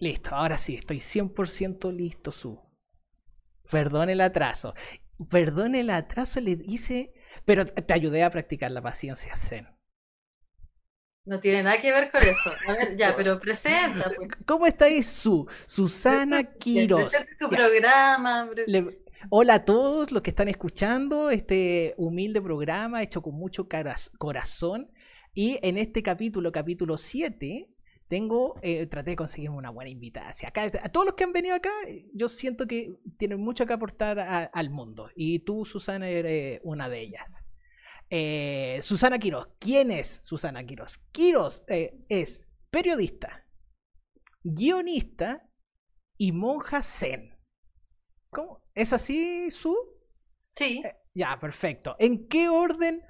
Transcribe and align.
Listo, 0.00 0.34
ahora 0.34 0.56
sí, 0.56 0.76
estoy 0.76 0.96
100% 0.96 1.94
listo, 1.94 2.32
Su. 2.32 2.58
Perdón 3.70 4.08
el 4.08 4.22
atraso. 4.22 4.74
Perdón 5.30 5.74
el 5.74 5.90
atraso, 5.90 6.40
le 6.40 6.58
hice, 6.64 7.12
pero 7.44 7.66
te 7.66 7.92
ayudé 7.92 8.24
a 8.24 8.30
practicar 8.30 8.70
la 8.70 8.80
paciencia 8.80 9.36
zen. 9.36 9.68
No 11.26 11.38
tiene 11.38 11.62
nada 11.62 11.78
que 11.82 11.92
ver 11.92 12.10
con 12.10 12.22
eso. 12.22 12.50
A 12.66 12.72
ver, 12.72 12.96
ya, 12.96 13.14
pero 13.16 13.38
presenta. 13.38 14.10
Pues. 14.16 14.30
¿Cómo 14.46 14.66
estáis, 14.66 15.06
Su? 15.06 15.46
Susana 15.66 16.44
Quiros. 16.58 17.12
su 17.38 17.50
programa. 17.50 18.50
Hola 19.28 19.54
a 19.54 19.64
todos 19.66 20.12
los 20.12 20.22
que 20.22 20.30
están 20.30 20.48
escuchando 20.48 21.30
este 21.30 21.94
humilde 21.98 22.40
programa 22.40 23.02
hecho 23.02 23.20
con 23.20 23.34
mucho 23.34 23.68
corazón. 24.18 24.90
Y 25.34 25.58
en 25.62 25.76
este 25.76 26.02
capítulo, 26.02 26.50
capítulo 26.50 26.96
7, 26.96 27.68
tengo, 28.10 28.58
eh, 28.60 28.86
traté 28.86 29.10
de 29.10 29.16
conseguirme 29.16 29.56
una 29.56 29.70
buena 29.70 29.88
invitación. 29.88 30.48
Acá, 30.48 30.64
a 30.64 30.88
todos 30.88 31.06
los 31.06 31.14
que 31.14 31.22
han 31.22 31.32
venido 31.32 31.54
acá, 31.54 31.70
yo 32.12 32.28
siento 32.28 32.66
que 32.66 32.92
tienen 33.18 33.40
mucho 33.40 33.66
que 33.66 33.72
aportar 33.72 34.50
al 34.52 34.70
mundo. 34.70 35.10
Y 35.14 35.38
tú, 35.38 35.64
Susana, 35.64 36.08
eres 36.08 36.60
una 36.64 36.88
de 36.88 37.02
ellas. 37.02 37.44
Eh, 38.10 38.80
Susana 38.82 39.20
Quiroz. 39.20 39.48
¿Quién 39.60 39.92
es 39.92 40.18
Susana 40.24 40.66
Quiroz? 40.66 40.98
Quiroz 41.12 41.62
eh, 41.68 42.04
es 42.08 42.44
periodista, 42.68 43.46
guionista 44.42 45.48
y 46.18 46.32
monja 46.32 46.82
zen. 46.82 47.38
¿Cómo? 48.30 48.64
¿Es 48.74 48.92
así, 48.92 49.52
Su? 49.52 49.76
Sí. 50.56 50.82
ya, 51.14 51.38
perfecto. 51.38 51.94
¿En 52.00 52.26
qué 52.26 52.48
orden? 52.48 53.04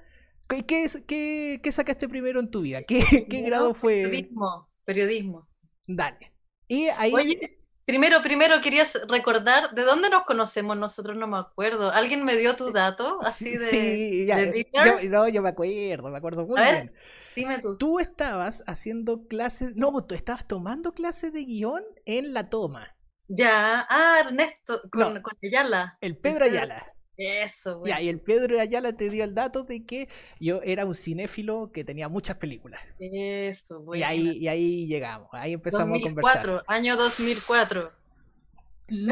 ¿Qué, 0.47 0.63
qué, 0.63 1.59
qué, 1.63 1.71
sacaste 1.71 2.07
primero 2.07 2.39
en 2.39 2.51
tu 2.51 2.61
vida? 2.61 2.83
¿Qué, 2.83 3.25
qué 3.27 3.41
grado 3.41 3.73
fue? 3.73 4.03
Periodismo 4.03 4.70
periodismo. 4.85 5.47
Dale. 5.87 6.33
Y 6.67 6.87
ahí... 6.89 7.13
Oye, 7.13 7.59
primero, 7.85 8.21
primero 8.21 8.61
querías 8.61 8.99
recordar 9.07 9.73
de 9.73 9.83
dónde 9.83 10.09
nos 10.09 10.23
conocemos 10.23 10.77
nosotros, 10.77 11.17
no 11.17 11.27
me 11.27 11.37
acuerdo. 11.37 11.91
¿Alguien 11.91 12.23
me 12.23 12.35
dio 12.35 12.55
tu 12.55 12.71
dato 12.71 13.19
así 13.23 13.57
de... 13.57 13.69
Sí, 13.69 14.25
ya, 14.25 14.39
yo, 14.85 15.09
no, 15.09 15.27
yo 15.27 15.41
me 15.41 15.49
acuerdo, 15.49 16.09
me 16.09 16.17
acuerdo 16.17 16.45
muy 16.45 16.61
bien. 16.61 16.93
Dime 17.35 17.59
tú. 17.59 17.77
Tú 17.77 17.99
estabas 17.99 18.63
haciendo 18.67 19.27
clases, 19.27 19.75
no, 19.75 20.05
tú 20.05 20.15
estabas 20.15 20.47
tomando 20.47 20.93
clases 20.93 21.31
de 21.33 21.45
guion 21.45 21.83
en 22.05 22.33
la 22.33 22.49
toma. 22.49 22.95
Ya, 23.27 23.87
ah, 23.89 24.23
Ernesto, 24.25 24.81
con, 24.91 25.21
con 25.21 25.37
Ayala. 25.41 25.97
El 26.01 26.17
Pedro 26.17 26.45
Ayala. 26.45 26.93
Eso, 27.17 27.79
güey. 27.79 27.91
Ya, 27.91 28.01
y 28.01 28.09
el 28.09 28.19
Pedro 28.19 28.59
Ayala 28.59 28.93
te 28.93 29.09
dio 29.09 29.23
el 29.23 29.35
dato 29.35 29.63
de 29.63 29.85
que 29.85 30.09
yo 30.39 30.61
era 30.63 30.85
un 30.85 30.95
cinéfilo 30.95 31.71
que 31.71 31.83
tenía 31.83 32.09
muchas 32.09 32.37
películas. 32.37 32.81
Eso, 32.99 33.81
güey. 33.81 33.99
Y 33.99 34.03
ahí, 34.03 34.37
y 34.37 34.47
ahí 34.47 34.87
llegamos, 34.87 35.29
ahí 35.31 35.53
empezamos 35.53 35.99
a 35.99 36.01
conversar. 36.01 36.63
Año 36.67 36.95
2004. 36.97 37.91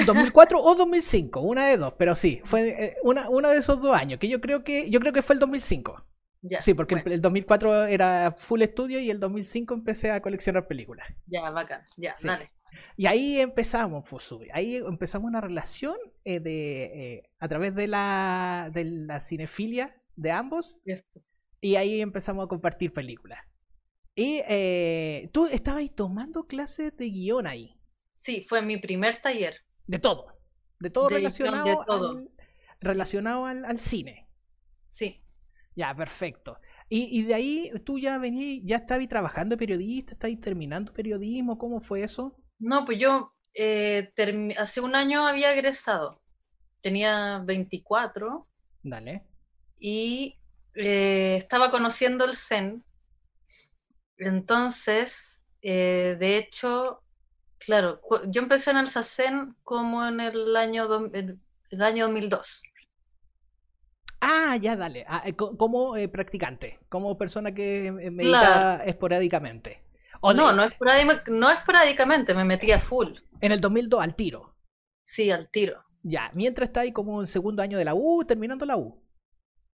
2004 0.05 0.61
o 0.61 0.75
2005, 0.75 1.39
una 1.39 1.67
de 1.67 1.77
dos, 1.77 1.93
pero 1.97 2.15
sí, 2.15 2.41
fue 2.43 2.69
eh, 2.69 2.97
una, 3.03 3.29
uno 3.29 3.49
de 3.49 3.57
esos 3.57 3.81
dos 3.81 3.95
años, 3.95 4.19
que 4.19 4.27
yo 4.27 4.41
creo 4.41 4.63
que 4.63 4.89
yo 4.89 4.99
creo 4.99 5.13
que 5.13 5.21
fue 5.21 5.35
el 5.35 5.39
2005. 5.39 6.05
Ya, 6.41 6.61
sí, 6.61 6.73
porque 6.73 7.01
el 7.05 7.21
2004 7.21 7.85
era 7.85 8.33
full 8.37 8.61
estudio 8.61 8.99
y 8.99 9.09
el 9.09 9.19
2005 9.19 9.73
empecé 9.73 10.11
a 10.11 10.21
coleccionar 10.21 10.67
películas. 10.67 11.07
Ya, 11.27 11.49
bacán, 11.49 11.81
ya, 11.97 12.13
dale. 12.23 12.51
Y 12.97 13.05
ahí 13.05 13.39
empezamos, 13.39 14.07
Fusui. 14.07 14.37
Pues, 14.37 14.49
ahí 14.53 14.75
empezamos 14.77 15.27
una 15.27 15.41
relación 15.41 15.95
eh, 16.25 16.39
de, 16.39 16.83
eh, 16.83 17.29
a 17.39 17.47
través 17.47 17.75
de 17.75 17.87
la, 17.87 18.69
de 18.73 18.85
la 18.85 19.21
cinefilia 19.21 19.95
de 20.15 20.31
ambos. 20.31 20.77
Y 21.61 21.75
ahí 21.75 22.01
empezamos 22.01 22.45
a 22.45 22.47
compartir 22.47 22.93
películas. 22.93 23.39
Y 24.15 24.41
eh, 24.49 25.29
tú 25.31 25.45
estabas 25.47 25.83
tomando 25.95 26.45
clases 26.45 26.95
de 26.97 27.09
guion 27.09 27.47
ahí. 27.47 27.79
Sí, 28.13 28.45
fue 28.47 28.61
mi 28.61 28.77
primer 28.77 29.21
taller. 29.21 29.55
De 29.87 29.99
todo. 29.99 30.27
De 30.79 30.89
todo 30.89 31.09
relacionado, 31.09 31.89
Al, 31.89 32.29
relacionado 32.81 33.45
al, 33.45 33.79
cine. 33.79 34.27
Sí. 34.89 35.23
Ya, 35.75 35.95
perfecto. 35.95 36.57
Y, 36.89 37.17
y 37.17 37.23
de 37.23 37.33
ahí 37.33 37.71
tú 37.85 37.99
ya 37.99 38.17
venías, 38.17 38.61
ya 38.65 38.77
estabas 38.77 39.07
trabajando 39.07 39.55
de 39.55 39.59
periodista, 39.59 40.13
estabas 40.13 40.39
terminando 40.41 40.91
periodismo, 40.93 41.57
¿cómo 41.57 41.79
fue 41.79 42.03
eso? 42.03 42.38
No, 42.59 42.83
pues 42.85 42.99
yo 42.99 43.33
eh, 43.53 44.11
hace 44.57 44.81
un 44.81 44.95
año 44.95 45.25
había 45.25 45.51
egresado. 45.53 46.21
Tenía 46.81 47.41
24. 47.43 48.47
Dale. 48.83 49.23
Y 49.79 50.37
eh, 50.75 51.35
estaba 51.37 51.71
conociendo 51.71 52.25
el 52.25 52.35
Zen. 52.35 52.83
Entonces, 54.17 55.41
eh, 55.61 56.17
de 56.19 56.37
hecho, 56.37 57.01
claro, 57.57 58.01
yo 58.27 58.41
empecé 58.41 58.71
en 58.71 58.77
el 58.77 58.89
Zen 58.89 59.55
como 59.63 60.05
en 60.05 60.19
el 60.19 60.55
año, 60.55 61.09
el, 61.13 61.39
año 61.81 62.07
2002. 62.07 62.63
Ah, 64.19 64.57
ya, 64.57 64.75
dale. 64.75 65.05
Ah, 65.07 65.23
como 65.37 65.95
practicante, 66.11 66.79
como 66.89 67.17
persona 67.17 67.53
que 67.53 67.89
medita 68.11 68.83
esporádicamente. 68.83 69.88
No, 70.21 70.33
no, 70.33 70.53
no 70.53 71.49
esporádicamente, 71.49 72.33
me 72.33 72.43
metía 72.43 72.79
full. 72.79 73.13
En 73.41 73.51
el 73.51 73.61
2002, 73.61 74.03
al 74.03 74.15
tiro. 74.15 74.55
Sí, 75.05 75.31
al 75.31 75.49
tiro. 75.49 75.83
Ya, 76.03 76.31
mientras 76.33 76.69
está 76.69 76.81
ahí 76.81 76.91
como 76.91 77.21
en 77.21 77.27
segundo 77.27 77.61
año 77.61 77.77
de 77.77 77.85
la 77.85 77.93
U, 77.93 78.23
terminando 78.25 78.65
la 78.65 78.77
U. 78.77 79.01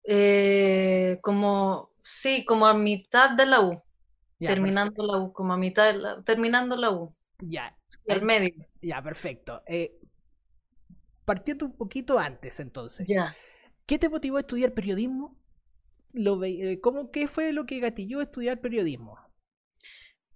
Eh, 0.04 1.18
como, 1.22 1.90
sí, 2.02 2.44
como 2.44 2.66
a 2.66 2.74
mitad 2.74 3.30
de 3.30 3.46
la 3.46 3.60
U. 3.60 3.82
terminando 4.38 5.02
la 5.06 5.18
U, 5.18 5.32
como 5.32 5.54
a 5.54 5.56
mitad 5.56 5.86
de 5.86 5.98
la, 5.98 6.22
terminando 6.22 6.76
la 6.76 6.90
U. 6.90 7.14
Ya. 7.40 7.76
El 8.06 8.22
medio. 8.22 8.54
Ya, 8.82 9.02
perfecto. 9.02 9.62
Eh, 9.66 9.98
partiendo 11.24 11.66
un 11.66 11.76
poquito 11.76 12.18
antes, 12.18 12.60
entonces. 12.60 13.06
Ya. 13.08 13.34
¿Qué 13.86 13.98
te 13.98 14.08
motivó 14.08 14.36
a 14.36 14.40
estudiar 14.40 14.72
periodismo? 14.72 15.36
Lo, 16.12 16.42
eh, 16.44 16.80
¿cómo, 16.80 17.10
¿Qué 17.10 17.28
fue 17.28 17.52
lo 17.52 17.66
que 17.66 17.80
gatilló 17.80 18.20
a 18.20 18.24
estudiar 18.24 18.60
periodismo? 18.60 19.18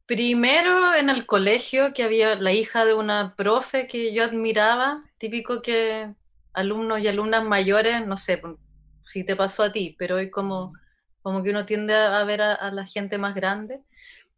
Primero 0.09 0.95
en 0.95 1.11
el 1.11 1.27
colegio, 1.27 1.93
que 1.93 2.03
había 2.03 2.35
la 2.37 2.55
hija 2.55 2.87
de 2.87 2.95
una 2.95 3.35
profe 3.37 3.87
que 3.87 4.15
yo 4.15 4.25
admiraba, 4.25 5.05
típico 5.19 5.61
que 5.61 6.15
alumnos 6.55 7.01
y 7.01 7.09
alumnas 7.09 7.45
mayores, 7.45 8.07
no 8.07 8.17
sé 8.17 8.39
pues, 8.39 8.57
si 9.03 9.23
te 9.25 9.37
pasó 9.37 9.65
a 9.65 9.71
ti, 9.71 9.97
pero 9.99 10.17
hoy 10.17 10.31
como, 10.31 10.73
como 11.21 11.43
que 11.43 11.51
uno 11.51 11.67
tiende 11.67 11.95
a, 11.95 12.25
ver 12.25 12.41
a, 12.41 12.71
la 12.71 12.87
gente 12.87 13.19
más 13.19 13.35
grande. 13.35 13.83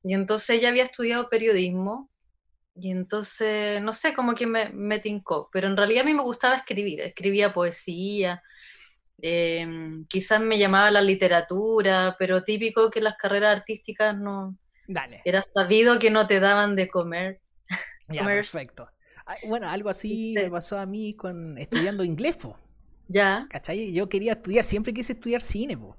Y 0.03 0.13
entonces 0.15 0.51
ella 0.59 0.71
había 0.71 0.83
estudiado 0.83 1.29
periodismo 1.31 2.11
y 2.75 2.91
entonces, 2.91 3.81
no 3.81 3.93
sé, 3.93 4.13
como 4.13 4.35
que 4.35 4.49
me, 4.49 4.71
me 4.71 4.99
tincó, 4.99 5.51
pero 5.53 5.69
en 5.69 5.77
realidad 5.77 6.03
a 6.03 6.07
mí 6.07 6.15
me 6.15 6.23
gustaba 6.25 6.57
escribir, 6.57 7.01
escribía 7.01 7.53
poesía, 7.53 8.43
em, 9.23 10.05
quizás 10.07 10.41
me 10.41 10.59
llamaba 10.59 10.91
la 10.91 11.03
literatura, 11.03 12.17
pero 12.19 12.43
típico 12.43 12.91
que 12.91 13.01
las 13.01 13.17
carreras 13.17 13.57
artísticas 13.57 14.19
no, 14.19 14.57
Dale. 14.91 15.23
Era 15.25 15.47
sabido 15.55 16.01
que 16.01 16.11
no 16.11 16.27
te 16.27 16.41
daban 16.41 16.75
de 16.75 16.89
comer. 16.89 17.41
Ya, 18.09 18.25
perfecto. 18.25 18.89
Bueno, 19.47 19.69
algo 19.69 19.89
así 19.89 20.35
me 20.35 20.51
pasó 20.51 20.77
a 20.77 20.85
mí 20.85 21.15
con 21.15 21.57
estudiando 21.59 22.03
inglés, 22.03 22.35
po. 22.35 22.59
Ya. 23.07 23.47
¿Cachai? 23.51 23.93
Yo 23.93 24.09
quería 24.09 24.33
estudiar, 24.33 24.65
siempre 24.65 24.93
quise 24.93 25.13
estudiar 25.13 25.43
cine, 25.43 25.79
po. 25.79 25.97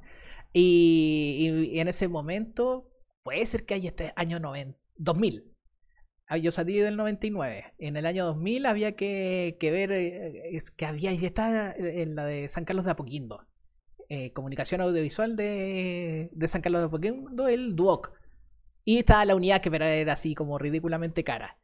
Y, 0.52 1.72
en 1.80 1.88
ese 1.88 2.10
momento, 2.10 2.92
puede 3.24 3.46
ser 3.46 3.66
que 3.66 3.76
haya 3.76 3.92
este 3.92 4.12
año 4.18 4.42
90, 4.42 4.78
2000. 4.98 5.46
Ah, 6.28 6.38
yo 6.38 6.52
salí 6.52 6.78
del 6.78 6.98
99. 6.98 7.74
En 7.78 7.96
el 7.96 8.06
año 8.06 8.26
2000 8.26 8.66
había 8.66 8.98
que, 8.98 9.56
ver 9.62 9.94
eh, 9.94 10.58
es 10.58 10.70
que 10.70 10.86
había, 10.86 11.14
y 11.14 11.26
estaba 11.26 11.74
en 11.78 12.16
la 12.16 12.26
de 12.26 12.50
San 12.50 12.66
Carlos 12.66 12.84
de 12.84 12.92
Apoquindo. 12.92 13.48
Eh, 14.10 14.34
comunicación 14.34 14.82
audiovisual 14.82 15.38
de, 15.38 16.30
de 16.34 16.48
San 16.50 16.62
Carlos 16.62 16.82
de 16.82 16.88
Apoquindo, 16.88 17.48
el 17.48 17.74
DUOC. 17.74 18.21
Y 18.84 19.00
estaba 19.00 19.26
la 19.26 19.36
unidad 19.36 19.62
que 19.62 19.70
era 19.74 20.14
así 20.14 20.36
como 20.36 20.58
ridículamente 20.58 21.24
cara. 21.24 21.58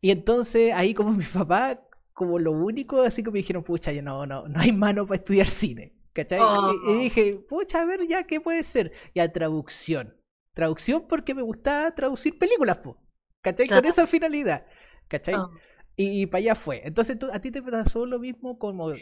Y 0.00 0.10
entonces 0.10 0.72
ahí 0.72 0.94
como 0.94 1.12
mi 1.12 1.24
papá, 1.24 1.80
como 2.12 2.38
lo 2.38 2.52
único, 2.52 3.02
así 3.02 3.22
que 3.22 3.30
me 3.30 3.38
dijeron, 3.38 3.64
pucha, 3.64 3.92
ya 3.92 4.02
no, 4.02 4.26
no, 4.26 4.46
no 4.48 4.60
hay 4.60 4.72
mano 4.72 5.06
para 5.06 5.16
estudiar 5.16 5.46
cine. 5.46 5.92
¿Cachai? 6.12 6.38
Y, 6.38 6.42
oh. 6.42 6.98
dije, 6.98 7.36
pucha, 7.48 7.82
a 7.82 7.84
ver 7.84 8.06
ya, 8.06 8.22
¿qué 8.22 8.40
puede 8.40 8.62
ser? 8.62 8.92
Ya, 9.14 9.32
traducción. 9.32 10.14
Traducción 10.52 11.06
porque 11.08 11.34
me 11.34 11.42
gustaba 11.42 11.92
traducir 11.92 12.38
películas, 12.38 12.76
po. 12.76 12.96
¿Cachai? 13.40 13.66
Con 13.66 13.84
esa 13.84 14.06
finalidad. 14.06 14.64
¿Cachai? 15.08 15.34
Oh. 15.34 15.50
Y, 15.96 16.26
para 16.26 16.38
allá 16.38 16.54
fue. 16.54 16.82
Entonces, 16.84 17.18
¿tú, 17.18 17.28
¿a 17.32 17.40
ti 17.40 17.50
te 17.50 17.62
pasó 17.62 18.06
lo 18.06 18.20
mismo 18.20 18.58
como 18.58 18.92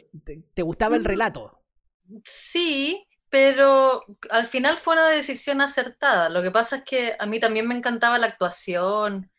te 0.54 0.62
gustaba 0.62 0.96
el 0.96 1.02
mm. 1.02 1.06
relato? 1.06 1.62
Sí, 2.24 3.06
pero 3.32 4.04
al 4.28 4.44
final 4.44 4.76
fue 4.76 4.92
una 4.92 5.08
decisión 5.08 5.62
acertada. 5.62 6.28
Lo 6.28 6.42
que 6.42 6.50
pasa 6.50 6.76
es 6.76 6.82
que 6.84 7.16
a 7.18 7.24
mí 7.24 7.40
también 7.40 7.66
me 7.66 7.74
encantaba 7.74 8.18
la 8.18 8.26
actuación. 8.26 9.30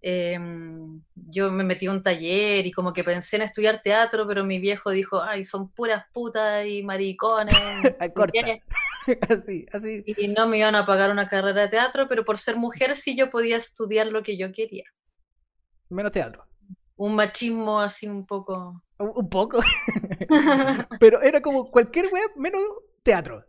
Em, 0.00 1.02
yo 1.14 1.52
me 1.52 1.62
metí 1.62 1.84
a 1.84 1.90
un 1.90 2.02
taller 2.02 2.64
y 2.66 2.72
como 2.72 2.94
que 2.94 3.04
pensé 3.04 3.36
en 3.36 3.42
estudiar 3.42 3.82
teatro, 3.82 4.26
pero 4.26 4.46
mi 4.46 4.58
viejo 4.60 4.90
dijo, 4.90 5.22
ay, 5.22 5.44
son 5.44 5.70
puras 5.70 6.06
putas 6.14 6.66
y 6.66 6.82
maricones. 6.82 7.54
así, 9.28 9.66
así. 9.70 10.02
Y 10.06 10.28
no 10.28 10.48
me 10.48 10.56
iban 10.56 10.74
a 10.74 10.86
pagar 10.86 11.10
una 11.10 11.28
carrera 11.28 11.60
de 11.60 11.68
teatro, 11.68 12.08
pero 12.08 12.24
por 12.24 12.38
ser 12.38 12.56
mujer 12.56 12.96
sí 12.96 13.14
yo 13.14 13.28
podía 13.28 13.58
estudiar 13.58 14.06
lo 14.06 14.22
que 14.22 14.38
yo 14.38 14.52
quería. 14.52 14.84
Menos 15.90 16.12
teatro. 16.12 16.46
Un 16.96 17.14
machismo 17.14 17.78
así 17.78 18.08
un 18.08 18.24
poco. 18.24 18.82
Un, 18.96 19.12
un 19.14 19.28
poco. 19.28 19.60
Pero 21.00 21.20
era 21.20 21.42
como 21.42 21.70
cualquier 21.70 22.06
web 22.06 22.30
menos 22.36 22.62
teatro. 23.04 23.44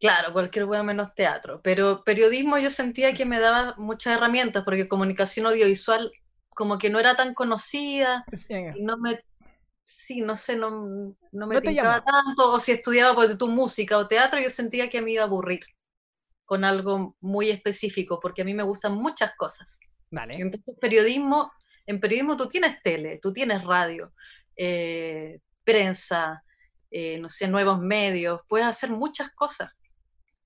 Claro, 0.00 0.32
cualquier 0.32 0.66
wea 0.66 0.82
menos 0.82 1.14
teatro. 1.14 1.60
Pero 1.62 2.04
periodismo 2.04 2.58
yo 2.58 2.70
sentía 2.70 3.14
que 3.14 3.24
me 3.24 3.38
daba 3.38 3.74
muchas 3.78 4.16
herramientas, 4.16 4.64
porque 4.64 4.88
comunicación 4.88 5.46
audiovisual 5.46 6.12
como 6.50 6.78
que 6.78 6.90
no 6.90 7.00
era 7.00 7.16
tan 7.16 7.34
conocida, 7.34 8.24
y 8.76 8.82
no 8.82 8.96
me, 8.96 9.20
sí, 9.84 10.20
no 10.20 10.36
sé, 10.36 10.56
no, 10.56 11.16
no 11.32 11.46
me 11.46 11.54
No 11.56 11.60
llama. 11.62 12.04
tanto, 12.04 12.52
o 12.52 12.60
si 12.60 12.72
estudiaba 12.72 13.14
por 13.14 13.36
tu 13.36 13.48
música 13.48 13.98
o 13.98 14.06
teatro, 14.06 14.40
yo 14.40 14.50
sentía 14.50 14.88
que 14.88 15.02
me 15.02 15.12
iba 15.12 15.22
a 15.22 15.26
aburrir 15.26 15.64
con 16.44 16.64
algo 16.64 17.16
muy 17.20 17.50
específico, 17.50 18.20
porque 18.20 18.42
a 18.42 18.44
mí 18.44 18.54
me 18.54 18.62
gustan 18.62 18.94
muchas 18.94 19.32
cosas. 19.36 19.80
Dale. 20.10 20.34
Entonces, 20.36 20.76
periodismo, 20.80 21.50
en 21.86 21.98
periodismo 21.98 22.36
tú 22.36 22.46
tienes 22.48 22.80
tele, 22.82 23.18
tú 23.20 23.32
tienes 23.32 23.64
radio, 23.64 24.12
eh, 24.56 25.40
prensa, 25.64 26.43
eh, 26.96 27.18
no 27.18 27.28
sé, 27.28 27.48
nuevos 27.48 27.80
medios, 27.80 28.40
puedes 28.48 28.66
hacer 28.68 28.90
muchas 28.90 29.30
cosas, 29.34 29.70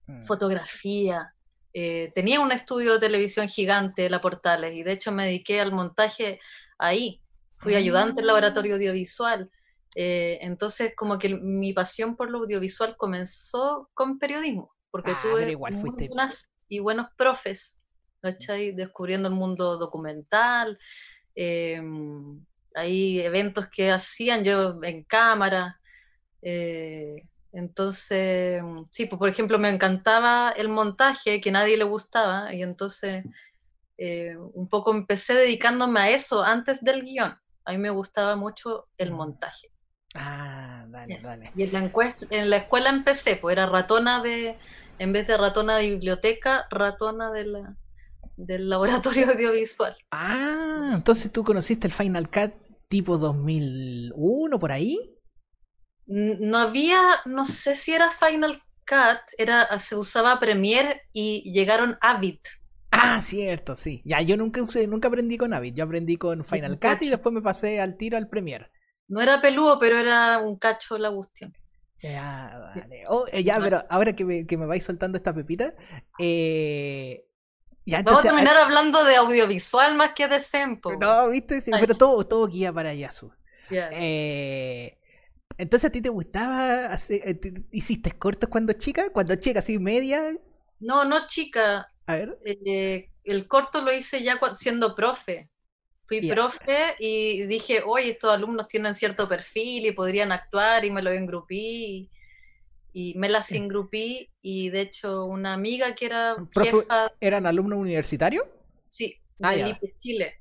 Mm. 0.06 0.24
fotografía. 0.26 1.34
eh, 1.74 2.10
tenía 2.14 2.40
un 2.40 2.50
estudio 2.50 2.94
de 2.94 2.98
televisión 2.98 3.46
gigante, 3.46 4.08
La 4.08 4.20
Portales, 4.22 4.74
y 4.74 4.82
de 4.82 4.92
hecho 4.92 5.12
me 5.12 5.26
dediqué 5.26 5.60
al 5.60 5.70
montaje 5.70 6.40
ahí. 6.78 7.20
Fui 7.58 7.74
ayudante 7.74 8.20
en 8.22 8.24
Ah. 8.24 8.28
laboratorio 8.28 8.74
audiovisual. 8.76 9.50
eh, 9.94 10.38
entonces, 10.42 10.92
como 10.96 11.18
que 11.18 11.28
mi 11.30 11.72
pasión 11.72 12.14
por 12.16 12.30
lo 12.30 12.38
audiovisual 12.38 12.96
comenzó 12.96 13.90
con 13.94 14.18
periodismo, 14.18 14.72
porque 14.92 15.10
Ah, 15.12 15.20
tuve 15.22 15.50
igual 15.50 15.72
muy 15.74 15.90
fuiste- 15.90 16.08
buenas 16.08 16.50
y 16.68 16.78
buenos 16.78 17.06
profes, 17.16 17.80
¿cachai? 18.22 18.72
Descubriendo 18.72 19.28
el 19.28 19.34
mundo 19.34 19.76
documental, 19.76 20.78
eh, 21.34 21.82
hay 22.74 23.20
eventos 23.20 23.66
que 23.68 23.90
hacían 23.90 24.44
yo 24.44 24.78
en 24.82 25.02
cámara. 25.04 25.77
Eh, 26.42 27.22
entonces, 27.52 28.62
sí, 28.90 29.06
pues 29.06 29.18
por 29.18 29.28
ejemplo, 29.28 29.58
me 29.58 29.68
encantaba 29.70 30.50
el 30.56 30.68
montaje, 30.68 31.40
que 31.40 31.48
a 31.48 31.52
nadie 31.52 31.76
le 31.76 31.84
gustaba, 31.84 32.52
y 32.54 32.62
entonces 32.62 33.24
eh, 33.96 34.36
un 34.36 34.68
poco 34.68 34.92
empecé 34.92 35.34
dedicándome 35.34 35.98
a 36.00 36.10
eso 36.10 36.44
antes 36.44 36.84
del 36.84 37.02
guion. 37.02 37.36
A 37.64 37.72
mí 37.72 37.78
me 37.78 37.90
gustaba 37.90 38.36
mucho 38.36 38.86
el 38.96 39.10
Mm. 39.12 39.14
montaje. 39.16 39.72
Ah, 40.14 40.84
dale, 40.88 41.14
Yes. 41.16 41.24
dale. 41.24 41.50
Y 41.56 41.64
en 41.64 41.72
la, 41.72 41.80
encuest- 41.82 42.26
en 42.30 42.48
la 42.50 42.56
escuela 42.58 42.90
empecé, 42.90 43.36
pues 43.36 43.54
era 43.54 43.66
ratona 43.66 44.22
de, 44.22 44.56
en 44.98 45.12
vez 45.12 45.26
de 45.26 45.36
ratona 45.36 45.76
de 45.78 45.90
biblioteca, 45.90 46.66
ratona 46.70 47.30
de 47.32 47.44
la, 47.46 47.76
del 48.36 48.68
laboratorio 48.68 49.26
audiovisual. 49.32 49.96
Ah, 50.10 50.92
entonces 50.94 51.32
tú 51.32 51.42
conociste 51.44 51.86
el 51.86 51.92
Final 51.92 52.30
Cut 52.30 52.52
tipo 52.88 53.18
2001 53.18 54.58
por 54.58 54.72
ahí. 54.72 55.17
No 56.08 56.58
había, 56.58 57.00
no 57.26 57.44
sé 57.44 57.74
si 57.74 57.92
era 57.92 58.10
Final 58.10 58.62
Cut, 58.86 59.20
era, 59.36 59.78
se 59.78 59.94
usaba 59.94 60.40
Premiere 60.40 61.02
y 61.12 61.52
llegaron 61.52 61.98
Avid. 62.00 62.38
Ah, 62.90 63.20
cierto, 63.20 63.74
sí. 63.74 64.00
Ya, 64.04 64.22
yo 64.22 64.36
nunca 64.36 64.62
usé, 64.62 64.86
nunca 64.86 65.08
aprendí 65.08 65.36
con 65.36 65.52
Avid. 65.52 65.74
Yo 65.74 65.84
aprendí 65.84 66.16
con 66.16 66.44
Final 66.44 66.78
Cut 66.80 67.02
y 67.02 67.10
después 67.10 67.34
me 67.34 67.42
pasé 67.42 67.80
al 67.80 67.96
tiro 67.96 68.16
al 68.16 68.28
Premiere. 68.28 68.70
No 69.06 69.20
era 69.20 69.40
peludo, 69.40 69.78
pero 69.78 69.98
era 69.98 70.38
un 70.38 70.58
cacho 70.58 70.96
la 70.98 71.10
cuestión. 71.10 71.54
Ya, 72.00 72.72
dale. 72.74 73.04
Oh, 73.08 73.26
eh, 73.30 73.44
ya, 73.44 73.58
pero 73.60 73.84
ahora 73.90 74.14
que 74.14 74.24
me, 74.24 74.46
que 74.46 74.56
me 74.56 74.66
vais 74.66 74.84
soltando 74.84 75.18
esta 75.18 75.34
pepita, 75.34 75.74
eh, 76.18 77.24
ya 77.84 78.02
Vamos 78.02 78.20
a 78.20 78.24
terminar 78.24 78.56
hablando 78.56 79.02
de 79.04 79.16
audiovisual 79.16 79.96
más 79.96 80.12
que 80.12 80.28
de 80.28 80.40
Sempo. 80.40 80.92
No, 80.92 81.28
viste, 81.28 81.60
Sí, 81.62 81.70
pero 81.70 81.96
todo, 81.96 82.26
todo 82.26 82.46
guía 82.46 82.72
para 82.72 82.92
Yasu. 82.92 83.32
Ya. 83.70 83.88
Eh, 83.92 84.97
entonces 85.58 85.88
a 85.88 85.92
ti 85.92 86.00
te 86.02 86.08
gustaba 86.10 86.86
hacer, 86.86 87.22
eh, 87.28 87.34
te- 87.34 87.64
hiciste 87.72 88.12
cortos 88.18 88.48
cuando 88.50 88.72
chica, 88.74 89.10
cuando 89.12 89.34
chica 89.36 89.60
así 89.60 89.78
media, 89.78 90.36
No, 90.80 91.04
no, 91.04 91.26
chica. 91.26 91.88
a 92.06 92.16
ver. 92.16 92.38
eh, 92.44 93.10
el 93.24 93.48
corto 93.48 93.82
lo 93.82 93.92
hice 93.92 94.22
ya 94.22 94.40
siendo 94.56 94.94
profe. 94.94 95.50
Fui 96.06 96.22
profe 96.22 96.96
y 97.00 97.44
dije, 97.46 97.82
oye, 97.86 98.10
estos 98.12 98.32
alumnos 98.34 98.68
tienen 98.68 98.94
cierto 98.94 99.28
perfil 99.28 99.86
y 99.86 99.92
podrían 99.92 100.32
actuar 100.32 100.84
y 100.84 100.90
me 100.92 101.02
lo 101.02 101.10
engrupí 101.12 102.10
y, 102.92 103.12
y 103.12 103.18
me 103.18 103.28
las 103.30 103.54
engrupí 103.54 104.30
y 104.42 104.70
de 104.70 104.82
hecho 104.82 105.24
una 105.26 105.54
amiga 105.54 105.94
que 105.96 106.06
era 106.06 106.44
jefa, 106.52 107.12
¿Eran 107.20 107.46
alumnos 107.46 107.78
universitarios? 107.78 108.44
sí, 108.88 109.20
Ah, 109.42 109.56
de 109.56 109.94
Chile. 110.00 110.34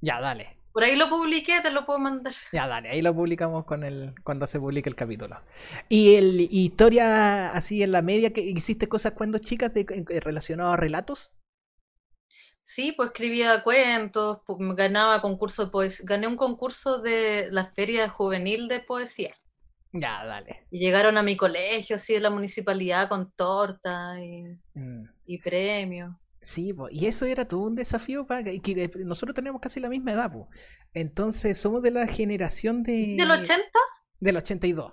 Ya, 0.00 0.20
dale. 0.20 0.57
Por 0.78 0.84
ahí 0.84 0.94
lo 0.94 1.08
publiqué, 1.08 1.60
te 1.60 1.72
lo 1.72 1.84
puedo 1.84 1.98
mandar. 1.98 2.32
Ya, 2.52 2.68
dale, 2.68 2.88
ahí 2.90 3.02
lo 3.02 3.12
publicamos 3.12 3.64
con 3.64 3.82
el, 3.82 4.14
cuando 4.22 4.46
se 4.46 4.60
publique 4.60 4.88
el 4.88 4.94
capítulo. 4.94 5.40
Y 5.88 6.14
el 6.14 6.40
y 6.40 6.66
historia 6.66 7.50
así 7.50 7.82
en 7.82 7.90
la 7.90 8.00
media, 8.00 8.32
que 8.32 8.42
hiciste 8.42 8.88
cosas 8.88 9.10
cuando 9.14 9.38
chicas 9.40 9.74
de, 9.74 9.84
en- 9.90 10.06
relacionado 10.20 10.70
a 10.70 10.76
relatos. 10.76 11.32
Sí, 12.62 12.92
pues 12.92 13.08
escribía 13.08 13.64
cuentos, 13.64 14.38
pu- 14.46 14.60
me 14.60 14.76
ganaba 14.76 15.20
concurso 15.20 15.64
de 15.64 15.70
poesía, 15.72 16.06
gané 16.08 16.28
un 16.28 16.36
concurso 16.36 16.98
de 17.02 17.48
la 17.50 17.72
feria 17.72 18.08
juvenil 18.08 18.68
de 18.68 18.78
poesía. 18.78 19.34
Ya, 19.92 20.24
dale. 20.24 20.64
Y 20.70 20.78
llegaron 20.78 21.18
a 21.18 21.24
mi 21.24 21.36
colegio, 21.36 21.96
así 21.96 22.12
de 22.14 22.20
la 22.20 22.30
municipalidad, 22.30 23.08
con 23.08 23.32
torta 23.32 24.14
y, 24.22 24.44
Mm. 24.74 25.08
y 25.26 25.38
premios. 25.38 26.14
Sí, 26.40 26.72
po, 26.72 26.88
y 26.90 27.06
eso 27.06 27.26
era 27.26 27.46
todo 27.46 27.60
un 27.62 27.74
desafío 27.74 28.26
para 28.26 28.44
que, 28.44 28.60
que 28.60 28.84
eh, 28.84 28.90
nosotros 29.04 29.34
tenemos 29.34 29.60
casi 29.60 29.80
la 29.80 29.88
misma 29.88 30.12
edad, 30.12 30.32
po. 30.32 30.48
Entonces 30.94 31.58
somos 31.58 31.82
de 31.82 31.90
la 31.90 32.06
generación 32.06 32.82
de 32.82 33.16
¿Del 33.18 33.30
80? 33.30 33.62
del 34.20 34.36
82. 34.36 34.92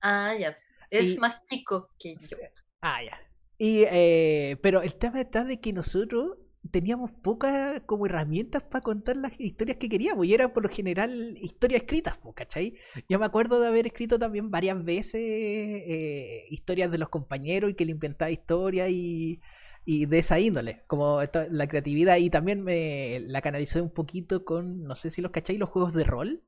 Ah, 0.00 0.34
ya. 0.38 0.56
Es 0.90 1.16
Y- 1.16 1.18
más 1.18 1.42
chico 1.44 1.88
que 1.98 2.16
yo. 2.18 2.36
Ah, 2.80 2.98
ya. 3.04 3.18
Y, 3.58 3.84
eh, 3.90 4.56
pero 4.62 4.82
el 4.82 4.96
tema 4.96 5.20
está 5.20 5.44
de 5.44 5.60
que 5.60 5.72
nosotros 5.72 6.36
teníamos 6.70 7.10
pocas 7.22 7.80
como 7.86 8.06
herramientas 8.06 8.62
para 8.64 8.82
contar 8.82 9.16
las 9.16 9.38
historias 9.38 9.78
que 9.78 9.88
queríamos 9.88 10.26
y 10.26 10.34
eran 10.34 10.52
por 10.52 10.64
lo 10.64 10.68
general 10.68 11.36
historias 11.40 11.82
escritas, 11.82 12.18
¿cachai? 12.34 12.74
Yo 13.08 13.18
me 13.18 13.26
acuerdo 13.26 13.60
de 13.60 13.68
haber 13.68 13.86
escrito 13.86 14.18
también 14.18 14.50
varias 14.50 14.82
veces 14.84 15.14
eh, 15.22 16.46
historias 16.50 16.90
de 16.90 16.98
los 16.98 17.08
compañeros 17.08 17.70
y 17.70 17.74
que 17.74 17.84
le 17.84 17.92
inventaba 17.92 18.30
historias 18.30 18.90
y, 18.90 19.40
y 19.84 20.06
de 20.06 20.18
esa 20.20 20.38
índole, 20.40 20.84
como 20.86 21.22
esta- 21.22 21.46
la 21.50 21.68
creatividad 21.68 22.16
y 22.16 22.30
también 22.30 22.62
me 22.64 23.20
la 23.20 23.42
canalicé 23.42 23.80
un 23.80 23.90
poquito 23.92 24.44
con, 24.44 24.84
no 24.84 24.94
sé 24.94 25.10
si 25.10 25.22
los 25.22 25.32
cachai, 25.32 25.58
los 25.58 25.70
juegos 25.70 25.94
de 25.94 26.04
rol. 26.04 26.42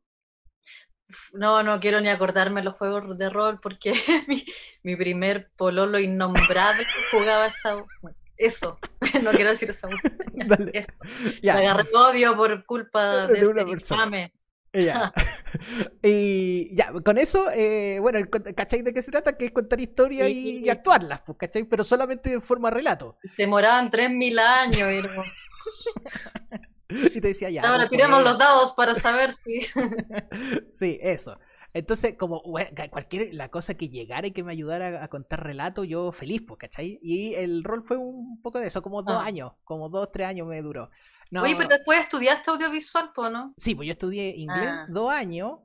No, 1.33 1.63
no 1.63 1.79
quiero 1.81 2.01
ni 2.01 2.09
acordarme 2.09 2.63
los 2.63 2.75
juegos 2.77 3.17
de 3.19 3.29
rol 3.31 3.61
porque 3.61 3.93
mi, 4.29 4.45
mi 4.83 4.97
primer 4.97 5.51
pololo 5.57 5.99
innombrable 5.99 6.85
jugaba 7.11 7.47
esa... 7.47 7.77
Eso, 8.37 8.79
no 9.23 9.31
quiero 9.31 9.51
decir 9.51 9.71
esa... 9.71 9.89
Dale. 10.33 10.73
Eso. 10.75 10.89
Ya. 11.43 11.55
Agarré 11.59 11.89
odio 11.95 12.37
por 12.37 12.65
culpa 12.67 13.29
De 13.29 13.41
de, 13.41 13.47
una 13.47 13.61
este 13.63 13.71
persona. 13.71 14.05
infame. 14.05 14.33
Ya. 14.75 15.13
y 16.03 16.75
ya, 16.75 16.93
con 17.05 17.17
eso, 17.19 17.51
eh, 17.53 17.99
bueno, 18.01 18.19
¿cachai 18.57 18.83
de 18.83 18.93
qué 18.93 19.03
se 19.03 19.11
trata? 19.13 19.37
Que 19.37 19.47
es 19.47 19.53
contar 19.53 19.81
historias 19.81 20.29
y, 20.29 20.69
actuarlas, 20.69 21.21
pues, 21.25 21.39
¿cachai? 21.39 21.65
Pero 21.65 21.85
solamente 21.85 22.31
de 22.31 22.41
forma 22.41 22.71
relato. 22.71 23.17
Demoraban 23.39 23.91
3.000 23.91 24.39
años. 24.41 25.07
Como, 25.07 25.23
Y 27.15 27.21
te 27.21 27.29
decía, 27.29 27.51
ya. 27.51 27.63
Ahora 27.63 27.79
pues, 27.79 27.91
tiremos 27.91 28.21
pues, 28.23 28.31
los 28.31 28.39
dados 28.39 28.73
para 28.73 28.95
saber 28.95 29.33
si... 29.35 29.67
Sí, 30.73 30.99
eso. 31.03 31.39
Entonces, 31.73 32.15
como 32.17 32.41
bueno, 32.43 32.71
cualquier 32.91 33.35
la 33.35 33.49
cosa 33.49 33.75
que 33.75 33.89
llegara 33.89 34.29
y 34.29 34.31
que 34.33 34.45
me 34.45 34.53
ayudara 34.53 35.01
a, 35.01 35.05
a 35.05 35.09
contar 35.09 35.43
relato, 35.43 35.83
yo 35.83 36.13
feliz, 36.13 36.43
pues, 36.47 36.59
¿cachai? 36.59 37.01
Y 37.03 37.35
el 37.35 37.65
rol 37.65 37.83
fue 37.85 37.97
un 37.97 38.41
poco 38.43 38.61
de 38.61 38.69
eso, 38.69 38.83
como 38.83 39.03
dos 39.03 39.17
Ah. 39.21 39.27
años, 39.27 39.53
como 39.65 39.89
dos, 39.89 40.13
tres 40.13 40.29
años 40.29 40.47
me 40.47 40.63
duró. 40.63 40.91
No, 41.35 41.43
Oye, 41.43 41.57
pero 41.57 41.69
después 41.69 41.99
estudiaste 41.99 42.49
audiovisual, 42.49 43.11
po, 43.13 43.29
¿no? 43.29 43.55
Sí, 43.57 43.75
pues 43.75 43.89
yo 43.89 43.95
estudié 43.95 44.37
inglés 44.37 44.71
Ah. 44.71 44.87
dos 44.89 45.13
años. 45.13 45.59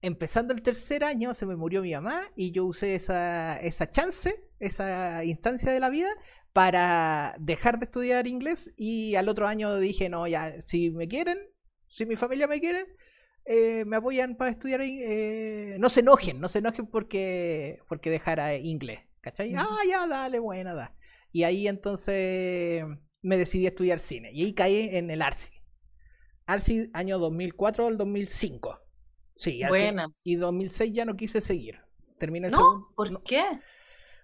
Empezando 0.00 0.54
el 0.54 0.62
tercer 0.62 1.02
año 1.02 1.34
se 1.34 1.44
me 1.44 1.56
murió 1.56 1.82
mi 1.82 1.92
mamá 1.92 2.22
y 2.36 2.52
yo 2.52 2.64
usé 2.66 2.94
esa, 2.94 3.58
esa 3.58 3.90
chance, 3.90 4.44
esa 4.60 5.24
instancia 5.24 5.72
de 5.72 5.80
la 5.80 5.88
vida 5.90 6.10
para 6.52 7.34
dejar 7.40 7.80
de 7.80 7.86
estudiar 7.86 8.28
inglés 8.28 8.70
y 8.76 9.16
al 9.16 9.28
otro 9.28 9.48
año 9.48 9.76
dije, 9.78 10.08
no, 10.08 10.28
ya, 10.28 10.62
si 10.62 10.92
me 10.92 11.08
quieren, 11.08 11.38
si 11.88 12.06
mi 12.06 12.14
familia 12.14 12.46
me 12.46 12.60
quiere, 12.60 12.86
eh, 13.44 13.84
me 13.86 13.96
apoyan 13.96 14.36
para 14.36 14.52
estudiar, 14.52 14.82
eh, 14.82 15.74
no 15.80 15.88
se 15.88 15.98
enojen, 16.00 16.38
no 16.40 16.48
se 16.48 16.60
enojen 16.60 16.86
porque, 16.86 17.80
porque 17.88 18.08
dejara 18.10 18.54
inglés, 18.54 19.00
¿cachai? 19.20 19.52
Ujú. 19.52 19.64
Ah, 19.68 19.78
ya, 19.88 20.06
dale, 20.06 20.38
buena, 20.38 20.74
da. 20.74 20.94
Y 21.32 21.42
ahí 21.42 21.66
entonces 21.66 22.84
me 23.26 23.36
decidí 23.36 23.66
a 23.66 23.70
estudiar 23.70 23.98
cine 23.98 24.30
y 24.32 24.44
ahí 24.44 24.52
caí 24.54 24.88
en 24.92 25.10
el 25.10 25.20
ARSI. 25.20 25.52
ARSI 26.46 26.90
año 26.92 27.18
2004 27.18 27.88
al 27.88 27.98
2005. 27.98 28.80
Sí, 29.34 29.60
Buena. 29.68 30.06
y 30.22 30.36
2006 30.36 30.92
ya 30.92 31.04
no 31.04 31.16
quise 31.16 31.40
seguir. 31.40 31.80
Terminé 32.18 32.46
el 32.46 32.52
¿No? 32.52 32.58
segundo. 32.58 32.92
¿Por 32.94 33.10
no, 33.10 33.22
qué? 33.24 33.44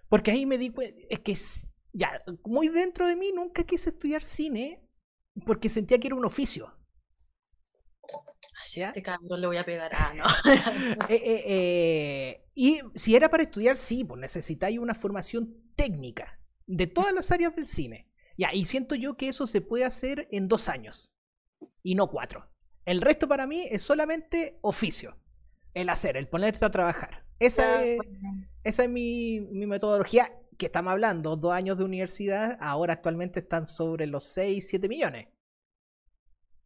porque 0.07 0.31
ahí 0.31 0.45
me 0.45 0.57
di 0.57 0.69
cuenta, 0.69 0.97
es 1.09 1.19
que 1.19 1.37
ya, 1.91 2.19
muy 2.45 2.69
dentro 2.69 3.07
de 3.07 3.15
mí 3.15 3.31
nunca 3.33 3.63
quise 3.63 3.89
estudiar 3.89 4.23
cine 4.23 4.81
porque 5.45 5.69
sentía 5.69 5.99
que 5.99 6.07
era 6.07 6.15
un 6.15 6.25
oficio. 6.25 6.73
¿Ya? 8.73 8.87
este 8.87 9.03
cabrón 9.03 9.41
le 9.41 9.47
voy 9.47 9.57
a 9.57 9.65
pegar. 9.65 9.91
Ah, 9.93 10.13
no. 10.15 10.23
Eh, 11.09 11.21
eh, 11.23 11.43
eh, 11.45 12.45
y 12.55 12.81
si 12.95 13.15
era 13.15 13.29
para 13.29 13.43
estudiar, 13.43 13.75
sí, 13.75 14.03
pues 14.03 14.19
necesitáis 14.19 14.79
una 14.79 14.95
formación 14.95 15.53
técnica 15.75 16.39
de 16.65 16.87
todas 16.87 17.13
las 17.13 17.31
áreas 17.31 17.55
del 17.55 17.67
cine. 17.67 18.07
Ya, 18.37 18.53
y 18.53 18.65
siento 18.65 18.95
yo 18.95 19.15
que 19.15 19.27
eso 19.29 19.47
se 19.47 19.61
puede 19.61 19.85
hacer 19.85 20.27
en 20.31 20.47
dos 20.47 20.69
años 20.69 21.11
y 21.83 21.95
no 21.95 22.09
cuatro. 22.09 22.49
El 22.85 23.01
resto 23.01 23.27
para 23.27 23.47
mí 23.47 23.67
es 23.69 23.81
solamente 23.81 24.57
oficio. 24.61 25.17
El 25.73 25.89
hacer, 25.89 26.17
el 26.17 26.27
ponerte 26.27 26.65
a 26.65 26.71
trabajar. 26.71 27.25
Esa 27.39 27.63
Ya, 27.63 27.83
es, 27.83 27.97
bueno. 27.97 28.47
esa 28.63 28.83
es 28.83 28.89
mi, 28.89 29.39
mi 29.41 29.65
metodología 29.65 30.31
que 30.57 30.67
estamos 30.67 30.91
hablando. 30.91 31.35
Dos 31.37 31.53
años 31.53 31.77
de 31.77 31.83
universidad, 31.83 32.57
ahora 32.61 32.93
actualmente 32.93 33.39
están 33.41 33.67
sobre 33.67 34.07
los 34.07 34.25
6, 34.25 34.67
7 34.69 34.87
millones. 34.89 35.27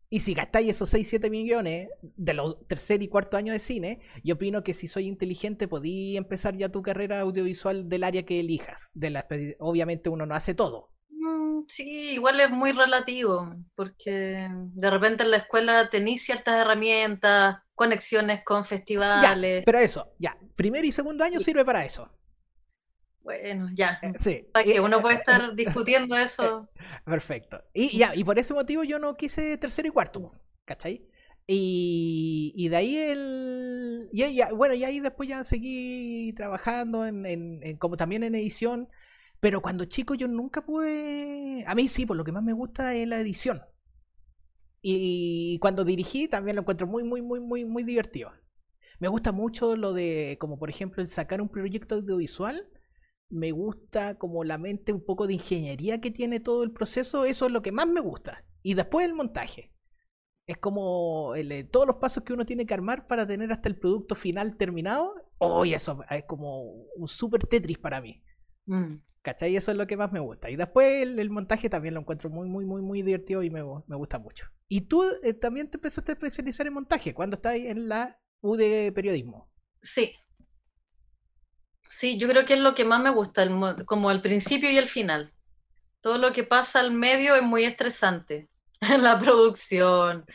Y 0.09 0.21
si 0.21 0.33
gastáis 0.33 0.69
esos 0.69 0.89
6, 0.89 1.07
7 1.09 1.29
millones 1.29 1.89
de 2.01 2.33
los 2.33 2.65
tercer 2.67 3.01
y 3.03 3.09
cuarto 3.09 3.35
años 3.35 3.53
de 3.53 3.59
cine, 3.59 3.99
yo 4.23 4.35
opino 4.35 4.63
que 4.63 4.73
si 4.73 4.87
soy 4.87 5.05
inteligente 5.07 5.67
podí 5.67 6.15
empezar 6.15 6.55
ya 6.55 6.69
tu 6.69 6.81
carrera 6.81 7.19
audiovisual 7.19 7.89
del 7.89 8.03
área 8.05 8.23
que 8.25 8.39
elijas. 8.39 8.89
De 8.93 9.09
la, 9.09 9.27
obviamente 9.59 10.09
uno 10.09 10.25
no 10.25 10.33
hace 10.33 10.53
todo. 10.55 10.93
Mm, 11.27 11.65
Sí, 11.67 12.11
igual 12.11 12.39
es 12.39 12.49
muy 12.49 12.71
relativo, 12.71 13.53
porque 13.75 14.47
de 14.51 14.89
repente 14.89 15.23
en 15.23 15.31
la 15.31 15.37
escuela 15.37 15.89
tenéis 15.89 16.23
ciertas 16.23 16.55
herramientas, 16.61 17.57
conexiones 17.75 18.43
con 18.43 18.63
Ya, 18.63 18.67
festivales. 18.69 19.63
pero 19.65 19.79
eso, 19.79 20.13
ya, 20.19 20.37
primer 20.55 20.85
y 20.85 20.91
segundo 20.91 21.23
año 21.23 21.39
sirve 21.39 21.65
para 21.65 21.83
eso. 21.83 22.09
Bueno, 23.21 23.67
ya. 23.75 23.99
Eh, 24.01 24.13
Sí. 24.19 24.47
Para 24.53 24.63
que 24.63 24.79
uno 24.79 25.01
puede 25.01 25.15
estar 25.15 25.53
discutiendo 25.55 26.15
eso. 26.15 26.69
Perfecto. 27.05 27.61
Y 27.73 27.97
ya, 27.97 28.15
y 28.15 28.23
por 28.23 28.39
ese 28.39 28.53
motivo 28.53 28.83
yo 28.83 28.99
no 28.99 29.15
quise 29.17 29.57
tercero 29.57 29.87
y 29.89 29.91
cuarto, 29.91 30.31
¿cachai? 30.65 31.05
Y, 31.45 32.53
y 32.55 32.69
de 32.69 32.75
ahí 32.75 32.97
el. 32.97 34.09
Y, 34.13 34.35
ya- 34.35 34.51
bueno, 34.53 34.73
y 34.75 34.83
ahí 34.85 34.99
después 34.99 35.27
ya 35.29 35.43
seguí 35.43 36.33
trabajando 36.33 37.05
en, 37.05 37.25
en- 37.25 37.59
en- 37.63 37.77
como 37.77 37.97
también 37.97 38.23
en 38.23 38.35
edición. 38.35 38.87
Pero 39.39 39.61
cuando 39.61 39.85
chico 39.85 40.15
yo 40.15 40.27
nunca 40.27 40.65
pude. 40.65 41.63
A 41.67 41.75
mí 41.75 41.87
sí, 41.87 42.05
por 42.05 42.17
lo 42.17 42.23
que 42.23 42.31
más 42.31 42.43
me 42.43 42.53
gusta 42.53 42.93
es 42.95 43.07
la 43.07 43.19
edición. 43.19 43.61
Y 44.81 45.59
cuando 45.59 45.83
dirigí 45.83 46.27
también 46.27 46.55
lo 46.55 46.61
encuentro 46.61 46.87
muy, 46.87 47.03
muy, 47.03 47.21
muy, 47.21 47.39
muy, 47.39 47.65
muy 47.65 47.83
divertido. 47.83 48.31
Me 48.99 49.07
gusta 49.07 49.31
mucho 49.31 49.75
lo 49.75 49.93
de, 49.93 50.37
como 50.39 50.57
por 50.57 50.69
ejemplo, 50.69 51.03
el 51.03 51.09
sacar 51.09 51.41
un 51.41 51.49
proyecto 51.49 51.95
audiovisual. 51.95 52.67
Me 53.29 53.51
gusta 53.51 54.17
como 54.17 54.43
la 54.43 54.57
mente 54.57 54.93
un 54.93 55.03
poco 55.03 55.27
de 55.27 55.33
ingeniería 55.33 55.99
que 55.99 56.11
tiene 56.11 56.39
todo 56.39 56.63
el 56.63 56.71
proceso. 56.71 57.25
Eso 57.25 57.45
es 57.45 57.51
lo 57.51 57.61
que 57.61 57.71
más 57.71 57.87
me 57.87 57.99
gusta. 57.99 58.43
Y 58.63 58.73
después 58.73 59.05
el 59.05 59.13
montaje. 59.13 59.73
Es 60.47 60.57
como 60.57 61.35
eh, 61.35 61.65
todos 61.65 61.85
los 61.85 61.97
pasos 61.97 62.23
que 62.23 62.31
uno 62.31 62.45
tiene 62.45 62.65
que 62.65 62.73
armar 62.73 63.05
para 63.05 63.27
tener 63.27 63.51
hasta 63.51 63.67
el 63.67 63.77
producto 63.77 64.15
final 64.15 64.55
terminado. 64.55 65.13
Hoy 65.39 65.73
eso 65.73 65.99
es 66.09 66.23
como 66.23 66.63
un 66.95 67.07
super 67.07 67.45
Tetris 67.45 67.77
para 67.77 67.99
mí. 67.99 68.23
Mm. 68.65 68.95
¿Cachai? 69.27 69.57
Eso 69.57 69.71
es 69.71 69.77
lo 69.77 69.85
que 69.87 69.97
más 69.97 70.09
me 70.13 70.21
gusta. 70.21 70.49
Y 70.49 70.55
después 70.55 71.03
el, 71.03 71.29
montaje 71.29 71.69
también 71.69 71.93
lo 71.93 71.99
encuentro 71.99 72.29
muy, 72.29 72.47
muy, 72.47 72.63
muy, 72.63 72.81
muy 72.81 73.01
divertido 73.01 73.43
y 73.43 73.49
me, 73.49 73.61
me 73.85 73.97
gusta 73.97 74.19
mucho. 74.19 74.45
Y 74.69 74.87
tú 74.87 75.03
eh, 75.21 75.33
también 75.33 75.69
te 75.69 75.75
empezaste 75.75 76.13
a 76.13 76.15
especializar 76.15 76.65
en 76.65 76.75
montaje 76.75 77.13
cuando 77.13 77.35
estás 77.35 77.55
en 77.55 77.89
la 77.89 78.17
U 78.39 78.55
de 78.55 78.93
periodismo. 78.95 79.51
Sí. 79.81 80.15
Sí, 81.89 82.17
yo 82.17 82.29
creo 82.29 82.45
que 82.45 82.53
es 82.53 82.61
lo 82.61 82.73
que 82.73 82.85
más 82.85 83.03
me 83.03 83.09
gusta, 83.09 83.45
como 83.85 84.11
el 84.11 84.21
principio 84.21 84.71
y 84.71 84.77
el 84.77 84.87
final. 84.87 85.33
Todo 85.99 86.17
lo 86.19 86.31
que 86.31 86.45
pasa 86.45 86.79
al 86.79 86.93
medio 86.93 87.35
es 87.35 87.43
muy 87.43 87.65
estresante. 87.65 88.49
La 88.79 89.19
producción, 89.19 90.25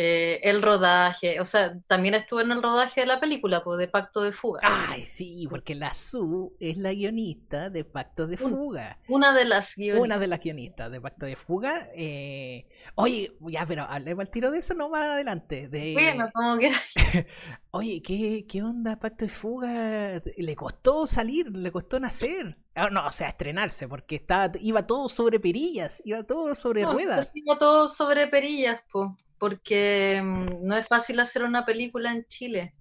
eh, 0.00 0.40
el 0.44 0.62
rodaje, 0.62 1.40
o 1.40 1.44
sea, 1.44 1.76
también 1.88 2.14
estuve 2.14 2.42
en 2.42 2.52
el 2.52 2.62
rodaje 2.62 3.00
de 3.00 3.06
la 3.08 3.18
película, 3.20 3.64
pues, 3.64 3.78
de 3.80 3.88
Pacto 3.88 4.22
de 4.22 4.32
Fuga. 4.32 4.62
Ay, 4.62 5.04
sí, 5.04 5.46
porque 5.48 5.74
la 5.74 5.94
Su 5.94 6.54
es 6.60 6.76
la 6.76 6.92
guionista 6.92 7.70
de 7.70 7.84
Pacto 7.84 8.26
de 8.26 8.36
Fuga. 8.36 8.98
Una 9.08 9.32
de 9.34 9.44
las 9.44 9.76
Una 9.90 10.16
guionistas. 10.16 10.20
de 10.20 10.26
las 10.28 10.40
guionistas 10.40 10.90
de 10.92 11.00
Pacto 11.00 11.26
de 11.26 11.36
Fuga. 11.36 11.88
eh, 11.94 12.68
Oye, 12.94 13.36
ya, 13.48 13.66
pero 13.66 13.84
hablemos 13.84 14.24
al 14.26 14.30
tiro 14.30 14.50
de 14.50 14.58
eso 14.58 14.74
no 14.74 14.88
más 14.90 15.04
adelante. 15.06 15.68
De... 15.68 15.94
Bueno, 15.94 16.30
como 16.32 16.58
que 16.58 16.72
Oye, 17.70 18.02
¿qué, 18.02 18.46
¿qué 18.48 18.62
onda 18.62 18.98
Pacto 18.98 19.24
de 19.24 19.30
Fuga? 19.30 20.22
¿Le 20.36 20.56
costó 20.56 21.06
salir? 21.06 21.48
¿Le 21.56 21.72
costó 21.72 22.00
nacer? 22.00 22.58
Ah, 22.74 22.90
no, 22.90 23.06
o 23.06 23.12
sea, 23.12 23.28
estrenarse, 23.28 23.88
porque 23.88 24.16
estaba, 24.16 24.52
iba 24.60 24.86
todo 24.86 25.08
sobre 25.08 25.40
perillas, 25.40 26.00
iba 26.04 26.22
todo 26.24 26.54
sobre 26.54 26.82
No, 26.82 26.92
ruedas. 26.92 27.26
pues 27.26 27.36
iba 27.36 27.58
todo 27.58 27.88
sobre 27.88 28.26
perillas, 28.28 28.80
po, 28.90 29.16
porque 29.38 30.20
mm, 30.22 30.64
no 30.66 30.76
es 30.76 30.86
fácil 30.86 31.20
hacer 31.20 31.42
una 31.44 31.64
película 31.64 32.12
en 32.12 32.24
Chile. 32.26 32.74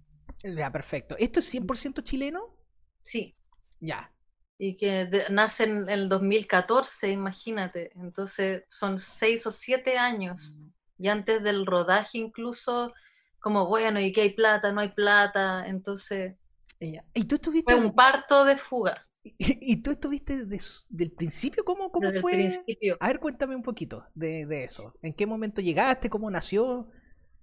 Ya, 0.43 0.71
perfecto. 0.71 1.15
¿Esto 1.17 1.39
es 1.39 1.45
100% 1.53 2.01
chileno? 2.03 2.55
Sí, 3.03 3.35
Ya. 3.79 4.11
y 4.59 4.75
que 4.75 5.05
de- 5.05 5.29
nace 5.29 5.65
en 5.65 5.87
el 5.89 6.09
2014, 6.09 7.11
imagínate. 7.11 7.91
Entonces 7.95 8.63
son 8.69 8.97
seis 8.99 9.45
o 9.45 9.51
siete 9.51 9.97
años. 9.97 10.59
Y 10.97 11.09
antes 11.09 11.43
del 11.43 11.65
rodaje 11.65 12.17
incluso, 12.17 12.93
como 13.39 13.67
bueno, 13.67 13.99
¿y 13.99 14.11
qué 14.11 14.21
hay 14.21 14.33
plata? 14.33 14.71
No 14.71 14.81
hay 14.81 14.89
plata. 14.89 15.65
Entonces 15.67 16.35
Ya. 16.79 17.03
¿Y 17.13 17.25
tú 17.25 17.35
estuviste, 17.35 17.71
fue 17.71 17.79
un 17.83 17.93
parto 17.95 18.45
de 18.45 18.57
fuga 18.57 19.06
y, 19.37 19.73
y 19.73 19.81
tú 19.81 19.91
estuviste 19.91 20.45
desde 20.45 20.85
del 20.89 21.11
principio? 21.11 21.63
¿Cómo, 21.65 21.91
cómo 21.91 22.07
desde 22.07 22.21
fue? 22.21 22.33
principio. 22.33 22.97
A 22.99 23.07
ver, 23.07 23.19
cuéntame 23.19 23.55
un 23.55 23.63
poquito 23.63 24.05
de, 24.15 24.45
de 24.45 24.63
eso. 24.63 24.93
¿En 25.01 25.13
qué 25.13 25.25
momento 25.25 25.61
llegaste? 25.61 26.09
¿Cómo 26.09 26.29
nació? 26.31 26.89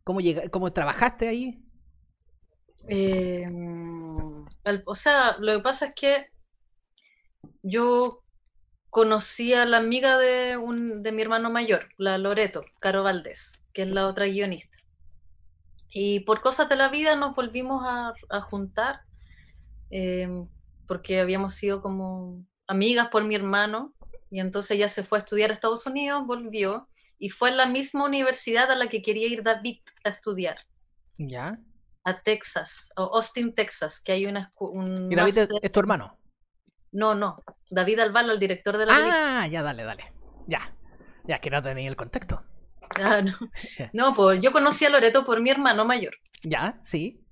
¿Cómo, 0.05 0.21
llega, 0.21 0.49
cómo 0.50 0.73
trabajaste 0.73 1.29
ahí? 1.29 1.61
Eh, 2.88 3.49
al- 4.64 4.83
o 4.87 4.95
sea, 4.95 5.37
lo 5.38 5.53
que 5.57 5.61
pasa 5.61 5.87
es 5.87 5.95
que 5.95 6.26
yo 7.62 8.23
conocí 8.91 9.55
a 9.55 9.64
la 9.64 9.79
amiga 9.79 10.19
de, 10.19 10.57
un, 10.57 11.03
de 11.03 11.12
mi 11.12 11.23
hermano 11.23 11.50
mayor, 11.50 11.88
la 11.99 12.19
Loreto, 12.19 12.64
Caro 12.81 13.03
Valdés, 13.03 13.64
que 13.73 13.83
es 13.83 13.88
la 13.88 14.07
otra 14.07 14.26
guionista. 14.26 14.79
Y 15.91 16.21
por 16.21 16.41
cosas 16.43 16.69
de 16.69 16.76
la 16.76 16.88
vida 16.88 17.17
nos 17.17 17.35
volvimos 17.35 17.83
a, 17.87 18.12
a 18.31 18.41
juntar, 18.43 19.00
eh, 19.91 20.29
porque 20.87 21.21
habíamos 21.21 21.55
sido 21.55 21.83
como 21.83 22.45
amigas 22.67 23.09
por 23.09 23.25
mi 23.25 23.35
hermano, 23.35 23.95
y 24.31 24.41
entonces 24.41 24.73
ella 24.73 24.88
se 24.88 25.05
fue 25.05 25.19
a 25.19 25.21
estudiar 25.21 25.50
a 25.50 25.55
Estados 25.55 25.87
Unidos, 25.87 26.26
volvió, 26.26 26.88
y 27.19 27.31
fue 27.31 27.50
en 27.50 27.57
la 27.57 27.67
misma 27.67 28.05
universidad 28.05 28.71
a 28.71 28.75
la 28.76 28.88
que 28.88 29.03
quería 29.03 29.29
ir 29.29 29.43
David 29.43 29.79
a 30.05 30.09
estudiar 30.09 30.57
Ya. 31.19 31.59
a 32.03 32.21
Texas, 32.23 32.91
a 32.97 33.03
Austin, 33.03 33.55
Texas, 33.55 34.00
que 34.00 34.12
hay 34.12 34.26
una 34.26 34.53
un 34.57 35.11
¿Y 35.11 35.14
David 35.14 35.38
es, 35.38 35.49
máster- 35.49 35.61
es 35.62 35.73
tu 35.73 35.81
hermano? 35.81 36.19
No, 36.93 37.14
no, 37.14 37.43
David 37.71 38.00
Albal, 38.00 38.31
el 38.31 38.38
director 38.38 38.76
de 38.79 38.87
la. 38.87 38.93
Ah, 39.43 39.47
ya, 39.49 39.62
dale, 39.62 39.83
dale. 39.85 40.12
Ya. 40.47 40.76
Ya, 41.26 41.41
que 41.41 41.50
no 41.50 41.62
tenía 41.62 41.88
el 41.88 41.97
contexto. 41.97 42.43
Ah, 42.97 43.21
no. 43.23 43.33
No, 43.93 44.14
pues 44.14 44.41
yo 44.41 44.53
conocí 44.53 44.85
a 44.85 44.91
Loreto 44.91 45.25
por 45.25 45.41
mi 45.41 45.50
hermano 45.50 45.85
mayor. 45.85 46.14
Ya, 46.43 46.79
sí. 46.83 47.24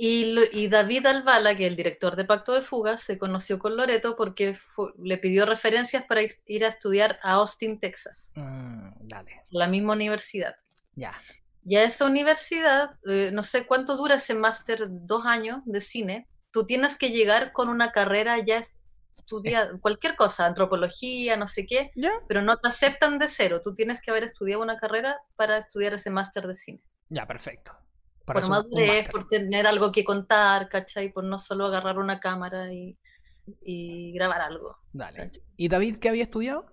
Y, 0.00 0.32
Lo- 0.32 0.44
y 0.52 0.68
David 0.68 1.06
Albala, 1.06 1.56
que 1.56 1.64
es 1.66 1.70
el 1.70 1.76
director 1.76 2.14
de 2.14 2.24
Pacto 2.24 2.52
de 2.54 2.62
Fuga, 2.62 2.98
se 2.98 3.18
conoció 3.18 3.58
con 3.58 3.76
Loreto 3.76 4.14
porque 4.14 4.54
fu- 4.54 4.92
le 5.02 5.18
pidió 5.18 5.44
referencias 5.44 6.04
para 6.04 6.20
ir 6.46 6.64
a 6.64 6.68
estudiar 6.68 7.18
a 7.22 7.32
Austin, 7.32 7.80
Texas, 7.80 8.30
Mm, 8.36 8.90
dale. 9.08 9.42
la 9.50 9.66
misma 9.66 9.94
universidad. 9.94 10.54
Ya. 10.94 11.20
Y 11.64 11.74
a 11.74 11.82
esa 11.82 12.06
universidad, 12.06 12.92
eh, 13.08 13.30
no 13.32 13.42
sé 13.42 13.66
cuánto 13.66 13.96
dura 13.96 14.14
ese 14.14 14.34
máster, 14.34 14.86
dos 14.88 15.26
años 15.26 15.62
de 15.64 15.80
cine, 15.80 16.28
tú 16.52 16.64
tienes 16.64 16.96
que 16.96 17.10
llegar 17.10 17.50
con 17.52 17.68
una 17.68 17.90
carrera 17.90 18.38
ya 18.38 18.62
estudiada, 19.18 19.76
cualquier 19.80 20.14
cosa, 20.14 20.46
antropología, 20.46 21.36
no 21.36 21.48
sé 21.48 21.66
qué, 21.66 21.90
Ya. 21.96 22.12
pero 22.28 22.40
no 22.42 22.56
te 22.56 22.68
aceptan 22.68 23.18
de 23.18 23.26
cero. 23.26 23.62
Tú 23.64 23.74
tienes 23.74 24.00
que 24.00 24.12
haber 24.12 24.22
estudiado 24.22 24.62
una 24.62 24.78
carrera 24.78 25.18
para 25.34 25.58
estudiar 25.58 25.92
ese 25.94 26.10
máster 26.10 26.46
de 26.46 26.54
cine. 26.54 26.80
Ya, 27.08 27.26
perfecto. 27.26 27.72
Por 28.34 28.44
un- 28.44 28.44
un 28.44 28.50
madurez, 28.50 29.08
por 29.10 29.28
tener 29.28 29.66
algo 29.66 29.90
que 29.92 30.04
contar, 30.04 30.68
¿cachai? 30.68 31.12
Por 31.12 31.24
no 31.24 31.38
solo 31.38 31.66
agarrar 31.66 31.98
una 31.98 32.20
cámara 32.20 32.72
y, 32.72 32.96
y 33.62 34.12
grabar 34.12 34.40
algo. 34.42 34.76
Dale. 34.92 35.16
¿cachai? 35.18 35.42
¿Y 35.56 35.68
David 35.68 35.96
qué 35.96 36.08
había 36.08 36.24
estudiado? 36.24 36.66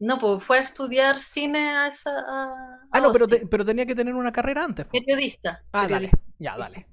No, 0.00 0.18
pues 0.18 0.44
fue 0.44 0.58
a 0.58 0.62
estudiar 0.62 1.20
cine 1.22 1.70
a 1.70 1.88
esa... 1.88 2.10
a- 2.18 2.78
Ah, 2.92 3.00
no, 3.00 3.10
pero, 3.12 3.26
te- 3.26 3.46
pero 3.46 3.64
tenía 3.64 3.84
que 3.84 3.94
tener 3.96 4.14
una 4.14 4.30
carrera 4.32 4.64
antes. 4.64 4.86
Periodista. 4.86 5.62
Ah, 5.72 5.88
dale. 5.88 6.10
Ya, 6.38 6.56
dale. 6.56 6.86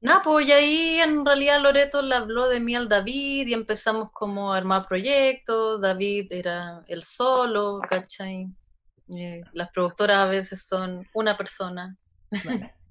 No, 0.00 0.20
pues 0.22 0.46
y 0.46 0.52
ahí 0.52 1.00
en 1.00 1.24
realidad 1.24 1.60
Loreto 1.60 2.02
le 2.02 2.14
habló 2.14 2.48
de 2.48 2.60
mí 2.60 2.74
al 2.76 2.88
David 2.88 3.48
y 3.48 3.54
empezamos 3.54 4.10
como 4.12 4.52
a 4.52 4.58
armar 4.58 4.86
proyectos. 4.86 5.80
David 5.80 6.26
era 6.30 6.84
el 6.86 7.02
solo, 7.02 7.80
¿cachai? 7.88 8.46
Eh, 9.16 9.40
las 9.52 9.70
productoras 9.70 10.18
a 10.18 10.26
veces 10.26 10.62
son 10.66 11.06
una 11.14 11.36
persona. 11.36 11.96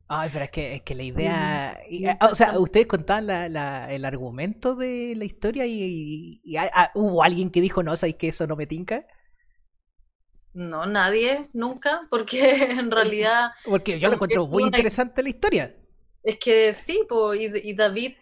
Ay, 0.08 0.30
pero 0.32 0.46
es 0.46 0.52
que, 0.52 0.76
es 0.76 0.82
que 0.84 0.94
la 0.96 1.04
idea. 1.04 1.80
y- 1.90 2.06
ah, 2.08 2.18
o 2.32 2.36
sea, 2.36 2.60
ustedes 2.60 2.86
contaban 2.88 3.26
la, 3.28 3.50
la- 3.50 3.88
el 3.92 4.06
argumento 4.06 4.76
de 4.76 5.16
la 5.16 5.26
historia 5.26 5.66
y, 5.66 5.82
y- 5.84 6.42
y 6.44 6.58
a- 6.58 6.70
a- 6.74 6.92
hubo 6.96 7.24
alguien 7.24 7.50
que 7.50 7.62
dijo, 7.62 7.82
no, 7.84 7.96
¿sabes 7.98 8.16
que 8.16 8.28
eso 8.30 8.46
no 8.48 8.56
me 8.56 8.68
tinca? 8.68 9.06
No, 10.54 10.86
nadie, 10.86 11.50
nunca, 11.54 12.08
porque 12.10 12.40
en 12.80 12.90
realidad... 12.92 13.52
Porque 13.64 14.00
yo 14.00 14.08
lo 14.08 14.16
encuentro 14.16 14.48
muy 14.48 14.64
interesante 14.64 15.22
la 15.22 15.30
historia. 15.30 15.76
Es 16.24 16.40
que 16.40 16.74
sí, 16.74 17.06
pues, 17.08 17.40
y, 17.64 17.74
David 17.76 18.16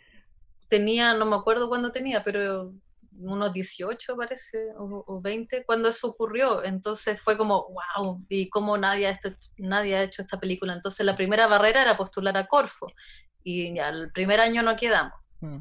tenía, 0.70 1.14
no 1.16 1.26
me 1.26 1.36
acuerdo 1.38 1.70
cuándo 1.70 1.92
tenía, 1.92 2.24
pero 2.24 2.74
unos 3.20 3.54
18 3.54 4.16
parece, 4.16 4.70
o, 4.78 5.22
20, 5.22 5.66
cuando 5.66 5.90
eso 5.90 6.08
ocurrió. 6.08 6.64
Entonces 6.64 7.20
fue 7.22 7.38
como, 7.38 7.68
wow, 7.98 8.26
y 8.30 8.50
cómo 8.50 8.78
nadie 8.78 9.08
ha, 9.08 9.20
nadie 9.58 9.96
ha 9.96 10.04
hecho 10.04 10.22
esta 10.22 10.40
película. 10.40 10.74
Entonces 10.74 11.06
la 11.06 11.16
primera 11.16 11.48
barrera 11.48 11.82
era 11.82 11.98
postular 11.98 12.38
a 12.38 12.48
Corfo, 12.48 12.88
y 13.44 13.76
ya 13.76 13.90
el 13.90 14.12
primer 14.12 14.40
año 14.40 14.64
no 14.64 14.76
quedamos. 14.76 15.20
Mm. 15.42 15.58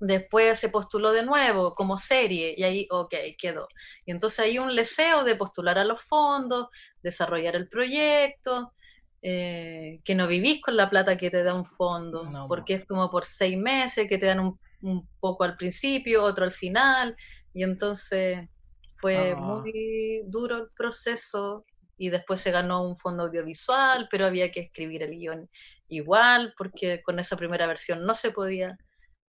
Después 0.00 0.58
se 0.58 0.68
postuló 0.68 1.12
de 1.12 1.24
nuevo 1.24 1.74
como 1.74 1.96
serie 1.96 2.54
y 2.56 2.64
ahí, 2.64 2.86
ok, 2.90 3.14
quedó. 3.38 3.68
Y 4.04 4.10
entonces 4.10 4.40
hay 4.40 4.58
un 4.58 4.74
deseo 4.74 5.24
de 5.24 5.36
postular 5.36 5.78
a 5.78 5.84
los 5.84 6.02
fondos, 6.02 6.68
desarrollar 7.02 7.56
el 7.56 7.68
proyecto, 7.68 8.72
eh, 9.22 10.00
que 10.04 10.14
no 10.14 10.26
vivís 10.26 10.60
con 10.60 10.76
la 10.76 10.90
plata 10.90 11.16
que 11.16 11.30
te 11.30 11.42
da 11.42 11.54
un 11.54 11.64
fondo, 11.64 12.28
porque 12.48 12.74
es 12.74 12.86
como 12.86 13.10
por 13.10 13.24
seis 13.24 13.56
meses 13.56 14.06
que 14.06 14.18
te 14.18 14.26
dan 14.26 14.40
un, 14.40 14.58
poco 15.20 15.44
al 15.44 15.56
principio, 15.56 16.22
otro 16.22 16.44
al 16.44 16.52
final, 16.52 17.16
y 17.52 17.62
entonces 17.62 18.48
fue 18.96 19.32
ah. 19.32 19.36
muy 19.36 20.22
duro 20.26 20.56
el 20.56 20.68
proceso 20.76 21.64
y 21.96 22.08
después 22.08 22.40
se 22.40 22.50
ganó 22.50 22.82
un 22.82 22.96
fondo 22.96 23.24
audiovisual, 23.24 24.08
pero 24.10 24.26
había 24.26 24.50
que 24.50 24.60
escribir 24.60 25.02
el 25.02 25.16
guion 25.16 25.48
igual, 25.88 26.54
porque 26.56 27.02
con 27.02 27.18
esa 27.18 27.36
primera 27.36 27.66
versión 27.66 28.04
no 28.04 28.14
se 28.14 28.30
podía 28.30 28.78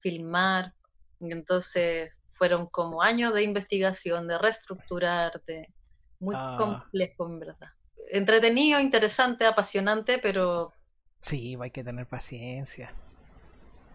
filmar. 0.00 0.74
Y 1.20 1.32
entonces 1.32 2.10
fueron 2.28 2.66
como 2.66 3.02
años 3.02 3.34
de 3.34 3.42
investigación, 3.42 4.28
de 4.28 4.38
reestructurarte, 4.38 5.72
muy 6.18 6.34
ah. 6.38 6.56
complejo 6.58 7.26
en 7.26 7.40
verdad. 7.40 7.68
Entretenido, 8.10 8.80
interesante, 8.80 9.46
apasionante, 9.46 10.18
pero... 10.18 10.72
Sí, 11.20 11.56
hay 11.60 11.70
que 11.70 11.84
tener 11.84 12.06
paciencia. 12.06 12.94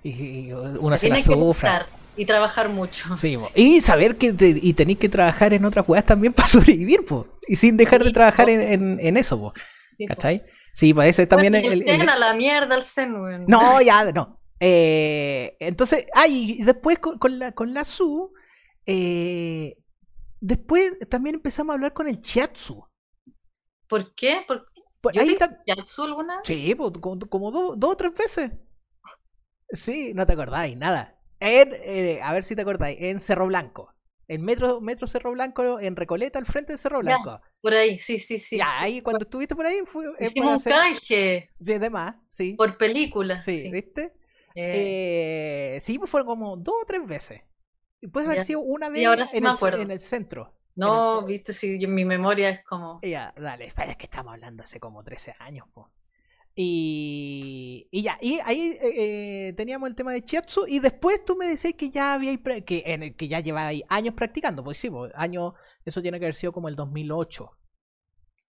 Y, 0.05 0.51
uno 0.51 0.97
se 0.99 1.09
la 1.09 1.19
sufra. 1.19 1.87
Y 2.15 2.25
trabajar 2.25 2.69
mucho. 2.69 3.17
Sí, 3.17 3.37
y 3.55 3.81
saber 3.81 4.17
que 4.17 4.35
y 4.39 4.73
tenéis 4.73 4.99
que 4.99 5.09
trabajar 5.09 5.51
en 5.53 5.65
otras 5.65 5.83
cosas 5.83 6.05
también 6.05 6.31
para 6.31 6.47
sobrevivir, 6.55 7.03
po. 7.05 7.27
y 7.47 7.55
sin 7.55 7.75
dejar 7.75 8.03
de 8.03 8.11
trabajar 8.11 8.49
en, 8.49 8.99
en, 8.99 9.17
eso, 9.17 9.39
po. 9.39 9.53
¿cachai? 10.07 10.43
Sí, 10.73 10.93
parece 10.93 11.25
también 11.25 11.55
el, 11.55 11.89
el, 11.89 12.09
a 12.09 12.17
la 12.17 12.33
mierda 12.33 12.75
el 12.75 12.83
sen, 12.83 13.45
No, 13.47 13.81
ya, 13.81 14.11
no. 14.11 14.39
Eh, 14.59 15.57
entonces, 15.59 16.05
ay, 16.13 16.57
y 16.59 16.63
después 16.63 16.99
con, 16.99 17.39
la, 17.39 17.53
con 17.53 17.73
la 17.73 17.83
Su, 17.83 18.31
eh, 18.85 19.77
después 20.39 20.99
también 21.09 21.35
empezamos 21.35 21.71
a 21.71 21.75
hablar 21.75 21.93
con 21.93 22.07
el 22.07 22.21
Chiatsu. 22.21 22.85
¿Por 23.87 24.13
qué? 24.13 24.43
¿Por, 24.47 24.67
pues 25.01 25.17
ahí 25.17 25.35
¿Chiatsu 25.65 26.03
alguna? 26.03 26.41
Sí, 26.43 26.75
como, 27.29 27.51
dos, 27.51 27.73
dos 27.79 27.91
o 27.91 27.97
tres 27.97 28.13
veces. 28.13 28.51
Sí, 29.71 30.13
no 30.13 30.25
te 30.25 30.33
acordáis, 30.33 30.77
nada. 30.77 31.17
En, 31.39 31.73
eh, 31.73 32.19
a 32.23 32.33
ver 32.33 32.43
si 32.43 32.55
te 32.55 32.61
acordáis, 32.61 32.97
en 33.01 33.19
Cerro 33.19 33.47
Blanco. 33.47 33.93
En 34.27 34.41
Metro, 34.41 34.81
Metro 34.81 35.05
Cerro 35.05 35.31
Blanco, 35.31 35.79
en 35.79 35.95
Recoleta, 35.95 36.39
al 36.39 36.45
frente 36.45 36.73
de 36.73 36.77
Cerro 36.77 36.99
Blanco. 36.99 37.39
por 37.61 37.73
ahí, 37.73 37.99
sí, 37.99 38.17
sí, 38.17 38.39
sí. 38.39 38.57
Ya, 38.57 38.81
ahí 38.81 39.01
cuando 39.01 39.23
estuviste 39.23 39.55
por 39.55 39.65
ahí 39.65 39.81
fue. 39.85 40.05
Hicimos 40.19 40.65
un 40.65 40.71
canje. 40.71 41.51
Sí, 41.61 41.73
además, 41.73 42.15
sí. 42.27 42.53
Por 42.53 42.77
película. 42.77 43.37
Sí, 43.37 43.69
¿viste? 43.71 44.13
Eh, 44.55 45.79
sí, 45.81 45.99
pues 45.99 46.09
fueron 46.09 46.27
como 46.27 46.57
dos 46.57 46.75
o 46.81 46.85
tres 46.85 47.05
veces. 47.05 47.41
Y 48.01 48.07
puede 48.07 48.27
haber 48.27 48.45
sido 48.45 48.61
una 48.61 48.89
vez 48.89 49.03
en, 49.33 49.45
el, 49.91 50.01
centro. 50.01 50.53
No, 50.75 51.23
viste, 51.25 51.53
si 51.53 51.77
mi 51.87 52.05
memoria 52.05 52.49
es 52.49 52.63
como. 52.63 52.99
Ya, 53.01 53.33
dale, 53.37 53.65
es 53.65 53.95
que 53.97 54.05
estamos 54.05 54.33
hablando 54.33 54.63
hace 54.63 54.79
como 54.79 55.03
13 55.03 55.35
años, 55.39 55.67
pues. 55.73 55.87
Y, 56.57 57.89
y, 57.91 58.03
ya, 58.03 58.17
y 58.21 58.39
ahí 58.45 58.77
eh, 58.81 59.47
eh, 59.47 59.53
teníamos 59.57 59.89
el 59.89 59.95
tema 59.95 60.13
de 60.13 60.23
Chiatsu 60.23 60.65
y 60.67 60.79
después 60.79 61.25
tú 61.25 61.35
me 61.35 61.49
decías 61.49 61.73
que 61.73 61.89
ya 61.89 62.13
había 62.13 62.37
que, 62.37 62.83
en 62.85 63.13
que 63.13 63.27
ya 63.27 63.41
lleváis 63.41 63.83
años 63.89 64.13
practicando, 64.13 64.63
pues 64.63 64.77
sí, 64.77 64.89
pues, 64.89 65.11
años, 65.15 65.53
eso 65.83 66.01
tiene 66.01 66.17
que 66.17 66.25
haber 66.25 66.35
sido 66.35 66.53
como 66.53 66.69
el 66.69 66.77
2008. 66.77 67.51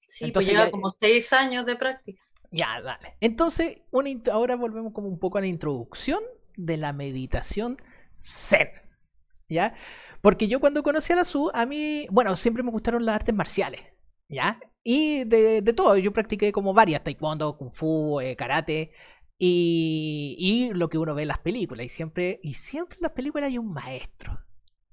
Sí, 0.08 0.32
pues 0.32 0.46
lleva 0.46 0.70
como 0.70 0.96
seis 0.98 1.32
años 1.34 1.66
de 1.66 1.76
práctica. 1.76 2.22
Ya, 2.50 2.80
dale. 2.82 3.16
Entonces, 3.20 3.82
ahora 4.32 4.56
volvemos 4.56 4.92
como 4.92 5.08
un 5.08 5.18
poco 5.18 5.38
a 5.38 5.42
la 5.42 5.46
introducción 5.46 6.20
de 6.56 6.78
la 6.78 6.92
meditación 6.92 7.80
Zen. 8.22 8.68
¿Ya? 9.48 9.74
Porque 10.22 10.48
yo 10.48 10.60
cuando 10.60 10.82
conocí 10.82 11.12
a 11.12 11.16
la 11.16 11.24
SU, 11.24 11.50
a 11.54 11.66
mí, 11.66 12.06
bueno, 12.10 12.34
siempre 12.36 12.62
me 12.62 12.70
gustaron 12.70 13.04
las 13.04 13.16
artes 13.16 13.34
marciales. 13.34 13.80
¿Ya? 14.28 14.58
Y 14.82 15.24
de, 15.24 15.62
todo, 15.74 15.96
yo 15.98 16.12
practiqué 16.12 16.52
como 16.52 16.74
varias, 16.74 17.04
taekwondo, 17.04 17.56
kung 17.58 17.72
fu, 17.72 18.20
eh, 18.20 18.36
karate. 18.36 18.92
Y, 19.38 20.36
y, 20.38 20.72
lo 20.74 20.88
que 20.88 20.98
uno 20.98 21.14
ve 21.14 21.22
en 21.22 21.28
las 21.28 21.38
películas. 21.38 21.86
Y 21.86 21.88
siempre, 21.88 22.40
y 22.42 22.54
siempre 22.54 22.96
en 22.96 23.02
las 23.02 23.12
películas 23.12 23.48
hay 23.48 23.58
un 23.58 23.72
maestro. 23.72 24.38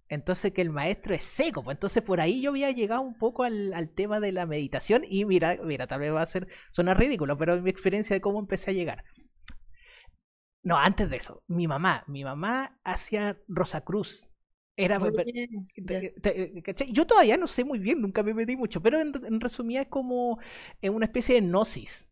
Entonces 0.10 0.54
que 0.54 0.62
el 0.62 0.69
maestro 0.69 1.13
es 1.13 1.23
seco, 1.23 1.63
pues 1.63 1.76
entonces 1.76 2.02
por 2.02 2.21
ahí 2.21 2.41
yo 2.41 2.52
había 2.52 2.71
llegado 2.71 3.02
un 3.02 3.17
poco 3.17 3.43
al, 3.43 3.89
tema 3.95 4.19
de 4.19 4.32
la 4.32 4.45
meditación 4.45 5.04
y 5.08 5.26
mira, 5.26 5.58
mira, 5.63 5.88
tal 5.88 6.00
vez 6.00 6.13
va 6.13 6.21
a 6.21 6.28
ser, 6.28 6.47
suena 6.71 6.93
ridículo, 6.93 7.38
pero 7.38 7.60
mi 7.62 7.69
experiencia 7.69 8.15
de 8.15 8.21
cómo 8.21 8.39
empecé 8.39 8.71
a 8.71 8.73
llegar. 8.73 9.04
No, 10.63 10.78
antes 10.78 11.10
de 11.10 11.17
eso, 11.17 11.43
mi 11.47 11.67
mamá, 11.67 12.04
mi 12.08 12.23
mamá 12.23 12.80
hacía 12.84 13.38
Rosacruz. 13.47 14.26
Era, 14.77 14.99
yo 16.91 17.07
todavía 17.07 17.35
no 17.35 17.47
sé 17.47 17.65
muy 17.65 17.79
bien, 17.79 17.99
nunca 17.99 18.21
me 18.21 18.33
metí 18.33 18.55
mucho, 18.55 18.79
pero 18.81 18.99
en, 18.99 19.11
en 19.25 19.41
resumida 19.41 19.81
es 19.81 19.87
como 19.87 20.39
en 20.81 20.93
una 20.93 21.05
especie 21.05 21.35
de 21.35 21.41
gnosis. 21.41 22.07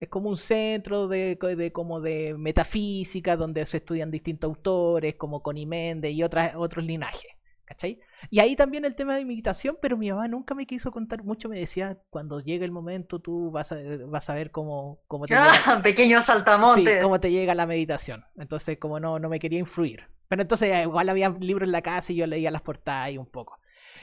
Es 0.00 0.08
como 0.08 0.30
un 0.30 0.36
centro 0.36 1.08
de, 1.08 1.36
de, 1.36 1.72
como 1.72 2.00
de 2.00 2.34
metafísica 2.36 3.36
donde 3.36 3.64
se 3.66 3.76
estudian 3.76 4.10
distintos 4.10 4.48
autores 4.48 5.14
como 5.16 5.42
Connie 5.42 5.66
Méndez 5.66 6.12
y 6.12 6.22
otras, 6.22 6.54
otros 6.56 6.84
linajes. 6.84 7.30
¿Cachai? 7.64 8.00
Y 8.30 8.40
ahí 8.40 8.56
también 8.56 8.84
el 8.84 8.96
tema 8.96 9.14
de 9.14 9.24
meditación, 9.24 9.78
pero 9.80 9.96
mi 9.96 10.10
mamá 10.10 10.26
nunca 10.26 10.56
me 10.56 10.66
quiso 10.66 10.90
contar 10.90 11.22
mucho, 11.22 11.48
me 11.48 11.60
decía, 11.60 12.02
cuando 12.10 12.40
llegue 12.40 12.64
el 12.64 12.72
momento 12.72 13.20
tú 13.20 13.52
vas 13.52 13.70
a, 13.70 13.76
vas 14.08 14.28
a 14.28 14.34
ver 14.34 14.50
cómo, 14.50 14.98
cómo 15.06 15.26
te 15.26 15.34
llega, 15.34 15.80
pequeño 15.80 16.20
saltamonte. 16.20 17.00
cómo 17.00 17.20
te 17.20 17.30
llega 17.30 17.54
la 17.54 17.66
meditación. 17.66 18.24
Entonces, 18.36 18.78
como 18.78 18.98
no, 18.98 19.20
no 19.20 19.28
me 19.28 19.38
quería 19.38 19.60
influir. 19.60 20.08
Pero 20.30 20.42
entonces 20.42 20.82
igual 20.84 21.08
había 21.08 21.28
libros 21.40 21.66
en 21.66 21.72
la 21.72 21.82
casa 21.82 22.12
y 22.12 22.16
yo 22.16 22.26
leía 22.28 22.52
las 22.52 22.62
portadas 22.62 23.06
ahí 23.06 23.18
un 23.18 23.26
poco. 23.26 23.58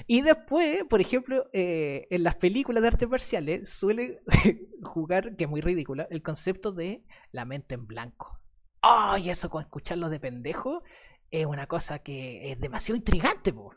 Y 0.07 0.21
después, 0.23 0.83
por 0.83 0.99
ejemplo, 0.99 1.49
eh, 1.53 2.05
en 2.09 2.23
las 2.23 2.35
películas 2.35 2.81
de 2.81 2.89
artes 2.89 3.07
marciales 3.07 3.69
suele 3.69 4.19
jugar, 4.83 5.37
que 5.37 5.45
es 5.45 5.49
muy 5.49 5.61
ridícula, 5.61 6.05
el 6.11 6.21
concepto 6.21 6.73
de 6.73 7.01
la 7.31 7.45
mente 7.45 7.75
en 7.75 7.87
blanco. 7.87 8.41
¡Ay! 8.81 9.29
eso 9.29 9.49
con 9.49 9.63
escucharlo 9.63 10.09
de 10.09 10.19
pendejo 10.19 10.83
es 11.31 11.45
una 11.45 11.65
cosa 11.65 11.99
que 11.99 12.51
es 12.51 12.59
demasiado 12.59 12.97
intrigante, 12.97 13.53
po. 13.53 13.73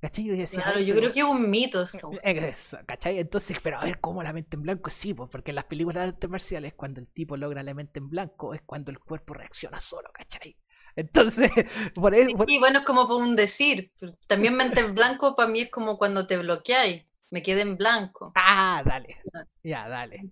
¿Cachai? 0.00 0.24
Yo 0.24 0.46
claro, 0.46 0.80
yo 0.80 0.94
creo 0.94 1.12
que 1.12 1.20
es 1.20 1.26
un 1.26 1.50
mito 1.50 1.82
eso. 2.22 2.78
¿cachai? 2.86 3.18
Entonces, 3.18 3.58
pero 3.62 3.78
a 3.78 3.84
ver, 3.84 4.00
¿cómo 4.00 4.22
la 4.22 4.32
mente 4.32 4.56
en 4.56 4.62
blanco? 4.62 4.88
Sí, 4.88 5.12
pues, 5.12 5.28
porque 5.28 5.50
en 5.50 5.56
las 5.56 5.66
películas 5.66 6.02
de 6.02 6.08
artes 6.08 6.30
marciales, 6.30 6.72
cuando 6.72 6.98
el 6.98 7.08
tipo 7.08 7.36
logra 7.36 7.62
la 7.62 7.74
mente 7.74 7.98
en 7.98 8.08
blanco, 8.08 8.54
es 8.54 8.62
cuando 8.62 8.90
el 8.90 8.98
cuerpo 8.98 9.34
reacciona 9.34 9.80
solo, 9.80 10.08
¿cachai? 10.14 10.56
Entonces, 11.00 11.50
por 11.94 12.14
eso. 12.14 12.30
Y 12.46 12.58
bueno, 12.58 12.80
es 12.80 12.84
como 12.84 13.08
por 13.08 13.22
un 13.22 13.34
decir. 13.36 13.92
También 14.26 14.54
mente 14.54 14.80
en 14.80 14.94
blanco 14.94 15.34
para 15.34 15.48
mí 15.48 15.60
es 15.60 15.70
como 15.70 15.98
cuando 15.98 16.26
te 16.26 16.36
bloqueáis. 16.36 17.04
Me 17.30 17.42
quedé 17.42 17.62
en 17.62 17.76
blanco. 17.76 18.32
Ah, 18.34 18.82
dale. 18.84 19.16
Ya, 19.62 19.88
dale. 19.88 20.30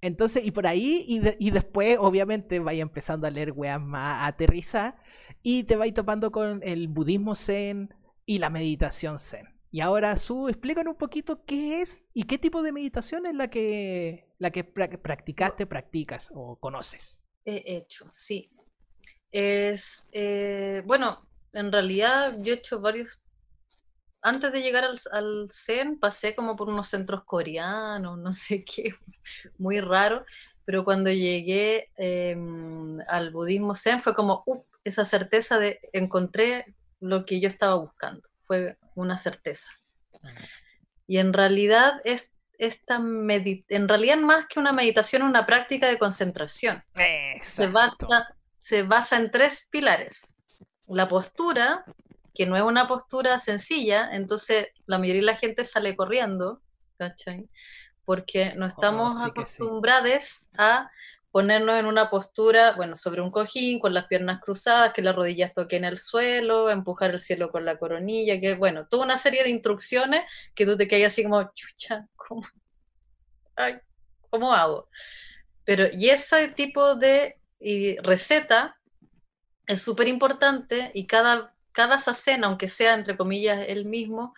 Entonces, 0.00 0.44
y 0.44 0.50
por 0.50 0.66
ahí, 0.66 1.04
y, 1.06 1.20
y 1.46 1.50
después, 1.50 1.98
obviamente, 2.00 2.58
vaya 2.58 2.82
empezando 2.82 3.26
a 3.26 3.30
leer 3.30 3.52
weas 3.52 3.80
más 3.80 4.28
aterrizadas 4.28 4.94
y 5.42 5.64
te 5.64 5.76
vais 5.76 5.94
topando 5.94 6.30
con 6.30 6.60
el 6.62 6.88
budismo 6.88 7.34
zen 7.34 7.94
y 8.24 8.38
la 8.38 8.50
meditación 8.50 9.18
zen. 9.18 9.48
Y 9.70 9.80
ahora, 9.80 10.16
Su, 10.16 10.48
explícanos 10.48 10.92
un 10.92 10.98
poquito 10.98 11.44
qué 11.44 11.82
es 11.82 12.04
y 12.14 12.24
qué 12.24 12.38
tipo 12.38 12.62
de 12.62 12.72
meditación 12.72 13.26
es 13.26 13.34
la 13.34 13.48
que, 13.48 14.28
la 14.38 14.50
que 14.50 14.64
practicaste, 14.64 15.66
practicas 15.66 16.30
o 16.34 16.56
conoces. 16.56 17.22
He 17.44 17.76
hecho, 17.76 18.08
sí 18.12 18.50
es, 19.32 20.08
eh, 20.12 20.82
bueno, 20.84 21.26
en 21.52 21.72
realidad 21.72 22.36
yo 22.40 22.52
he 22.52 22.56
hecho 22.56 22.80
varios, 22.80 23.18
antes 24.20 24.52
de 24.52 24.62
llegar 24.62 24.84
al, 24.84 25.00
al, 25.10 25.48
Zen 25.50 25.98
pasé 25.98 26.34
como 26.34 26.54
por 26.54 26.68
unos 26.68 26.88
centros 26.88 27.24
coreanos, 27.24 28.18
no 28.18 28.32
sé 28.32 28.64
qué, 28.64 28.94
muy 29.58 29.80
raro, 29.80 30.24
pero 30.64 30.84
cuando 30.84 31.10
llegué 31.10 31.90
em, 31.96 33.00
al 33.08 33.30
budismo 33.30 33.74
Zen 33.74 34.02
fue 34.02 34.14
como, 34.14 34.44
uh, 34.46 34.62
esa 34.84 35.04
certeza 35.04 35.58
de 35.58 35.80
encontré 35.92 36.74
lo 37.00 37.24
que 37.24 37.40
yo 37.40 37.48
estaba 37.48 37.74
buscando, 37.74 38.28
fue 38.42 38.76
una 38.94 39.18
certeza. 39.18 39.68
Y 41.06 41.18
en 41.18 41.32
realidad 41.32 42.00
es 42.04 42.30
esta 42.58 42.96
en 42.96 43.88
realidad 43.88 44.18
más 44.18 44.46
que 44.46 44.60
una 44.60 44.72
meditación, 44.72 45.22
una 45.22 45.46
práctica 45.46 45.88
de 45.88 45.98
concentración. 45.98 46.84
Se 47.40 47.66
se 48.62 48.84
basa 48.84 49.16
en 49.16 49.32
tres 49.32 49.66
pilares. 49.70 50.36
La 50.86 51.08
postura, 51.08 51.84
que 52.32 52.46
no 52.46 52.56
es 52.56 52.62
una 52.62 52.86
postura 52.86 53.40
sencilla, 53.40 54.08
entonces 54.12 54.68
la 54.86 54.98
mayoría 54.98 55.20
de 55.22 55.26
la 55.26 55.36
gente 55.36 55.64
sale 55.64 55.96
corriendo, 55.96 56.62
¿cachai? 56.96 57.48
Porque 58.04 58.54
no 58.54 58.66
Oh, 58.66 58.68
estamos 58.68 59.14
sí 59.20 59.32
que 59.34 59.46
sí. 59.46 59.64
acostumbrados 59.64 60.48
a 60.56 60.92
ponernos 61.32 61.76
en 61.76 61.86
una 61.86 62.08
postura, 62.08 62.70
bueno, 62.76 62.94
sobre 62.96 63.20
un 63.20 63.32
cojín, 63.32 63.80
con 63.80 63.94
las 63.94 64.06
piernas 64.06 64.40
cruzadas, 64.40 64.92
que 64.92 65.02
las 65.02 65.16
rodillas 65.16 65.52
toquen 65.54 65.84
el 65.84 65.98
suelo, 65.98 66.70
empujar 66.70 67.10
el 67.10 67.18
cielo 67.20 67.50
con 67.50 67.64
la 67.64 67.78
coronilla, 67.78 68.38
que 68.40 68.54
bueno, 68.54 68.86
toda 68.86 69.04
una 69.04 69.16
serie 69.16 69.42
de 69.42 69.50
instrucciones 69.50 70.22
que 70.54 70.66
tú 70.66 70.76
te 70.76 70.86
quedas 70.86 71.12
así 71.14 71.24
como, 71.24 71.50
chucha, 71.52 72.06
¿cómo? 72.14 72.46
Ay, 73.56 73.80
¿cómo 74.30 74.52
hago? 74.52 74.88
Pero, 75.64 75.86
y 75.92 76.10
ese 76.10 76.46
tipo 76.48 76.94
de 76.94 77.41
y 77.62 77.96
receta 77.98 78.76
es 79.66 79.82
súper 79.82 80.08
importante 80.08 80.90
y 80.94 81.06
cada, 81.06 81.54
cada 81.70 81.98
sacena, 81.98 82.48
aunque 82.48 82.68
sea 82.68 82.94
entre 82.94 83.16
comillas 83.16 83.64
el 83.68 83.84
mismo, 83.84 84.34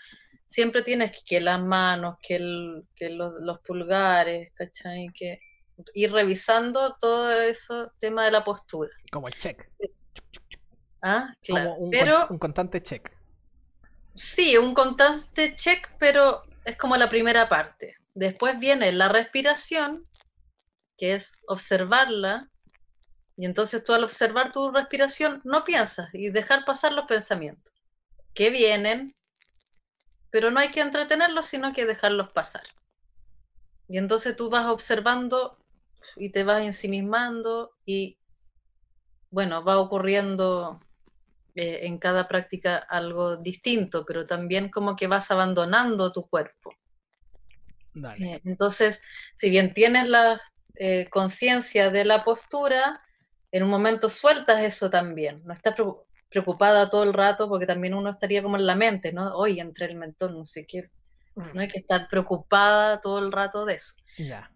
siempre 0.49 0.83
tienes 0.83 1.13
que, 1.13 1.25
que 1.25 1.41
las 1.41 1.61
manos, 1.61 2.17
que, 2.23 2.37
el, 2.37 2.85
que 2.95 3.11
los, 3.11 3.33
los 3.41 3.61
pulgares, 3.61 4.53
¿cachai? 4.55 5.09
Que 5.15 5.41
ir 5.95 6.13
revisando 6.13 6.97
todo 7.01 7.33
eso, 7.33 7.91
tema 7.99 8.25
de 8.25 8.31
la 8.31 8.45
postura. 8.45 8.91
Como 9.11 9.29
el 9.29 9.35
check. 9.35 9.69
¿Ah? 11.03 11.35
Claro. 11.43 11.71
Como 11.71 11.85
un, 11.87 11.91
pero 11.91 12.27
un 12.31 12.39
constante 12.39 12.83
check. 12.83 13.11
sí, 14.15 14.57
un 14.57 14.75
constante 14.75 15.57
check, 15.57 15.91
pero 15.99 16.43
es 16.65 16.77
como 16.77 16.97
la 16.97 17.09
primera 17.09 17.49
parte. 17.49 17.97
Después 18.15 18.59
viene 18.59 18.93
la 18.93 19.09
respiración, 19.09 20.07
que 20.97 21.15
es 21.15 21.41
observarla, 21.49 22.49
y 23.37 23.47
entonces 23.47 23.83
tú 23.83 23.92
al 23.92 24.05
observar 24.05 24.53
tu 24.53 24.70
respiración 24.70 25.40
no 25.44 25.64
piensas 25.64 26.09
y 26.12 26.31
dejar 26.31 26.64
pasar 26.64 26.92
los 26.92 27.07
pensamientos 27.07 27.73
que 28.33 28.51
vienen, 28.51 29.14
pero 30.31 30.51
no 30.51 30.61
hay 30.61 30.70
que 30.70 30.81
entretenerlos, 30.81 31.47
sino 31.47 31.73
que 31.73 31.87
dejarlos 31.87 32.33
pasar. 32.33 32.64
Y 33.88 33.99
entonces 33.99 34.35
tú 34.35 34.51
vas 34.51 34.66
observando 34.66 35.59
y 36.16 36.31
te 36.31 36.44
vas 36.44 36.62
ensimismando 36.62 37.73
y 37.85 38.18
bueno, 39.31 39.64
va 39.64 39.79
ocurriendo 39.79 40.81
eh, 41.57 41.87
en 41.87 41.99
cada 41.99 42.29
práctica 42.29 42.77
algo 42.77 43.37
distinto, 43.37 44.05
pero 44.05 44.27
también 44.27 44.70
como 44.70 44.97
que 44.97 45.07
vas 45.09 45.31
abandonando 45.31 46.12
tu 46.12 46.27
cuerpo. 46.29 46.75
Dale. 47.94 48.35
Eh, 48.35 48.40
Entonces, 48.44 49.03
si 49.37 49.51
bien 49.51 49.75
tienes 49.75 50.09
la 50.09 50.40
eh, 50.75 51.09
conciencia 51.11 51.90
de 51.90 52.05
la 52.05 52.25
postura, 52.25 53.04
en 53.55 53.62
un 53.64 53.71
momento 53.71 54.09
sueltas 54.11 54.61
eso 54.62 54.90
también. 54.90 55.43
No 55.45 55.53
estás 55.55 55.75
preocu- 55.77 56.05
preocupada 56.31 56.90
todo 56.90 57.05
el 57.05 57.12
rato 57.14 57.49
porque 57.49 57.67
también 57.67 57.95
uno 57.95 58.11
estaría 58.11 58.43
como 58.43 58.57
en 58.57 58.67
la 58.67 58.77
mente, 58.77 59.12
¿no? 59.12 59.35
Hoy 59.37 59.61
entre 59.61 59.87
el 59.87 59.97
mentón, 59.97 60.35
no 60.38 60.45
sé 60.45 60.67
qué. 60.67 60.90
No 61.53 61.61
hay 61.61 61.69
que 61.69 61.81
estar 61.81 62.09
preocupada 62.09 63.01
todo 63.01 63.19
el 63.21 63.33
rato 63.33 63.64
de 63.64 63.75
eso. 63.75 63.95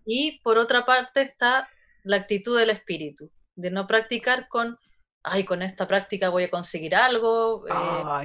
Y 0.05 0.41
por 0.43 0.59
otra 0.59 0.85
parte 0.87 1.23
está 1.23 1.69
la 2.05 2.17
actitud 2.17 2.59
del 2.59 2.71
espíritu, 2.71 3.31
de 3.57 3.71
no 3.71 3.87
practicar 3.87 4.49
con, 4.49 4.79
ay, 5.23 5.45
con 5.45 5.63
esta 5.63 5.87
práctica 5.89 6.31
voy 6.31 6.45
a 6.45 6.51
conseguir 6.51 6.95
algo, 6.97 7.67
eh, 7.69 7.73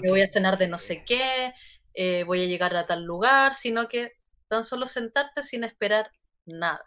me 0.01 0.09
voy 0.09 0.21
a 0.21 0.31
cenar 0.31 0.57
de 0.57 0.67
no 0.67 0.79
sé 0.79 1.03
qué, 1.05 1.53
eh, 1.95 2.23
voy 2.25 2.43
a 2.43 2.47
llegar 2.47 2.75
a 2.75 2.85
tal 2.85 3.03
lugar, 3.05 3.55
sino 3.55 3.87
que 3.87 4.13
tan 4.47 4.63
solo 4.63 4.87
sentarte 4.87 5.43
sin 5.43 5.63
esperar 5.63 6.11
nada, 6.45 6.83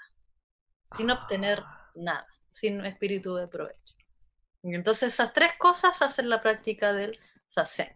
sin 0.97 1.11
obtener 1.11 1.61
Ah, 1.61 1.91
nada, 1.95 2.27
sin 2.57 2.85
espíritu 2.87 3.35
de 3.35 3.49
provecho. 3.49 3.95
Y 4.63 4.75
entonces 4.75 5.13
esas 5.13 5.35
tres 5.35 5.51
cosas 5.59 6.01
hacen 6.01 6.31
la 6.31 6.41
práctica 6.41 6.95
del 6.95 7.19
sasen. 7.49 7.95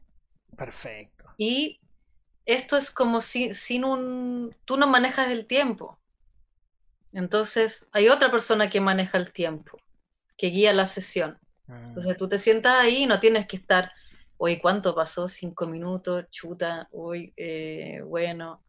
Perfecto. 0.57 1.25
Y 1.38 1.81
esto 2.44 2.77
es 2.77 2.90
como 2.90 3.23
si 3.23 3.55
sin 3.55 3.85
un... 3.85 4.55
Tú 4.66 4.77
no 4.77 4.87
manejas 4.87 5.31
el 5.31 5.46
tiempo. 5.46 5.99
Entonces 7.14 7.88
hay 7.92 8.09
otra 8.09 8.31
persona 8.31 8.68
que 8.68 8.83
maneja 8.83 9.16
el 9.16 9.33
tiempo, 9.33 9.79
que 10.37 10.49
guía 10.49 10.75
la 10.75 10.87
sesión. 10.87 11.38
Entonces 11.66 12.16
tú 12.16 12.29
te 12.29 12.38
sientas 12.38 12.75
ahí 12.75 13.05
y 13.05 13.07
no 13.07 13.18
tienes 13.18 13.46
que 13.46 13.57
estar, 13.57 13.92
hoy 14.37 14.59
¿cuánto 14.59 14.94
pasó? 14.94 15.27
Cinco 15.27 15.66
minutos, 15.66 16.27
chuta, 16.31 16.88
uy, 16.90 17.33
eh, 17.37 18.03
bueno, 18.05 18.62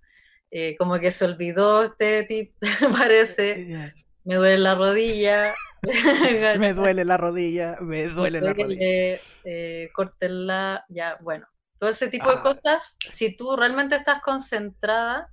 eh, 0.51 0.77
como 0.77 0.99
que 0.99 1.11
se 1.11 1.25
olvidó 1.25 1.83
este 1.83 2.23
tip, 2.23 2.53
parece, 2.97 3.67
Ya. 3.67 3.93
me 4.23 4.35
duele 4.35 4.57
la 4.59 4.75
rodilla. 4.75 5.53
Me 5.81 6.73
duele 6.73 7.05
la 7.05 7.17
rodilla, 7.17 7.77
me 7.81 8.07
duele 8.07 8.39
la 8.41 8.53
rodilla. 8.53 9.21
Eh, 9.43 9.89
córtenla, 9.93 10.85
ya, 10.89 11.17
bueno. 11.21 11.47
Todo 11.79 11.89
ese 11.89 12.07
tipo 12.09 12.29
de 12.29 12.35
Ah. 12.37 12.41
cosas, 12.43 12.97
si 13.11 13.35
tú 13.35 13.55
realmente 13.55 13.95
estás 13.95 14.21
concentrada 14.21 15.29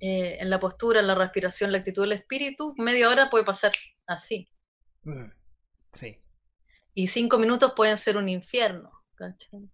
eh, 0.00 0.38
en 0.40 0.50
la 0.50 0.58
postura, 0.60 1.00
en 1.00 1.06
la 1.06 1.14
respiración, 1.14 1.72
la 1.72 1.78
actitud 1.78 2.02
del 2.02 2.12
espíritu, 2.12 2.74
media 2.78 3.08
hora 3.08 3.28
puede 3.30 3.44
pasar 3.44 3.72
así. 4.06 4.48
Mm, 5.04 5.30
Sí. 5.92 6.18
Y 6.94 7.08
cinco 7.08 7.38
minutos 7.38 7.72
pueden 7.76 7.96
ser 7.98 8.16
un 8.16 8.28
infierno. 8.28 8.90
¿cachai? 9.14 9.70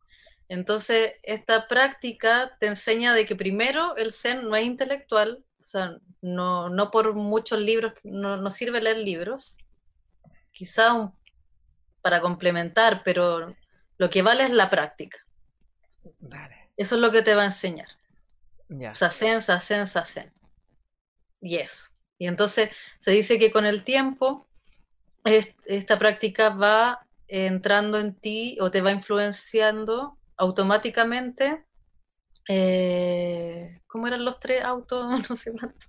Entonces, 0.49 1.15
esta 1.25 1.67
práctica 1.67 2.57
te 2.61 2.67
enseña 2.69 3.15
de 3.15 3.27
que 3.27 3.35
primero 3.35 3.97
el 3.97 4.13
Zen 4.13 4.49
no 4.49 4.55
es 4.55 4.65
intelectual, 4.65 5.45
o 5.63 5.65
sea, 5.65 5.97
no, 6.21 6.69
no 6.69 6.91
por 6.91 7.15
muchos 7.15 7.61
libros, 7.61 7.93
no, 8.03 8.37
no 8.37 8.51
sirve 8.51 8.81
leer 8.83 8.99
libros, 8.99 9.57
quizá 10.51 10.93
un- 10.93 11.15
para 12.03 12.21
complementar, 12.21 13.03
pero 13.05 13.55
lo 13.97 14.11
que 14.11 14.23
vale 14.23 14.45
es 14.45 14.51
la 14.51 14.69
práctica. 14.71 15.19
Dale. 16.19 16.73
Eso 16.77 16.97
es 16.97 17.01
lo 17.01 17.13
que 17.13 17.23
te 17.23 17.35
va 17.35 17.43
a 17.43 17.47
enseñar. 17.47 17.89
Ya. 18.69 18.95
Sasen, 18.95 19.41
sasen, 19.41 19.87
sasen. 19.87 20.33
Y 21.41 21.57
eso. 21.57 21.87
Y 22.19 22.27
entonces 22.27 22.71
se 23.01 23.11
dice 23.13 23.39
que 23.39 23.53
con 23.53 23.67
el 23.67 23.85
tiempo 23.85 24.49
es- 25.25 25.55
esta 25.67 25.99
práctica 25.99 26.51
va 26.51 27.07
entrando 27.29 27.99
en 27.99 28.15
ti 28.15 28.59
o 28.61 28.71
te 28.71 28.81
va 28.81 28.91
influenciando 28.93 30.19
automáticamente. 30.37 31.65
Eh, 32.49 33.81
¿Cómo 33.87 34.07
eran 34.07 34.25
los 34.25 34.41
tres 34.41 34.63
autos? 34.65 35.07
No 35.31 35.37
sé 35.37 35.53
cuánto. 35.53 35.87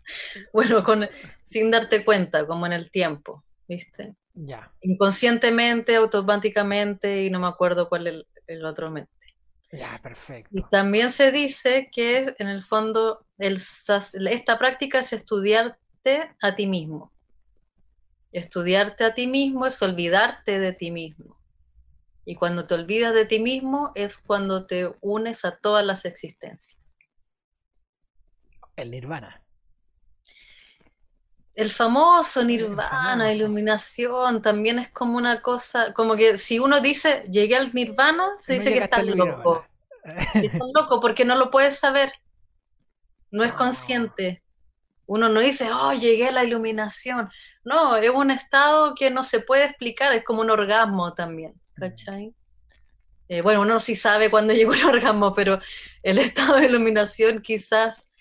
Bueno, 0.52 0.84
con, 0.84 1.10
sin 1.44 1.72
darte 1.72 2.06
cuenta, 2.06 2.46
como 2.48 2.66
en 2.66 2.74
el 2.74 2.92
tiempo, 2.92 3.44
¿viste? 3.68 4.16
Ya. 4.34 4.72
Inconscientemente, 4.82 5.96
automáticamente, 5.96 7.24
y 7.24 7.30
no 7.30 7.40
me 7.40 7.48
acuerdo 7.48 7.90
cuál 7.90 8.08
es 8.08 8.14
el, 8.14 8.28
el 8.48 8.66
otro 8.66 8.92
mente. 8.92 9.12
Ya, 9.72 9.96
Y 9.96 10.02
perfecto. 10.04 10.70
también 10.70 11.12
se 11.12 11.32
dice 11.32 11.90
que 11.92 12.36
en 12.38 12.48
el 12.48 12.64
fondo 12.64 13.26
el, 13.40 13.60
esta 14.30 14.60
práctica 14.60 15.00
es 15.00 15.14
estudiarte 15.14 16.36
a 16.42 16.56
ti 16.56 16.68
mismo. 16.68 17.12
Estudiarte 18.32 19.04
a 19.04 19.14
ti 19.14 19.28
mismo 19.28 19.66
es 19.66 19.82
olvidarte 19.82 20.60
de 20.60 20.74
ti 20.74 20.92
mismo. 20.92 21.33
Y 22.26 22.36
cuando 22.36 22.68
te 22.68 22.74
olvidas 22.76 23.14
de 23.14 23.26
ti 23.26 23.40
mismo 23.40 23.92
es 23.96 24.18
cuando 24.18 24.66
te 24.66 24.94
unes 25.02 25.46
a 25.46 25.58
todas 25.58 25.86
las 25.86 26.06
existencias. 26.06 26.78
El 28.76 28.92
nirvana. 28.92 29.44
El 31.56 31.72
famoso 31.72 32.42
El 32.42 32.48
nirvana, 32.48 33.30
famoso. 33.30 33.30
iluminación, 33.30 34.42
también 34.42 34.80
es 34.80 34.90
como 34.90 35.18
una 35.18 35.42
cosa, 35.42 35.94
como 35.94 36.16
que 36.16 36.38
si 36.40 36.58
uno 36.60 36.82
dice 36.82 37.26
llegué 37.30 37.56
al 37.56 37.74
nirvana, 37.74 38.28
se 38.40 38.54
No 38.58 38.60
dice 38.60 38.72
que 38.74 38.76
llegaste 38.76 39.00
está 39.00 39.02
al 39.02 39.08
loco. 39.08 39.66
Estás 40.42 40.70
loco 40.74 41.00
porque 41.00 41.26
no 41.26 41.36
lo 41.36 41.52
puedes 41.52 41.78
saber. 41.78 42.12
No 43.32 43.44
es 43.44 43.52
No. 43.52 43.58
consciente. 43.58 44.44
Uno 45.06 45.30
no 45.30 45.42
dice, 45.42 45.72
oh, 45.72 45.94
llegué 45.94 46.30
a 46.30 46.32
la 46.32 46.44
iluminación. 46.44 47.30
No, 47.64 47.98
es 47.98 48.10
un 48.10 48.32
estado 48.32 48.96
que 48.96 49.12
no 49.12 49.24
se 49.24 49.42
puede 49.42 49.66
explicar, 49.66 50.14
es 50.14 50.24
como 50.24 50.42
un 50.42 50.50
orgasmo 50.50 51.14
también, 51.14 51.54
¿cachai? 51.76 52.36
Eh, 53.30 53.42
bueno, 53.42 53.62
uno 53.62 53.80
sí 53.80 53.96
sabe 53.96 54.30
cuándo 54.32 54.54
llegó 54.56 54.74
el 54.74 54.86
orgasmo, 54.86 55.34
pero 55.36 55.60
el 56.04 56.20
estado 56.20 56.58
de 56.58 56.66
iluminación 56.68 57.42
quizás 57.42 58.12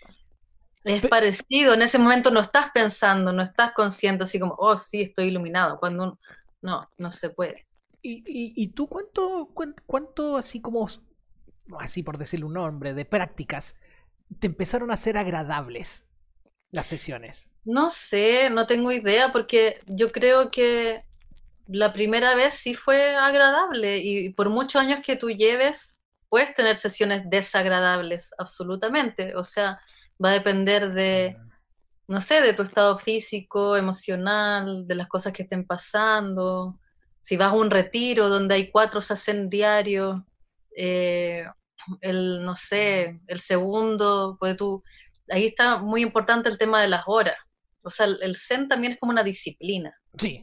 es 0.85 1.07
parecido. 1.09 1.75
En 1.75 1.83
ese 1.83 1.99
momento 1.99 2.31
no 2.31 2.41
estás 2.41 2.71
pensando, 2.73 3.33
no 3.33 3.43
estás 3.43 3.73
consciente, 3.75 4.25
así 4.25 4.39
como, 4.41 4.55
oh, 4.59 4.79
sí, 4.79 5.03
estoy 5.03 5.27
iluminado. 5.29 5.79
Cuando 5.79 6.05
uno- 6.05 6.21
no, 6.63 6.89
no 6.99 7.13
se 7.13 7.31
puede. 7.31 7.67
¿Y, 8.03 8.19
y, 8.27 8.53
y 8.57 8.69
tú 8.69 8.89
cuánto, 8.89 9.51
cuán- 9.55 9.77
cuánto, 9.87 10.37
así 10.37 10.61
como, 10.61 10.89
así 11.79 12.03
por 12.03 12.19
decirle 12.19 12.47
un 12.47 12.55
nombre, 12.55 12.95
de 12.95 13.05
prácticas, 13.05 13.75
te 14.41 14.47
empezaron 14.49 14.91
a 14.91 14.97
ser 14.97 15.17
agradables 15.19 16.05
las 16.73 16.87
sesiones? 16.87 17.49
No 17.65 17.91
sé, 17.91 18.51
no 18.51 18.67
tengo 18.67 18.91
idea, 18.93 19.33
porque 19.33 19.81
yo 19.87 20.11
creo 20.13 20.51
que 20.51 21.05
la 21.67 21.93
primera 21.93 22.35
vez 22.35 22.55
sí 22.55 22.75
fue 22.75 23.15
agradable 23.15 23.99
y 23.99 24.31
por 24.31 24.51
muchos 24.51 24.81
años 24.81 25.01
que 25.05 25.17
tú 25.17 25.31
lleves, 25.31 26.01
puedes 26.29 26.55
tener 26.55 26.77
sesiones 26.77 27.29
desagradables, 27.29 28.35
absolutamente. 28.39 29.37
O 29.37 29.45
sea, 29.45 29.81
va 30.23 30.31
a 30.31 30.35
depender 30.35 30.93
de, 30.93 31.37
no 32.09 32.21
sé, 32.21 32.41
de 32.41 32.55
tu 32.55 32.63
estado 32.63 32.99
físico, 32.99 33.77
emocional, 33.77 34.87
de 34.87 34.95
las 34.95 35.09
cosas 35.09 35.33
que 35.33 35.43
estén 35.43 35.67
pasando. 35.67 36.79
Si 37.21 37.37
vas 37.37 37.53
a 37.53 37.57
un 37.57 37.71
retiro 37.71 38.29
donde 38.29 38.55
hay 38.55 38.71
cuatro 38.71 39.01
sasen 39.01 39.51
diarios, 39.51 40.21
eh, 40.77 41.45
el, 42.01 42.45
no 42.45 42.57
sé, 42.57 43.21
el 43.27 43.41
segundo, 43.41 44.37
pues 44.39 44.57
tú 44.57 44.83
ahí 45.29 45.47
está 45.47 45.79
muy 45.79 46.03
importante 46.03 46.49
el 46.49 46.59
tema 46.59 46.81
de 46.81 46.89
las 46.89 47.05
horas. 47.07 47.37
O 47.83 47.91
sea, 47.91 48.07
el 48.07 48.37
zen 48.37 48.69
también 48.69 48.95
es 48.95 48.99
como 48.99 49.13
una 49.13 49.25
disciplina. 49.25 49.95
Sí. 50.19 50.43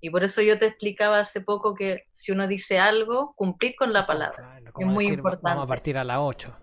Y 0.00 0.10
por 0.10 0.22
eso 0.22 0.42
yo 0.42 0.58
te 0.58 0.66
explicaba 0.66 1.18
hace 1.18 1.40
poco 1.40 1.74
que 1.74 2.04
si 2.12 2.30
uno 2.32 2.46
dice 2.46 2.78
algo, 2.78 3.34
cumplir 3.34 3.74
con 3.76 3.92
la 3.92 4.06
palabra. 4.06 4.60
es 4.78 4.86
muy 4.86 5.06
importante. 5.06 5.48
Vamos 5.48 5.64
a 5.64 5.68
partir 5.68 5.98
a 5.98 6.04
las 6.04 6.18
8. 6.20 6.56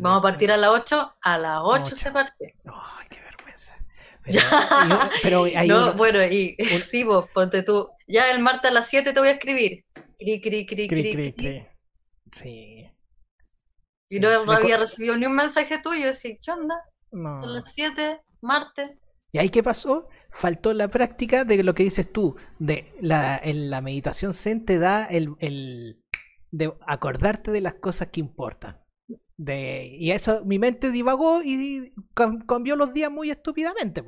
vamos 0.00 0.18
a 0.18 0.22
partir 0.22 0.52
a 0.52 0.56
las 0.56 0.70
8, 0.70 1.14
a 1.22 1.38
las 1.38 1.60
8, 1.62 1.96
se 1.96 2.10
parte. 2.10 2.56
Ay, 2.66 3.06
qué 3.10 3.20
vergüenza. 3.20 3.74
Pero, 5.22 5.46
no, 5.66 5.94
bueno, 5.94 6.22
y 6.22 6.54
sí, 6.90 7.02
vos, 7.04 7.28
ponte 7.30 7.62
tú. 7.62 7.88
Ya 8.06 8.30
el 8.30 8.42
martes 8.42 8.70
a 8.70 8.74
las 8.74 8.88
7 8.88 9.12
te 9.12 9.18
voy 9.18 9.30
a 9.30 9.32
escribir. 9.32 9.84
Cri, 10.18 10.40
cri, 10.40 10.66
cri, 10.66 10.88
cri, 10.88 11.32
cri. 11.32 11.66
Sí. 12.30 12.90
Y 14.10 14.20
no 14.20 14.28
había 14.52 14.76
recibido 14.76 15.16
ni 15.16 15.24
un 15.24 15.34
mensaje 15.34 15.80
tuyo. 15.80 16.06
Decía, 16.08 16.36
¿qué 16.42 16.50
onda? 16.50 16.76
No. 17.10 17.42
A 17.42 17.46
las 17.46 17.72
7, 17.72 18.20
martes. 18.42 18.90
¿Y 19.32 19.38
ahí 19.38 19.48
qué 19.48 19.62
pasó? 19.62 20.08
Faltó 20.32 20.72
la 20.72 20.88
práctica 20.88 21.44
de 21.44 21.62
lo 21.62 21.74
que 21.74 21.84
dices 21.84 22.10
tú. 22.10 22.36
De 22.58 22.94
la, 23.00 23.40
en 23.42 23.70
la 23.70 23.80
meditación 23.80 24.34
Zen 24.34 24.64
te 24.64 24.78
da 24.78 25.04
el, 25.04 25.34
el 25.38 26.02
de 26.50 26.72
acordarte 26.86 27.50
de 27.50 27.60
las 27.60 27.74
cosas 27.74 28.08
que 28.08 28.20
importan. 28.20 28.80
De, 29.36 29.96
y 29.98 30.12
eso, 30.12 30.44
mi 30.44 30.58
mente 30.58 30.90
divagó 30.90 31.42
y 31.42 31.92
cambió 32.46 32.76
los 32.76 32.92
días 32.92 33.10
muy 33.10 33.30
estúpidamente. 33.30 34.04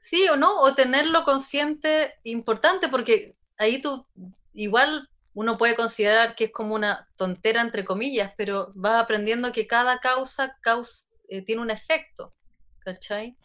Sí 0.00 0.26
o 0.28 0.36
no, 0.36 0.60
o 0.60 0.74
tenerlo 0.74 1.24
consciente 1.24 2.14
importante, 2.24 2.88
porque 2.88 3.36
ahí 3.56 3.80
tú 3.80 4.06
igual 4.52 5.08
uno 5.34 5.58
puede 5.58 5.74
considerar 5.74 6.34
que 6.34 6.44
es 6.44 6.52
como 6.52 6.74
una 6.74 7.08
tontera 7.16 7.60
entre 7.60 7.84
comillas, 7.84 8.32
pero 8.36 8.72
vas 8.74 9.02
aprendiendo 9.02 9.52
que 9.52 9.66
cada 9.66 9.98
causa, 9.98 10.56
causa 10.60 11.08
eh, 11.28 11.42
tiene 11.42 11.60
un 11.60 11.70
efecto, 11.70 12.34
¿cachai? 12.78 13.36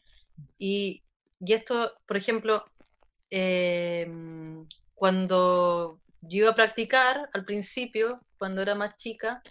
Y, 0.58 1.04
y 1.40 1.54
esto, 1.54 1.94
por 2.06 2.18
ejemplo, 2.18 2.66
em, 3.30 4.68
cuando 4.94 6.00
yo 6.22 6.38
iba 6.44 6.52
a 6.52 6.56
practicar 6.56 7.30
al 7.34 7.46
principio, 7.46 8.22
cuando 8.38 8.62
era 8.62 8.76
más 8.76 8.96
chica, 8.98 9.42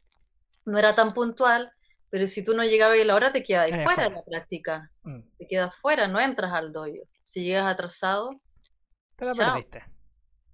no 0.64 0.78
era 0.78 0.94
tan 0.94 1.14
puntual, 1.14 1.72
pero 2.10 2.26
si 2.26 2.44
tú 2.44 2.54
no 2.54 2.64
llegabas 2.64 3.00
a 3.00 3.04
la 3.04 3.14
hora, 3.14 3.32
te 3.32 3.42
quedas 3.42 3.70
ahí 3.70 3.84
fuera 3.84 4.04
de 4.04 4.10
la 4.10 4.22
práctica. 4.22 4.90
Mm. 5.02 5.20
Te 5.38 5.46
quedas 5.46 5.74
fuera, 5.76 6.08
no 6.08 6.20
entras 6.20 6.52
al 6.52 6.72
doyo. 6.72 7.02
Si 7.24 7.42
llegas 7.42 7.66
atrasado, 7.66 8.30
te 9.16 9.24
la 9.24 9.32
perdiste. 9.32 9.84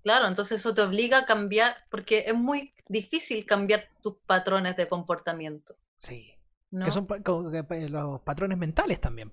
Claro, 0.03 0.27
entonces 0.27 0.61
eso 0.61 0.75
te 0.75 0.83
obliga 0.83 1.19
a 1.19 1.27
cambiar, 1.27 1.77
porque 1.91 2.25
es 2.27 2.35
muy 2.35 2.75
difícil 2.89 3.47
cambiar 3.47 3.89
tus 4.03 4.17
patrones 4.27 4.77
de 4.77 4.89
comportamiento. 4.89 5.77
Sí. 5.97 6.31
Que 6.71 6.91
son 6.91 7.07
los 7.09 8.21
patrones 8.23 8.59
mentales 8.59 9.01
también, 9.01 9.31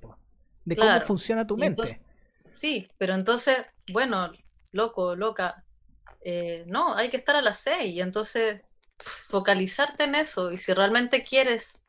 de 0.66 0.76
cómo 0.76 1.02
funciona 1.02 1.46
tu 1.46 1.58
mente. 1.58 2.02
sí, 2.54 2.90
pero 2.98 3.14
entonces, 3.14 3.58
bueno, 3.92 4.32
loco, 4.72 5.16
loca, 5.16 5.66
eh, 6.24 6.64
no, 6.68 6.96
hay 6.96 7.10
que 7.10 7.18
estar 7.18 7.36
a 7.36 7.42
las 7.42 7.60
seis 7.60 7.94
y 7.94 8.02
entonces 8.02 8.62
focalizarte 9.00 10.04
en 10.04 10.16
eso 10.16 10.52
y 10.52 10.58
si 10.58 10.74
realmente 10.74 11.24
quieres 11.24 11.82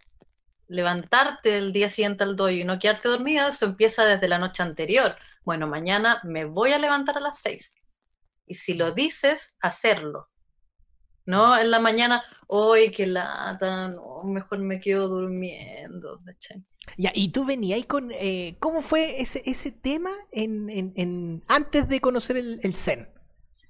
levantarte 0.68 1.58
el 1.58 1.72
día 1.72 1.90
siguiente 1.90 2.24
al 2.24 2.34
dojo 2.34 2.50
y 2.50 2.64
no 2.64 2.78
quedarte 2.78 3.08
dormido, 3.08 3.48
eso 3.48 3.66
empieza 3.66 4.06
desde 4.06 4.28
la 4.28 4.38
noche 4.38 4.62
anterior. 4.62 5.16
Bueno, 5.44 5.66
mañana 5.66 6.20
me 6.24 6.46
voy 6.46 6.72
a 6.72 6.78
levantar 6.78 7.18
a 7.18 7.20
las 7.20 7.40
seis 7.40 7.74
y 8.46 8.54
si 8.54 8.74
lo 8.74 8.92
dices, 8.92 9.56
hacerlo. 9.60 10.28
¿No? 11.24 11.56
En 11.56 11.70
la 11.70 11.78
mañana, 11.78 12.24
hoy 12.48 12.90
qué 12.90 13.06
lata, 13.06 13.88
no, 13.88 14.22
mejor 14.24 14.58
me 14.58 14.80
quedo 14.80 15.08
durmiendo. 15.08 16.20
Ya, 16.96 17.12
y 17.14 17.30
tú 17.30 17.44
venías 17.44 17.84
con. 17.86 18.10
Eh, 18.12 18.56
¿Cómo 18.58 18.82
fue 18.82 19.20
ese, 19.20 19.42
ese 19.46 19.70
tema 19.70 20.10
en, 20.32 20.68
en, 20.96 21.44
antes 21.48 21.88
de 21.88 22.00
conocer 22.00 22.36
el, 22.36 22.60
el 22.62 22.74
Zen? 22.74 23.08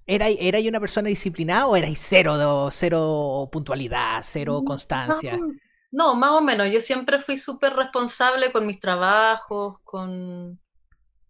¿Era, 0.06 0.28
¿Era 0.28 0.58
una 0.60 0.80
persona 0.80 1.08
disciplinada 1.08 1.66
o 1.66 1.76
erais 1.76 1.98
cero, 2.00 2.68
cero 2.72 3.48
puntualidad, 3.52 4.24
cero 4.26 4.62
constancia? 4.66 5.38
No, 5.92 6.14
más 6.14 6.30
o 6.30 6.40
menos. 6.40 6.70
Yo 6.70 6.80
siempre 6.80 7.20
fui 7.20 7.38
súper 7.38 7.74
responsable 7.74 8.50
con 8.50 8.66
mis 8.66 8.80
trabajos, 8.80 9.76
con, 9.84 10.58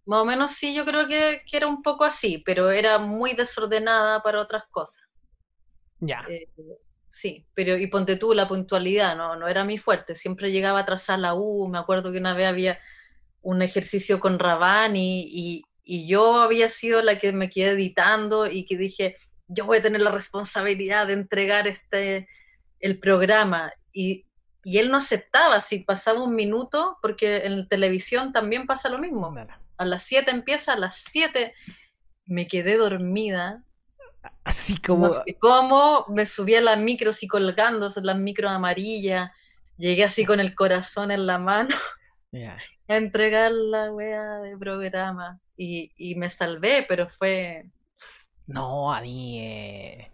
más 0.04 0.20
o 0.20 0.24
menos 0.24 0.52
sí, 0.52 0.74
yo 0.74 0.84
creo 0.84 1.06
que, 1.06 1.42
era 1.52 1.66
un 1.66 1.82
poco 1.82 2.04
así, 2.04 2.38
pero 2.38 2.70
era 2.70 2.98
muy 2.98 3.34
desordenada 3.34 4.22
para 4.22 4.40
otras 4.40 4.64
cosas. 4.70 5.02
Ya. 6.02 6.24
Eh, 6.28 6.48
sí, 7.08 7.46
pero 7.54 7.78
y 7.78 7.86
ponte 7.86 8.16
tú 8.16 8.34
la 8.34 8.48
puntualidad, 8.48 9.16
no, 9.16 9.36
no 9.36 9.48
era 9.48 9.64
mi 9.64 9.78
fuerte, 9.78 10.14
siempre 10.14 10.50
llegaba 10.50 10.80
a 10.80 10.86
trazar 10.86 11.18
la 11.18 11.34
U, 11.34 11.68
me 11.68 11.78
acuerdo 11.78 12.10
que 12.12 12.18
una 12.18 12.34
vez 12.34 12.46
había 12.46 12.78
un 13.40 13.62
ejercicio 13.62 14.20
con 14.20 14.38
Rabani 14.38 15.24
y, 15.26 15.64
y 15.84 16.06
yo 16.06 16.40
había 16.42 16.68
sido 16.68 17.02
la 17.02 17.18
que 17.18 17.32
me 17.32 17.50
quedé 17.50 17.70
editando 17.70 18.46
y 18.46 18.66
que 18.66 18.76
dije, 18.76 19.16
yo 19.48 19.66
voy 19.66 19.78
a 19.78 19.82
tener 19.82 20.00
la 20.00 20.10
responsabilidad 20.10 21.06
de 21.06 21.14
entregar 21.14 21.68
este, 21.68 22.28
el 22.80 22.98
programa 22.98 23.72
y, 23.92 24.26
y 24.64 24.78
él 24.78 24.90
no 24.90 24.98
aceptaba 24.98 25.60
si 25.60 25.80
pasaba 25.80 26.22
un 26.22 26.34
minuto, 26.34 26.98
porque 27.00 27.46
en 27.46 27.68
televisión 27.68 28.32
también 28.32 28.66
pasa 28.66 28.88
lo 28.88 28.98
mismo 28.98 29.30
a 29.82 29.84
las 29.84 30.04
7 30.04 30.30
empieza, 30.30 30.74
a 30.74 30.78
las 30.78 31.04
7 31.10 31.54
me 32.24 32.46
quedé 32.46 32.76
dormida. 32.76 33.64
Así 34.44 34.76
como... 34.76 35.08
No 35.08 35.22
cómo 35.38 36.06
me 36.08 36.26
subí 36.26 36.54
a 36.54 36.60
las 36.60 36.78
micros 36.78 37.22
y 37.22 37.28
colgándose 37.28 38.00
las 38.02 38.18
micros 38.18 38.50
amarillas. 38.50 39.30
Llegué 39.76 40.04
así 40.04 40.24
con 40.24 40.40
el 40.40 40.54
corazón 40.54 41.10
en 41.10 41.26
la 41.26 41.38
mano 41.38 41.76
a 42.88 42.96
entregar 42.96 43.52
la 43.52 43.92
wea 43.92 44.38
de 44.40 44.56
programa. 44.56 45.40
Y, 45.56 45.92
y, 45.96 46.14
me 46.14 46.30
salvé, 46.30 46.84
pero 46.88 47.08
fue... 47.08 47.66
No, 48.46 48.92
a 48.92 49.00
mí... 49.00 49.40
Eh, 49.40 50.08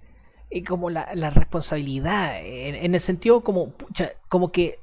como 0.67 0.89
la, 0.89 1.15
la 1.15 1.29
responsabilidad, 1.29 2.41
en, 2.41 2.95
el 2.95 3.01
sentido 3.03 3.45
como, 3.45 3.75
como 4.31 4.51
que 4.51 4.79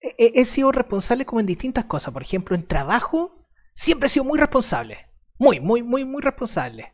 he, 0.00 0.40
he, 0.40 0.44
sido 0.44 0.72
responsable 0.72 1.24
como 1.24 1.38
en 1.38 1.46
distintas 1.46 1.84
cosas. 1.84 2.12
Por 2.12 2.22
ejemplo, 2.22 2.56
en 2.56 2.66
trabajo, 2.66 3.42
Siempre 3.74 4.06
he 4.06 4.10
sido 4.10 4.24
muy 4.24 4.38
responsable. 4.38 5.06
Muy, 5.38 5.60
muy, 5.60 5.82
muy, 5.82 6.04
muy 6.04 6.22
responsable. 6.22 6.92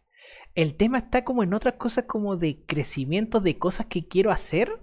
El 0.54 0.74
tema 0.76 0.98
está 0.98 1.24
como 1.24 1.42
en 1.42 1.54
otras 1.54 1.74
cosas 1.74 2.04
como 2.04 2.36
de 2.36 2.64
crecimiento 2.66 3.40
de 3.40 3.58
cosas 3.58 3.86
que 3.86 4.06
quiero 4.06 4.30
hacer. 4.30 4.82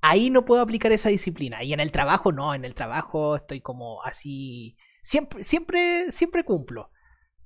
Ahí 0.00 0.30
no 0.30 0.44
puedo 0.44 0.62
aplicar 0.62 0.92
esa 0.92 1.08
disciplina. 1.08 1.62
Y 1.62 1.72
en 1.72 1.80
el 1.80 1.92
trabajo 1.92 2.32
no, 2.32 2.54
en 2.54 2.64
el 2.64 2.74
trabajo 2.74 3.36
estoy 3.36 3.60
como 3.60 4.02
así. 4.02 4.76
Siempre, 5.02 5.44
siempre, 5.44 6.10
siempre 6.12 6.44
cumplo. 6.44 6.90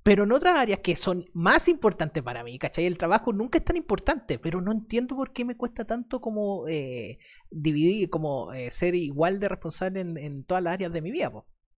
Pero 0.03 0.25
en 0.25 0.33
otras 0.33 0.59
áreas 0.59 0.81
que 0.81 0.97
son 0.97 1.27
más 1.35 1.69
importantes 1.69 2.23
para 2.23 2.43
mí, 2.43 2.59
¿cachai? 2.59 2.87
El 2.87 2.97
trabajo 2.97 3.35
nunca 3.35 3.59
es 3.59 3.65
tan 3.65 3.77
importante, 3.77 4.39
pero 4.39 4.63
no 4.63 4.73
entiendo 4.73 5.15
por 5.15 5.33
qué 5.33 5.45
me 5.45 5.57
cuesta 5.57 5.85
tanto 5.85 6.23
como 6.23 6.67
eh, 6.69 7.19
dividir, 7.51 8.09
como 8.09 8.53
eh, 8.55 8.71
ser 8.71 8.95
igual 8.95 9.39
de 9.41 9.49
responsable 9.49 10.01
en, 10.01 10.17
en 10.17 10.45
todas 10.45 10.65
las 10.65 10.73
áreas 10.73 10.93
de 10.93 11.03
mi 11.03 11.11
vida. 11.11 11.31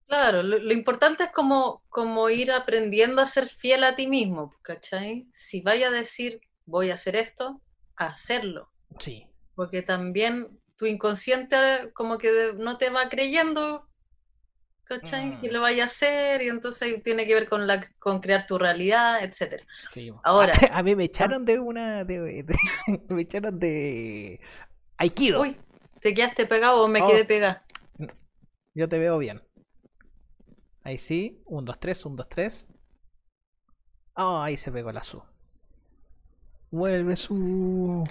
Claro, 0.06 0.42
lo, 0.42 0.72
importante 0.72 1.24
es 1.24 1.30
como, 1.30 1.82
como 1.88 2.28
ir 2.28 2.52
aprendiendo 2.52 3.22
a 3.22 3.26
ser 3.26 3.48
fiel 3.48 3.84
a 3.84 3.96
ti 3.96 4.06
mismo, 4.06 4.54
¿cachai? 4.62 5.28
Si 5.32 5.62
vaya 5.62 5.88
a 5.88 5.90
decir, 5.90 6.40
voy 6.66 6.90
a 6.90 6.94
hacer 6.94 7.16
esto, 7.16 7.62
hacerlo. 7.96 8.70
Sí. 8.98 9.26
Porque 9.54 9.82
también 9.82 10.60
tu 10.76 10.86
inconsciente 10.86 11.56
como 11.94 12.18
que 12.18 12.52
no 12.56 12.76
te 12.76 12.90
va 12.90 13.08
creyendo, 13.08 13.88
¿cachai? 14.84 15.38
Que 15.38 15.48
mm. 15.48 15.52
lo 15.52 15.60
vaya 15.60 15.84
a 15.84 15.86
hacer 15.86 16.42
y 16.42 16.48
entonces 16.48 17.02
tiene 17.02 17.26
que 17.26 17.34
ver 17.34 17.48
con, 17.48 17.66
la, 17.66 17.88
con 17.98 18.20
crear 18.20 18.46
tu 18.46 18.58
realidad, 18.58 19.22
etc. 19.22 19.62
Ahora. 20.22 20.52
A, 20.72 20.82
mí 20.82 20.94
me 20.94 21.04
echaron 21.04 21.44
de 21.44 21.58
una. 21.58 22.04
De, 22.04 22.44
me 23.08 23.22
echaron 23.22 23.58
de. 23.58 24.40
Aikido. 24.96 25.40
Uy, 25.40 25.56
¿te 26.00 26.14
quedaste 26.14 26.46
pegado 26.46 26.84
o 26.84 26.88
me 26.88 27.00
quedé 27.00 27.22
oh. 27.22 27.26
pegado? 27.26 27.60
Yo 28.74 28.88
te 28.88 28.98
veo 28.98 29.18
bien. 29.18 29.42
Ahí 30.84 30.98
sí. 30.98 31.42
1, 31.46 31.62
2, 31.62 31.80
3, 31.80 32.06
1, 32.06 32.16
2, 32.16 32.28
3. 32.28 32.66
Oh, 34.16 34.40
ahí 34.40 34.56
se 34.56 34.70
pegó 34.72 34.92
la 34.92 35.02
su. 35.02 35.22
Vuelve 36.70 37.16
su. 37.16 38.04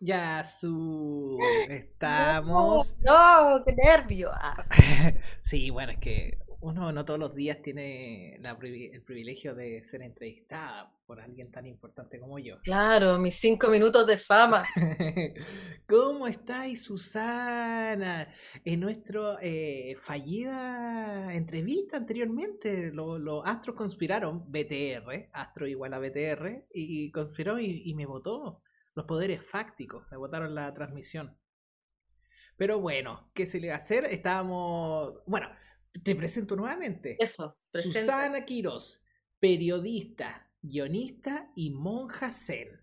Ya 0.00 0.44
su. 0.44 1.38
Estamos. 1.68 2.96
No, 3.00 3.62
qué 3.64 3.72
nervio. 3.72 4.30
Ah. 4.32 4.64
sí, 5.40 5.70
bueno, 5.70 5.92
es 5.92 5.98
que 5.98 6.38
uno 6.66 6.90
no 6.90 7.04
todos 7.04 7.20
los 7.20 7.34
días 7.34 7.62
tiene 7.62 8.34
el 8.34 9.02
privilegio 9.02 9.54
de 9.54 9.84
ser 9.84 10.02
entrevistada 10.02 10.92
por 11.06 11.20
alguien 11.20 11.52
tan 11.52 11.64
importante 11.64 12.18
como 12.18 12.40
yo. 12.40 12.60
Claro, 12.62 13.20
mis 13.20 13.36
cinco 13.36 13.68
minutos 13.68 14.04
de 14.04 14.18
fama. 14.18 14.64
¿Cómo 15.88 16.26
estáis, 16.26 16.82
Susana? 16.82 18.28
En 18.64 18.80
nuestra 18.80 19.38
eh, 19.40 19.96
fallida 20.00 21.32
entrevista 21.32 21.98
anteriormente, 21.98 22.90
los 22.92 23.46
astros 23.46 23.76
conspiraron, 23.76 24.50
BTR, 24.50 25.30
astro 25.32 25.68
igual 25.68 25.94
a 25.94 26.00
BTR, 26.00 26.66
y, 26.74 27.12
conspiró 27.12 27.60
y, 27.60 27.82
y 27.84 27.94
me 27.94 28.06
votó 28.06 28.62
los 28.96 29.06
poderes 29.06 29.40
fácticos, 29.40 30.04
me 30.10 30.16
votaron 30.16 30.52
la 30.56 30.74
transmisión. 30.74 31.38
Pero 32.56 32.80
bueno, 32.80 33.30
¿qué 33.34 33.46
se 33.46 33.60
le 33.60 33.68
va 33.68 33.74
a 33.74 33.76
hacer? 33.76 34.06
Estábamos. 34.06 35.20
Bueno, 35.26 35.48
te 36.02 36.14
presento 36.16 36.56
nuevamente. 36.56 37.16
Eso, 37.18 37.56
presenta. 37.70 38.00
Susana 38.00 38.44
Quiroz, 38.44 39.02
periodista, 39.38 40.50
guionista 40.62 41.50
y 41.56 41.70
monja 41.70 42.30
zen. 42.30 42.80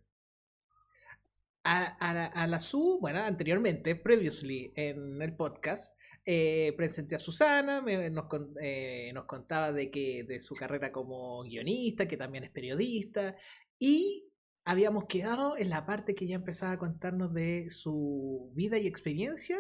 A, 1.65 1.85
a 1.85 2.13
la- 2.13 2.25
a 2.25 2.47
la 2.47 2.59
Su, 2.59 2.99
bueno, 2.99 3.19
anteriormente, 3.19 3.95
previously 3.95 4.73
en 4.75 5.21
el 5.21 5.35
podcast, 5.35 5.95
eh, 6.25 6.73
presenté 6.75 7.15
a 7.15 7.19
Susana, 7.19 7.81
me- 7.81 8.09
nos, 8.09 8.25
eh, 8.61 9.11
nos 9.13 9.25
contaba 9.25 9.71
de 9.71 9.89
que 9.89 10.23
de 10.23 10.39
su 10.41 10.55
carrera 10.55 10.91
como 10.91 11.41
guionista, 11.43 12.07
que 12.07 12.17
también 12.17 12.43
es 12.43 12.51
periodista, 12.51 13.37
y 13.79 14.29
habíamos 14.65 15.05
quedado 15.05 15.57
en 15.57 15.69
la 15.69 15.85
parte 15.85 16.15
que 16.15 16.27
ya 16.27 16.35
empezaba 16.35 16.73
a 16.73 16.79
contarnos 16.79 17.33
de 17.33 17.69
su 17.69 18.51
vida 18.55 18.77
y 18.77 18.87
experiencia 18.87 19.59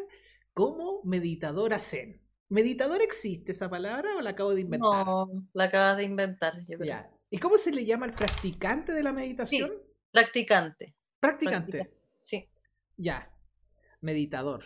como 0.53 1.03
meditadora 1.03 1.79
zen. 1.79 2.21
¿Meditador 2.53 3.01
existe 3.01 3.51
esa 3.51 3.67
palabra 3.69 4.15
o 4.15 4.21
la 4.21 4.29
acabo 4.31 4.53
de 4.53 4.61
inventar? 4.61 5.05
No, 5.05 5.27
la 5.53 5.63
acabas 5.65 5.97
de 5.97 6.03
inventar, 6.03 6.53
yo 6.67 6.77
creo. 6.77 6.85
Ya. 6.87 7.09
¿Y 7.31 7.39
cómo 7.39 7.57
se 7.57 7.71
le 7.71 7.83
llama 7.85 8.05
al 8.05 8.13
practicante 8.13 8.91
de 8.93 9.01
la 9.01 9.11
meditación? 9.11 9.71
Practicante. 10.11 10.95
Practicante. 11.19 11.71
practica- 11.79 11.97
Sí. 12.21 12.47
Ya. 12.95 13.31
Meditador. 14.01 14.65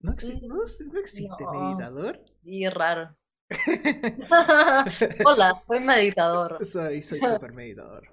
No, 0.00 0.12
exi- 0.12 0.42
Mm, 0.42 0.46
no, 0.48 0.56
no 0.56 0.98
existe 1.00 1.44
no. 1.44 1.52
meditador. 1.52 2.18
Y 2.44 2.68
raro. 2.68 3.16
Hola, 5.24 5.60
soy 5.66 5.80
meditador. 5.80 6.62
soy 6.64 7.00
soy 7.02 7.20
súper 7.42 7.52
meditador. 7.52 8.06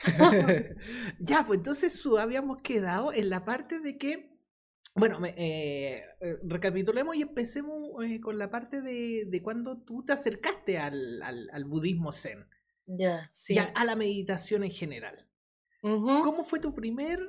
ya, 1.20 1.44
pues 1.46 1.58
entonces 1.58 1.92
Su, 1.92 2.18
habíamos 2.18 2.62
quedado 2.62 3.12
en 3.12 3.28
la 3.30 3.44
parte 3.44 3.80
de 3.80 3.98
que. 3.98 4.37
Bueno, 4.98 5.18
eh, 5.24 6.02
eh, 6.20 6.36
recapitulemos 6.42 7.16
y 7.16 7.22
empecemos 7.22 8.02
eh, 8.04 8.20
con 8.20 8.38
la 8.38 8.50
parte 8.50 8.82
de, 8.82 9.24
de 9.26 9.42
cuando 9.42 9.78
tú 9.78 10.04
te 10.04 10.12
acercaste 10.12 10.78
al, 10.78 11.22
al- 11.22 11.48
al 11.52 11.64
budismo 11.64 12.12
zen 12.12 12.46
Ya, 12.86 13.30
sí. 13.34 13.54
y 13.54 13.58
a, 13.58 13.64
a 13.74 13.84
la 13.84 13.96
meditación 13.96 14.64
en 14.64 14.70
general. 14.72 15.26
Ujú. 15.82 16.22
¿Cómo 16.22 16.44
fue 16.44 16.58
tu 16.58 16.74
primer 16.74 17.20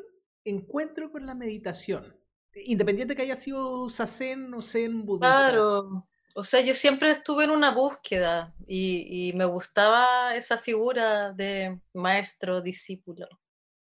encuentro 0.43 1.11
con 1.11 1.25
la 1.25 1.35
meditación? 1.35 2.15
Independiente 2.55 3.15
que 3.15 3.21
haya 3.21 3.35
sido 3.35 3.89
sazen 3.89 4.53
o 4.53 4.61
zen 4.61 5.05
budista. 5.05 5.29
Claro. 5.49 6.07
O 6.35 6.43
sea, 6.43 6.61
yo 6.61 6.73
siempre 6.73 7.11
estuve 7.11 7.43
en 7.43 7.51
una 7.51 7.71
búsqueda 7.71 8.55
y, 8.65 9.29
y 9.29 9.33
me 9.33 9.45
gustaba 9.45 10.35
esa 10.35 10.57
figura 10.57 11.31
de 11.33 11.79
maestro, 11.93 12.61
discípulo. 12.61 13.27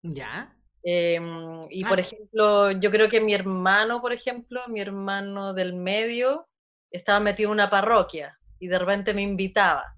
¿Ya? 0.03 0.57
Em, 0.83 1.61
y 1.71 1.85
Ah, 1.85 1.89
por 1.89 2.01
ejemplo, 2.01 2.71
yo 2.73 2.91
creo 2.91 3.09
que 3.09 3.21
mi 3.21 3.35
hermano, 3.35 4.01
por 4.01 4.13
ejemplo, 4.13 4.63
mi 4.69 4.81
hermano 4.81 5.53
del 5.55 5.75
medio, 5.75 6.49
estaba 6.91 7.21
metido 7.21 7.49
en 7.51 7.53
una 7.55 7.71
parroquia 7.71 8.39
y 8.59 8.69
de 8.69 8.79
repente 8.79 9.15
me 9.15 9.23
invitaba. 9.23 9.95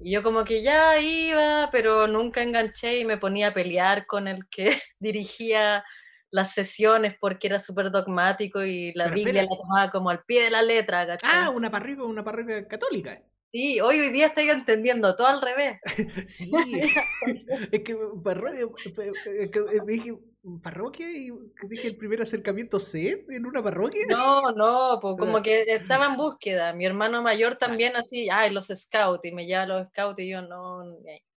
Y 0.00 0.12
yo 0.12 0.22
como 0.22 0.44
que 0.44 0.62
ya 0.62 0.98
iba, 1.00 1.70
pero 1.72 2.06
nunca 2.06 2.42
enganché 2.42 2.98
y 3.00 3.04
me 3.04 3.18
ponía 3.18 3.48
a 3.48 3.54
pelear 3.54 4.06
con 4.06 4.28
el 4.28 4.48
que 4.48 4.80
dirigía 4.98 5.84
las 6.30 6.52
sesiones 6.52 7.16
porque 7.18 7.46
era 7.48 7.58
súper 7.58 7.90
dogmático 7.90 8.62
y 8.62 8.92
la 8.94 9.04
Pero 9.04 9.14
Biblia 9.16 9.42
espera. 9.42 9.56
la 9.56 9.62
tomaba 9.62 9.90
como 9.90 10.10
al 10.10 10.24
pie 10.24 10.44
de 10.44 10.50
la 10.50 10.62
letra, 10.62 11.06
¿cachai? 11.06 11.30
Ah, 11.32 11.50
una 11.50 11.70
parroquia, 11.70 12.04
una 12.04 12.22
parroquia 12.22 12.66
católica. 12.68 13.22
Sí, 13.52 13.80
hoy, 13.80 13.98
hoy 13.98 14.10
día 14.10 14.26
estoy 14.26 14.50
entendiendo 14.50 15.16
todo 15.16 15.26
al 15.26 15.40
revés. 15.40 15.80
Sí, 16.26 16.50
es 17.72 17.80
que 17.82 17.96
parroquia, 18.22 18.66
es 18.84 19.50
que 19.50 19.58
eh, 19.58 19.80
dije 19.86 20.18
parroquia 20.62 21.10
y 21.10 21.30
dije 21.68 21.88
el 21.88 21.96
primer 21.96 22.22
acercamiento 22.22 22.78
zen 22.80 23.24
en 23.30 23.46
una 23.46 23.62
parroquia. 23.62 24.06
No, 24.06 24.52
no, 24.52 24.98
pues 25.00 25.16
como 25.18 25.42
que 25.42 25.62
estaba 25.74 26.06
en 26.06 26.16
búsqueda. 26.16 26.72
Mi 26.72 26.86
hermano 26.86 27.22
mayor 27.22 27.56
también 27.56 27.96
así, 27.96 28.28
ay, 28.30 28.50
los 28.50 28.68
scouts, 28.68 29.24
y 29.24 29.32
me 29.32 29.46
lleva 29.46 29.62
a 29.62 29.66
los 29.66 29.88
scouts 29.88 30.20
y 30.22 30.30
yo 30.30 30.42
no. 30.42 30.84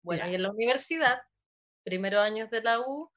Bueno, 0.03 0.25
Ya. 0.25 0.29
y 0.29 0.35
en 0.35 0.42
la 0.42 0.51
universidad, 0.51 1.23
primeros 1.85 2.20
años 2.23 2.51
de 2.51 2.62
la 2.62 2.81
U, 2.81 3.11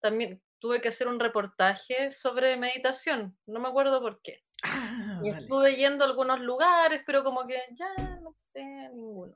también 0.00 0.42
tuve 0.60 0.80
que 0.82 0.88
hacer 0.88 1.08
un 1.08 1.20
reportaje 1.20 2.12
sobre 2.12 2.56
meditación. 2.58 3.38
No 3.46 3.60
me 3.60 3.68
acuerdo 3.68 4.00
por 4.02 4.22
qué. 4.22 4.45
Ah, 4.62 5.20
Y 5.22 5.30
vale. 5.30 5.42
estuve 5.42 5.76
yendo 5.76 6.04
a 6.04 6.08
algunos 6.08 6.40
lugares, 6.40 7.02
pero 7.06 7.22
como 7.22 7.46
que 7.46 7.60
ya 7.72 7.88
no 8.22 8.34
sé 8.52 8.62
ninguno. 8.92 9.34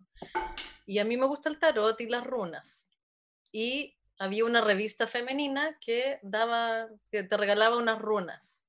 Y 0.87 0.99
a 0.99 1.05
mí 1.05 1.17
me 1.17 1.27
gusta 1.27 1.49
el 1.49 1.59
tarot 1.59 2.01
y 2.01 2.07
las 2.07 2.25
runas. 2.25 2.91
Y 3.53 3.97
había 4.19 4.45
una 4.45 4.61
revista 4.61 5.07
femenina 5.07 5.79
que 5.81 6.19
daba, 6.23 6.89
que 7.11 7.23
te 7.23 7.37
regalaba 7.37 7.77
unas 7.77 7.99
runas. 7.99 8.65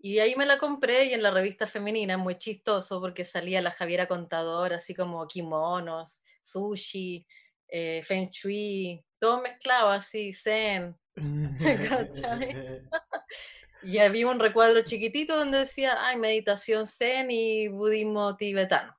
Y 0.00 0.20
ahí 0.20 0.36
me 0.36 0.46
la 0.46 0.58
compré 0.58 1.06
y 1.06 1.14
en 1.14 1.22
la 1.22 1.30
revista 1.32 1.66
femenina, 1.66 2.16
muy 2.16 2.36
chistoso, 2.38 3.00
porque 3.00 3.24
salía 3.24 3.60
la 3.60 3.72
Javiera 3.72 4.06
Contador, 4.06 4.72
así 4.72 4.94
como 4.94 5.26
kimonos, 5.26 6.22
sushi, 6.40 7.26
eh, 7.66 8.02
feng 8.04 8.30
shui, 8.30 9.04
todo 9.18 9.40
mezclado 9.40 9.90
así, 9.90 10.32
zen. 10.32 10.96
Y 13.82 13.98
había 13.98 14.26
un 14.26 14.38
recuadro 14.38 14.82
chiquitito 14.82 15.36
donde 15.36 15.58
decía, 15.58 15.96
ay, 15.98 16.16
meditación 16.16 16.86
zen 16.86 17.30
y 17.30 17.68
budismo 17.68 18.36
tibetano. 18.36 18.96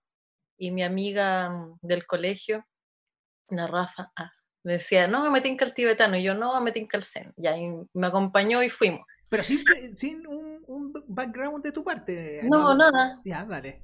Y 0.58 0.72
mi 0.72 0.84
amiga 0.84 1.50
mm, 1.50 1.80
del 1.82 2.06
colegio, 2.06 2.66
la 3.50 3.68
Rafa, 3.68 4.12
ah, 4.16 4.32
me 4.64 4.74
decía, 4.74 5.08
no, 5.08 5.30
me 5.32 5.42
tinca 5.42 5.66
el 5.66 5.74
tibetano. 5.74 6.18
Y 6.18 6.24
yo, 6.24 6.34
no, 6.34 6.60
me 6.62 6.72
tinca 6.72 6.98
el 6.98 7.04
zen. 7.04 7.34
Y 7.38 7.48
ahí 7.48 7.68
me 7.94 8.08
acompañó 8.08 8.64
y 8.64 8.70
fuimos. 8.70 9.06
Pero 9.30 9.44
sin, 9.44 9.64
sin 9.96 10.26
un, 10.26 10.64
un 10.68 10.94
background 11.08 11.64
de 11.64 11.72
tu 11.72 11.84
parte. 11.84 12.42
No, 12.50 12.76
nada. 12.76 13.22
Ya, 13.24 13.44
dale. 13.44 13.84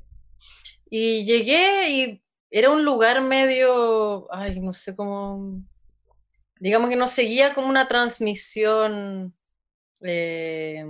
Y 0.89 1.25
llegué 1.25 1.89
y 1.89 2.23
era 2.49 2.69
un 2.69 2.85
lugar 2.85 3.21
medio, 3.21 4.27
ay, 4.33 4.59
no 4.59 4.73
sé 4.73 4.95
cómo, 4.95 5.61
digamos 6.59 6.89
que 6.89 6.95
no 6.95 7.07
seguía 7.07 7.53
como 7.53 7.67
una 7.67 7.87
transmisión, 7.87 9.35
eh, 10.01 10.85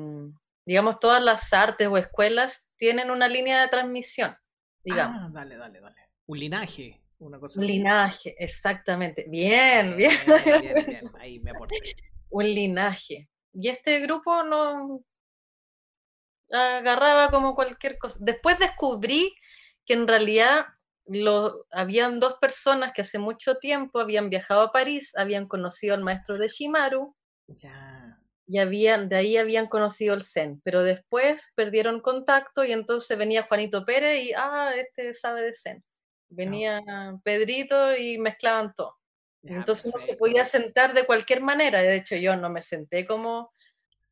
digamos, 0.66 1.00
todas 1.00 1.24
las 1.24 1.54
artes 1.54 1.88
o 1.88 1.98
escuelas 1.98 2.70
tienen 2.78 3.12
una 3.12 3.28
línea 3.28 3.62
de 3.62 3.68
transmisión, 3.68 4.36
digamos. 4.84 5.22
Ah, 5.22 5.30
dale, 5.32 5.58
dale, 5.58 5.80
dale. 5.80 5.96
Un 6.28 6.40
linaje, 6.40 7.02
una 7.20 7.40
cosa 7.40 7.60
así. 7.60 7.68
linaje, 7.68 8.36
exactamente. 8.38 9.26
Bien, 9.30 9.96
bien. 9.96 10.12
Bien, 10.26 10.62
bien, 10.62 10.86
bien. 10.88 11.12
Ahí 11.20 11.40
me 11.40 11.52
aporté. 11.52 11.76
Un 12.30 12.46
linaje. 12.46 13.30
Y 13.54 13.70
este 13.70 14.00
grupo 14.02 14.44
no 14.44 15.04
agarraba 16.52 17.30
como 17.30 17.56
cualquier 17.56 17.98
cosa. 17.98 18.18
Después 18.20 18.60
descubrí 18.60 19.34
que 19.86 19.94
en 19.94 20.08
realidad 20.08 20.66
lo, 21.08 21.66
habían 21.72 22.20
dos 22.20 22.36
personas 22.42 22.92
que 22.94 23.02
hace 23.02 23.20
mucho 23.20 23.58
tiempo 23.58 24.00
habían 24.00 24.30
viajado 24.30 24.62
a 24.62 24.72
París, 24.72 25.16
habían 25.16 25.48
conocido 25.48 25.94
al 25.94 26.04
maestro 26.04 26.38
de 26.38 26.48
Shimaru 26.48 27.16
Ya. 27.48 27.95
Y 28.48 28.60
habían, 28.60 29.10
de 29.10 29.16
ahí 29.18 29.38
habían 29.38 29.68
conocido 29.68 30.14
el 30.14 30.24
Zen, 30.24 30.62
pero 30.64 30.84
después 30.84 31.52
perdieron 31.56 32.00
contacto 32.02 32.64
y 32.64 32.72
entonces 32.72 33.18
venía 33.18 33.44
Juanito 33.44 33.86
Pérez 33.86 34.24
y, 34.24 34.34
ah, 34.36 34.72
este 34.76 35.14
sabe 35.14 35.42
de 35.42 35.54
Zen. 35.54 35.84
Venía 36.30 36.82
Pedrito 37.24 37.96
y 37.96 38.18
mezclaban 38.18 38.74
todo. 38.76 38.96
ya, 39.44 39.58
Entonces 39.58 39.86
uno 39.86 39.94
se 40.00 40.16
perfecto. 40.16 40.20
podía 40.20 40.46
sentar 40.46 40.94
de 40.94 41.06
cualquier 41.06 41.42
manera. 41.42 41.82
De 41.82 41.96
hecho, 41.96 42.16
yo 42.18 42.36
no 42.36 42.50
me 42.50 42.62
senté 42.62 43.06
como 43.06 43.52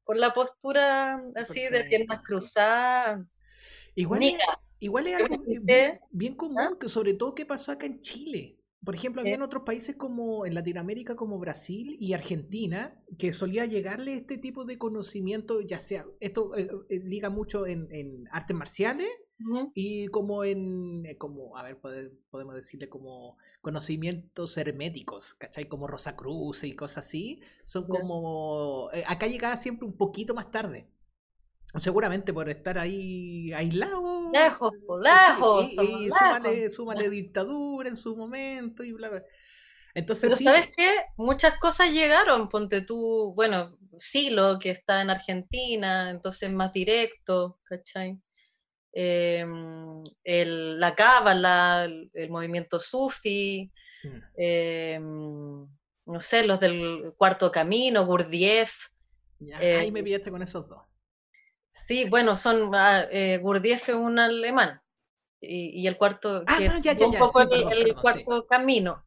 con 0.04 0.20
la 0.20 0.34
postura 0.34 1.22
así 1.36 1.62
de 1.62 1.84
piernas 1.86 2.20
Perfecto. 2.20 2.24
cruzadas. 2.24 3.20
Igual 3.96 4.20
Mira, 4.20 4.46
es, 4.46 4.60
igual 4.80 5.08
es 5.08 5.16
algo 5.16 5.38
bien, 5.46 6.00
bien 6.12 6.36
común, 6.36 6.78
que 6.80 6.90
sobre 6.90 7.14
todo 7.14 7.36
que 7.36 7.46
pasó 7.46 7.72
acá 7.72 7.86
en 7.86 8.00
Chile. 8.02 8.58
Por 8.84 8.96
ejemplo, 8.96 9.22
había 9.22 9.36
en 9.36 9.42
otros 9.42 9.64
países 9.64 9.96
como 9.96 10.46
en 10.46 10.54
Latinoamérica, 10.56 11.16
como 11.16 11.40
Brasil 11.40 11.96
y 12.00 12.14
Argentina, 12.14 13.02
que 13.18 13.32
solía 13.34 13.66
llegarle 13.66 14.16
este 14.16 14.38
tipo 14.38 14.66
de 14.66 14.78
conocimiento, 14.78 15.62
ya 15.62 15.80
sea, 15.80 16.06
esto 16.20 16.56
eh, 16.58 16.70
eh, 16.90 17.00
liga 17.04 17.30
mucho 17.30 17.66
en, 17.66 17.88
en 17.92 18.28
artes 18.32 18.56
marciales 18.58 19.08
y 19.74 20.08
como 20.08 20.44
en, 20.44 21.06
eh, 21.06 21.18
como, 21.18 21.58
a 21.58 21.64
ver, 21.64 21.80
pode- 21.82 22.12
podemos 22.30 22.56
decirle 22.56 22.90
como 22.90 23.38
conocimientos 23.62 24.58
herméticos, 24.58 25.34
¿cachai? 25.36 25.68
Como 25.68 25.88
Rosacruz 25.88 26.64
y 26.64 26.74
cosas 26.74 27.06
así, 27.08 27.42
son 27.64 27.88
como, 27.88 28.90
eh, 28.94 29.04
acá 29.08 29.28
llegaba 29.28 29.58
siempre 29.58 29.88
un 29.88 29.98
poquito 29.98 30.34
más 30.36 30.52
tarde. 30.52 30.90
Seguramente 31.76 32.34
por 32.34 32.50
estar 32.50 32.78
ahí 32.78 33.52
aislado. 33.54 34.32
Lejos, 34.32 34.74
lejos, 35.02 35.66
y, 35.72 35.74
y 35.74 36.04
lejos. 36.06 36.20
súmale, 36.20 36.70
súmale 36.70 37.10
dictadura 37.10 37.90
en 37.90 37.96
su 37.96 38.16
momento 38.16 38.84
y 38.84 38.92
bla, 38.94 39.10
bla. 39.10 39.24
Entonces 39.96 40.24
Pero 40.26 40.38
sí, 40.38 40.44
¿sabes 40.44 40.70
qué? 40.76 40.90
Muchas 41.18 41.58
cosas 41.60 41.92
llegaron, 41.92 42.50
ponte 42.50 42.82
tú, 42.82 43.34
bueno, 43.36 43.78
Silo, 44.00 44.58
que 44.60 44.72
está 44.72 45.02
en 45.02 45.10
Argentina, 45.12 46.10
entonces 46.10 46.52
más 46.52 46.74
directo, 46.74 47.60
¿cachai? 47.64 48.20
Em, 48.92 50.04
el, 50.24 50.80
la 50.80 50.96
cábala, 50.96 51.86
el, 51.86 52.10
el 52.14 52.30
movimiento 52.30 52.80
sufi, 52.80 53.72
Mm. 54.04 54.20
em, 54.36 55.68
no 56.06 56.20
sé, 56.20 56.46
los 56.46 56.60
del 56.60 57.14
Cuarto 57.16 57.50
Camino, 57.52 58.06
Gurdjieff, 58.06 58.88
Ya, 59.40 59.62
eh, 59.62 59.78
ahí 59.78 59.92
me 59.94 60.04
pillaste 60.04 60.30
con 60.30 60.42
esos 60.42 60.68
dos. 60.68 60.82
Sí, 61.74 62.06
bueno, 62.06 62.36
son 62.36 62.74
ah, 62.76 63.08
eh, 63.12 63.40
Gurdjieff 63.42 63.90
es 63.90 63.96
un 63.96 64.20
alemán 64.20 64.80
y, 65.42 65.82
y 65.82 65.88
el 65.88 65.98
cuarto 65.98 66.44
Ah, 66.46 66.56
que 66.58 66.66
ya, 66.82 66.94
ya, 66.94 67.08
un 67.08 67.14
ya, 67.14 67.20
poco 67.20 67.42
sí, 67.42 67.44
el, 67.44 67.50
perdón, 67.50 67.74
el 67.74 67.84
perdón, 67.84 67.96
sí. 67.96 68.02
cuarto 68.24 68.48
camino 68.48 69.06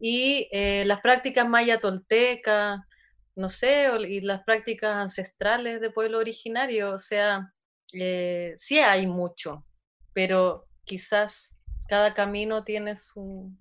y 0.00 0.48
eh, 0.50 0.84
las 0.86 1.02
prácticas 1.02 1.46
maya 1.46 1.78
tolteca, 1.78 2.88
no 3.36 3.48
sé, 3.50 3.90
y 4.08 4.22
las 4.22 4.42
prácticas 4.44 4.96
ancestrales 4.96 5.80
de 5.80 5.90
pueblo 5.90 6.18
originario, 6.18 6.94
o 6.94 6.98
sea, 6.98 7.52
eh, 7.92 8.54
sí 8.56 8.78
hay 8.78 9.06
mucho, 9.06 9.66
pero 10.14 10.66
quizás 10.84 11.58
cada 11.86 12.14
camino 12.14 12.64
tiene 12.64 12.96
su... 12.96 13.52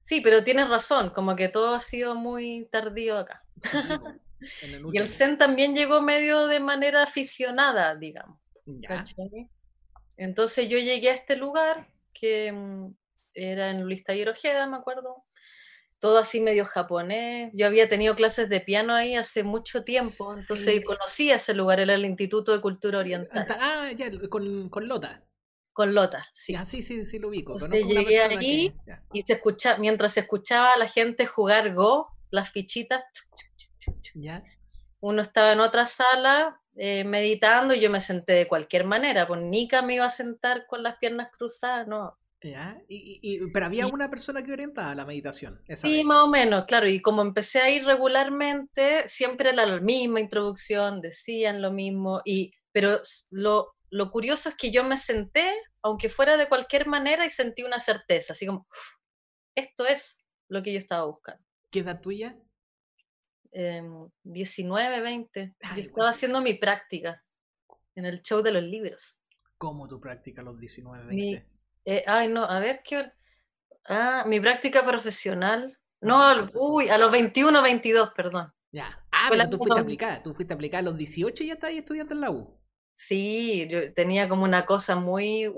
Sí, 0.00 0.20
pero 0.20 0.44
tienes 0.44 0.68
razón, 0.68 1.10
como 1.10 1.34
que 1.34 1.48
todo 1.48 1.74
ha 1.74 1.80
sido 1.80 2.14
muy 2.14 2.68
tardío 2.70 3.18
acá. 3.18 3.44
Sí, 3.62 3.78
el 4.62 4.82
Y 4.92 4.98
el. 4.98 5.08
Zen 5.08 5.38
también 5.38 5.74
llegó 5.74 6.00
medio 6.00 6.46
de 6.46 6.60
manera 6.60 7.02
aficionada, 7.02 7.94
digamos. 7.94 8.38
Entonces 10.16 10.68
yo 10.68 10.78
llegué 10.78 11.10
a 11.10 11.14
este 11.14 11.36
lugar 11.36 11.88
que 12.12 12.52
mm, 12.52 12.94
era 13.34 13.70
en 13.70 13.82
Luis 13.82 14.04
Taller 14.04 14.28
Ojeda, 14.28 14.66
me 14.66 14.76
acuerdo. 14.76 15.24
Todo 15.98 16.18
así 16.18 16.40
medio 16.40 16.64
japonés. 16.66 17.50
Yo 17.54 17.66
había 17.66 17.88
tenido 17.88 18.14
clases 18.14 18.48
de 18.48 18.60
piano 18.60 18.92
ahí 18.94 19.16
hace 19.16 19.42
mucho 19.42 19.84
tiempo, 19.84 20.34
entonces 20.36 20.68
Eh. 20.68 20.82
conocí 20.84 21.30
ese 21.30 21.54
lugar, 21.54 21.80
era 21.80 21.94
el 21.94 22.04
Instituto 22.04 22.52
de 22.52 22.60
Cultura 22.60 22.98
Oriental, 22.98 23.46
Ah, 23.58 23.90
ya, 23.96 24.10
con, 24.28 24.68
con 24.68 24.86
Lota. 24.86 25.22
con 25.72 25.94
Lota, 25.94 26.28
sí. 26.34 26.52
Ya, 26.52 26.64
sí, 26.64 26.82
sí, 26.82 27.04
sí 27.06 27.18
lo 27.18 27.28
ubico. 27.28 27.54
Entonces 27.54 27.84
llegué 27.86 28.28
que. 28.38 28.74
ya. 28.86 29.02
Y 29.12 29.22
se 29.22 29.32
escucha, 29.32 29.76
mientras 29.78 30.12
se 30.12 30.20
escuchaba 30.20 30.74
a 30.74 30.78
la 30.78 30.86
gente 30.88 31.26
jugar 31.26 31.72
Go, 31.74 32.10
las 32.30 32.50
fichitas, 32.52 33.02
Ya. 34.14 34.42
uno 35.00 35.20
estaba 35.22 35.52
en 35.52 35.60
otra 35.60 35.84
sala 35.86 36.60
eh, 36.76 37.04
meditando 37.04 37.74
y 37.74 37.80
yo 37.80 37.90
me 37.90 38.00
senté 38.00 38.32
de 38.32 38.48
cualquier 38.48 38.84
manera, 38.84 39.26
pues 39.26 39.40
Nika 39.42 39.82
me 39.82 39.94
iba 39.94 40.06
a 40.06 40.10
sentar 40.10 40.66
con 40.66 40.82
las 40.82 40.96
piernas 40.98 41.28
cruzadas, 41.36 41.86
no. 41.86 42.18
Ya. 42.42 42.78
Y, 42.88 43.20
y- 43.22 43.50
pero 43.52 43.66
había 43.66 43.86
Y- 43.86 43.90
una 43.90 44.10
persona 44.10 44.42
que 44.42 44.52
orientaba 44.52 44.94
la 44.94 45.04
meditación. 45.06 45.62
Esa 45.66 45.86
Sí, 45.88 45.96
vez. 45.98 46.04
más 46.04 46.24
o 46.24 46.28
menos, 46.28 46.64
claro, 46.66 46.86
y 46.88 47.00
como 47.00 47.22
empecé 47.22 47.60
a 47.60 47.70
ir 47.70 47.84
regularmente, 47.86 49.08
siempre 49.08 49.50
era 49.50 49.66
la 49.66 49.80
misma 49.80 50.20
introducción, 50.20 51.00
decían 51.00 51.62
lo 51.62 51.70
mismo, 51.70 52.20
y, 52.24 52.52
pero 52.72 53.00
lo, 53.30 53.74
lo 53.90 54.10
curioso 54.10 54.48
es 54.48 54.56
que 54.56 54.70
yo 54.70 54.84
me 54.84 54.98
senté, 54.98 55.50
aunque 55.82 56.08
fuera 56.10 56.36
de 56.36 56.48
cualquier 56.48 56.86
manera, 56.86 57.24
y 57.24 57.30
sentí 57.30 57.62
una 57.62 57.78
certeza, 57.80 58.32
así 58.32 58.46
como, 58.46 58.60
"Uf, 58.70 58.78
esto 59.54 59.86
es 59.86 60.24
lo 60.48 60.62
que 60.62 60.72
yo 60.72 60.78
estaba 60.78 61.04
buscando. 61.06 61.42
¿Qué 61.70 61.78
edad 61.80 62.00
tuya? 62.00 62.36
Em, 63.54 64.08
19, 64.24 65.00
20. 65.00 65.40
Ay, 65.40 65.50
Yo 65.60 65.68
bueno. 65.74 65.82
estaba 65.88 66.10
haciendo 66.10 66.40
mi 66.42 66.54
práctica 66.54 67.24
en 67.94 68.04
el 68.04 68.20
show 68.22 68.42
de 68.42 68.52
los 68.52 68.62
libros. 68.62 69.20
¿Cómo 69.56 69.86
tu 69.88 70.00
práctica 70.00 70.42
a 70.42 70.44
los 70.44 70.58
19, 70.58 71.04
Mi- 71.06 71.34
20? 71.36 71.48
eh, 71.86 72.04
ay, 72.06 72.28
no, 72.28 72.44
a 72.44 72.58
ver 72.60 72.82
qué. 72.84 72.98
hora- 72.98 73.14
Ah, 73.86 74.24
mi 74.26 74.40
práctica 74.40 74.84
profesional. 74.84 75.78
No, 76.00 76.34
No, 76.34 76.42
no 76.42 76.46
uy, 76.60 76.88
a 76.88 76.98
los 76.98 77.10
21, 77.10 77.62
22, 77.62 78.10
perdón. 78.16 78.52
Ya. 78.72 78.98
Ah, 79.12 79.26
Fue 79.28 79.36
pero 79.36 79.48
tú 79.50 79.56
fuiste 79.58 79.74
misma- 79.74 79.82
aplicada. 79.82 80.22
Tú 80.22 80.34
fuiste 80.34 80.52
aplicada 80.54 80.80
a 80.80 80.84
los 80.84 80.96
18 80.96 81.44
y 81.44 81.48
ya 81.48 81.54
estabas 81.54 81.76
estudiando 81.76 82.14
en 82.14 82.20
la 82.20 82.30
U. 82.30 82.58
Sí, 82.96 83.68
yo 83.70 83.92
tenía 83.94 84.28
como 84.28 84.44
una 84.44 84.66
cosa 84.66 84.96
muy, 84.96 85.50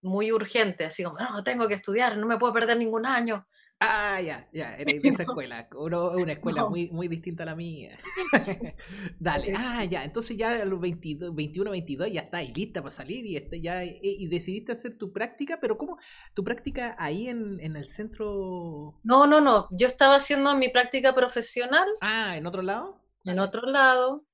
muy 0.00 0.32
urgente, 0.32 0.84
así 0.84 1.02
como, 1.04 1.18
no, 1.18 1.42
tengo 1.44 1.68
que 1.68 1.74
estudiar, 1.74 2.16
no 2.16 2.26
me 2.26 2.38
puedo 2.38 2.52
perder 2.52 2.76
ningún 2.78 3.04
año. 3.06 3.46
Ah, 3.84 4.20
ya, 4.20 4.48
ya, 4.52 4.76
eres 4.76 5.02
de 5.02 5.08
esa 5.08 5.24
escuela. 5.24 5.68
Uno- 5.76 6.10
una 6.12 6.32
escuela 6.32 6.62
No. 6.62 6.70
muy, 6.70 6.88
muy 6.90 7.08
distinta 7.08 7.42
a 7.42 7.46
la 7.46 7.56
mía. 7.56 7.98
Dale, 9.18 9.52
ah, 9.56 9.84
ya, 9.84 10.04
entonces 10.04 10.36
ya 10.36 10.62
a 10.62 10.64
los 10.64 10.78
22, 10.80 11.34
21, 11.34 11.70
22 11.72 12.12
ya 12.12 12.20
estás 12.22 12.48
lista 12.54 12.80
para 12.82 12.90
salir 12.94 13.26
y, 13.26 13.36
este, 13.36 13.60
ya, 13.60 13.84
y, 13.84 13.98
y 14.02 14.26
decidiste 14.28 14.72
hacer 14.72 14.96
tu 14.98 15.12
práctica, 15.12 15.58
pero 15.60 15.76
¿cómo? 15.78 15.98
¿Tu 16.34 16.44
práctica 16.44 16.94
ahí 16.98 17.28
en, 17.28 17.58
en 17.60 17.76
el 17.76 17.86
centro? 17.88 19.00
No, 19.02 19.26
no, 19.26 19.40
no, 19.40 19.68
yo 19.72 19.88
estaba 19.88 20.16
haciendo 20.16 20.54
mi 20.56 20.68
práctica 20.68 21.14
profesional 21.14 21.88
Ah, 22.00 22.36
¿en 22.36 22.46
otro 22.46 22.62
lado? 22.62 23.00
en 23.24 23.38
otro 23.38 23.62
lado 23.68 24.24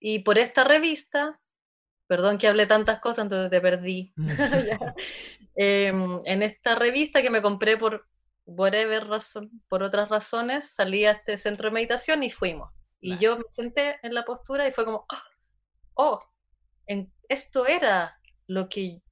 y 0.00 0.20
por 0.20 0.36
esta 0.38 0.64
revista, 0.64 1.40
perdón 2.08 2.38
que 2.38 2.48
hablé 2.48 2.66
tantas 2.66 3.00
cosas, 3.00 3.24
entonces 3.24 3.50
te 3.50 3.60
perdí. 3.60 4.12
Ya. 4.66 4.94
Em, 5.54 6.20
en 6.24 6.42
esta 6.42 6.74
revista 6.74 7.22
que 7.22 7.30
me 7.30 7.42
compré 7.42 7.76
por 7.76 8.06
whatever 8.46 9.06
razón, 9.06 9.62
por 9.68 9.82
otras 9.82 10.08
razones, 10.08 10.70
salí 10.70 11.04
a 11.04 11.12
este 11.12 11.38
centro 11.38 11.68
de 11.68 11.74
meditación 11.74 12.22
y 12.22 12.30
fuimos. 12.30 12.70
Y 13.00 13.10
Vale. 13.10 13.22
yo 13.22 13.36
me 13.38 13.44
senté 13.50 13.98
en 14.02 14.14
la 14.14 14.24
postura 14.24 14.66
y 14.68 14.72
fue 14.72 14.84
como, 14.84 15.06
"Ah, 15.08 15.22
oh, 15.94 16.20
en- 16.86 17.12
esto 17.28 17.66
era 17.66 18.20
lo 18.46 18.68
que, 18.68 19.02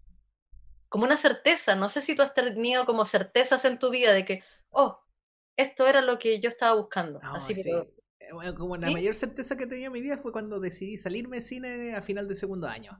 como 0.88 1.04
una 1.04 1.16
certeza, 1.16 1.76
no 1.76 1.88
sé 1.88 2.02
si 2.02 2.14
tú 2.16 2.22
has 2.22 2.34
tenido 2.34 2.84
como 2.84 3.04
certezas 3.04 3.64
en 3.64 3.78
tu 3.78 3.90
vida 3.90 4.12
de 4.12 4.24
que, 4.24 4.42
oh, 4.70 5.00
esto 5.56 5.86
era 5.86 6.00
lo 6.02 6.18
que 6.18 6.40
yo 6.40 6.48
estaba 6.48 6.74
buscando. 6.74 7.20
No, 7.20 7.34
Así 7.36 7.54
que, 7.54 7.62
sí. 7.62 7.70
Eh, 7.70 8.32
bueno, 8.32 8.54
Como 8.54 8.76
la 8.76 8.88
¿Sí? 8.88 8.92
mayor 8.92 9.14
certeza 9.14 9.56
que 9.56 9.66
tenía 9.66 9.86
en 9.86 9.92
mi 9.92 10.00
vida 10.00 10.18
fue 10.18 10.32
cuando 10.32 10.58
decidí 10.60 10.96
salirme 10.96 11.36
de 11.36 11.42
cine 11.42 11.94
a 11.94 12.02
final 12.02 12.26
de 12.28 12.34
segundo 12.34 12.66
año. 12.66 12.98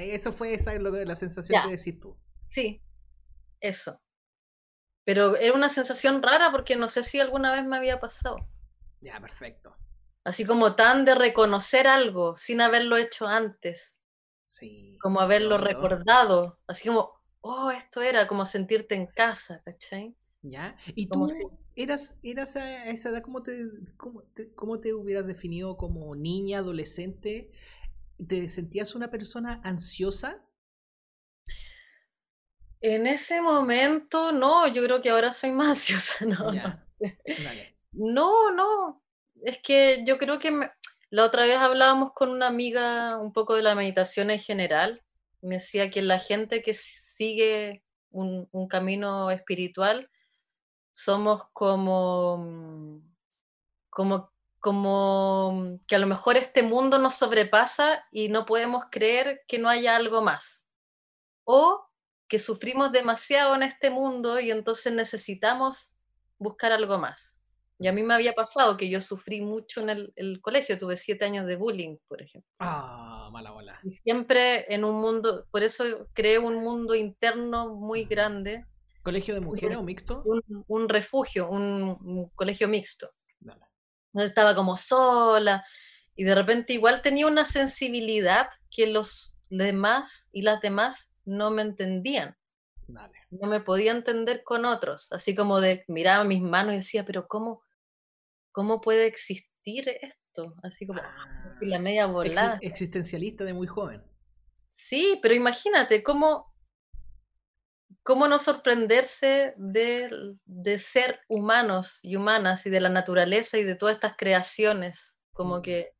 Eso 0.00 0.32
fue 0.32 0.54
esa, 0.54 0.72
la 0.78 1.16
sensación 1.16 1.56
Ya. 1.58 1.64
que 1.64 1.76
decís 1.76 2.00
tú. 2.00 2.18
sí, 2.48 2.82
eso. 3.60 4.00
Pero 5.06 5.36
era 5.38 5.54
una 5.54 5.70
sensación 5.70 6.22
rara 6.22 6.52
porque 6.52 6.76
no 6.76 6.88
sé 6.88 7.02
si 7.02 7.20
alguna 7.20 7.52
vez 7.54 7.64
me 7.66 7.78
había 7.78 7.98
pasado. 8.00 8.36
Ya, 9.00 9.20
perfecto. 9.20 9.74
Así 10.24 10.44
como 10.44 10.74
tan 10.76 11.06
de 11.06 11.14
reconocer 11.14 11.86
algo 11.86 12.36
sin 12.36 12.60
haberlo 12.60 12.98
hecho 12.98 13.26
antes, 13.28 13.98
Sí. 14.44 14.98
como 14.98 15.20
haberlo 15.20 15.58
recordado, 15.58 16.58
así 16.66 16.88
como, 16.88 17.12
oh, 17.40 17.70
esto 17.70 18.02
era 18.02 18.26
como 18.26 18.44
sentirte 18.44 18.94
en 18.94 19.06
casa, 19.06 19.62
¿cachai? 19.64 20.16
¿Ya? 20.42 20.76
¿Y 20.94 21.06
tú 21.08 21.28
si- 21.28 21.82
eras, 21.82 22.16
eras 22.22 22.56
a 22.56 22.60
a 22.62 22.86
esa 22.90 23.10
edad, 23.10 23.22
cómo 23.22 23.42
te, 23.42 23.54
cómo 23.96 24.22
te, 24.22 24.54
cómo 24.54 24.80
te 24.80 24.94
hubieras 24.94 25.26
definido 25.26 25.76
como 25.76 26.14
niña, 26.16 26.58
adolescente? 26.58 27.50
¿Te 28.26 28.48
sentías 28.48 28.94
una 28.96 29.10
persona 29.10 29.60
ansiosa? 29.64 30.45
En 32.88 33.08
ese 33.08 33.40
momento, 33.42 34.30
no, 34.30 34.68
yo 34.68 34.80
creo 34.84 35.02
que 35.02 35.10
ahora 35.10 35.32
soy 35.32 35.50
más 35.60 35.68
ansiosa, 35.70 36.24
no, 36.24 36.52
Ya. 36.52 36.76
no. 37.92 38.52
No, 38.52 39.02
es 39.42 39.58
que 39.58 40.04
yo 40.06 40.18
creo 40.18 40.38
que 40.38 40.52
me- 40.52 40.70
la 41.10 41.24
otra 41.24 41.46
vez 41.46 41.56
hablábamos 41.56 42.12
con 42.12 42.30
una 42.30 42.46
amiga 42.46 43.16
un 43.18 43.32
poco 43.32 43.54
de 43.56 43.62
la 43.62 43.74
meditación 43.74 44.30
en 44.30 44.38
general, 44.38 45.02
me 45.40 45.56
decía 45.56 45.90
que 45.90 46.00
la 46.02 46.18
gente 46.20 46.62
que 46.62 46.74
sigue 46.74 47.82
un, 48.10 48.48
un 48.52 48.68
camino 48.68 49.30
espiritual 49.32 50.08
somos 50.92 51.42
como, 51.52 53.02
como, 53.90 54.32
como 54.60 55.78
que 55.88 55.96
a 55.96 55.98
lo 55.98 56.06
mejor 56.06 56.36
este 56.36 56.62
mundo 56.62 56.98
nos 56.98 57.14
sobrepasa 57.14 58.04
y 58.12 58.28
no 58.28 58.46
podemos 58.46 58.84
creer 58.90 59.42
que 59.48 59.58
no 59.58 59.68
haya 59.68 59.96
algo 59.96 60.22
más. 60.22 60.64
O 61.44 61.85
que 62.28 62.38
sufrimos 62.38 62.92
demasiado 62.92 63.54
en 63.54 63.62
este 63.62 63.90
mundo 63.90 64.40
y 64.40 64.50
entonces 64.50 64.92
necesitamos 64.92 65.96
buscar 66.38 66.72
algo 66.72 66.98
más. 66.98 67.40
Y 67.78 67.88
a 67.88 67.92
mí 67.92 68.02
me 68.02 68.14
había 68.14 68.32
pasado 68.32 68.76
que 68.76 68.88
yo 68.88 69.00
sufrí 69.00 69.42
mucho 69.42 69.82
en 69.82 69.90
el, 69.90 70.12
el 70.16 70.40
colegio, 70.40 70.78
tuve 70.78 70.96
siete 70.96 71.26
años 71.26 71.46
de 71.46 71.56
bullying, 71.56 71.98
por 72.08 72.22
ejemplo. 72.22 72.50
Ah, 72.58 73.28
mala 73.30 73.50
bola. 73.50 73.78
Y 73.84 73.92
siempre 73.92 74.72
en 74.72 74.84
un 74.84 74.96
mundo, 74.96 75.46
por 75.50 75.62
eso 75.62 76.08
creé 76.14 76.38
un 76.38 76.56
mundo 76.56 76.94
interno 76.94 77.74
muy 77.74 78.04
grande, 78.04 78.64
¿Colegio 79.02 79.34
de 79.34 79.40
mujeres 79.40 79.76
o 79.76 79.82
mixto? 79.82 80.22
un, 80.24 80.42
un 80.66 80.88
refugio, 80.88 81.48
un, 81.48 81.96
un 82.00 82.30
colegio 82.34 82.66
mixto. 82.66 83.12
Dale. 83.38 83.64
Entonces 84.12 84.30
estaba 84.30 84.54
como 84.54 84.76
sola 84.76 85.64
y 86.16 86.24
de 86.24 86.34
repente 86.34 86.72
igual 86.72 87.02
tenía 87.02 87.26
una 87.26 87.44
sensibilidad 87.44 88.48
que 88.70 88.86
los 88.86 89.36
demás 89.50 90.30
y 90.32 90.42
las 90.42 90.60
demás 90.60 91.14
no 91.26 91.50
me 91.50 91.62
entendían. 91.62 92.36
No 93.30 93.48
me 93.48 93.60
podía 93.60 93.90
entender 93.92 94.44
con 94.44 94.64
otros, 94.64 95.12
así 95.12 95.34
como 95.34 95.60
de 95.60 95.84
miraba 95.88 96.24
mis 96.24 96.40
manos 96.40 96.74
y 96.74 96.76
decía, 96.78 97.04
pero 97.04 97.26
¿cómo, 97.26 97.62
cómo 98.52 98.80
puede 98.80 99.06
existir 99.06 99.88
esto? 100.00 100.54
Así 100.62 100.86
como 100.86 101.00
Ah, 101.02 101.52
la 101.60 101.78
media 101.80 102.06
exi- 102.06 102.12
volada. 102.12 102.58
existencialista 102.62 103.44
de 103.44 103.52
muy 103.54 103.66
joven. 103.66 104.02
Sí, 104.72 105.18
pero 105.20 105.34
imagínate 105.34 106.02
cómo, 106.04 106.54
cómo 108.04 108.28
no 108.28 108.38
sorprenderse 108.38 109.54
de, 109.56 110.10
de 110.44 110.78
ser 110.78 111.20
humanos 111.28 111.98
y 112.02 112.14
humanas 112.14 112.66
y 112.66 112.70
de 112.70 112.80
la 112.80 112.88
naturaleza 112.88 113.58
y 113.58 113.64
de 113.64 113.74
todas 113.74 113.96
estas 113.96 114.14
creaciones. 114.16 115.18
Como 115.32 115.60
que 115.60 115.95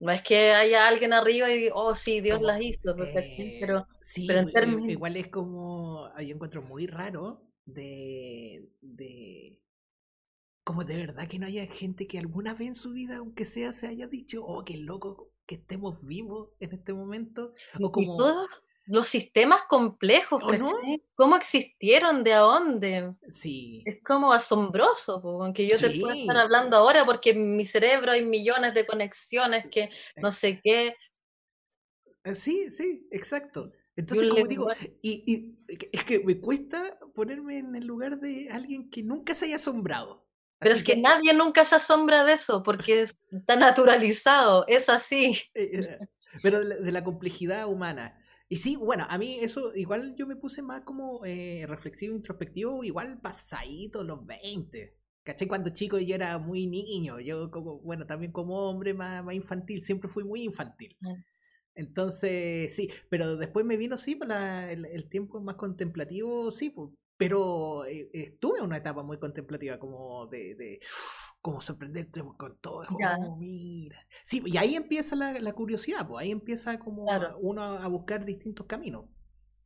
no 0.00 0.12
es 0.12 0.22
que 0.22 0.52
haya 0.52 0.86
alguien 0.86 1.12
arriba 1.12 1.50
y 1.50 1.58
diga, 1.58 1.74
oh 1.74 1.94
sí, 1.94 2.20
Dios 2.20 2.36
Como, 2.38 2.48
las 2.48 2.60
hizo. 2.62 2.94
Eh, 2.98 3.56
pero 3.60 3.86
sí, 4.00 4.26
pero 4.26 4.40
en 4.40 4.52
términos- 4.52 4.90
igual 4.90 5.16
es 5.16 5.28
como, 5.28 6.10
yo 6.18 6.34
encuentro 6.34 6.62
muy 6.62 6.86
raro 6.86 7.42
de, 7.64 8.68
de, 8.80 9.58
como 10.64 10.84
de 10.84 10.96
verdad 10.96 11.28
que 11.28 11.38
no 11.38 11.46
haya 11.46 11.66
gente 11.66 12.06
que 12.06 12.18
alguna 12.18 12.54
vez 12.54 12.68
en 12.68 12.74
su 12.74 12.92
vida, 12.92 13.18
aunque 13.18 13.44
sea, 13.44 13.72
se 13.72 13.86
haya 13.86 14.06
dicho, 14.06 14.44
oh, 14.44 14.64
qué 14.64 14.76
loco 14.76 15.30
que 15.46 15.56
estemos 15.56 16.04
vivos 16.04 16.50
en 16.60 16.72
este 16.72 16.92
momento. 16.92 17.52
O 17.80 17.92
como... 17.92 18.16
todos 18.16 18.50
los 18.86 19.08
sistemas 19.08 19.62
complejos, 19.68 20.42
¿O 20.44 20.52
no? 20.52 20.72
¿Cómo 21.14 21.36
existieron? 21.36 22.22
¿De 22.24 22.34
a 22.34 22.40
dónde? 22.40 23.14
Sí. 23.28 23.82
Es 23.86 24.02
como 24.02 24.32
asombroso, 24.32 25.20
aunque 25.42 25.66
yo 25.66 25.78
te 25.78 25.90
puedo 25.98 26.12
estar 26.12 26.36
hablando 26.36 26.76
ahora 26.76 27.04
porque 27.04 27.30
en 27.30 27.56
mi 27.56 27.64
cerebro 27.64 28.12
hay 28.12 28.24
millones 28.24 28.74
de 28.74 28.86
conexiones 28.86 29.66
que 29.70 29.90
no 30.16 30.32
sé 30.32 30.60
qué. 30.62 30.94
Eh, 32.24 32.34
sí, 32.34 32.70
sí, 32.70 33.08
exacto. 33.10 33.72
Entonces, 33.96 34.28
como 34.28 34.46
digo, 34.46 34.66
y, 35.02 35.22
y, 35.26 35.58
es 35.92 36.04
que 36.04 36.20
me 36.20 36.40
cuesta 36.40 36.98
ponerme 37.14 37.58
en 37.58 37.76
el 37.76 37.86
lugar 37.86 38.18
de 38.18 38.48
alguien 38.50 38.90
que 38.90 39.02
nunca 39.02 39.34
se 39.34 39.46
haya 39.46 39.56
asombrado. 39.56 40.24
Pero 40.58 40.74
es 40.74 40.82
que, 40.82 40.96
nadie 40.96 41.32
nunca 41.34 41.64
se 41.64 41.76
asombra 41.76 42.24
de 42.24 42.32
eso 42.32 42.62
porque 42.62 43.02
está 43.02 43.56
naturalizado, 43.56 44.64
es 44.66 44.88
así. 44.88 45.38
Eh, 45.54 45.78
eh, 45.78 45.98
pero 46.42 46.64
de 46.64 46.90
la, 46.90 47.04
complejidad 47.04 47.68
humana. 47.68 48.18
Y 48.54 48.56
sí, 48.56 48.76
bueno, 48.76 49.04
a 49.08 49.18
mí 49.18 49.38
eso, 49.40 49.72
igual 49.74 50.14
yo 50.14 50.28
me 50.28 50.36
puse 50.36 50.62
más 50.62 50.82
como 50.82 51.22
reflexivo, 51.24 52.14
introspectivo, 52.14 52.84
igual 52.84 53.20
pasadito 53.20 54.04
los 54.04 54.24
20. 54.24 54.96
¿Cachai? 55.24 55.48
Cuando 55.48 55.70
chico 55.70 55.98
yo 55.98 56.14
era 56.14 56.38
muy 56.38 56.68
niño, 56.68 57.18
yo 57.18 57.50
como, 57.50 57.80
bueno, 57.80 58.06
también 58.06 58.30
como 58.30 58.70
hombre 58.70 58.94
más, 58.94 59.24
más 59.24 59.34
infantil, 59.34 59.82
siempre 59.82 60.08
fui 60.08 60.22
muy 60.22 60.42
infantil. 60.42 60.96
Ah. 61.04 61.16
Entonces, 61.74 62.72
sí, 62.76 62.88
pero 63.10 63.36
después 63.36 63.66
me 63.66 63.76
vino, 63.76 63.98
sí, 63.98 64.14
para 64.14 64.70
el, 64.70 65.08
tiempo 65.08 65.40
más 65.40 65.56
contemplativo, 65.56 66.52
sí, 66.52 66.70
pues, 66.70 66.90
pero 67.16 67.84
eh, 67.86 68.10
estuve 68.12 68.58
en 68.58 68.64
una 68.64 68.78
etapa 68.78 69.02
muy 69.02 69.18
contemplativa, 69.18 69.78
como 69.78 70.26
de, 70.26 70.54
de 70.54 70.80
como 71.40 71.60
sorprenderte 71.60 72.22
con 72.36 72.58
todo. 72.58 72.84
Oh, 72.90 73.36
mira. 73.36 74.06
Sí, 74.22 74.42
y 74.46 74.56
ahí 74.56 74.76
empieza 74.76 75.14
la, 75.14 75.52
curiosidad, 75.52 76.06
pues 76.06 76.24
ahí 76.24 76.30
empieza 76.30 76.78
como 76.78 77.06
uno 77.40 77.62
a 77.62 77.86
buscar 77.88 78.24
distintos 78.24 78.66
caminos. 78.66 79.04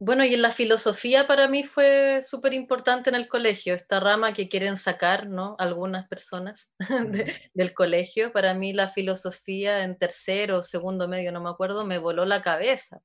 Bueno, 0.00 0.24
y 0.24 0.32
en 0.32 0.42
la 0.42 0.52
filosofía 0.52 1.26
para 1.26 1.48
mí 1.48 1.64
fue 1.64 2.22
súper 2.22 2.52
importante 2.52 3.10
en 3.10 3.16
el 3.16 3.26
colegio, 3.26 3.74
esta 3.74 3.98
rama 3.98 4.32
que 4.32 4.48
quieren 4.48 4.76
sacar, 4.76 5.28
¿no? 5.28 5.56
Algunas 5.58 6.06
personas 6.06 6.72
del 7.54 7.74
colegio. 7.74 8.32
Para 8.32 8.54
mí 8.54 8.72
la 8.72 8.88
filosofía 8.88 9.82
en 9.82 9.98
tercero 9.98 10.62
segundo 10.62 11.08
medio, 11.08 11.32
no 11.32 11.40
me 11.40 11.50
acuerdo, 11.50 11.84
me 11.84 11.98
voló 11.98 12.24
la 12.24 12.42
cabeza. 12.42 13.00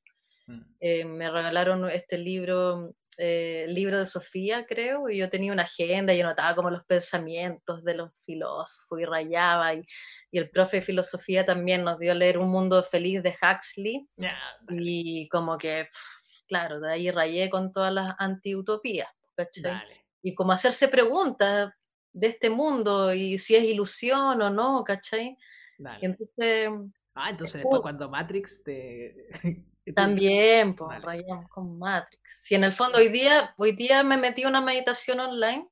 Mm. 0.46 0.62
Eh, 0.82 1.06
me 1.06 1.32
regalaron 1.32 1.90
este 1.90 2.20
libro, 2.20 2.94
eh, 3.18 3.66
libro 3.70 4.00
de 4.00 4.06
Sofía, 4.06 4.66
creo, 4.66 5.10
y 5.10 5.18
yo 5.18 5.30
tenía 5.30 5.54
una 5.54 5.64
agenda 5.64 6.14
y 6.14 6.22
anotaba 6.22 6.56
como 6.56 6.70
los 6.70 6.84
pensamientos 6.86 7.84
de 7.84 7.96
los 7.96 8.12
filósofos 8.26 9.00
y 9.00 9.06
rayaba. 9.06 9.74
Y, 9.74 9.86
y 10.32 10.40
el 10.40 10.50
profe 10.50 10.78
de 10.78 10.84
filosofía 10.84 11.46
también 11.46 11.84
nos 11.84 12.00
dio 12.00 12.12
a 12.12 12.16
leer 12.16 12.38
Un 12.38 12.50
mundo 12.50 12.84
feliz 12.84 13.22
de 13.22 13.36
Huxley. 13.42 14.08
Y 14.70 15.28
como 15.30 15.58
que 15.58 15.88
claro, 16.48 16.80
de 16.80 16.92
ahí 16.92 17.10
rayé 17.10 17.50
con 17.50 17.72
todas 17.72 17.92
las 17.92 18.16
antiutopías, 18.20 19.10
¿cachai? 19.36 19.82
Y 20.22 20.36
como 20.36 20.52
hacerse 20.52 20.88
preguntas 20.88 21.74
de 22.14 22.28
este 22.28 22.50
mundo 22.52 23.14
y 23.14 23.40
si 23.40 23.56
es 23.56 23.64
ilusión 23.64 24.42
o 24.42 24.50
no, 24.50 24.84
¿cachai? 24.84 25.36
entonces... 26.02 26.70
Ah, 27.16 27.30
entonces 27.30 27.62
después 27.62 27.82
cuando 27.82 28.10
Matrix 28.10 28.64
te... 28.64 29.28
También, 29.96 30.76
pues 30.76 31.02
rayamos 31.02 31.50
con 31.50 31.78
Matrix. 31.78 32.40
Si 32.42 32.56
en 32.56 32.64
el 32.64 32.74
fondo 32.74 33.00
hoy 33.00 33.10
día, 33.10 33.54
hoy 33.58 33.74
día 33.74 34.04
me 34.04 34.18
metí 34.18 34.46
una 34.46 34.62
meditación 34.62 35.20
online 35.20 35.68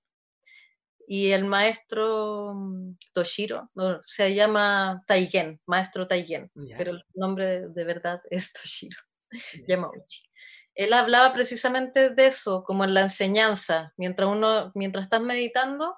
y 1.07 1.31
el 1.31 1.45
maestro 1.45 2.53
mm, 2.53 2.97
Toshiro, 3.13 3.69
se 4.03 4.33
llama 4.33 5.03
Taigen, 5.07 5.61
maestro 5.65 6.07
Taigen, 6.07 6.51
pero 6.77 6.91
el 6.91 7.03
nombre 7.13 7.67
de, 7.69 7.83
verdad 7.85 8.21
es 8.29 8.51
Toshiro 8.53 8.97
Yamauchi 9.67 10.31
él 10.75 10.93
hablaba 10.93 11.33
precisamente 11.33 12.09
de 12.09 12.27
eso, 12.27 12.63
como 12.63 12.83
en 12.83 12.93
la 12.93 13.01
enseñanza, 13.01 13.93
mientras 13.97 14.29
uno, 14.29 14.71
mientras 14.73 15.03
estás 15.03 15.21
meditando, 15.21 15.97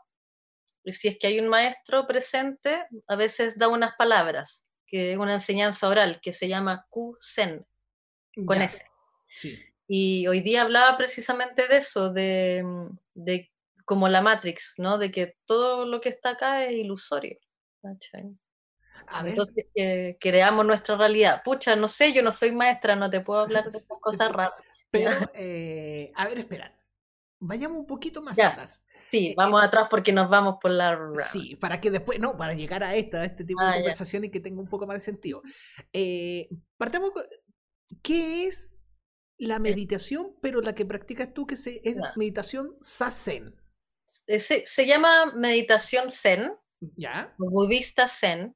si 0.85 1.07
es 1.07 1.17
que 1.17 1.27
hay 1.27 1.39
un 1.39 1.47
maestro 1.47 2.07
presente, 2.07 2.85
a 3.07 3.15
veces 3.15 3.57
da 3.57 3.67
unas 3.67 3.95
palabras, 3.95 4.65
que 4.87 5.13
es 5.13 5.17
una 5.17 5.35
enseñanza 5.35 5.87
oral, 5.87 6.19
que 6.21 6.33
se 6.33 6.47
llama 6.47 6.85
Q-Sen, 6.89 7.65
con 8.45 8.61
S. 8.61 8.83
Y 9.87 10.27
hoy 10.27 10.41
día 10.41 10.61
hablaba 10.61 10.97
precisamente 10.97 11.67
de 11.67 11.77
eso, 11.77 12.11
de, 12.11 12.65
de, 13.13 13.51
como 13.85 14.07
la 14.07 14.21
Matrix, 14.21 14.75
¿no? 14.77 14.97
De 14.97 15.11
que 15.11 15.37
todo 15.45 15.85
lo 15.85 16.01
que 16.01 16.09
está 16.09 16.31
acá 16.31 16.65
es 16.65 16.73
ilusorio. 16.73 17.37
Entonces, 19.25 19.65
que 19.73 20.17
creamos 20.19 20.65
nuestra 20.65 20.95
realidad. 20.95 21.41
Pucha, 21.43 21.75
no 21.75 21.87
sé, 21.87 22.13
yo 22.13 22.23
no 22.23 22.31
soy 22.31 22.51
maestra, 22.51 22.95
no 22.95 23.09
te 23.09 23.19
puedo 23.19 23.41
hablar 23.41 23.65
de 23.69 23.77
estas 23.77 23.99
cosas 23.99 24.31
raras. 24.31 24.53
Pero, 24.89 25.11
eh, 25.33 26.11
a 26.15 26.27
ver, 26.27 26.39
espera. 26.39 26.73
Vayamos 27.39 27.77
un 27.77 27.85
poquito 27.87 28.21
más 28.21 28.39
atrás. 28.39 28.83
Sí, 29.11 29.27
eh, 29.27 29.33
vamos 29.35 29.61
eh, 29.61 29.65
atrás 29.65 29.87
porque 29.89 30.13
nos 30.13 30.29
vamos 30.29 30.57
por 30.61 30.71
la... 30.71 30.97
Sí, 31.29 31.55
para 31.57 31.79
que 31.81 31.91
después, 31.91 32.19
no, 32.19 32.37
para 32.37 32.53
llegar 32.53 32.83
a 32.83 32.95
esta, 32.95 33.21
a 33.21 33.25
este 33.25 33.43
tipo 33.43 33.61
de 33.61 33.69
ah, 33.69 33.73
conversaciones 33.75 34.31
que 34.31 34.39
tenga 34.39 34.61
un 34.61 34.67
poco 34.67 34.87
más 34.87 34.97
de 34.97 35.01
sentido. 35.01 35.43
partamos 36.77 37.11
con, 37.11 37.23
¿qué 38.01 38.47
es 38.47 38.79
la 39.37 39.59
meditación, 39.59 40.35
pero 40.41 40.61
la 40.61 40.75
que 40.75 40.85
practicas 40.85 41.33
tú, 41.33 41.45
que 41.45 41.55
es 41.55 41.97
meditación 42.15 42.77
sasen? 42.81 43.55
Se, 44.05 44.39
se, 44.39 44.85
llama 44.85 45.33
meditación 45.33 46.11
zen, 46.11 46.53
¿Ya? 46.97 47.33
budista 47.37 48.07
zen, 48.07 48.55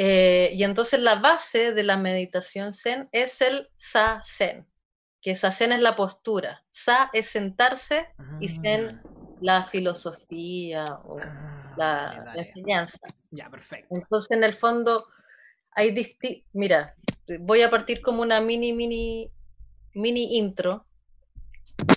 eh, 0.00 0.50
y 0.54 0.62
entonces 0.62 1.00
la 1.00 1.16
base 1.16 1.72
de 1.72 1.82
la 1.82 1.96
meditación 1.96 2.72
zen 2.72 3.08
es 3.10 3.40
el 3.40 3.68
sa 3.78 4.22
zen, 4.24 4.64
que 5.20 5.34
sa 5.34 5.50
zen 5.50 5.72
es 5.72 5.80
la 5.80 5.96
postura, 5.96 6.64
sa 6.70 7.10
es 7.12 7.26
sentarse 7.26 8.06
y 8.38 8.48
zen 8.48 9.02
ah. 9.04 9.08
la 9.40 9.64
filosofía 9.64 10.84
o 11.04 11.18
ah, 11.20 11.74
la, 11.76 12.32
enseñanza. 12.36 13.08
Ya, 13.32 13.50
perfecto. 13.50 13.92
Entonces 13.96 14.30
en 14.30 14.44
el 14.44 14.54
fondo 14.54 15.08
hay 15.72 15.92
mira, 16.52 16.94
voy 17.40 17.62
a 17.62 17.70
partir 17.70 18.00
como 18.00 18.22
una 18.22 18.40
mini, 18.40 18.72
mini, 18.72 19.30
mini 19.94 20.36
intro. 20.36 20.86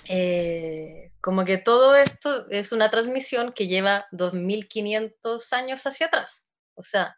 Eh, 0.08 1.12
como 1.20 1.44
que 1.44 1.58
todo 1.58 1.94
esto 1.94 2.48
es 2.50 2.72
una 2.72 2.90
transmisión 2.90 3.52
que 3.52 3.68
lleva 3.68 4.06
2500 4.12 5.52
años 5.52 5.86
hacia 5.86 6.06
atrás. 6.06 6.46
O 6.74 6.82
sea, 6.82 7.16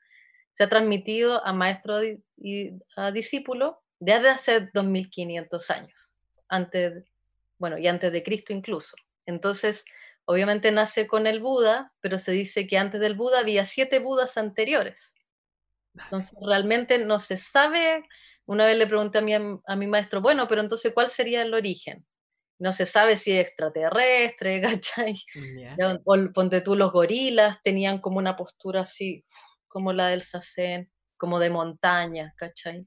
se 0.52 0.64
ha 0.64 0.68
transmitido 0.68 1.44
a 1.44 1.52
maestro 1.52 2.00
y 2.04 2.78
a 2.96 3.10
discípulo 3.10 3.82
desde 3.98 4.28
hace 4.28 4.70
2500 4.72 5.70
años, 5.70 6.16
antes, 6.48 7.04
bueno, 7.58 7.78
y 7.78 7.88
antes 7.88 8.12
de 8.12 8.22
Cristo 8.22 8.52
incluso. 8.52 8.96
Entonces, 9.26 9.84
obviamente 10.26 10.70
nace 10.72 11.06
con 11.06 11.26
el 11.26 11.40
Buda, 11.40 11.92
pero 12.00 12.18
se 12.18 12.32
dice 12.32 12.66
que 12.66 12.78
antes 12.78 13.00
del 13.00 13.14
Buda 13.14 13.40
había 13.40 13.64
siete 13.64 13.98
Budas 14.00 14.36
anteriores. 14.36 15.14
Entonces, 15.94 16.38
realmente 16.40 16.98
no 16.98 17.20
se 17.20 17.36
sabe. 17.36 18.04
Una 18.46 18.66
vez 18.66 18.76
le 18.76 18.86
pregunté 18.86 19.18
a 19.18 19.22
mi, 19.22 19.34
a 19.34 19.76
mi 19.76 19.86
maestro, 19.86 20.20
bueno, 20.20 20.46
pero 20.48 20.60
entonces, 20.60 20.92
¿cuál 20.92 21.10
sería 21.10 21.42
el 21.42 21.54
origen? 21.54 22.04
No 22.58 22.72
se 22.72 22.86
sabe 22.86 23.16
si 23.16 23.32
es 23.32 23.46
extraterrestre, 23.46 24.60
¿cachai? 24.80 25.16
O, 26.04 26.16
ponte 26.32 26.60
tú, 26.60 26.76
los 26.76 26.92
gorilas 26.92 27.62
tenían 27.62 28.00
como 28.00 28.18
una 28.18 28.36
postura 28.36 28.82
así, 28.82 29.24
como 29.68 29.92
la 29.92 30.08
del 30.08 30.22
Sacén, 30.22 30.90
como 31.16 31.38
de 31.38 31.50
montaña, 31.50 32.34
¿cachai? 32.36 32.86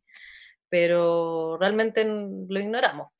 Pero 0.69 1.57
realmente 1.59 2.05
lo 2.05 2.59
ignoramos. 2.59 3.11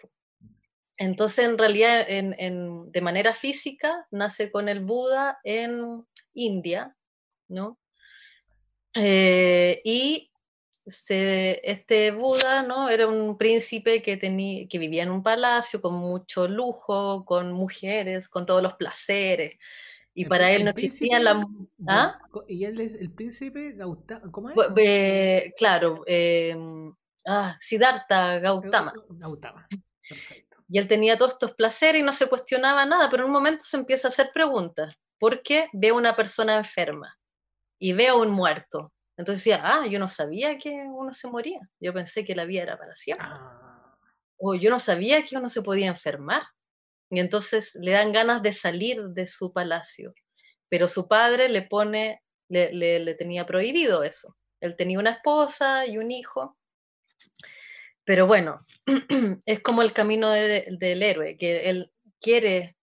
Entonces, 0.98 1.46
en 1.46 1.58
realidad, 1.58 2.06
en, 2.08 2.92
de 2.92 3.02
manera 3.02 3.34
física, 3.34 4.08
nace 4.10 4.52
con 4.52 4.68
el 4.68 4.84
Buda 4.84 5.40
en 5.44 6.06
India, 6.34 6.96
¿no? 7.48 7.78
Eh, 8.98 9.82
y 9.84 10.32
este 10.86 12.12
Buda, 12.12 12.64
¿no? 12.64 12.90
Era 12.90 13.08
un 13.08 13.38
príncipe 13.38 14.02
que, 14.02 14.18
tenía, 14.18 14.68
que 14.68 14.80
vivía 14.80 15.04
en 15.04 15.12
un 15.12 15.24
palacio 15.24 15.82
con 15.82 15.96
mucho 15.96 16.48
lujo, 16.48 17.26
con 17.26 17.52
mujeres, 17.52 18.30
con 18.30 18.46
todos 18.46 18.64
los 18.64 18.74
placeres 18.76 19.58
y 20.18 20.26
para 20.26 20.50
él 20.52 20.64
no 20.64 20.72
existía 20.72 21.20
la... 21.20 21.46
¿Ah? 21.88 22.20
¿Y 22.48 22.66
él 22.66 22.82
es 22.82 22.94
el 22.94 23.12
príncipe 23.12 23.74
Gautama? 23.74 24.32
¿Cómo 24.32 24.50
es? 24.50 25.54
claro, 25.56 26.02
em, 26.08 26.92
ah, 27.28 27.56
Siddhartha 27.60 28.40
Gautama. 28.40 28.94
Gautama, 29.10 29.68
perfecto. 30.10 30.58
Y 30.68 30.80
él 30.80 30.88
tenía 30.88 31.20
todos 31.20 31.34
estos 31.34 31.54
placeres 31.54 32.02
y 32.02 32.04
no 32.04 32.14
se 32.14 32.28
cuestionaba 32.28 32.84
nada, 32.88 33.12
pero 33.12 33.24
en 33.24 33.28
un 33.28 33.34
momento 33.34 33.64
se 33.64 33.78
empieza 33.78 34.08
a 34.08 34.10
hacer 34.10 34.32
preguntas. 34.34 34.96
¿Por 35.20 35.44
qué 35.44 35.70
veo 35.72 35.96
una 35.96 36.16
persona 36.16 36.56
enferma 36.56 37.17
y 37.80 37.94
veo 37.94 38.22
un 38.22 38.30
muerto? 38.30 38.94
Entonces 39.18 39.44
decía, 39.44 39.62
ah, 39.64 39.88
yo 39.88 40.00
no 40.00 40.08
sabía 40.08 40.58
que 40.58 40.70
uno 40.70 41.14
se 41.14 41.28
moría. 41.28 41.60
Yo 41.80 41.94
pensé 41.94 42.24
que 42.24 42.36
la 42.36 42.46
vida 42.46 42.64
era 42.64 42.78
para 42.78 42.96
siempre. 42.96 43.28
Ah. 43.28 43.98
O 44.38 44.54
yo 44.54 44.70
no 44.70 44.80
sabía 44.80 45.26
que 45.26 45.36
uno 45.36 45.50
se 45.50 45.64
podía 45.64 45.88
enfermar. 45.88 46.44
Y 47.10 47.20
entonces 47.20 47.76
le 47.82 47.92
dan 47.92 48.12
ganas 48.12 48.44
de 48.44 48.54
salir 48.54 49.02
de 49.10 49.28
su 49.28 49.54
palacio. 49.54 50.14
pero 50.70 50.90
su 50.90 51.08
padre 51.08 51.50
le 51.50 51.62
pone, 51.62 52.22
le, 52.50 52.74
le, 52.74 53.14
tenía 53.16 53.46
prohibido 53.46 54.04
eso. 54.04 54.36
Él 54.62 54.76
tenía 54.76 55.00
una 55.00 55.12
esposa 55.12 55.86
y 55.86 55.98
un 55.98 56.12
hijo, 56.12 56.58
pero 58.08 58.26
bueno, 58.26 58.62
es 59.46 59.62
como 59.62 59.82
el 59.82 59.92
camino 59.92 60.30
del 60.32 61.04
héroe, 61.04 61.36
que 61.38 61.70
él 61.70 61.92
quiere 62.22 62.77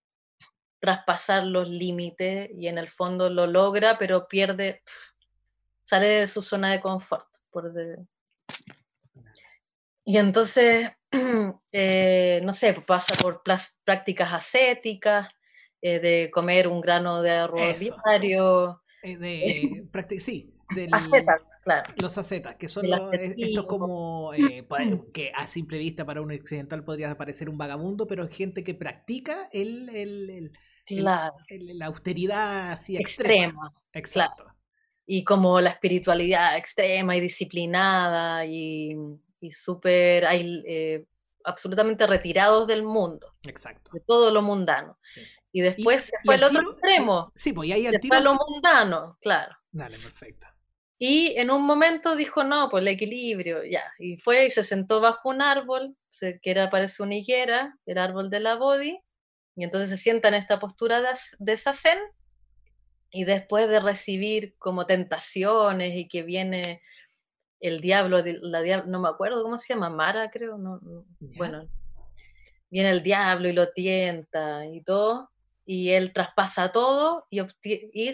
traspasar 0.85 1.45
los 1.45 1.67
límites 1.67 2.51
y 2.55 2.69
en 2.69 2.77
el 2.77 2.91
fondo 2.91 3.31
lo 3.31 3.47
logra, 3.47 3.97
pero 3.99 4.29
pierde, 4.29 4.83
sale 5.83 6.07
de 6.07 6.29
su 6.29 6.43
zona 6.43 6.73
de 6.73 6.81
confort. 6.83 7.27
Por 7.51 7.73
Y 10.05 10.19
entonces, 10.19 10.91
eh, 11.73 12.43
no 12.45 12.53
sé, 12.53 12.75
pasa 12.87 13.15
por 13.23 13.43
prácticas 13.83 14.31
ascéticas, 14.31 15.33
eh, 15.81 16.01
de 16.01 16.31
comer 16.31 16.69
un 16.69 16.83
grano 16.83 17.23
de 17.23 17.31
arroz 17.31 17.81
diario. 17.81 18.83
Eh, 19.03 19.17
de, 19.17 20.21
sí, 20.21 20.55
acetas, 20.93 21.41
claro. 21.63 21.95
Los 22.03 22.19
acetas, 22.19 22.57
que 22.57 22.69
son 22.69 22.91
los, 22.91 23.11
esto 23.13 23.67
como 23.67 24.33
que 25.15 25.33
a 25.35 25.47
simple 25.47 25.79
vista 25.79 26.05
para 26.05 26.21
un 26.21 26.33
occidental 26.33 26.85
podría 26.85 27.17
parecer 27.17 27.49
un 27.49 27.57
vagabundo, 27.57 28.07
pero 28.07 28.29
gente 28.29 28.63
que 28.65 28.75
practica 28.75 29.49
el, 29.53 29.89
el, 29.91 30.53
claro. 30.87 31.35
la 31.49 31.87
austeridad 31.87 32.73
así 32.73 32.97
extrema. 32.97 33.73
Exacto. 33.93 34.47
Y 35.07 35.25
como 35.25 35.61
la 35.61 35.71
espiritualidad 35.71 36.57
extrema 36.57 37.17
y 37.17 37.21
disciplinada 37.21 38.47
y, 38.47 38.97
y 39.41 39.51
súper 39.51 40.27
eh, 40.31 41.05
absolutamente 41.45 42.07
retirados 42.07 42.67
del 42.67 42.83
mundo. 42.83 43.35
Exacto. 43.47 43.91
De 43.93 44.01
todo 44.01 44.31
lo 44.31 44.43
mundano. 44.43 44.99
Y 45.53 45.61
después 45.61 46.11
fue 46.25 46.35
el 46.35 46.45
otro 46.45 46.71
extremo. 46.71 47.33
Sí, 47.35 47.53
pues 47.53 47.71
ahí 47.71 47.87
al 47.87 48.01
tiro... 48.01 48.19
lo 48.21 48.35
mundano, 48.35 49.19
claro. 49.21 49.55
Dale, 49.71 49.99
perfecto. 49.99 50.49
Y 50.99 51.35
en 51.37 51.51
un 51.51 51.67
momento 51.67 52.17
dijo, 52.17 52.45
no, 52.45 52.69
pues 52.71 52.83
el 52.83 52.89
equilibrio, 52.89 53.65
ya. 53.65 53.85
Y 53.99 54.17
fue 54.17 54.47
y 54.47 54.51
se 54.51 54.63
sentó 54.63 55.01
bajo 55.01 55.29
un 55.29 55.43
árbol, 55.43 55.97
que 56.21 56.41
era, 56.45 56.71
parece 56.71 57.03
una 57.03 57.17
higuera, 57.17 57.77
el 57.85 57.99
árbol 57.99 58.31
de 58.31 58.41
la 58.41 58.55
Bodhi, 58.55 58.99
y 59.57 59.65
entonces 59.65 59.91
se 59.91 59.97
sienta 59.97 60.29
en 60.29 60.35
esta 60.35 60.59
postura 60.59 61.01
de, 61.01 61.09
de 61.39 61.57
zen, 61.57 61.99
y 63.11 63.25
después 63.25 63.69
de 63.69 63.79
recibir 63.79 64.57
como 64.59 64.87
tentaciones 64.87 65.95
y 65.95 66.09
que 66.09 66.23
viene 66.23 66.83
el 67.61 67.81
diablo, 67.81 68.23
la 68.25 68.83
no 68.83 69.01
me 69.01 69.09
acuerdo 69.09 69.43
cómo 69.43 69.57
se 69.57 69.73
llama, 69.73 69.89
Mara 69.89 70.31
creo, 70.31 70.59
no, 70.59 70.81
bueno, 71.37 71.69
viene 72.71 72.91
el 72.91 73.05
diablo 73.05 73.49
y 73.49 73.53
lo 73.53 73.73
tienta 73.73 74.67
y 74.67 74.83
todo, 74.83 75.31
y 75.65 75.91
él 75.91 76.13
traspasa 76.13 76.73
todo 76.73 77.27
y, 77.31 77.41
y 77.63 78.13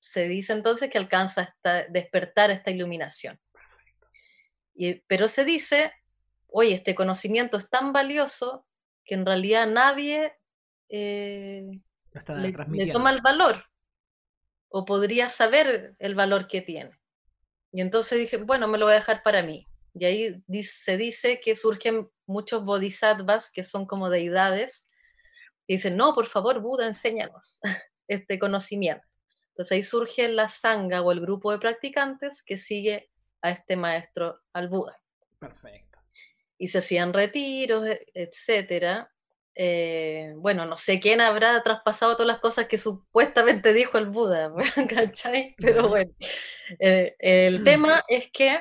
se 0.00 0.26
dice 0.26 0.54
entonces 0.54 0.90
que 0.90 0.96
alcanza 0.96 1.54
a 1.62 1.82
despertar 1.90 2.50
esta 2.50 2.70
iluminación. 2.70 3.38
Y, 4.74 4.94
pero 5.06 5.28
se 5.28 5.44
dice, 5.44 5.92
oye, 6.48 6.74
este 6.74 6.94
conocimiento 6.94 7.58
es 7.58 7.68
tan 7.68 7.92
valioso 7.92 8.66
que 9.04 9.14
en 9.14 9.26
realidad 9.26 9.66
nadie 9.66 10.32
eh, 10.90 11.70
le, 12.70 12.92
toma 12.92 13.12
el 13.12 13.20
valor 13.22 13.64
o 14.68 14.84
podría 14.84 15.28
saber 15.28 15.94
el 15.98 16.14
valor 16.14 16.48
que 16.48 16.60
tiene. 16.60 16.98
Y 17.72 17.80
entonces 17.80 18.18
dije, 18.18 18.36
bueno, 18.36 18.68
me 18.68 18.78
lo 18.78 18.86
voy 18.86 18.92
a 18.92 18.98
dejar 18.98 19.22
para 19.22 19.42
mí. 19.42 19.66
Y 19.94 20.04
ahí 20.04 20.44
se 20.62 20.96
dice 20.96 21.40
que 21.40 21.56
surgen 21.56 22.08
muchos 22.26 22.64
bodhisattvas, 22.64 23.50
que 23.50 23.64
son 23.64 23.86
como 23.86 24.10
deidades, 24.10 24.88
y 25.66 25.74
dicen, 25.74 25.96
no, 25.96 26.14
por 26.14 26.26
favor, 26.26 26.60
Buda, 26.60 26.86
enséñanos 26.86 27.60
este 28.08 28.38
conocimiento. 28.38 29.06
Entonces 29.50 29.72
ahí 29.72 29.82
surge 29.82 30.28
la 30.28 30.48
sangha 30.48 31.02
o 31.02 31.12
el 31.12 31.20
grupo 31.20 31.52
de 31.52 31.58
practicantes 31.58 32.42
que 32.42 32.56
sigue 32.56 33.10
a 33.42 33.50
este 33.50 33.76
maestro 33.76 34.40
al 34.52 34.68
Buda. 34.68 35.00
Perfecto. 35.38 36.00
Y 36.58 36.68
se 36.68 36.78
hacían 36.78 37.12
retiros, 37.12 37.86
e, 37.86 38.06
etcétera. 38.14 39.12
Eh, 39.62 40.32
bueno, 40.38 40.64
no 40.64 40.78
sé 40.78 41.00
quién 41.00 41.20
habrá 41.20 41.62
traspasado 41.62 42.14
todas 42.14 42.28
las 42.28 42.38
cosas 42.38 42.66
que 42.66 42.78
supuestamente 42.78 43.74
dijo 43.74 43.98
el 43.98 44.06
Buda, 44.06 44.50
¿cachai? 44.88 45.54
Pero 45.58 45.86
bueno, 45.86 46.10
eh, 46.78 47.14
el 47.18 47.62
tema 47.62 48.02
es 48.08 48.30
que 48.32 48.58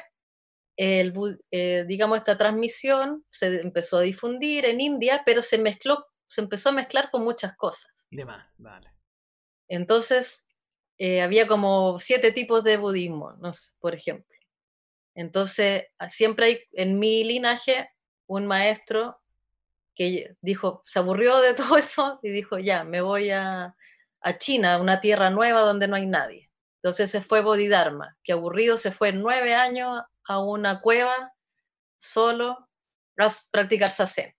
el, 0.76 1.14
eh, 1.52 1.86
digamos, 1.88 2.18
esta 2.18 2.38
transmisión 2.38 3.24
se 3.30 3.62
empezó 3.62 4.00
a 4.00 4.02
difundir 4.02 4.66
en 4.66 4.82
India, 4.82 5.24
pero 5.26 5.42
se 5.42 5.58
mezcló, 5.58 6.06
se 6.28 6.42
empezó 6.42 6.68
a 6.68 6.74
mezclar 6.74 7.10
con 7.12 7.24
muchas 7.24 7.56
cosas. 7.56 7.94
De 8.12 8.26
más, 8.26 8.46
vale. 8.58 8.92
Entonces, 9.70 10.50
había 11.24 11.48
como 11.48 11.98
siete 12.00 12.34
tipos 12.34 12.62
de 12.66 12.76
budismo, 12.76 13.32
no 13.40 13.54
por 13.80 13.96
ejemplo. 13.96 14.36
Entonces, 15.16 15.86
siempre 16.10 16.46
hay 16.46 16.60
en 16.74 17.00
mi 17.00 17.24
linaje 17.24 17.90
un 18.28 18.48
maestro 18.48 19.22
que 20.00 20.36
dijo, 20.40 20.82
se 20.86 21.00
aburrió 21.00 21.40
de 21.42 21.54
todo 21.56 21.78
eso 21.78 22.20
y 22.24 22.30
dijo, 22.30 22.58
ya, 22.58 22.86
me 22.86 23.02
voy 23.02 23.32
a, 23.32 23.76
a 24.22 24.38
China, 24.38 24.80
una 24.80 25.02
tierra 25.02 25.30
nueva 25.30 25.62
donde 25.62 25.90
no 25.90 25.98
hay 25.98 26.06
nadie. 26.06 26.50
Entonces 26.82 27.12
se 27.12 27.22
fue 27.22 27.42
Bodhidharma, 27.42 28.18
que 28.24 28.32
aburrido 28.32 28.78
se 28.78 28.92
fue 28.92 29.12
nueve 29.12 29.54
años 29.54 30.02
a 30.24 30.40
una 30.40 30.80
cueva 30.80 31.34
solo 31.98 32.70
a 33.18 33.28
practicar 33.52 33.90
sasen. 33.90 34.34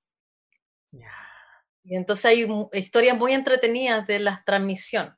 Y 1.83 1.97
entonces 1.97 2.25
hay 2.25 2.49
historias 2.73 3.17
muy 3.17 3.33
entretenidas 3.33 4.07
de 4.07 4.21
la 4.21 4.43
transmisión 4.47 5.15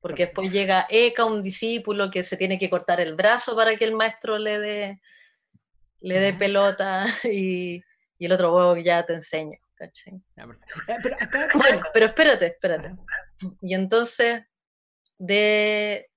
porque 0.00 0.26
después 0.26 0.50
llega 0.50 0.86
Eka, 0.90 1.24
un 1.24 1.42
discípulo 1.42 2.10
que 2.10 2.22
se 2.22 2.36
tiene 2.36 2.58
que 2.58 2.68
cortar 2.68 3.00
el 3.00 3.14
brazo 3.14 3.56
para 3.56 3.74
que 3.76 3.86
el 3.86 3.94
maestro 3.94 4.38
le 4.38 4.58
dé 4.58 5.00
le 6.00 6.20
dé 6.20 6.34
pelota 6.34 7.06
y, 7.24 7.82
y, 8.18 8.26
el 8.26 8.32
otro 8.32 8.54
huevo 8.54 8.76
ya 8.76 9.06
te 9.06 9.14
enseño. 9.14 9.63
Eh, 9.84 10.20
pero, 11.02 11.16
bueno, 11.54 11.82
pero 11.92 12.06
espérate, 12.06 12.46
espérate. 12.46 12.96
Y 13.60 13.74
entonces, 13.74 14.44
de, 15.18 16.10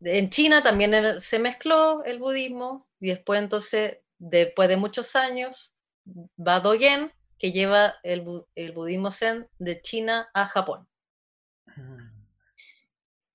en 0.00 0.30
China 0.30 0.62
también 0.62 1.20
se 1.20 1.38
mezcló 1.38 2.04
el 2.04 2.18
budismo 2.18 2.88
y 3.00 3.08
después 3.08 3.40
entonces, 3.40 3.98
después 4.18 4.68
de 4.68 4.76
muchos 4.76 5.16
años, 5.16 5.72
va 6.06 6.60
Dogen, 6.60 7.12
que 7.38 7.52
lleva 7.52 7.96
el, 8.02 8.44
el 8.54 8.72
budismo 8.72 9.10
zen 9.10 9.48
de 9.58 9.80
China 9.80 10.28
a 10.34 10.46
Japón. 10.46 10.88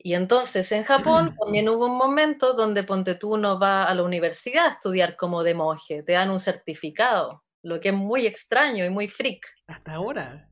Y 0.01 0.13
entonces 0.13 0.71
en 0.71 0.83
Japón 0.83 1.35
también 1.39 1.69
hubo 1.69 1.85
un 1.85 1.97
momento 1.97 2.53
donde 2.53 2.83
ponte 2.83 3.15
tú 3.15 3.37
no 3.37 3.59
va 3.59 3.83
a 3.83 3.93
la 3.93 4.03
universidad 4.03 4.67
a 4.67 4.69
estudiar 4.69 5.15
como 5.15 5.43
de 5.43 5.53
monje, 5.53 6.03
te 6.03 6.13
dan 6.13 6.31
un 6.31 6.39
certificado, 6.39 7.43
lo 7.62 7.80
que 7.80 7.89
es 7.89 7.95
muy 7.95 8.26
extraño 8.28 8.86
y 8.86 8.89
muy 8.89 9.07
freak. 9.07 9.45
Hasta 9.68 9.93
ahora. 9.95 10.49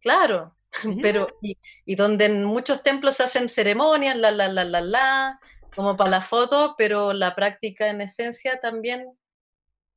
Claro, 0.00 0.56
pero 1.02 1.28
y, 1.40 1.94
donde 1.96 2.26
en 2.26 2.44
muchos 2.44 2.82
templos 2.82 3.16
se 3.16 3.24
hacen 3.24 3.48
ceremonias, 3.48 4.16
la, 4.16 4.30
la, 4.30 4.48
la, 4.48 4.64
la, 4.64 4.80
la, 4.80 5.40
como 5.74 5.96
para 5.96 6.10
la 6.10 6.20
foto, 6.20 6.74
pero 6.76 7.12
la 7.12 7.34
práctica 7.34 7.88
en 7.88 8.00
esencia 8.00 8.60
también 8.60 9.06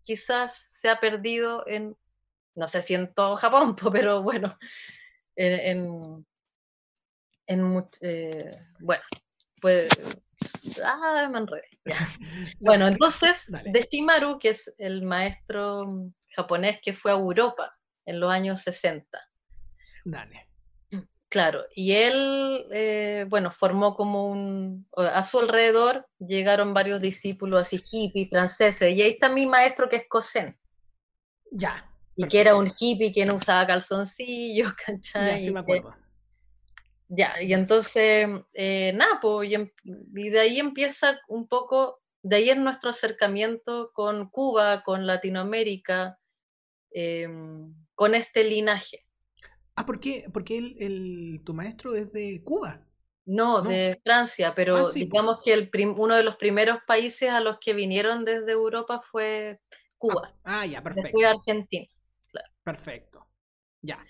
quizás 0.04 0.70
se 0.72 0.90
ha 0.90 1.00
perdido 1.00 1.64
en, 1.68 1.96
no 2.56 2.68
sé 2.68 2.82
si 2.82 2.96
en 2.96 3.14
todo 3.14 3.36
Japón, 3.36 3.76
pero 3.94 4.22
bueno, 4.22 4.58
en 5.36 6.26
en 7.50 7.84
eh, 8.02 8.56
bueno, 8.80 9.02
pues, 9.60 9.90
ah, 10.86 11.28
me 11.32 11.40
enredé. 11.40 11.68
Bueno, 12.60 12.88
entonces, 12.88 13.48
de 13.48 13.88
Shimaru, 13.92 14.38
que 14.38 14.50
es 14.50 14.74
el 14.78 15.02
maestro 15.02 16.12
japonés 16.36 16.80
que 16.82 16.94
fue 16.94 17.12
a 17.12 17.16
Europa 17.16 17.78
en 18.06 18.20
los 18.20 18.32
años 18.32 18.62
60. 18.62 19.20
Dale. 20.06 20.50
Claro, 21.30 21.64
y 21.76 21.92
él, 21.92 22.66
eh, 22.72 23.26
bueno, 23.30 23.52
formó 23.52 23.96
como 23.96 24.32
un, 24.32 24.88
a 24.98 25.24
su 25.24 25.38
alrededor 25.38 26.08
llegaron 26.18 26.74
varios 26.74 27.02
discípulos 27.02 27.62
así 27.62 27.84
hippie 27.92 28.28
franceses, 28.28 28.92
y 28.96 29.04
ahí 29.04 29.12
está 29.12 29.30
mi 29.30 29.46
maestro 29.46 29.88
que 29.88 29.98
es 29.98 30.08
Cosen. 30.08 30.58
Ya. 31.52 31.86
Y 32.16 32.28
que 32.28 32.42
era 32.42 32.56
un 32.56 32.74
hippie 32.78 33.14
que 33.14 33.28
no 33.28 33.36
usaba 33.36 33.68
calzoncillos, 33.68 34.74
¿cachai? 34.86 35.28
Ya, 35.28 35.40
sí 35.40 35.52
me 35.52 35.60
acuerdo. 35.60 35.96
Ya, 37.10 37.42
y 37.42 37.54
entonces, 37.54 38.28
eh, 38.54 38.92
nada, 38.96 39.20
pues, 39.22 39.52
em, 39.52 39.70
y, 39.84 40.30
de 40.30 40.40
ahí 40.40 40.60
empieza 40.60 41.20
un 41.28 41.48
poco, 41.48 41.99
de 42.22 42.36
ahí 42.36 42.50
es 42.50 42.58
nuestro 42.58 42.90
acercamiento 42.90 43.92
con 43.94 44.30
Cuba, 44.30 44.84
con 44.84 45.08
Latinoamérica, 45.08 46.20
em, 46.92 47.74
con 47.96 48.16
este 48.16 48.44
linaje. 48.44 49.06
Ah, 49.76 49.86
¿por 49.86 50.00
qué? 50.00 50.26
Porque 50.34 50.58
el, 50.58 51.42
tu 51.46 51.54
maestro 51.54 51.96
es 51.96 52.12
de 52.12 52.42
Cuba. 52.44 52.86
No, 53.26 53.62
de 53.62 54.02
Francia, 54.04 54.54
pero 54.56 54.76
ah, 54.76 54.90
digamos 54.94 55.40
que 55.46 55.54
el 55.54 55.70
uno 55.96 56.16
de 56.16 56.24
los 56.24 56.36
primeros 56.38 56.80
países 56.88 57.30
a 57.30 57.40
los 57.40 57.60
que 57.60 57.74
vinieron 57.74 58.26
desde 58.26 58.52
Europa 58.52 59.02
fue 59.04 59.62
Cuba. 59.98 60.34
Ah, 60.44 60.62
ah 60.62 60.66
ya, 60.66 60.82
perfecto. 60.82 61.12
Fue 61.12 61.26
Argentina. 61.26 61.88
Perfecto. 62.64 63.28
Ya. 63.82 64.04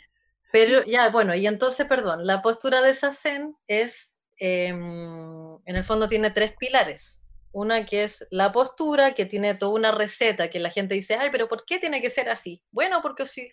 Pero 0.52 0.84
ya, 0.86 1.10
bueno, 1.10 1.36
y 1.36 1.46
entonces, 1.46 1.86
perdón, 1.86 2.26
la 2.26 2.42
postura 2.42 2.82
de 2.82 2.94
Sazen 2.94 3.56
es 3.68 4.18
em, 4.38 5.58
en 5.66 5.76
el 5.76 5.84
fondo 5.84 6.08
tiene 6.08 6.32
tres 6.32 6.54
pilares. 6.58 7.22
Una 7.52 7.86
que 7.86 8.04
es 8.04 8.28
la 8.30 8.52
postura, 8.52 9.14
que 9.16 9.26
tiene 9.26 9.56
toda 9.56 9.74
una 9.74 9.92
receta, 9.92 10.50
que 10.50 10.60
la 10.60 10.70
gente 10.70 10.96
dice, 10.96 11.16
ay, 11.16 11.30
pero 11.32 11.48
¿por 11.48 11.66
qué 11.66 11.80
tiene 11.80 12.02
que 12.02 12.10
ser 12.10 12.30
así? 12.30 12.62
Bueno, 12.72 13.02
porque 13.02 13.26
si, 13.26 13.50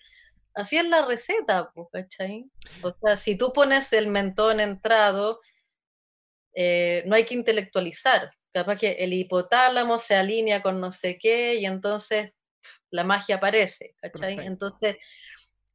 así 0.54 0.76
es 0.76 0.86
la 0.86 1.04
receta, 1.04 1.72
¿cachai? 1.92 2.50
O 2.82 2.94
sea, 3.00 3.18
si 3.18 3.36
tú 3.36 3.52
pones 3.52 3.92
el 3.92 4.08
mentón 4.08 4.60
entrado, 4.60 5.40
eh, 6.54 7.02
no 7.06 7.14
hay 7.14 7.24
que 7.24 7.34
intelectualizar. 7.34 8.32
Capaz 8.52 8.76
que 8.78 8.92
el 8.92 9.12
hipotálamo 9.12 9.98
se 9.98 10.16
alinea 10.16 10.62
con 10.62 10.80
no 10.80 10.90
sé 10.90 11.18
qué 11.18 11.56
y 11.56 11.66
entonces 11.66 12.32
la 12.90 13.04
magia 13.04 13.36
aparece, 13.36 13.94
¿cachai? 14.00 14.38
Entonces 14.38 14.96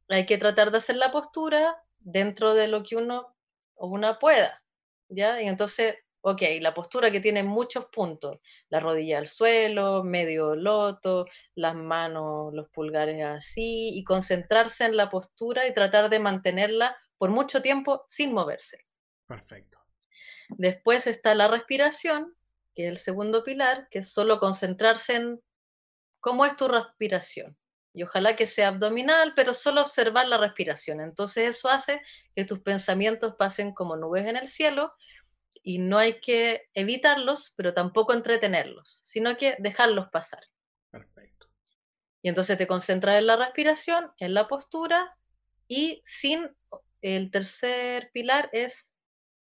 hay 0.08 0.26
que 0.26 0.38
tratar 0.38 0.70
de 0.70 0.78
hacer 0.78 0.96
la 0.96 1.12
postura 1.12 1.76
dentro 2.00 2.54
de 2.54 2.68
lo 2.68 2.82
que 2.82 2.96
uno 2.96 3.34
o 3.74 3.86
una 3.86 4.18
pueda, 4.18 4.62
¿ya? 5.08 5.40
Y 5.40 5.46
entonces, 5.46 5.96
ok, 6.22 6.42
la 6.60 6.72
postura 6.72 7.10
que 7.10 7.20
tiene 7.20 7.42
muchos 7.42 7.86
puntos, 7.86 8.38
la 8.68 8.80
rodilla 8.80 9.18
al 9.18 9.26
suelo, 9.26 10.04
medio 10.04 10.54
loto, 10.54 11.26
las 11.54 11.74
manos, 11.74 12.54
los 12.54 12.68
pulgares 12.70 13.22
así, 13.24 13.90
y 13.92 14.04
concentrarse 14.04 14.84
en 14.84 14.96
la 14.96 15.10
postura 15.10 15.66
y 15.66 15.74
tratar 15.74 16.08
de 16.10 16.20
mantenerla 16.20 16.96
por 17.18 17.30
mucho 17.30 17.60
tiempo 17.60 18.04
sin 18.06 18.32
moverse. 18.32 18.78
Perfecto. 19.26 19.80
Después 20.48 21.06
está 21.06 21.34
la 21.34 21.48
respiración, 21.48 22.36
que 22.74 22.86
es 22.86 22.92
el 22.92 22.98
segundo 22.98 23.42
pilar, 23.42 23.88
que 23.90 24.00
es 24.00 24.12
solo 24.12 24.38
concentrarse 24.38 25.16
en 25.16 25.42
cómo 26.20 26.46
es 26.46 26.56
tu 26.56 26.68
respiración. 26.68 27.56
Y 27.94 28.04
ojalá 28.04 28.36
que 28.36 28.46
sea 28.46 28.68
abdominal, 28.68 29.34
pero 29.34 29.54
solo 29.54 29.82
observar 29.82 30.28
la 30.28 30.38
respiración. 30.38 31.00
Entonces 31.00 31.56
eso 31.56 31.68
hace 31.68 32.00
que 32.34 32.44
tus 32.44 32.60
pensamientos 32.60 33.34
pasen 33.36 33.74
como 33.74 33.96
nubes 33.96 34.26
en 34.26 34.36
el 34.36 34.48
cielo 34.48 34.94
y 35.62 35.78
no 35.78 35.98
hay 35.98 36.20
que 36.20 36.68
evitarlos, 36.74 37.54
pero 37.56 37.74
tampoco 37.74 38.12
entretenerlos, 38.14 39.02
sino 39.04 39.36
que 39.36 39.56
dejarlos 39.58 40.08
pasar. 40.10 40.44
Perfecto. 40.90 41.48
Y 42.22 42.28
entonces 42.28 42.56
te 42.58 42.66
concentras 42.66 43.18
en 43.18 43.26
la 43.26 43.36
respiración, 43.36 44.12
en 44.18 44.34
la 44.34 44.48
postura 44.48 45.16
y 45.68 46.00
sin, 46.04 46.56
el 47.00 47.30
tercer 47.30 48.10
pilar 48.12 48.48
es 48.52 48.94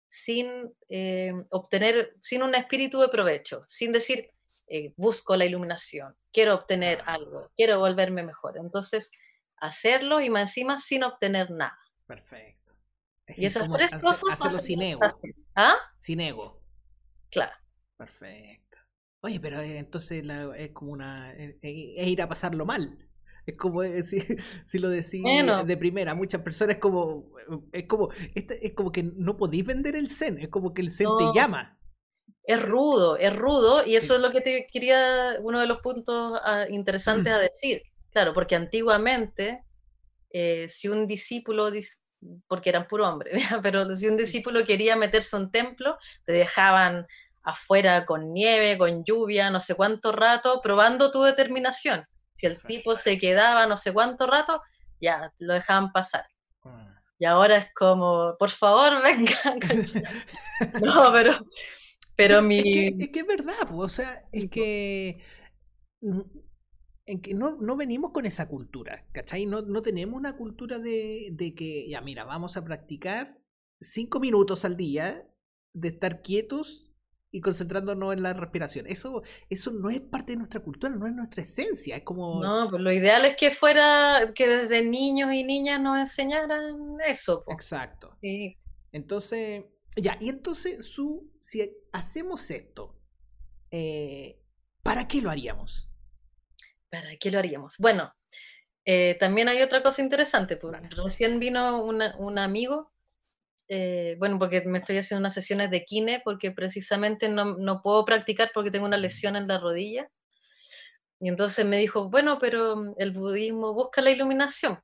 sin 0.06 0.72
eh, 0.88 1.32
obtener, 1.50 2.14
sin 2.20 2.42
un 2.42 2.54
espíritu 2.54 3.00
de 3.00 3.09
provecho, 3.09 3.64
sin 3.68 3.92
decir, 3.92 4.30
eh, 4.68 4.92
busco 4.96 5.36
la 5.36 5.44
iluminación, 5.44 6.16
quiero 6.32 6.54
obtener 6.54 7.02
algo, 7.06 7.50
quiero 7.56 7.78
volverme 7.78 8.22
mejor. 8.22 8.59
Entonces, 8.59 9.11
hacerlo 9.56 10.20
y 10.20 10.30
más 10.30 10.42
encima 10.42 10.78
sin 10.78 11.04
obtener 11.04 11.50
nada. 11.50 11.78
Perfecto. 12.06 12.72
Y 13.36 13.44
esas 13.44 13.70
tres 13.70 13.92
hace- 13.92 14.00
cosas 14.00 14.22
hacerlo 14.40 14.59
sin 14.61 14.82
ego. 14.82 15.04
estás- 15.04 15.20
¿Ah? 15.61 15.74
Sin 15.96 16.20
ego. 16.20 16.62
Claro. 17.32 17.52
Perfecto. 17.96 18.78
Oye, 19.22 19.40
pero 19.40 19.59
eh, 19.61 19.78
entonces 19.78 20.24
la- 20.24 20.56
es 20.56 20.70
como 20.70 20.92
una. 20.92 21.32
Es, 21.34 21.56
es 21.62 22.06
ir 22.06 22.22
a 22.22 22.28
pasarlo 22.28 22.64
mal. 22.64 22.96
Es 23.44 23.56
como 23.56 23.82
eh, 23.82 24.02
si, 24.04 24.20
si 24.64 24.78
lo 24.78 24.88
decís 24.88 25.20
Bueno. 25.22 25.64
de 25.64 25.76
primera, 25.76 26.14
muchas 26.14 26.42
personas 26.42 26.76
es 26.76 26.80
como. 26.80 27.30
Es 27.72 27.86
como. 27.86 28.11
este- 28.36 28.64
es 28.64 28.72
como 28.74 28.92
que 28.92 29.02
no 29.02 29.36
podéis 29.36 29.64
vender 29.66 29.96
el 29.96 30.09
zen. 30.09 30.38
Es 30.38 30.48
como 30.48 30.72
que 30.72 30.82
el 30.82 30.92
zen 30.92 31.06
No. 31.09 31.32
te 31.32 31.38
llama. 31.38 31.76
Es 32.44 32.62
rudo, 32.62 33.16
es 33.16 33.34
rudo, 33.36 33.84
y 33.84 33.96
eso 33.96 34.06
Sí. 34.06 34.12
es 34.14 34.20
lo 34.20 34.30
que 34.30 34.40
te 34.40 34.68
quería, 34.72 35.36
uno 35.42 35.59
de 35.61 35.66
los 35.66 35.80
puntos 35.82 36.38
ah, 36.44 36.66
interesantes 36.70 37.32
a 37.32 37.38
decir. 37.38 37.82
Claro, 38.11 38.32
porque 38.32 38.54
antiguamente, 38.54 39.64
eh, 40.30 40.66
si 40.70 40.88
un 40.88 41.06
discípulo, 41.06 41.70
dis- 41.70 41.98
porque 42.46 42.70
eran 42.70 42.88
puro 42.88 43.08
hombre, 43.08 43.32
pero 43.62 43.94
si 43.94 44.06
un 44.06 44.16
discípulo 44.16 44.64
quería 44.64 44.96
meterse 44.96 45.36
a 45.36 45.38
un 45.38 45.50
templo, 45.50 45.98
te 46.24 46.32
dejaban 46.32 47.06
afuera 47.42 48.04
con 48.04 48.32
nieve, 48.32 48.76
con 48.76 49.04
lluvia, 49.04 49.50
no 49.50 49.60
sé 49.60 49.74
cuánto 49.74 50.12
rato, 50.12 50.60
probando 50.62 51.10
tu 51.10 51.22
determinación. 51.22 52.06
Si 52.34 52.46
el 52.46 52.60
tipo 52.62 52.94
se 52.96 53.18
quedaba 53.18 53.66
no 53.66 53.76
sé 53.76 53.92
cuánto 53.92 54.26
rato, 54.26 54.62
ya 55.00 55.32
lo 55.38 55.54
dejaban 55.54 55.92
pasar. 55.92 56.26
Y 57.18 57.24
ahora 57.24 57.56
es 57.56 57.74
como, 57.74 58.36
por 58.38 58.50
favor, 58.50 59.02
venga. 59.02 59.32
¿cachai? 59.60 60.02
No, 60.82 61.12
pero, 61.12 61.46
pero 62.16 62.42
mi... 62.42 62.58
Es 62.58 62.64
que, 62.64 62.94
es 62.98 63.08
que 63.10 63.20
es 63.20 63.26
verdad, 63.26 63.68
o 63.72 63.88
sea, 63.88 64.24
es 64.32 64.50
que. 64.50 65.24
En 67.09 67.22
que 67.22 67.32
no, 67.32 67.56
no 67.56 67.74
venimos 67.74 68.12
con 68.12 68.26
esa 68.26 68.48
cultura, 68.48 69.06
¿cachai? 69.12 69.46
No, 69.46 69.62
no 69.62 69.80
tenemos 69.80 70.14
una 70.14 70.36
cultura 70.36 70.78
de, 70.78 71.30
de 71.32 71.54
que, 71.54 71.88
ya 71.88 72.02
mira, 72.02 72.24
vamos 72.24 72.59
a 72.59 72.64
practicar 72.64 73.38
cinco 73.80 74.20
minutos 74.20 74.66
al 74.66 74.76
día 74.76 75.26
de 75.72 75.88
estar 75.88 76.20
quietos 76.20 76.92
y 77.30 77.40
concentrándonos 77.40 78.12
en 78.12 78.22
la 78.22 78.34
respiración. 78.34 78.86
Eso, 78.86 79.22
eso 79.48 79.72
no 79.72 79.88
es 79.88 80.00
parte 80.00 80.32
de 80.32 80.38
nuestra 80.38 80.61
cultura, 80.61 80.94
no 80.94 81.06
es 81.06 81.14
nuestra 81.14 81.42
esencia. 81.42 81.96
Es 81.96 82.02
como. 82.02 82.42
No, 82.42 82.68
pues 82.68 82.82
lo 82.82 82.92
ideal 82.92 83.24
es 83.24 83.36
que 83.36 83.52
fuera, 83.52 84.32
que 84.34 84.46
desde 84.46 84.84
niños 84.84 85.32
y 85.32 85.44
niñas 85.44 85.80
nos 85.80 85.98
enseñaran 85.98 86.98
eso. 87.06 87.42
po. 87.44 87.52
Exacto. 87.52 88.18
Sí. 88.20 88.59
Entonces, 88.92 89.64
ya, 89.96 90.18
y 90.20 90.28
entonces, 90.28 90.84
su, 90.84 91.30
si 91.40 91.74
hacemos 91.92 92.50
esto, 92.50 93.00
eh, 93.70 94.42
¿para 94.82 95.09
qué 95.09 95.20
lo 95.20 95.30
haríamos? 95.30 95.88
¿Para 96.91 97.16
qué 97.16 97.30
lo 97.30 97.39
haríamos? 97.39 97.76
Bueno, 97.78 98.12
eh, 98.84 99.16
también 99.20 99.49
hay 99.49 99.62
otra 99.62 99.82
cosa 99.82 100.03
interesante. 100.03 100.57
pues, 100.57 100.72
Vale. 100.72 100.89
Recién 100.91 101.39
vino 101.41 101.82
una- 101.84 102.16
un 102.18 102.39
amigo, 102.39 102.93
eh, 103.68 104.16
bueno, 104.18 104.39
porque 104.39 104.62
me 104.62 104.78
estoy 104.78 104.99
haciendo 104.99 105.20
unas 105.20 105.34
sesiones 105.34 105.70
de 105.70 105.84
kine, 105.84 106.22
porque 106.24 106.51
precisamente 106.53 107.28
no, 107.28 107.57
no 107.59 107.82
puedo 107.82 108.05
practicar 108.05 108.51
porque 108.55 108.70
tengo 108.70 108.86
una 108.86 108.97
lesión 108.97 109.36
en 109.36 109.49
la 109.49 109.59
rodilla. 109.59 110.11
Y 111.20 111.28
entonces 111.28 111.66
me 111.66 111.78
dijo, 111.78 112.09
bueno, 112.09 112.39
pero 112.39 112.76
mm, 112.76 112.95
el 112.99 113.11
budismo 113.12 113.74
busca 113.74 114.01
la 114.03 114.11
iluminación. 114.11 114.78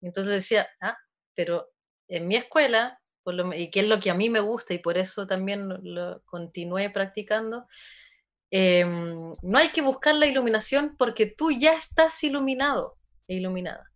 Y 0.00 0.08
entonces 0.08 0.32
decía, 0.34 0.68
ah, 0.80 0.96
pero 1.34 1.70
en 2.08 2.28
mi 2.28 2.36
escuela, 2.36 3.00
por 3.22 3.34
lo 3.34 3.54
y 3.54 3.70
que 3.70 3.80
es 3.80 3.86
lo 3.88 4.00
que 4.00 4.10
a 4.10 4.14
mí 4.14 4.28
me 4.30 4.40
gusta 4.40 4.74
y 4.74 4.78
por 4.78 4.98
eso 4.98 5.26
también 5.26 5.68
lo, 5.68 5.78
lo 5.78 6.22
continué 6.24 6.90
practicando, 6.90 7.66
em, 8.52 9.32
no 9.42 9.58
hay 9.58 9.70
que 9.70 9.82
buscar 9.82 10.14
la 10.14 10.26
iluminación 10.26 10.94
porque 10.96 11.26
tú 11.26 11.50
ya 11.50 11.72
estás 11.72 12.22
iluminado 12.22 12.96
e 13.26 13.36
iluminada. 13.36 13.90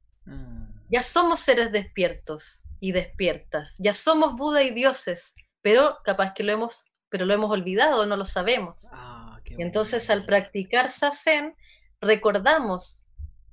Ya 0.89 1.03
somos 1.03 1.41
seres 1.41 1.71
despiertos 1.73 2.65
y 2.81 2.93
despiertas. 2.93 3.75
Ya 3.79 3.95
somos 3.95 4.35
Buda 4.35 4.63
y 4.63 4.71
dioses, 4.71 5.35
pero 5.63 5.99
capaz 6.05 6.33
que 6.33 6.43
lo 6.43 6.53
hemos, 6.53 6.91
pero 7.09 7.27
lo 7.27 7.35
hemos 7.35 7.51
olvidado, 7.51 8.07
no 8.07 8.17
lo 8.17 8.25
sabemos. 8.25 8.87
Ah, 8.93 9.39
Y 9.45 9.63
entonces 9.63 10.09
al 10.11 10.25
practicar 10.25 10.91
sasen, 10.91 11.55
recordamos 12.01 13.07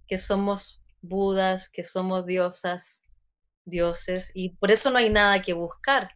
que 0.08 0.18
somos 0.18 0.82
budas, 1.02 1.70
que 1.70 1.84
somos 1.84 2.26
diosas, 2.26 3.02
dioses, 3.66 4.32
y 4.34 4.50
por 4.50 4.72
eso 4.72 4.90
no 4.90 4.98
hay 4.98 5.10
nada 5.10 5.42
que 5.42 5.54
buscar. 5.54 6.16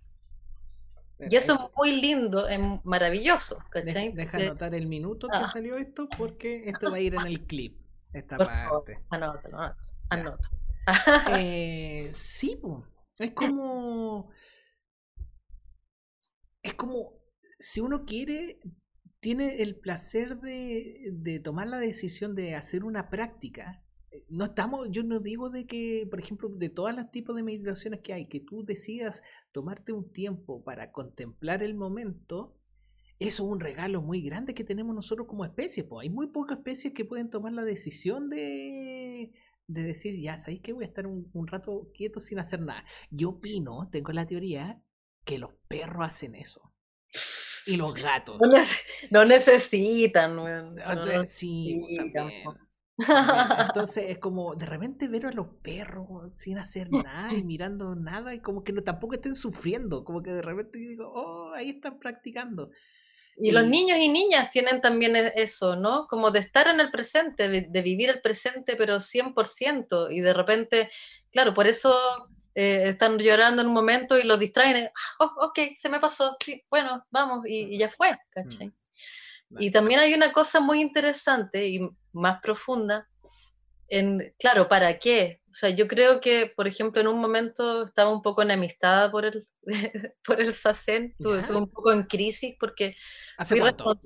Y 1.19 1.35
eso 1.35 1.53
es 1.55 1.75
muy 1.75 1.99
lindo, 1.99 2.47
es 2.47 2.59
maravilloso, 2.83 3.57
deja 3.73 4.01
Porque- 4.31 4.45
anotar 4.45 4.75
el 4.75 4.85
minuto 4.87 5.27
que 5.27 5.35
Ah. 5.37 5.47
salió 5.47 5.77
esto 5.77 6.07
porque 6.17 6.57
esto 6.69 6.91
va 6.93 6.97
a 6.97 6.99
ir 6.99 7.15
en 7.15 7.25
el 7.25 7.45
clip, 7.47 7.79
esta 8.13 8.37
por 8.37 8.47
favor, 8.47 8.85
parte. 8.85 9.03
anótalo, 9.09 9.57
anótalo, 9.59 9.75
anótalo. 10.09 10.57
Eh, 11.37 12.09
sí, 12.13 12.59
es 13.19 13.31
como. 13.35 14.29
Es 16.63 16.73
como. 16.75 17.13
Si 17.59 17.79
uno 17.81 18.05
quiere, 18.05 18.59
tiene 19.19 19.61
el 19.63 19.75
placer 19.79 20.37
de, 20.37 21.09
de 21.13 21.39
tomar 21.39 21.67
la 21.67 21.79
decisión 21.79 22.35
de 22.35 22.55
hacer 22.55 22.83
una 22.83 23.09
práctica. 23.09 23.83
Eh, 24.17 24.23
No 24.29 24.45
estamos, 24.45 24.89
yo 24.91 25.03
no 25.03 25.19
digo 25.19 25.49
de 25.49 25.65
que, 25.67 26.07
por 26.09 26.19
ejemplo, 26.19 26.49
de 26.49 26.69
todos 26.69 26.93
los 26.95 27.11
tipos 27.11 27.35
de 27.35 27.43
meditaciones 27.43 28.01
que 28.01 28.13
hay, 28.13 28.27
que 28.27 28.39
tú 28.39 28.63
decidas 28.65 29.21
tomarte 29.51 29.91
un 29.93 30.11
tiempo 30.11 30.63
para 30.63 30.91
contemplar 30.91 31.63
el 31.63 31.75
momento, 31.75 32.55
eso 33.19 33.45
es 33.45 33.51
un 33.51 33.59
regalo 33.59 34.01
muy 34.01 34.21
grande 34.21 34.53
que 34.53 34.63
tenemos 34.63 34.95
nosotros 34.95 35.27
como 35.27 35.45
especie. 35.45 35.83
Pues 35.83 36.03
hay 36.05 36.09
muy 36.09 36.27
pocas 36.27 36.59
especies 36.59 36.93
que 36.93 37.05
pueden 37.05 37.29
tomar 37.29 37.53
la 37.53 37.63
decisión 37.65 38.29
de, 38.29 39.31
de 39.67 39.83
decir, 39.83 40.19
ya, 40.21 40.37
¿sabéis 40.37 40.61
que 40.61 40.73
voy 40.73 40.85
a 40.85 40.87
estar 40.87 41.07
un, 41.07 41.29
un 41.33 41.47
rato 41.47 41.91
quieto 41.95 42.19
sin 42.19 42.39
hacer 42.39 42.61
nada? 42.61 42.85
Yo 43.11 43.29
opino, 43.31 43.89
tengo 43.91 44.11
la 44.13 44.27
teoría, 44.27 44.81
que 45.25 45.37
los 45.39 45.51
perros 45.67 46.05
hacen 46.07 46.35
eso. 46.35 46.73
Y 47.65 47.75
los 47.75 47.93
gatos. 47.93 48.39
No, 48.39 48.47
nece- 48.47 48.83
no 49.11 49.25
necesitan, 49.25 50.35
Ah, 50.85 50.95
no 50.95 51.05
Sí, 51.05 51.75
necesitan. 51.75 52.33
Entonces 53.57 54.09
es 54.09 54.17
como 54.19 54.55
de 54.55 54.65
repente 54.65 55.07
ver 55.07 55.27
a 55.27 55.31
los 55.31 55.47
perros 55.61 56.33
sin 56.33 56.57
hacer 56.57 56.91
nada 56.91 57.35
y 57.35 57.43
mirando 57.43 57.95
nada 57.95 58.33
y 58.33 58.41
como 58.41 58.63
que 58.63 58.73
no, 58.73 58.81
tampoco 58.83 59.13
estén 59.15 59.35
sufriendo, 59.35 60.03
como 60.03 60.21
que 60.23 60.31
de 60.31 60.41
repente 60.41 60.79
digo, 60.79 61.11
oh, 61.13 61.53
ahí 61.55 61.69
están 61.71 61.99
practicando. 61.99 62.71
Y 63.41 63.51
los 63.51 63.65
Y- 63.65 63.67
niños 63.67 63.99
y 63.99 64.09
niñas 64.09 64.51
tienen 64.51 64.81
también 64.81 65.15
e- 65.15 65.33
eso, 65.35 65.75
¿no? 65.75 66.07
Como 66.07 66.31
de 66.31 66.39
estar 66.39 66.67
en 66.67 66.79
el 66.79 66.91
presente, 66.91 67.49
de, 67.49 67.61
de 67.69 67.81
vivir 67.81 68.09
el 68.09 68.21
presente, 68.21 68.75
pero 68.75 68.99
100%. 69.01 70.09
Y 70.11 70.21
de 70.21 70.33
repente, 70.33 70.91
claro, 71.31 71.53
por 71.53 71.67
eso 71.67 71.95
eh, 72.55 72.83
están 72.89 73.17
llorando 73.19 73.61
en 73.61 73.67
un 73.69 73.73
momento 73.73 74.17
y 74.19 74.23
los 74.23 74.39
distraen, 74.39 74.77
eh, 74.77 74.91
oh, 75.19 75.31
ok, 75.47 75.59
se 75.75 75.89
me 75.89 75.99
pasó, 75.99 76.35
sí, 76.43 76.63
bueno, 76.69 77.05
vamos, 77.11 77.45
y, 77.47 77.75
y 77.75 77.77
ya 77.79 77.89
fue, 77.89 78.17
¿cachai? 78.31 78.67
Mm. 78.67 78.86
Y 79.59 79.71
también 79.71 79.99
hay 79.99 80.13
una 80.13 80.31
cosa 80.33 80.59
muy 80.59 80.81
interesante 80.81 81.67
y 81.67 81.89
más 82.11 82.41
profunda, 82.41 83.07
en, 83.89 84.33
claro, 84.37 84.67
¿para 84.67 84.99
qué? 84.99 85.41
O 85.49 85.53
sea, 85.53 85.69
yo 85.69 85.87
creo 85.87 86.19
que, 86.19 86.51
por 86.55 86.67
ejemplo, 86.67 86.99
en 86.99 87.07
un 87.07 87.19
momento 87.19 87.85
estaba 87.85 88.11
un 88.11 88.21
poco 88.21 88.41
enemistada 88.41 89.09
por 89.09 89.25
el, 89.25 89.47
por 90.25 90.41
el 90.41 90.53
SACEN, 90.53 91.15
estuve, 91.17 91.55
un 91.55 91.69
poco 91.69 91.91
en 91.91 92.03
crisis 92.03 92.55
porque 92.59 92.95
¿Hace 93.37 93.59
cuánto? 93.59 93.97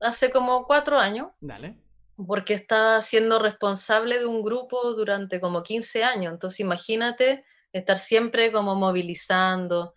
hace 0.00 0.30
como 0.30 0.66
cuatro 0.66 0.98
años, 0.98 1.28
Dale. 1.40 1.76
porque 2.16 2.54
estaba 2.54 3.00
siendo 3.02 3.38
responsable 3.38 4.18
de 4.18 4.26
un 4.26 4.42
grupo 4.42 4.92
durante 4.94 5.40
como 5.40 5.62
15 5.62 6.04
años. 6.04 6.32
Entonces, 6.32 6.60
imagínate 6.60 7.44
estar 7.72 7.98
siempre 7.98 8.52
como 8.52 8.74
movilizando, 8.74 9.94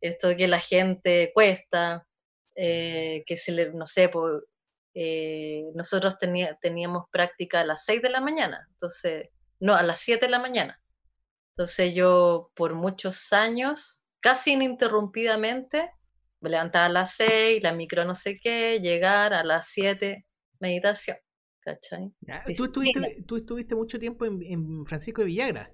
esto 0.00 0.36
que 0.36 0.48
la 0.48 0.60
gente 0.60 1.32
cuesta, 1.34 2.06
eh, 2.56 3.22
que 3.26 3.36
se 3.36 3.52
le, 3.52 3.72
no 3.72 3.86
sé, 3.86 4.08
pues, 4.08 4.42
eh, 4.94 5.64
nosotros 5.74 6.18
tenía- 6.18 6.56
teníamos 6.60 7.04
práctica 7.10 7.60
a 7.60 7.64
las 7.66 7.84
6 7.84 8.00
de 8.02 8.08
la 8.10 8.20
mañana, 8.20 8.66
entonces, 8.72 9.28
no, 9.60 9.74
a 9.74 9.82
las 9.82 10.00
7 10.00 10.26
de 10.26 10.30
la 10.30 10.38
mañana. 10.38 10.80
Entonces 11.50 11.94
yo 11.94 12.50
por 12.54 12.74
muchos 12.74 13.32
años, 13.32 14.04
casi 14.20 14.52
ininterrumpidamente, 14.54 15.90
me 16.40 16.50
levantaba 16.50 16.86
a 16.86 16.88
las 16.90 17.14
6, 17.14 17.62
la 17.62 17.72
micro 17.72 18.04
no 18.04 18.14
sé 18.14 18.38
qué, 18.38 18.80
llegar 18.80 19.32
a 19.34 19.42
las 19.44 19.68
7, 19.68 20.26
meditación. 20.60 21.16
¿Cachai? 21.60 22.12
Ya, 22.20 22.44
Tú, 22.56 22.64
estuviste, 22.66 23.22
tú 23.26 23.36
estuviste 23.36 23.74
mucho 23.74 23.98
tiempo 23.98 24.24
en, 24.24 24.40
en 24.42 24.84
Francisco 24.84 25.22
de 25.22 25.26
Villagra. 25.26 25.72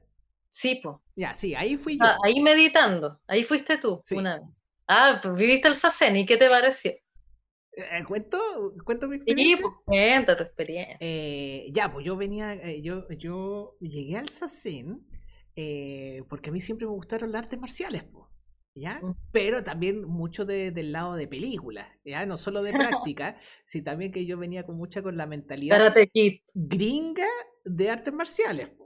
Sí, 0.48 0.80
pues. 0.82 0.96
Ya, 1.16 1.34
sí, 1.34 1.54
ahí 1.54 1.76
fui 1.76 1.98
yo. 1.98 2.04
ahí 2.24 2.40
meditando, 2.40 3.20
ahí 3.26 3.44
fuiste 3.44 3.76
tú 3.76 4.00
Sí. 4.04 4.16
una 4.16 4.38
vez. 4.38 4.48
Ah, 4.94 5.20
pues 5.22 5.34
viviste 5.34 5.68
el 5.68 5.74
Sacen, 5.74 6.16
¿y 6.16 6.26
qué 6.26 6.36
te 6.36 6.48
pareció? 6.48 6.92
Eh, 6.92 8.04
¿Cuento? 8.06 8.38
¿Cuento 8.84 9.08
mi 9.08 9.16
Sí, 9.16 9.22
experiencia? 9.22 9.62
pues 9.62 9.74
cuenta 9.86 10.36
tu 10.36 10.42
experiencia. 10.42 10.96
Eh, 11.00 11.66
ya, 11.72 11.90
pues 11.90 12.04
yo 12.04 12.16
venía, 12.16 12.52
eh, 12.52 12.82
yo, 12.82 13.08
yo 13.08 13.76
llegué 13.80 14.18
al 14.18 14.28
eh, 15.56 16.22
porque 16.28 16.50
a 16.50 16.52
mí 16.52 16.60
siempre 16.60 16.86
me 16.86 16.92
gustaron 16.92 17.32
las 17.32 17.44
artes 17.44 17.58
marciales, 17.58 18.04
pues, 18.04 18.26
¿ya? 18.74 19.00
Mm. 19.02 19.14
Pero 19.32 19.64
también 19.64 20.04
mucho 20.04 20.44
de- 20.44 20.70
del 20.70 20.92
lado 20.92 21.14
de 21.14 21.26
películas, 21.26 21.86
¿ya? 22.04 22.26
No 22.26 22.36
solo 22.36 22.62
de 22.62 22.72
práctica, 23.14 23.38
sino 23.64 23.84
también 23.84 24.12
que 24.12 24.26
yo 24.26 24.36
venía 24.36 24.64
con 24.66 24.76
mucha 24.76 25.02
con 25.02 25.16
la 25.16 25.26
mentalidad 25.26 25.94
gringa 26.54 27.26
de 27.64 27.90
artes 27.90 28.12
marciales, 28.12 28.68
Sí. 28.68 28.81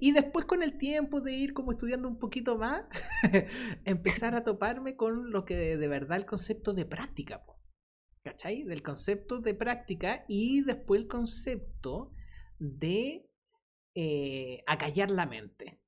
Y 0.00 0.12
después 0.12 0.44
con 0.44 0.62
el 0.62 0.76
tiempo 0.76 1.20
de 1.20 1.32
ir 1.32 1.54
como 1.54 1.72
estudiando 1.72 2.08
un 2.08 2.18
poquito 2.18 2.58
más, 2.58 2.82
empezar 3.84 4.34
a 4.34 4.44
toparme 4.44 4.96
con 4.96 5.30
lo 5.30 5.44
que 5.44 5.56
de, 5.56 5.76
de 5.76 5.88
verdad 5.88 6.18
el 6.18 6.26
concepto 6.26 6.74
de 6.74 6.84
práctica, 6.84 7.44
po, 7.44 7.58
¿cachai? 8.22 8.64
Del 8.64 8.82
concepto 8.82 9.40
de 9.40 9.54
práctica 9.54 10.24
y 10.28 10.62
después 10.62 11.00
el 11.00 11.06
concepto 11.06 12.12
de 12.58 13.30
eh, 13.94 14.62
acallar 14.66 15.10
la 15.10 15.26
mente. 15.26 15.80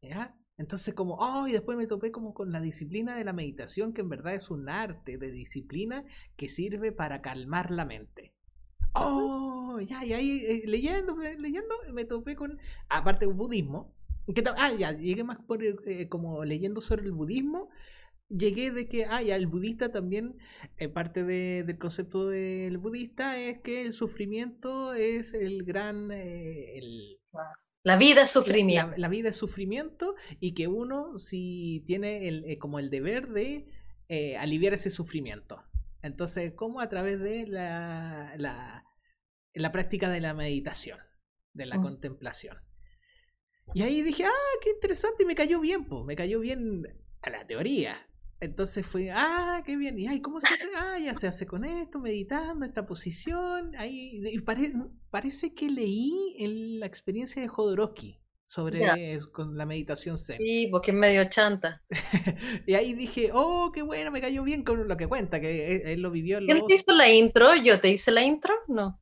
¿Ya? 0.00 0.34
Entonces 0.56 0.94
como, 0.94 1.14
oh, 1.14 1.46
y 1.46 1.52
después 1.52 1.76
me 1.76 1.86
topé 1.86 2.10
como 2.10 2.34
con 2.34 2.50
la 2.50 2.60
disciplina 2.60 3.16
de 3.16 3.24
la 3.24 3.32
meditación, 3.32 3.92
que 3.92 4.00
en 4.00 4.08
verdad 4.08 4.34
es 4.34 4.50
un 4.50 4.68
arte 4.68 5.18
de 5.18 5.30
disciplina 5.30 6.04
que 6.36 6.48
sirve 6.48 6.92
para 6.92 7.20
calmar 7.20 7.70
la 7.70 7.84
mente. 7.84 8.34
Oh, 8.94 9.78
ya, 9.80 10.04
y 10.04 10.12
ahí 10.12 10.38
eh, 10.44 10.62
leyendo, 10.66 11.14
me- 11.14 11.36
leyendo, 11.36 11.74
me 11.92 12.04
topé 12.04 12.34
con, 12.34 12.58
aparte 12.88 13.26
del 13.26 13.34
budismo, 13.34 13.94
que 14.34 14.42
ah, 14.56 14.72
ya, 14.76 14.92
llegué 14.92 15.22
más 15.24 15.38
por, 15.46 15.62
eh, 15.64 16.08
como 16.08 16.44
leyendo 16.44 16.80
sobre 16.80 17.04
el 17.04 17.12
budismo, 17.12 17.68
llegué 18.28 18.72
de 18.72 18.88
que, 18.88 19.04
ah, 19.06 19.22
ya, 19.22 19.36
el 19.36 19.46
budista 19.46 19.92
también, 19.92 20.36
eh, 20.78 20.88
parte 20.88 21.24
de- 21.24 21.64
del 21.64 21.78
concepto 21.78 22.28
del 22.28 22.78
budista 22.78 23.38
es 23.38 23.60
que 23.60 23.82
el 23.82 23.92
sufrimiento 23.92 24.94
es 24.94 25.32
el 25.34 25.64
gran, 25.64 26.10
eh, 26.12 26.78
el, 26.78 27.18
La 27.84 27.96
vida 27.96 28.22
es 28.22 28.30
sufrimiento. 28.30 28.90
La, 28.92 28.98
la 28.98 29.08
vida 29.08 29.28
es 29.30 29.36
sufrimiento 29.36 30.14
y 30.40 30.52
que 30.54 30.68
uno 30.68 31.18
si 31.18 31.82
tiene 31.86 32.28
el, 32.28 32.44
eh, 32.46 32.58
como 32.58 32.78
el 32.80 32.90
deber 32.90 33.28
de 33.28 33.66
eh, 34.08 34.36
aliviar 34.38 34.74
ese 34.74 34.90
sufrimiento. 34.90 35.62
Entonces, 36.02 36.52
¿cómo? 36.54 36.80
A 36.80 36.88
través 36.88 37.20
de 37.20 37.46
la, 37.46 38.32
la, 38.36 38.84
la 39.54 39.72
práctica 39.72 40.08
de 40.10 40.20
la 40.20 40.34
meditación, 40.34 40.98
de 41.54 41.66
la 41.66 41.78
Mm. 41.78 41.82
contemplación. 41.82 42.56
Y 43.74 43.82
ahí 43.82 44.02
dije, 44.02 44.24
ah, 44.24 44.58
qué 44.62 44.70
interesante, 44.70 45.24
y 45.24 45.26
me 45.26 45.34
cayó 45.34 45.60
bien, 45.60 45.84
pues, 45.86 46.04
me 46.04 46.16
cayó 46.16 46.40
bien 46.40 46.84
a 47.22 47.30
la 47.30 47.46
teoría. 47.46 48.08
Entonces 48.40 48.86
fue, 48.86 49.10
ah, 49.10 49.62
qué 49.66 49.76
bien, 49.76 49.98
y 49.98 50.06
ay, 50.06 50.20
¿cómo 50.20 50.40
se 50.40 50.46
hace? 50.46 50.68
Ah, 50.76 50.98
ya 50.98 51.12
se 51.14 51.26
hace 51.26 51.44
con 51.46 51.64
esto, 51.64 51.98
meditando, 51.98 52.64
esta 52.64 52.86
posición. 52.86 53.74
Ahí, 53.76 54.22
y 54.24 54.38
pare- 54.40 54.72
parece 55.10 55.54
que 55.54 55.68
leí 55.68 56.36
en 56.38 56.78
la 56.80 56.86
experiencia 56.86 57.42
de 57.42 57.48
Jodorowsky 57.48 58.20
sobre 58.48 59.18
con 59.30 59.58
la 59.58 59.66
meditación 59.66 60.16
zen. 60.16 60.38
Sí, 60.38 60.68
porque 60.70 60.92
es 60.92 60.96
medio 60.96 61.22
chanta. 61.28 61.82
y 62.66 62.72
ahí 62.72 62.94
dije, 62.94 63.28
oh, 63.34 63.70
qué 63.74 63.82
bueno, 63.82 64.10
me 64.10 64.22
cayó 64.22 64.42
bien 64.42 64.64
con 64.64 64.88
lo 64.88 64.96
que 64.96 65.06
cuenta, 65.06 65.38
que 65.38 65.76
él, 65.76 65.82
él 65.84 66.00
lo 66.00 66.10
vivió 66.10 66.38
¿Quién 66.38 66.66
te 66.66 66.74
hizo 66.74 66.92
la 66.92 67.10
intro? 67.10 67.54
¿Yo 67.56 67.78
te 67.78 67.90
hice 67.90 68.10
la 68.10 68.22
intro? 68.22 68.54
No. 68.66 68.98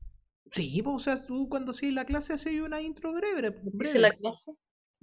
Sí, 0.50 0.82
pues, 0.82 0.96
o 0.96 0.98
sea, 0.98 1.24
tú 1.24 1.48
cuando 1.48 1.70
hacías 1.70 1.92
la 1.92 2.04
clase 2.04 2.32
hacías 2.32 2.60
una 2.60 2.80
intro 2.80 3.12
breve. 3.12 3.52
¿Te 3.52 3.60
breve. 3.62 3.90
hice 3.90 4.00
la 4.00 4.10
clase? 4.10 4.50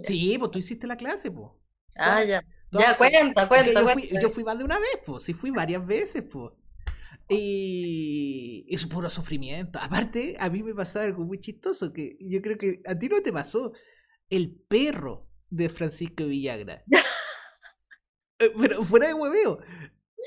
Sí, 0.03 0.35
pues 0.37 0.51
tú 0.51 0.59
hiciste 0.59 0.87
la 0.87 0.97
clase, 0.97 1.31
pues. 1.31 1.47
Ah, 1.95 2.15
Todas- 2.15 2.27
ya. 2.27 2.45
todas- 2.69 2.87
Ya, 2.87 2.97
cuenta, 2.97 3.47
cuenta, 3.47 3.71
yo, 3.71 3.87
fui, 3.87 4.01
cuenta. 4.09 4.19
yo 4.19 4.29
fui 4.29 4.43
más 4.43 4.57
de 4.57 4.65
una 4.65 4.77
vez, 4.77 4.99
pues. 5.05 5.23
Sí, 5.23 5.33
fui 5.33 5.51
varias 5.51 5.87
veces, 5.87 6.21
pues. 6.29 6.51
Y 7.29 8.65
es 8.67 8.85
puro 8.87 9.09
sufrimiento. 9.09 9.79
Aparte, 9.81 10.35
a 10.37 10.49
mí 10.49 10.61
me 10.63 10.75
pasó 10.75 10.99
algo 10.99 11.23
muy 11.23 11.39
chistoso 11.39 11.93
que 11.93 12.17
yo 12.19 12.41
creo 12.41 12.57
que 12.57 12.81
a 12.85 12.99
ti 12.99 13.07
no 13.07 13.21
te 13.21 13.31
pasó. 13.31 13.71
El 14.35 14.51
perro 14.67 15.27
de 15.49 15.69
Francisco 15.69 16.25
Villagra. 16.25 16.83
Eh, 18.39 18.51
Pero 18.59 18.83
fuera 18.83 19.07
de 19.07 19.13
hueveo. 19.13 19.59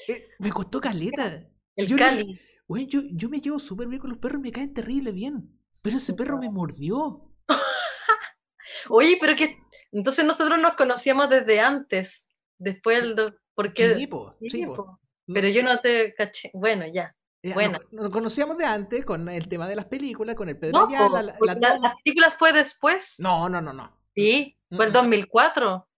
eh, 0.08 0.28
me 0.38 0.50
costó 0.50 0.80
caleta. 0.80 1.42
El 1.74 1.86
yo 1.88 1.96
no- 1.96 2.02
Cali. 2.04 2.40
Güey, 2.68 2.86
yo, 2.86 3.00
yo 3.12 3.28
me 3.28 3.40
llevo 3.40 3.58
súper 3.58 3.88
bien 3.88 4.00
con 4.00 4.10
los 4.10 4.18
perros 4.20 4.38
y 4.38 4.42
me 4.42 4.52
caen 4.52 4.72
terrible 4.72 5.10
bien. 5.12 5.50
Pero 5.82 5.96
ese 5.98 6.14
perro 6.14 6.38
me 6.38 6.48
mordió. 6.48 7.30
Oye, 8.88 9.18
pero 9.20 9.34
que. 9.36 9.58
Entonces 9.92 10.24
nosotros 10.24 10.58
nos 10.60 10.76
conocíamos 10.76 11.28
desde 11.28 11.60
antes. 11.60 12.28
Después 12.58 13.00
Sí. 13.02 13.14
do- 13.14 13.34
Porque. 13.54 13.94
Sí, 13.96 14.06
po, 14.06 14.36
Sí, 14.48 14.64
po. 14.64 15.00
Pero 15.26 15.48
yo 15.48 15.62
no 15.62 15.80
te 15.80 16.14
caché. 16.14 16.50
Bueno, 16.54 16.84
ya. 16.86 17.14
Ya, 17.48 17.54
Buena. 17.54 17.78
Nos, 17.90 18.02
nos 18.02 18.10
conocíamos 18.10 18.58
de 18.58 18.64
antes 18.64 19.04
con 19.04 19.28
el 19.28 19.46
tema 19.48 19.66
de 19.68 19.76
las 19.76 19.86
películas, 19.86 20.34
con 20.36 20.48
el 20.48 20.58
Pedro 20.58 20.80
No, 20.80 20.86
Ayala, 20.88 21.36
po, 21.38 21.44
la, 21.44 21.54
las 21.54 21.94
películas 22.02 22.36
fue 22.36 22.52
después. 22.52 23.14
No, 23.18 23.48
no, 23.48 23.60
no, 23.60 23.72
no. 23.72 23.96
Sí, 24.14 24.56
fue 24.70 24.86
el 24.86 24.90
Mm, 24.92 24.94
mm. 24.94 25.00
2004. 25.02 25.88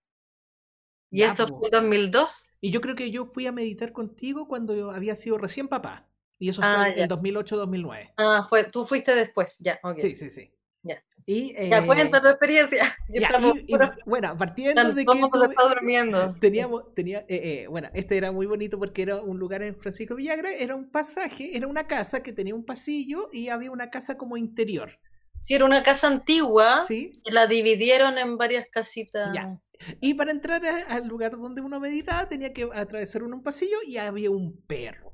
Y 1.11 1.19
Ya, 1.21 1.29
esto 1.29 1.47
po. 1.47 1.59
fue 1.59 1.69
el 1.69 1.73
2002. 1.73 2.51
Y 2.61 2.71
yo 2.71 2.81
creo 2.81 2.95
que 2.95 3.11
yo 3.11 3.25
fui 3.25 3.47
a 3.47 3.53
meditar 3.53 3.93
contigo 3.93 4.47
cuando 4.47 4.75
yo 4.75 4.91
había 4.91 5.15
sido 5.15 5.39
recién 5.39 5.69
papá. 5.69 6.07
Y 6.39 6.51
eso 6.51 6.61
Ah, 6.63 6.85
fue 6.87 6.97
ya. 6.97 7.05
el 7.05 7.09
2008-2009. 7.09 8.13
Ah, 8.17 8.47
fue, 8.49 8.65
tú 8.65 8.85
fuiste 8.87 9.15
después, 9.15 9.57
ya, 9.59 9.81
ok. 9.83 9.99
Sí, 9.99 10.15
sí, 10.15 10.31
sí. 10.31 10.53
Ya. 10.83 11.03
Y, 11.27 11.55
Ya 11.69 11.79
eh, 11.79 11.87
cuenta 11.87 12.21
tu 12.23 12.29
experiencia. 12.29 12.97
Ya 13.09 13.21
ya, 13.21 13.39
y- 13.41 13.75
y, 13.75 13.77
bueno, 14.07 14.37
partiendo 14.37 14.93
de 14.93 15.05
que 15.05 15.21
durmiendo. 15.69 16.35
teníamos, 16.41 16.95
tenía, 16.95 17.21
eh, 17.29 17.63
eh, 17.63 17.67
bueno, 17.69 17.89
este 17.95 18.17
era 18.17 18.33
muy 18.33 18.47
bonito 18.47 18.79
porque 18.79 19.03
era 19.03 19.17
un 19.17 19.39
lugar 19.39 19.63
en 19.63 19.79
Francisco 19.79 20.15
Villagra, 20.15 20.53
era 20.53 20.75
un 20.75 20.91
pasaje, 20.91 21.57
era 21.57 21.67
una 21.67 21.87
casa 21.87 22.23
que 22.23 22.33
tenía 22.33 22.55
un 22.55 22.65
pasillo 22.65 23.29
y 23.33 23.49
había 23.49 23.71
una 23.71 23.91
casa 23.91 24.17
como 24.17 24.37
interior. 24.37 24.99
Sí, 25.43 25.55
era 25.55 25.65
una 25.65 25.83
casa 25.83 26.09
antigua 26.09 26.83
¿Sí? 26.87 27.21
que 27.25 27.33
la 27.33 27.47
dividieron 27.47 28.19
en 28.19 28.37
varias 28.37 28.69
casitas. 28.69 29.31
Ya. 29.35 29.59
Y 30.01 30.15
para 30.15 30.31
entrar 30.33 30.65
a- 30.65 30.95
al 30.97 31.07
lugar 31.07 31.33
donde 31.39 31.61
uno 31.61 31.79
meditaba 31.81 32.29
tenía 32.29 32.53
que 32.53 32.69
atravesar 32.75 33.23
uno 33.23 33.37
un 33.37 33.43
pasillo 33.43 33.77
y 33.87 33.97
había 33.99 34.31
un 34.31 34.61
perro. 34.67 35.13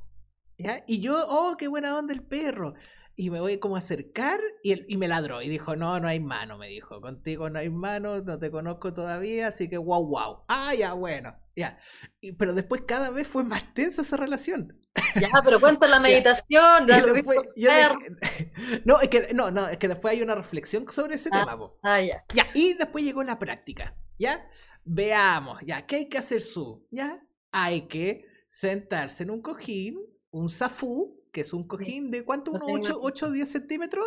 ¿ya? 0.57 0.85
Y 0.87 1.01
yo, 1.01 1.27
oh, 1.29 1.57
qué 1.59 1.69
buena 1.69 1.97
onda 1.99 2.15
el 2.15 2.23
perro. 2.23 2.75
Y 3.17 3.31
me 3.31 3.41
voy 3.41 3.59
como 3.59 3.77
a 3.77 3.79
acercar 3.79 4.41
y, 4.63 4.73
él- 4.73 4.87
y 4.89 4.97
me 4.97 5.07
ladró. 5.07 5.41
Y 5.41 5.49
dijo, 5.49 5.77
no, 5.77 6.01
no 6.01 6.09
hay 6.09 6.19
mano, 6.21 6.59
me 6.59 6.69
dijo. 6.69 7.01
Contigo 7.01 7.49
no 7.49 7.61
hay 7.61 7.71
mano, 7.71 8.21
no 8.23 8.39
te 8.39 8.51
conozco 8.51 8.93
todavía, 8.93 9.49
así 9.49 9.69
que 9.69 9.79
wow, 9.79 10.05
wow. 10.07 10.45
Ah, 10.49 10.75
ya, 10.77 10.95
bueno, 10.95 11.37
ya. 11.55 11.79
Y- 12.21 12.33
pero 12.33 12.55
después 12.55 12.83
cada 12.87 13.11
vez 13.11 13.29
fue 13.29 13.45
más 13.45 13.73
tensa 13.73 14.03
esa 14.03 14.17
relación. 14.17 14.81
Ya, 15.21 15.29
pero 15.45 15.61
cuenta 15.61 15.87
la 15.87 16.01
meditación. 16.01 16.87
Ya 16.89 17.01
lo 17.07 17.13
después- 17.15 17.39
yo 17.57 17.71
dije- 17.71 18.17
no, 18.85 19.01
es 19.01 19.09
que, 19.09 19.33
no, 19.33 19.51
no, 19.53 19.69
es 19.69 19.77
que 19.77 19.87
después 19.89 20.13
hay 20.13 20.23
una 20.23 20.35
reflexión 20.35 20.91
sobre 20.91 21.15
ese 21.15 21.29
Ah. 21.33 21.41
tema. 21.41 21.57
po. 21.57 21.79
Ah, 21.85 22.01
ya. 22.01 22.25
Ya, 22.35 22.47
y 22.55 22.75
después 22.75 23.05
llegó 23.05 23.23
la 23.23 23.39
práctica, 23.39 23.97
¿ya? 24.19 24.45
Veamos, 24.85 25.61
¿ya? 25.65 25.87
¿Qué 25.87 25.97
hay 25.97 26.09
que 26.09 26.19
hacer 26.19 26.41
su? 26.43 26.85
¿Ya? 26.91 27.21
Hay 27.53 27.87
que 27.87 28.25
sentarse 28.49 29.23
en 29.23 29.31
un 29.31 29.41
cojín, 29.41 29.99
un 30.31 30.51
zafú, 30.51 31.21
que 31.35 31.41
es 31.41 31.53
un 31.53 31.67
cojín 31.67 32.13
de 32.13 32.25
cuánto, 32.25 32.53
unos 32.53 32.65
tengo 32.65 32.79
8, 32.79 32.91
aquí. 32.93 33.01
8 33.03 33.27
o 33.27 33.31
10 33.33 33.49
centímetros. 33.49 34.07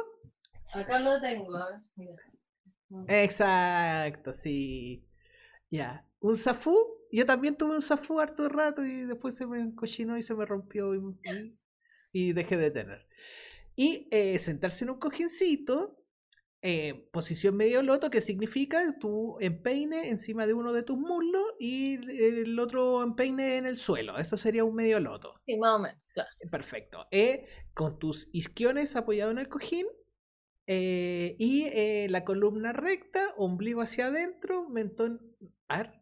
Acá 0.73 0.99
lo 0.99 1.19
tengo, 1.19 1.55
a 1.57 1.71
ver, 1.71 1.82
mira. 1.95 2.23
Mm. 2.89 3.05
Exacto, 3.09 4.34
sí. 4.34 5.05
Ya. 5.69 6.07
Un 6.21 6.38
zafú. 6.38 6.75
Yo 7.11 7.25
también 7.25 7.55
tuve 7.55 7.75
un 7.75 7.82
zafú 7.82 8.19
harto 8.19 8.47
rato 8.49 8.84
y 8.84 9.01
después 9.01 9.36
se 9.36 9.45
me 9.45 9.59
encochinó 9.59 10.17
y 10.17 10.23
se 10.23 10.34
me 10.34 10.45
rompió 10.45 10.93
y 12.11 12.34
dejé 12.34 12.57
de 12.57 12.71
tener. 12.71 13.07
Y 13.75 14.07
eh, 14.11 14.39
sentarse 14.39 14.86
en 14.86 14.91
un 14.91 14.99
cojincito, 14.99 15.96
eh, 16.70 17.07
posición 17.13 17.55
medio 17.55 17.82
loto, 17.82 18.09
que 18.09 18.20
significa 18.20 18.99
tu 18.99 19.38
empeine 19.39 20.09
encima 20.09 20.45
de 20.45 20.53
uno 20.53 20.74
de 20.74 20.84
tus 20.84 20.97
muslos 20.97 21.45
y 21.61 21.93
el 22.22 22.59
otro 22.59 23.03
empeine 23.03 23.55
en 23.55 23.65
el 23.65 23.78
suelo. 23.78 24.18
Eso 24.18 24.36
sería 24.36 24.65
un 24.65 24.76
medio 24.76 24.99
loto. 24.99 25.39
Sí, 25.45 25.57
más 25.57 25.76
o 25.76 25.80
menos, 25.80 26.01
claro. 26.13 26.30
Perfecto. 26.51 27.05
Eh, 27.09 27.47
con 27.74 27.97
tus 27.97 28.28
isquiones 28.34 28.97
apoyados 28.97 29.32
en 29.32 29.39
el 29.39 29.47
cojín 29.47 29.86
eh, 30.65 31.38
y 31.39 31.68
eh, 31.68 32.07
la 32.09 32.26
columna 32.26 32.74
recta, 32.74 33.34
ombligo 33.38 33.82
hacia 33.82 34.07
adentro, 34.07 34.68
mentón. 34.68 35.38
A 35.70 35.84
ver. 35.84 35.96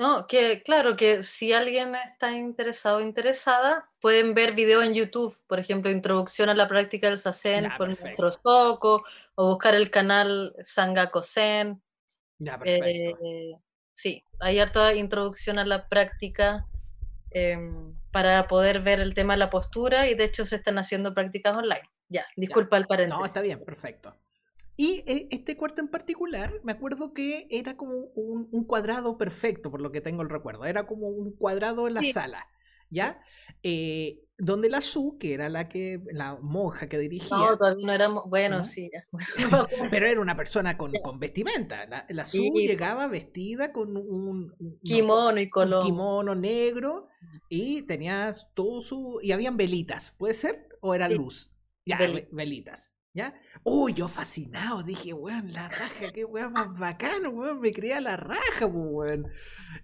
No, 0.00 0.26
que 0.26 0.62
claro, 0.62 0.96
que 0.96 1.22
si 1.22 1.52
alguien 1.52 1.94
está 1.94 2.32
interesado 2.32 2.96
o 2.96 3.00
interesada, 3.02 3.90
pueden 4.00 4.32
ver 4.32 4.54
videos 4.54 4.82
en 4.82 4.94
YouTube, 4.94 5.38
por 5.46 5.60
ejemplo, 5.60 5.90
Introducción 5.90 6.48
a 6.48 6.54
la 6.54 6.66
práctica 6.68 7.10
del 7.10 7.18
Sasen 7.18 7.64
Ya, 7.64 7.76
por 7.76 7.88
perfecto. 7.88 8.22
nuestro 8.22 8.32
Soco, 8.32 9.04
o 9.34 9.48
buscar 9.48 9.74
el 9.74 9.90
canal 9.90 10.56
Kosen. 11.12 11.82
Ya, 12.38 12.58
perfecto. 12.58 13.18
Eh, 13.22 13.56
sí, 13.92 14.24
hay 14.38 14.58
harta 14.58 14.94
introducción 14.94 15.58
a 15.58 15.66
la 15.66 15.86
práctica 15.86 16.66
em, 17.30 17.94
para 18.10 18.48
poder 18.48 18.80
ver 18.80 19.00
el 19.00 19.12
tema 19.12 19.34
de 19.34 19.40
la 19.40 19.50
postura 19.50 20.08
y 20.08 20.14
de 20.14 20.24
hecho 20.24 20.46
se 20.46 20.56
están 20.56 20.78
haciendo 20.78 21.12
prácticas 21.12 21.54
online. 21.54 21.86
Ya, 22.08 22.24
disculpa 22.36 22.78
el 22.78 22.86
paréntesis. 22.86 23.20
No, 23.20 23.26
está 23.26 23.42
bien, 23.42 23.62
perfecto. 23.62 24.16
Y 24.80 25.04
eh, 25.06 25.28
este 25.30 25.58
cuarto 25.58 25.82
en 25.82 25.88
particular, 25.88 26.54
me 26.64 26.72
acuerdo 26.72 27.12
que 27.12 27.46
era 27.50 27.76
como 27.76 27.92
un, 28.14 28.48
un 28.50 28.64
cuadrado 28.64 29.18
perfecto, 29.18 29.70
por 29.70 29.82
lo 29.82 29.92
que 29.92 30.00
tengo 30.00 30.22
el 30.22 30.30
recuerdo. 30.30 30.64
Era 30.64 30.86
como 30.86 31.08
un 31.08 31.32
cuadrado 31.36 31.86
en 31.86 31.94
la 31.94 32.00
Sí. 32.00 32.14
sala, 32.14 32.46
¿ya? 32.88 33.20
Eh, 33.62 34.22
donde 34.38 34.70
la 34.70 34.80
Su, 34.80 35.18
que 35.18 35.34
era 35.34 35.50
la 35.50 35.68
que 35.68 36.00
la 36.12 36.38
monja 36.40 36.88
que 36.88 36.98
dirigía, 36.98 37.28
No, 37.36 37.58
todavía 37.58 37.86
no 37.86 37.92
éramos, 37.92 38.24
bueno, 38.26 38.56
¿No? 38.58 38.64
sí, 38.64 38.90
pero 39.90 40.06
era 40.06 40.18
una 40.18 40.34
persona 40.34 40.78
con, 40.78 40.92
vestimenta. 41.18 41.84
La, 41.86 42.06
la 42.08 42.24
Su 42.24 42.38
Sí, 42.38 42.50
po. 42.50 42.58
llegaba 42.60 43.06
vestida 43.06 43.72
con 43.72 43.94
un, 43.98 44.54
un- 44.58 44.78
kimono 44.82 45.38
y 45.40 45.44
un 45.44 45.50
colón. 45.50 45.82
kimono 45.82 46.34
negro 46.34 47.08
y 47.50 47.82
tenía 47.82 48.32
todo 48.54 48.80
su... 48.80 49.20
y 49.22 49.32
habían 49.32 49.58
velitas, 49.58 50.14
¿puede 50.18 50.32
ser? 50.32 50.68
¿O 50.80 50.94
era 50.94 51.08
Sí, 51.08 51.14
luz? 51.16 51.50
Ya, 51.84 51.98
veli- 51.98 52.14
ve- 52.14 52.28
velitas. 52.32 52.90
¿Ya? 53.12 53.34
Uy, 53.64 53.92
yo 53.94 54.06
fascinado, 54.08 54.82
dije, 54.84 55.12
weón, 55.12 55.52
la 55.52 55.68
raja, 55.68 56.12
qué 56.14 56.24
weón 56.24 56.52
más 56.52 56.78
bacano, 56.78 57.30
weón, 57.30 57.60
me 57.60 57.72
creía 57.72 58.00
la 58.00 58.16
raja, 58.16 58.60
pues, 58.60 58.72
weón. 58.72 59.26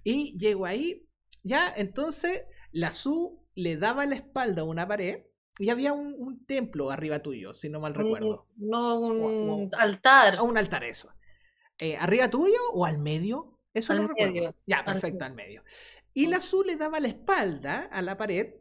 Y 0.04 0.38
llego 0.38 0.64
ahí, 0.64 1.06
ya, 1.42 1.72
entonces 1.76 2.44
la 2.70 2.92
Su 2.92 3.44
le 3.54 3.76
daba 3.76 4.06
la 4.06 4.14
espalda 4.14 4.62
a 4.62 4.64
una 4.64 4.86
pared 4.86 5.24
y 5.58 5.70
había 5.70 5.92
un, 5.92 6.14
un 6.18 6.44
templo 6.46 6.90
arriba 6.90 7.18
tuyo, 7.20 7.52
si 7.52 7.68
no 7.68 7.80
mal 7.80 7.94
recuerdo. 7.94 8.46
no 8.56 8.98
un 9.00 9.70
o- 9.72 9.76
altar. 9.78 10.36
A 10.36 10.42
un 10.42 10.56
altar, 10.56 10.84
eso. 10.84 11.10
Eh, 11.78 11.96
¿Arriba 11.96 12.30
tuyo 12.30 12.58
o 12.74 12.84
al 12.86 12.98
medio? 12.98 13.58
Eso 13.74 13.92
Al 13.92 14.02
no 14.02 14.08
recuerdo. 14.08 14.34
medio, 14.34 14.54
Ya, 14.66 14.78
al 14.78 14.84
perfecto, 14.84 15.18
medio. 15.18 15.26
al 15.26 15.34
medio. 15.34 15.64
Y 16.14 16.26
la 16.28 16.40
Su 16.40 16.62
le 16.62 16.76
daba 16.76 17.00
la 17.00 17.08
espalda 17.08 17.88
a 17.92 18.02
la 18.02 18.16
pared 18.16 18.54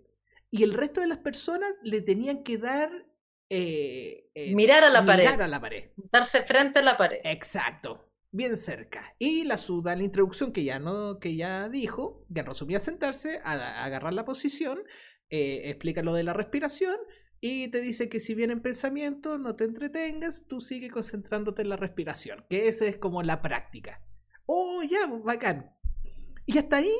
y 0.49 0.63
el 0.63 0.73
resto 0.73 1.01
de 1.01 1.07
las 1.07 1.19
personas 1.19 1.71
le 1.83 2.01
tenían 2.01 2.41
que 2.43 2.57
dar. 2.57 3.05
Eh, 3.49 4.29
eh, 4.33 4.55
Mirar 4.55 4.83
a 4.83 4.89
la 4.89 5.05
pared. 5.05 5.23
mirar 5.25 5.41
a 5.41 5.47
la 5.47 5.61
pared. 5.61 5.91
Darse 6.11 6.43
frente 6.43 6.79
a 6.79 6.81
la 6.83 6.97
pared. 6.97 7.19
Exacto. 7.23 8.09
Bien 8.31 8.57
cerca. 8.57 9.15
Y 9.17 9.45
la 9.45 9.57
Su 9.57 9.81
da 9.81 9.95
la 9.95 10.03
introducción 10.03 10.51
que 10.51 10.63
ya 10.63 10.79
no, 10.79 11.19
que 11.19 11.35
ya 11.35 11.69
dijo, 11.69 12.25
que 12.33 12.43
resumía 12.43 12.79
sentarse, 12.79 13.39
a, 13.45 13.53
a 13.53 13.85
agarrar 13.85 14.13
la 14.13 14.25
posición, 14.25 14.79
eh, 15.29 15.69
explica 15.69 16.03
lo 16.03 16.13
de 16.13 16.23
la 16.23 16.33
respiración 16.33 16.97
y 17.39 17.67
te 17.69 17.79
dice 17.81 18.09
que 18.09 18.19
si 18.19 18.33
vienen 18.35 18.61
pensamientos, 18.61 19.39
no 19.39 19.55
te 19.55 19.63
entretengas, 19.65 20.43
tú 20.47 20.61
sigue 20.61 20.89
concentrándote 20.89 21.61
en 21.61 21.69
la 21.69 21.77
respiración, 21.77 22.45
que 22.49 22.67
esa 22.67 22.85
es 22.85 22.97
como 22.97 23.23
la 23.23 23.41
práctica. 23.41 24.01
Oh, 24.45 24.81
ya, 24.83 25.07
bacán. 25.23 25.71
Y 26.45 26.57
hasta 26.57 26.77
ahí, 26.77 26.91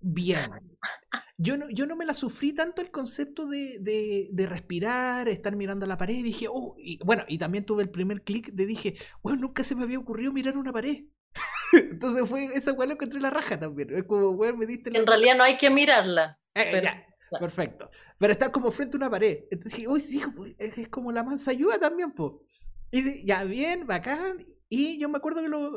bien. 0.00 0.50
Yo 1.40 1.56
no, 1.56 1.70
yo 1.70 1.86
no 1.86 1.94
me 1.94 2.04
la 2.04 2.14
sufrí 2.14 2.52
tanto 2.52 2.82
el 2.82 2.90
concepto 2.90 3.46
de, 3.46 3.78
de, 3.78 4.28
de 4.32 4.46
respirar, 4.46 5.28
estar 5.28 5.54
mirando 5.54 5.84
a 5.84 5.88
la 5.88 5.96
pared. 5.96 6.14
Y 6.16 6.22
dije, 6.22 6.46
oh, 6.50 6.74
y 6.78 6.98
bueno, 7.04 7.24
y 7.28 7.38
también 7.38 7.64
tuve 7.64 7.84
el 7.84 7.90
primer 7.90 8.22
clic 8.22 8.50
de 8.52 8.66
dije, 8.66 8.96
bueno, 9.22 9.42
nunca 9.42 9.62
se 9.62 9.76
me 9.76 9.84
había 9.84 10.00
ocurrido 10.00 10.32
mirar 10.32 10.56
una 10.58 10.72
pared. 10.72 11.04
Entonces 11.72 12.28
fue 12.28 12.46
esa 12.46 12.72
weá 12.72 12.88
lo 12.88 12.94
encontré 12.94 13.20
la 13.20 13.30
raja 13.30 13.58
también. 13.58 13.94
Es 13.96 14.04
como, 14.04 14.30
weón, 14.30 14.58
me 14.58 14.66
diste 14.66 14.90
la. 14.90 14.98
En 14.98 15.06
realidad 15.06 15.36
no 15.36 15.44
hay 15.44 15.56
que 15.56 15.70
mirarla. 15.70 16.38
Eh, 16.54 16.68
pero- 16.72 16.82
ya, 16.82 17.06
claro. 17.28 17.44
perfecto. 17.44 17.90
Pero 18.18 18.32
estar 18.32 18.50
como 18.50 18.72
frente 18.72 18.96
a 18.96 18.98
una 18.98 19.10
pared. 19.10 19.44
Entonces 19.50 19.74
dije, 19.76 19.86
uy, 19.88 20.00
sí, 20.00 20.20
pues, 20.34 20.54
es, 20.58 20.76
es 20.76 20.88
como 20.88 21.12
la 21.12 21.22
mansa 21.22 21.52
ayuda 21.52 21.78
también, 21.78 22.10
po. 22.12 22.42
Y 22.90 23.02
sí, 23.02 23.22
ya, 23.24 23.44
bien, 23.44 23.86
bacán. 23.86 24.44
Y 24.68 24.98
yo 24.98 25.08
me 25.08 25.18
acuerdo 25.18 25.40
que 25.40 25.48
lo. 25.48 25.70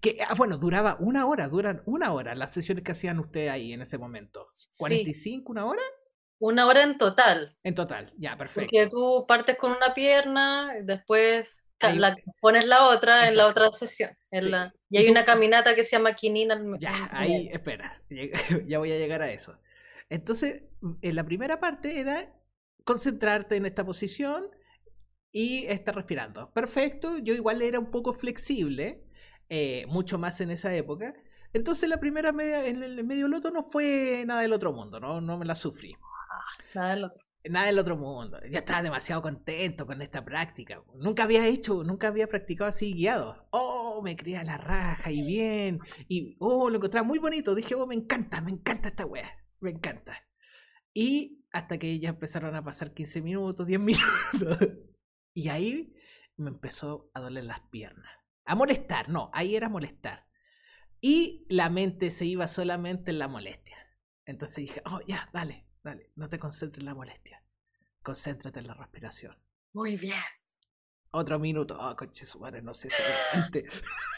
Que, 0.00 0.18
ah, 0.26 0.34
bueno, 0.36 0.56
duraba 0.58 0.96
una 1.00 1.26
hora, 1.26 1.48
duran 1.48 1.82
una 1.86 2.12
hora 2.12 2.34
las 2.34 2.52
sesiones 2.52 2.82
que 2.84 2.92
hacían 2.92 3.20
ustedes 3.20 3.50
ahí 3.50 3.72
en 3.72 3.82
ese 3.82 3.98
momento. 3.98 4.48
Sí, 4.52 4.68
¿45, 4.78 5.42
una 5.46 5.64
hora? 5.64 5.82
una 6.42 6.66
hora 6.66 6.82
en 6.82 6.96
total. 6.96 7.58
En 7.62 7.74
total, 7.74 8.14
ya, 8.16 8.34
perfecto. 8.36 8.62
Porque 8.72 8.88
tú 8.90 9.26
partes 9.28 9.58
con 9.58 9.72
una 9.72 9.92
pierna, 9.92 10.72
después 10.84 11.62
ca- 11.76 11.88
Ahí- 11.88 11.98
la, 11.98 12.16
pones 12.40 12.66
la 12.66 12.86
otra 12.88 13.28
en 13.28 13.36
la 13.36 13.46
otra 13.46 13.70
sesión. 13.72 14.16
en 14.30 14.42
Sí. 14.42 14.48
la- 14.48 14.72
y 14.88 14.96
hay 14.98 15.10
una 15.10 15.24
caminata 15.26 15.74
que 15.74 15.84
se 15.84 15.90
llama 15.96 16.14
quinina. 16.14 16.58
Ya, 16.78 17.08
ahí, 17.12 17.50
espera, 17.52 18.02
ya 18.66 18.78
voy 18.78 18.90
a 18.90 18.96
llegar 18.96 19.20
a 19.20 19.30
eso. 19.30 19.58
Entonces, 20.08 20.62
en 21.02 21.14
la 21.14 21.24
primera 21.24 21.60
parte 21.60 22.00
era 22.00 22.32
concentrarte 22.84 23.56
en 23.56 23.66
esta 23.66 23.84
posición 23.84 24.48
y 25.32 25.66
estar 25.66 25.94
respirando. 25.94 26.50
Perfecto, 26.52 27.18
yo 27.18 27.34
igual 27.34 27.60
era 27.60 27.78
un 27.78 27.90
poco 27.90 28.12
flexible, 28.14 29.04
eh, 29.50 29.84
mucho 29.88 30.16
más 30.16 30.40
en 30.40 30.50
esa 30.50 30.74
época. 30.74 31.14
Entonces 31.52 31.88
la 31.88 31.98
primera 31.98 32.32
media, 32.32 32.66
en 32.66 32.82
el 32.82 33.04
medio 33.04 33.28
loto 33.28 33.50
no 33.50 33.62
fue 33.62 34.24
nada 34.26 34.40
del 34.40 34.52
otro 34.52 34.72
mundo, 34.72 35.00
no, 35.00 35.20
no 35.20 35.36
me 35.36 35.44
la 35.44 35.54
sufrí. 35.54 35.96
Nada 36.74 36.94
del 36.94 37.04
otro. 37.04 37.20
Nada 37.48 37.66
del 37.66 37.78
otro 37.78 37.96
mundo. 37.96 38.38
Yo 38.50 38.58
estaba 38.58 38.82
demasiado 38.82 39.22
contento 39.22 39.86
con 39.86 40.02
esta 40.02 40.22
práctica. 40.22 40.82
Nunca 40.96 41.22
había 41.22 41.46
hecho, 41.46 41.82
nunca 41.84 42.08
había 42.08 42.26
practicado 42.26 42.68
así 42.68 42.92
guiado. 42.92 43.48
Oh, 43.50 44.02
me 44.04 44.14
creía 44.14 44.44
la 44.44 44.58
raja 44.58 45.10
y 45.10 45.22
bien. 45.22 45.80
Y 46.06 46.36
oh, 46.38 46.68
lo 46.68 46.76
encontraba 46.76 47.06
muy 47.06 47.18
bonito. 47.18 47.54
Dije, 47.54 47.74
oh, 47.74 47.86
me 47.86 47.94
encanta, 47.94 48.42
me 48.42 48.50
encanta 48.50 48.88
esta 48.88 49.06
wea. 49.06 49.30
Me 49.58 49.70
encanta. 49.70 50.18
Y 50.92 51.46
hasta 51.50 51.78
que 51.78 51.98
ya 51.98 52.10
empezaron 52.10 52.54
a 52.56 52.62
pasar 52.62 52.92
15 52.92 53.22
minutos, 53.22 53.66
10 53.66 53.80
minutos. 54.34 54.68
Y 55.32 55.48
ahí 55.48 55.94
me 56.36 56.50
empezó 56.50 57.10
a 57.14 57.20
doler 57.20 57.44
las 57.44 57.60
piernas. 57.70 58.19
A 58.50 58.56
molestar, 58.56 59.08
no, 59.08 59.30
ahí 59.32 59.54
era 59.54 59.68
molestar. 59.68 60.26
Y 61.00 61.46
la 61.48 61.70
mente 61.70 62.10
se 62.10 62.24
iba 62.24 62.48
solamente 62.48 63.12
en 63.12 63.20
la 63.20 63.28
molestia. 63.28 63.76
Entonces 64.24 64.56
dije, 64.56 64.82
oh, 64.86 64.98
ya, 65.06 65.30
dale, 65.32 65.68
dale, 65.84 66.10
no 66.16 66.28
te 66.28 66.40
concentres 66.40 66.80
en 66.80 66.86
la 66.86 66.96
molestia. 66.96 67.44
Concéntrate 68.02 68.58
en 68.58 68.66
la 68.66 68.74
respiración. 68.74 69.38
Muy 69.72 69.96
bien. 69.96 70.18
Otro 71.12 71.38
minuto. 71.38 71.78
Oh, 71.78 71.94
conche 71.94 72.26
su 72.26 72.40
madre, 72.40 72.60
no 72.60 72.74
sé 72.74 72.90
si 72.90 73.00
aguante. 73.00 73.66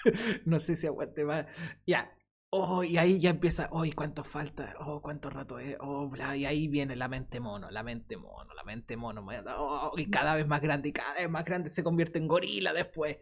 no 0.47 0.59
sé 0.59 0.76
si 0.76 0.87
aguante 0.87 1.26
más. 1.26 1.45
Ya. 1.87 2.16
Oh, 2.55 2.84
y 2.84 2.98
ahí 2.98 3.18
ya 3.18 3.30
empieza. 3.30 3.68
Oh, 3.72 3.84
¿y 3.86 3.92
cuánto 3.92 4.24
falta? 4.24 4.74
Oh, 4.80 5.00
cuánto 5.00 5.30
rato 5.30 5.59
es. 5.59 5.74
Oh, 5.80 6.09
bla. 6.11 6.36
Y 6.36 6.44
ahí 6.44 6.68
viene 6.68 6.96
la 6.96 7.09
mente 7.09 7.40
mono, 7.40 7.70
la 7.70 7.82
mente 7.82 8.18
mono, 8.18 8.53
la 8.55 8.62
mente 8.62 8.94
mono. 8.96 9.24
Oh, 9.57 9.92
y 9.96 10.11
cada 10.11 10.34
vez 10.36 10.46
más 10.46 10.61
grande, 10.61 10.90
y 10.90 10.92
cada 10.92 11.14
vez 11.14 11.30
más 11.30 11.44
grande 11.46 11.70
se 11.70 11.82
convierte 11.82 12.18
en 12.18 12.28
gorila 12.28 12.74
después. 12.74 13.16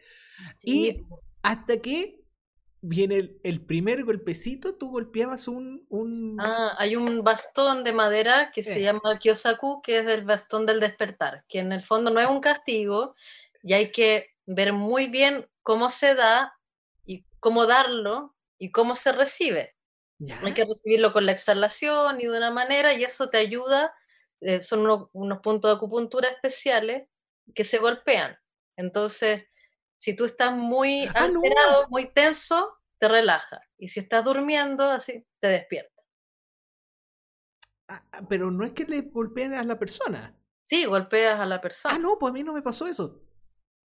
Sí, 0.55 0.67
Y 0.67 1.07
hasta 1.43 1.81
que 1.81 2.21
viene 2.83 3.17
el, 3.19 3.41
el 3.45 3.65
primer 3.67 4.05
golpecito, 4.05 4.77
tú 4.77 4.91
golpeabas 4.91 5.49
un. 5.49 5.87
un... 5.91 6.37
Ah, 6.39 6.75
hay 6.79 6.97
un 6.97 7.23
bastón 7.23 7.85
de 7.85 7.93
madera 7.93 8.51
que 8.53 8.63
se 8.63 8.81
Eh. 8.81 8.83
llama 8.83 9.19
Kyosaku, 9.21 9.83
que 9.83 9.99
es 10.01 10.07
el 10.07 10.25
bastón 10.25 10.65
del 10.67 10.81
despertar, 10.81 11.45
que 11.49 11.59
en 11.61 11.73
el 11.73 11.85
fondo 11.85 12.11
no 12.11 12.21
es 12.21 12.29
un 12.29 12.41
castigo 12.41 13.15
y 13.63 13.75
hay 13.75 13.93
que 13.93 14.31
ver 14.47 14.73
muy 14.73 15.07
bien 15.09 15.47
cómo 15.63 15.91
se 15.91 16.15
da 16.15 16.55
y 17.05 17.27
cómo 17.41 17.67
darlo 17.67 18.35
y 18.61 18.73
cómo 18.73 18.97
se 18.97 19.13
recibe. 19.13 19.77
¿Ya? 20.19 20.39
Hay 20.45 20.55
que 20.55 20.65
recibirlo 20.67 21.13
con 21.13 21.27
la 21.27 21.33
exhalación 21.33 22.21
y 22.21 22.25
de 22.25 22.37
una 22.39 22.51
manera 22.53 22.95
y 22.95 23.05
eso 23.05 23.31
te 23.31 23.39
ayuda. 23.39 23.95
eh, 24.43 24.63
son 24.63 24.81
unos, 24.83 25.09
unos 25.15 25.41
puntos 25.41 25.71
de 25.71 25.77
acupuntura 25.77 26.29
especiales 26.29 27.09
que 27.55 27.65
se 27.65 27.79
golpean. 27.79 28.39
Entonces, 28.77 29.45
si 29.99 30.17
tú 30.17 30.25
estás 30.27 30.53
muy 30.55 31.07
Ah, 31.15 31.29
no. 31.29 31.41
alterado, 31.41 31.89
muy 31.91 32.13
tenso, 32.13 32.79
te 32.99 33.09
relaja. 33.09 33.63
Y 33.79 33.89
si 33.89 34.01
estás 34.01 34.25
durmiendo, 34.25 34.85
así, 34.91 35.27
te 35.41 35.49
despierta. 35.49 36.03
Ah, 37.89 38.03
ah, 38.13 38.23
pero 38.29 38.51
no 38.51 38.65
es 38.65 38.73
que 38.73 38.85
le 38.87 39.01
golpeen 39.03 39.53
a 39.55 39.65
la 39.65 39.79
persona. 39.79 40.35
Sí, 40.65 40.85
golpeas 40.87 41.39
a 41.41 41.45
la 41.47 41.61
persona. 41.61 41.95
Ah, 41.95 41.99
no, 41.99 42.19
pues 42.19 42.31
a 42.31 42.33
mí 42.35 42.43
no 42.43 42.53
me 42.55 42.63
pasó 42.63 42.87
eso. 42.87 43.23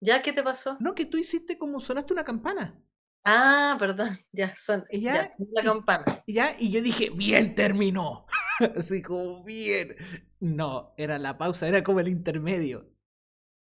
¿Ya 0.01 0.22
qué 0.22 0.32
te 0.34 0.43
pasó? 0.43 0.78
No, 0.80 0.93
que 0.95 1.05
tú 1.05 1.18
hiciste 1.18 1.57
como 1.57 1.80
sonaste 1.82 2.13
una 2.13 2.24
campana. 2.24 2.82
Ah, 3.26 3.76
perdón, 3.80 4.17
ya 4.32 4.55
son, 4.55 4.86
Y 4.89 5.01
ya, 5.01 5.13
ya, 5.13 5.30
son 5.30 5.47
la 5.51 5.61
y- 5.61 5.65
campana. 5.65 6.05
Ya, 6.28 6.55
y 6.59 6.71
yo 6.71 6.82
dije, 6.82 7.09
bien 7.11 7.55
terminó. 7.55 8.26
Así 8.78 9.01
como, 9.01 9.43
bien. 9.43 9.95
No, 10.39 10.93
era 10.97 11.19
la 11.19 11.38
pausa, 11.38 11.67
era 11.67 11.84
como 11.84 11.99
el 11.99 12.07
intermedio. 12.07 12.91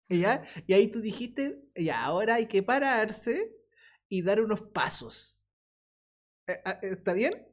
Y 0.09 0.21
ya, 0.21 0.43
y 0.67 0.73
ahí 0.73 0.87
tú 0.91 1.01
dijiste, 1.01 1.63
ya, 1.75 2.03
ahora 2.05 2.35
hay 2.35 2.47
que 2.47 2.63
pararse 2.63 3.51
y 4.09 4.21
dar 4.23 4.41
unos 4.41 4.61
pasos. 4.61 5.47
Eh, 6.47 6.61
ah, 6.65 6.79
¿Está 6.81 7.13
bien? 7.13 7.47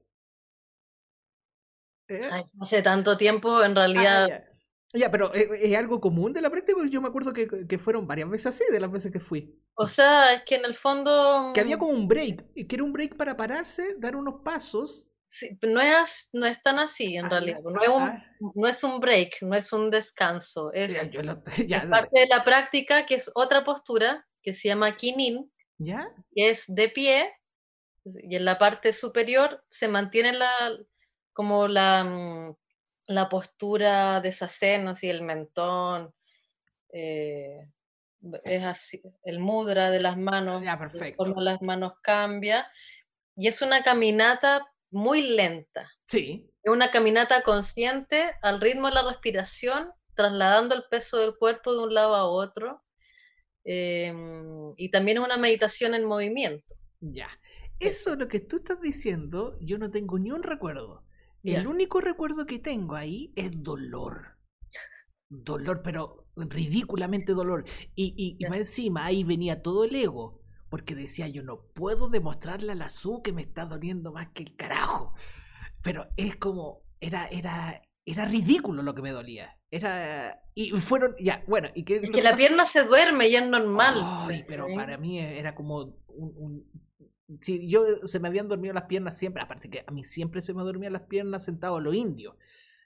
¿Eh? 2.08 2.28
Ay, 2.30 2.44
hace 2.60 2.82
tanto 2.82 3.16
tiempo, 3.16 3.62
en 3.62 3.72
Ah, 3.72 3.74
realidad. 3.74 4.44
Ya, 4.94 5.10
pero 5.10 5.32
¿es, 5.32 5.48
es 5.50 5.76
algo 5.78 6.00
común 6.00 6.32
de 6.32 6.42
la 6.42 6.50
práctica? 6.50 6.76
Porque 6.76 6.90
Yo 6.90 7.00
me 7.00 7.08
acuerdo 7.08 7.32
que, 7.32 7.48
que 7.66 7.78
fueron 7.78 8.06
varias 8.06 8.28
veces 8.30 8.46
así, 8.46 8.64
de 8.70 8.80
las 8.80 8.90
veces 8.92 9.10
que 9.12 9.20
fui. 9.20 9.58
o 9.74 9.86
sea, 9.86 10.34
es 10.34 10.42
que 10.44 10.56
en 10.56 10.64
el 10.64 10.74
fondo 10.76 11.10
Que 11.54 11.60
había 11.60 11.76
mm, 11.76 11.78
como 11.78 11.92
un 11.92 12.08
break, 12.08 12.52
que 12.68 12.74
era 12.74 12.84
un 12.84 12.92
break 12.92 13.16
para 13.16 13.36
pararse, 13.36 13.94
dar 13.98 14.16
unos 14.16 14.42
pasos. 14.44 15.08
sí, 15.28 15.58
no 15.62 15.80
es, 15.80 16.30
no 16.32 16.46
es 16.46 16.62
tan 16.62 16.78
así, 16.78 17.16
en 17.16 17.26
Ah, 17.26 17.28
realidad. 17.30 17.60
No 17.64 17.82
es, 17.82 17.88
un, 17.88 18.02
ah, 18.02 18.24
no 18.54 18.68
es 18.68 18.84
un 18.84 19.00
break, 19.00 19.42
no 19.42 19.54
es 19.56 19.72
un 19.72 19.90
descanso, 19.90 20.72
es, 20.72 20.92
ya, 20.92 21.10
yo 21.10 21.22
lo- 21.22 21.42
ya, 21.66 21.78
es 21.78 21.88
dale. 21.88 21.90
parte 21.90 22.20
de 22.20 22.26
la 22.28 22.44
práctica, 22.44 23.06
que 23.06 23.16
es 23.16 23.30
otra 23.34 23.64
postura, 23.64 24.26
que 24.42 24.54
se 24.54 24.68
llama 24.68 24.96
kinin, 24.96 25.50
¿Ya? 25.78 26.08
que 26.34 26.50
es 26.50 26.64
de 26.68 26.88
pie, 26.90 27.32
y 28.04 28.36
en 28.36 28.44
la 28.44 28.58
parte 28.58 28.92
superior 28.92 29.64
se 29.70 29.88
mantiene 29.88 30.32
la, 30.34 30.72
como 31.32 31.68
la, 31.68 32.04
mm, 32.04 32.56
la 33.06 33.28
postura 33.28 34.20
de 34.20 34.32
sasen, 34.32 34.88
así 34.88 35.08
el 35.10 35.22
mentón, 35.22 36.14
eh, 36.92 37.68
es 38.44 38.62
así, 38.62 39.02
el 39.24 39.40
mudra 39.40 39.90
de 39.90 40.00
las 40.00 40.16
manos, 40.16 40.62
Ya, 40.62 40.76
de 40.76 41.14
las 41.42 41.60
manos 41.62 41.94
cambia, 42.02 42.70
y 43.36 43.48
es 43.48 43.62
una 43.62 43.82
caminata 43.82 44.66
muy 44.90 45.22
lenta, 45.22 45.90
Sí. 46.06 46.50
es 46.62 46.72
una 46.72 46.90
caminata 46.90 47.42
consciente 47.42 48.32
al 48.42 48.60
ritmo 48.60 48.88
de 48.88 48.94
la 48.94 49.02
respiración, 49.08 49.92
trasladando 50.14 50.74
el 50.74 50.84
peso 50.90 51.18
del 51.18 51.36
cuerpo 51.36 51.72
de 51.72 51.78
un 51.80 51.94
lado 51.94 52.14
a 52.14 52.26
otro, 52.26 52.84
em, 53.64 54.74
y 54.76 54.90
también 54.90 55.18
es 55.18 55.24
una 55.24 55.36
meditación 55.36 55.94
en 55.94 56.04
movimiento. 56.04 56.76
Ya. 57.00 57.28
Eso, 57.80 58.14
lo 58.16 58.28
que 58.28 58.40
tú 58.40 58.56
estás 58.56 58.80
diciendo, 58.80 59.56
yo 59.60 59.78
no 59.78 59.90
tengo 59.90 60.18
ni 60.18 60.30
un 60.30 60.42
recuerdo. 60.42 61.04
El 61.44 61.66
único 61.66 62.00
recuerdo 62.00 62.46
que 62.46 62.58
tengo 62.58 62.94
ahí 62.94 63.32
es 63.36 63.62
dolor. 63.62 64.38
Dolor, 65.28 65.82
pero 65.82 66.26
ridículamente 66.36 67.32
dolor. 67.32 67.64
Y, 67.94 68.14
y, 68.16 68.36
y 68.38 68.44
Ya. 68.44 68.48
más 68.48 68.58
encima 68.58 69.04
ahí 69.06 69.24
venía 69.24 69.62
todo 69.62 69.84
el 69.84 69.94
ego. 69.94 70.40
Porque 70.68 70.94
decía, 70.94 71.28
yo 71.28 71.42
no 71.42 71.66
puedo 71.74 72.08
demostrarle 72.08 72.72
a 72.72 72.76
la 72.76 72.88
Su 72.88 73.20
que 73.22 73.32
me 73.32 73.42
está 73.42 73.66
doliendo 73.66 74.12
más 74.12 74.28
que 74.30 74.42
el 74.42 74.56
carajo. 74.56 75.14
Pero 75.82 76.08
es 76.16 76.36
como, 76.36 76.82
era, 77.00 77.26
era, 77.26 77.82
era 78.06 78.24
ridículo 78.24 78.82
lo 78.82 78.94
que 78.94 79.02
me 79.02 79.10
dolía. 79.12 79.58
Era, 79.70 80.42
y 80.54 80.70
fueron, 80.72 81.14
ya, 81.18 81.42
bueno, 81.46 81.68
y 81.74 81.84
qué 81.84 81.96
es 81.96 82.02
que 82.02 82.10
que 82.10 82.22
la 82.22 82.36
pierna 82.36 82.66
se 82.66 82.84
duerme 82.84 83.28
y 83.28 83.36
es 83.36 83.46
normal. 83.46 83.94
Ay, 83.96 84.44
pero 84.46 84.66
para 84.74 84.96
mí 84.96 85.18
era 85.18 85.54
como 85.54 85.78
un, 86.08 86.34
un- 86.36 86.70
Sí, 87.40 87.66
yo 87.68 87.82
se 88.04 88.20
me 88.20 88.28
habían 88.28 88.48
dormido 88.48 88.74
las 88.74 88.84
piernas 88.84 89.16
siempre, 89.16 89.42
aparte 89.42 89.70
que 89.70 89.84
a 89.86 89.90
mí 89.92 90.04
siempre 90.04 90.42
se 90.42 90.52
me 90.54 90.62
dormían 90.62 90.92
las 90.92 91.02
piernas 91.02 91.44
sentado 91.44 91.76
a 91.76 91.80
los 91.80 91.94
indios, 91.94 92.34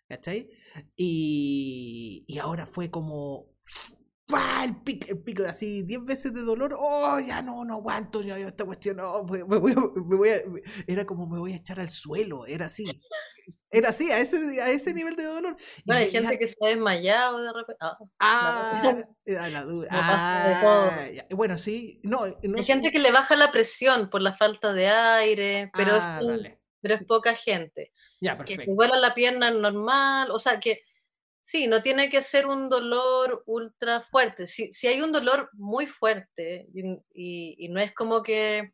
¿cachai? 0.09 0.51
Y, 0.97 2.25
y 2.29 2.39
ahora 2.39 2.67
fue 2.67 2.91
como... 2.91 3.49
¡Fua! 4.29 4.65
El 4.65 4.83
pico, 4.83 5.07
el 5.11 5.19
pico, 5.21 5.45
así 5.45 5.83
10 5.85 6.05
veces 6.05 6.35
de 6.35 6.43
dolor. 6.43 6.77
¡Oh, 6.79 7.21
ya 7.21 7.43
no, 7.43 7.65
no 7.65 7.75
aguanto! 7.75 8.23
Ya, 8.23 8.39
esta 8.39 8.65
cuestión, 8.65 8.97
no, 8.99 9.25
me, 9.25 9.45
me 9.45 9.59
voy 9.59 9.75
me 10.07 10.17
voy 10.17 10.31
a- 10.31 10.41
era 10.87 11.05
como 11.07 11.27
me 11.29 11.39
voy 11.41 11.53
a 11.55 11.57
echar 11.57 11.81
al 11.81 11.91
suelo, 11.91 12.47
era 12.47 12.67
así. 12.67 12.85
Era 13.71 13.89
así, 13.89 14.11
a 14.11 14.19
ese, 14.21 14.61
a 14.63 14.71
ese 14.71 14.95
nivel 14.95 15.17
de 15.17 15.25
dolor. 15.25 15.57
Hay 15.89 16.11
gente 16.11 16.39
que 16.39 16.49
se 16.49 16.57
ha 16.65 16.69
desmayado 16.69 17.43
de 17.43 17.53
repente. 17.53 17.77
Ah, 17.81 17.99
Ah, 18.21 18.93
a 19.41 19.49
la 19.51 19.63
du- 19.65 19.83
No 19.83 19.89
pasa 19.89 20.49
de 20.49 20.55
todo. 20.61 20.91
ah, 20.91 21.27
bueno, 21.31 21.59
sí, 21.59 22.01
no, 22.05 22.21
no 22.43 22.59
hay 22.59 22.65
gente 22.65 22.93
que 22.93 22.99
le 23.01 23.11
baja 23.13 23.35
la 23.37 23.51
presión 23.51 24.09
por 24.09 24.23
la 24.23 24.33
falta 24.35 24.73
de 24.73 24.87
aire, 24.89 25.71
pero, 25.75 25.93
Ah, 25.95 26.19
es, 26.19 26.23
un- 26.25 26.29
dale. 26.37 26.61
pero 26.81 26.95
es 26.95 27.05
poca 27.05 27.35
gente. 27.35 27.93
Ya, 28.21 28.37
Que 28.39 28.45
te 28.45 28.47
perfecto. 28.57 28.75
duela 28.75 28.97
la 28.99 29.15
pierna 29.15 29.51
normal, 29.51 30.31
o 30.31 30.39
sea 30.39 30.59
que 30.61 30.83
sí, 31.43 31.67
no 31.67 31.83
tiene 31.83 32.09
que 32.09 32.23
ser 32.23 32.47
un 32.47 32.69
dolor 32.71 33.43
ultra 33.47 34.01
fuerte. 34.11 34.47
Si, 34.47 34.73
si 34.73 34.87
hay 34.87 35.03
un 35.03 35.13
dolor 35.13 35.51
muy 35.55 35.87
fuerte 35.87 36.67
y, 36.73 36.83
y- 37.13 37.57
y 37.59 37.69
no 37.69 37.81
es 37.81 37.93
como 37.93 38.23
que 38.23 38.73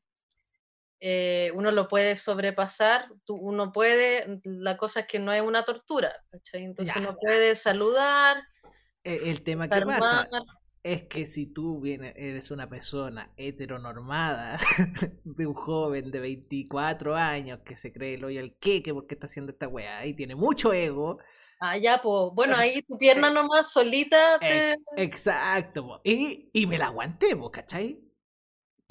eh, 1.05 1.51
uno 1.55 1.73
lo 1.73 1.89
puede 1.89 2.15
sobrepasar, 2.15 3.09
tú- 3.25 3.35
uno 3.37 3.73
puede, 3.73 4.41
la 4.45 4.77
cosa 4.77 5.01
es 5.01 5.07
que 5.09 5.19
no 5.19 5.33
es 5.33 5.43
una 5.43 5.65
tortura, 5.65 6.15
¿cachai? 6.31 6.63
Entonces 6.65 6.95
Ya. 6.95 7.01
uno 7.01 7.17
puede 7.21 7.57
saludar, 7.57 8.37
E- 9.05 9.31
El 9.31 9.43
tema 9.43 9.69
que 9.69 9.81
pasa 9.83 10.29
es 10.85 11.03
que 11.09 11.27
si 11.27 11.47
tú 11.47 11.81
vienes, 11.81 12.15
eres 12.17 12.53
una 12.53 12.69
persona 12.69 13.33
heteronormada 13.37 14.59
de 15.25 15.47
un 15.47 15.55
joven 15.55 16.11
de 16.13 16.21
24 16.21 17.17
años 17.17 17.59
que 17.65 17.77
se 17.77 17.93
cree 17.93 18.15
el 18.15 18.25
hoyo 18.25 18.41
al 18.41 18.55
queque 18.61 18.95
porque 18.95 19.15
está 19.15 19.27
haciendo 19.27 19.51
esta 19.53 19.67
weá 19.69 20.07
y 20.07 20.15
tiene 20.15 20.37
mucho 20.37 20.73
ego. 20.73 21.19
Ah, 21.61 21.77
ya, 21.79 22.01
pues, 22.03 22.33
bueno, 22.35 22.57
ahí 22.57 22.83
tu 22.83 22.99
pierna 22.99 23.31
nomás 23.31 23.73
solita 23.73 24.39
te... 24.41 24.71
Eh, 24.73 24.77
exacto, 24.97 25.87
po. 25.87 26.01
y, 26.05 26.51
y 26.53 26.67
me 26.67 26.79
la 26.79 26.87
aguanté, 26.87 27.37
po, 27.37 27.51
¿cachai? 27.53 28.01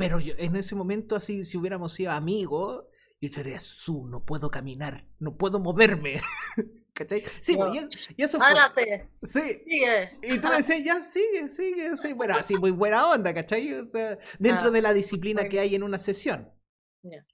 Pero 0.01 0.19
yo, 0.19 0.33
en 0.37 0.55
ese 0.55 0.75
momento, 0.75 1.15
así, 1.15 1.45
si 1.45 1.57
hubiéramos 1.57 1.93
sido 1.93 2.11
amigos, 2.11 2.83
yo 3.21 3.29
diría, 3.29 3.59
su, 3.59 4.07
no 4.07 4.25
puedo 4.25 4.49
caminar, 4.51 5.05
no 5.19 5.37
puedo 5.37 5.59
moverme. 5.59 6.21
¿Cachai? 6.93 7.23
Sí, 7.39 7.55
No. 7.55 7.73
y, 7.73 7.77
es- 7.77 7.89
y 8.17 8.23
eso 8.23 8.37
fue. 8.37 9.09
Sí, 9.23 9.39
sigue. 9.65 10.09
Y 10.23 10.39
tú 10.39 10.49
me 10.49 10.57
decías, 10.57 10.83
ya, 10.83 11.03
sigue, 11.03 11.47
sigue, 11.49 11.95
sí. 11.97 12.13
Bueno, 12.13 12.35
así 12.35 12.57
muy 12.57 12.71
buena 12.71 13.07
onda, 13.09 13.33
¿cachai? 13.33 13.73
O 13.73 13.85
sea, 13.85 14.17
dentro 14.39 14.67
Ah, 14.67 14.71
de 14.71 14.81
la 14.81 14.91
disciplina 14.93 15.45
que 15.47 15.59
hay 15.59 15.73
en 15.75 15.83
una 15.83 15.97
sesión. 15.97 16.51
Ya. 17.03 17.25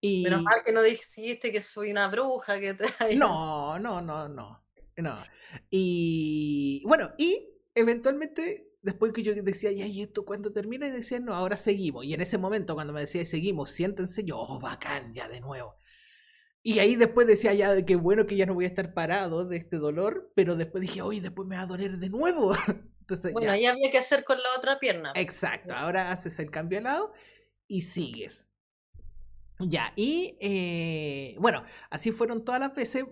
Y... 0.00 0.22
Menos 0.22 0.42
mal 0.42 0.62
que 0.64 0.72
no 0.72 0.80
dijiste 0.82 1.50
que 1.50 1.60
soy 1.60 1.90
una 1.90 2.06
bruja, 2.08 2.60
que 2.60 2.74
te... 2.74 2.84
No, 3.16 3.78
no, 3.80 4.00
no, 4.00 4.28
no. 4.28 4.64
No. 4.96 5.22
Y 5.70 6.82
bueno, 6.86 7.12
y 7.18 7.48
eventualmente, 7.74 8.67
después 8.82 9.12
que 9.12 9.22
yo 9.22 9.34
decía, 9.34 9.72
ya, 9.72 9.86
¿y 9.86 10.02
esto 10.02 10.24
cuando 10.24 10.52
termina? 10.52 10.86
Y 10.88 10.90
decía, 10.90 11.20
no, 11.20 11.34
ahora 11.34 11.56
seguimos. 11.56 12.04
Y 12.04 12.14
en 12.14 12.20
ese 12.20 12.38
momento, 12.38 12.74
cuando 12.74 12.92
me 12.92 13.00
decía, 13.00 13.24
seguimos, 13.24 13.70
siéntense, 13.70 14.24
yo, 14.24 14.38
oh, 14.38 14.58
bacán, 14.60 15.14
ya 15.14 15.28
de 15.28 15.40
nuevo. 15.40 15.76
Y 16.62 16.80
ahí 16.80 16.96
después 16.96 17.26
decía, 17.26 17.54
ya, 17.54 17.84
qué 17.84 17.96
bueno 17.96 18.26
que 18.26 18.36
ya 18.36 18.46
no 18.46 18.54
voy 18.54 18.64
a 18.64 18.68
estar 18.68 18.94
parado 18.94 19.46
de 19.46 19.56
este 19.56 19.78
dolor, 19.78 20.32
pero 20.34 20.56
después 20.56 20.82
dije, 20.82 21.02
oye, 21.02 21.20
después 21.20 21.48
me 21.48 21.56
va 21.56 21.62
a 21.62 21.66
doler 21.66 21.98
de 21.98 22.08
nuevo. 22.10 22.54
Entonces, 23.00 23.32
Bueno, 23.32 23.48
ya. 23.48 23.52
ahí 23.52 23.66
había 23.66 23.90
que 23.90 23.98
hacer 23.98 24.24
con 24.24 24.38
la 24.38 24.48
otra 24.56 24.78
pierna. 24.78 25.12
Exacto, 25.14 25.74
ahora 25.74 26.10
haces 26.12 26.38
el 26.38 26.50
cambio 26.50 26.78
de 26.78 26.84
lado 26.84 27.12
y 27.66 27.82
sigues. 27.82 28.48
Ya, 29.60 29.92
y 29.96 30.36
eh, 30.40 31.36
bueno, 31.40 31.64
así 31.90 32.12
fueron 32.12 32.44
todas 32.44 32.60
las 32.60 32.74
veces, 32.74 33.06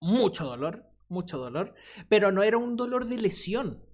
mucho 0.00 0.44
dolor, 0.46 0.84
mucho 1.08 1.38
dolor, 1.38 1.74
pero 2.08 2.32
no 2.32 2.42
era 2.42 2.56
un 2.58 2.76
dolor 2.76 3.06
de 3.06 3.18
lesión, 3.18 3.84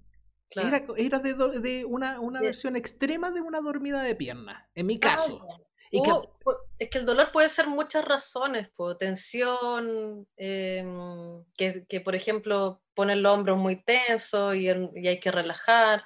Claro. 0.49 0.67
era, 0.67 0.85
era 0.97 1.19
de, 1.19 1.33
do- 1.33 1.59
de 1.59 1.85
una, 1.85 2.19
una 2.19 2.39
Sí. 2.39 2.45
versión 2.45 2.75
extrema 2.75 3.31
de 3.31 3.41
una 3.41 3.61
dormida 3.61 4.01
de 4.03 4.15
pierna, 4.15 4.67
en 4.75 4.87
mi 4.87 4.95
Ah, 4.95 4.99
caso. 4.99 5.45
ya. 5.47 5.63
Y 5.91 6.03
que- 6.03 6.11
pu- 6.11 6.57
es 6.77 6.89
que 6.89 6.97
el 6.99 7.05
dolor 7.05 7.31
puede 7.31 7.49
ser 7.49 7.67
muchas 7.67 8.05
razones, 8.05 8.69
po, 8.69 8.95
tensión, 8.97 10.27
em, 10.37 11.43
que, 11.57 11.85
que, 11.87 12.01
por 12.01 12.15
ejemplo 12.15 12.81
ponen 12.93 13.23
los 13.23 13.33
hombros 13.33 13.57
muy 13.57 13.81
tensos 13.83 14.55
y, 14.55 14.67
hay 14.69 15.19
que 15.19 15.31
relajar. 15.31 16.03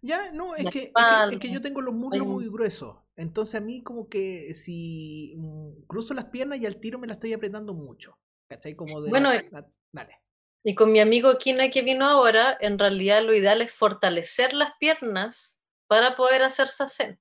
ya, 0.00 0.30
no, 0.32 0.54
es 0.54 0.64
la 0.64 0.70
que, 0.70 0.78
es 0.78 0.84
que, 0.84 0.90
es 0.90 0.92
que 0.94 1.34
espalda, 1.34 1.48
yo 1.54 1.60
tengo 1.62 1.80
los 1.82 1.94
muslos 1.94 2.26
muy 2.26 2.48
gruesos, 2.48 2.96
entonces 3.16 3.54
a 3.56 3.60
mí 3.64 3.82
como 3.82 4.08
que 4.08 4.54
si 4.54 5.34
mm, 5.36 5.82
cruzo 5.86 6.14
las 6.14 6.26
piernas 6.26 6.58
y 6.60 6.66
al 6.66 6.76
tiro 6.80 6.98
me 6.98 7.06
las 7.06 7.16
estoy 7.16 7.32
apretando 7.32 7.74
mucho, 7.74 8.18
¿cachai? 8.48 8.74
Como 8.74 9.00
de... 9.00 9.06
la- 9.06 9.10
Bueno, 9.10 9.32
la- 9.50 9.68
dale. 9.92 10.20
Y 10.66 10.74
con 10.74 10.90
mi 10.90 10.98
amigo 10.98 11.38
Kina 11.38 11.70
que 11.70 11.82
vino 11.82 12.06
ahora, 12.06 12.58
en 12.60 12.76
realidad 12.76 13.22
lo 13.22 13.32
ideal 13.32 13.62
es 13.62 13.70
fortalecer 13.72 14.52
las 14.52 14.72
piernas 14.80 15.56
para 15.86 16.16
poder 16.16 16.42
hacer 16.42 16.66
sasen. 16.66 17.20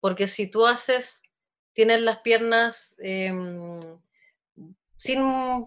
Porque 0.00 0.26
si 0.26 0.50
tú 0.50 0.66
haces, 0.66 1.22
tienes 1.74 2.02
las 2.02 2.18
piernas 2.18 2.96
em, 2.98 3.78
sin 4.96 5.20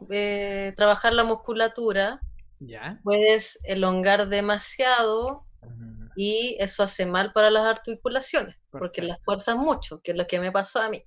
eh, 0.10 0.74
trabajar 0.76 1.14
la 1.14 1.24
musculatura, 1.24 2.20
¿Ya? 2.60 3.00
puedes 3.02 3.60
elongar 3.64 4.28
demasiado 4.28 5.46
Mm, 5.68 6.08
y 6.16 6.58
eso 6.60 6.84
hace 6.84 7.06
mal 7.06 7.34
para 7.34 7.50
las 7.50 7.66
articulaciones, 7.66 8.56
porque 8.72 9.02
las 9.02 9.18
Perfecto. 9.18 9.24
fuerzas 9.24 9.58
mucho, 9.58 10.02
que 10.02 10.12
es 10.12 10.18
lo 10.18 10.28
que 10.28 10.40
me 10.40 10.52
pasó 10.52 10.82
a 10.82 10.90
mí. 10.90 11.04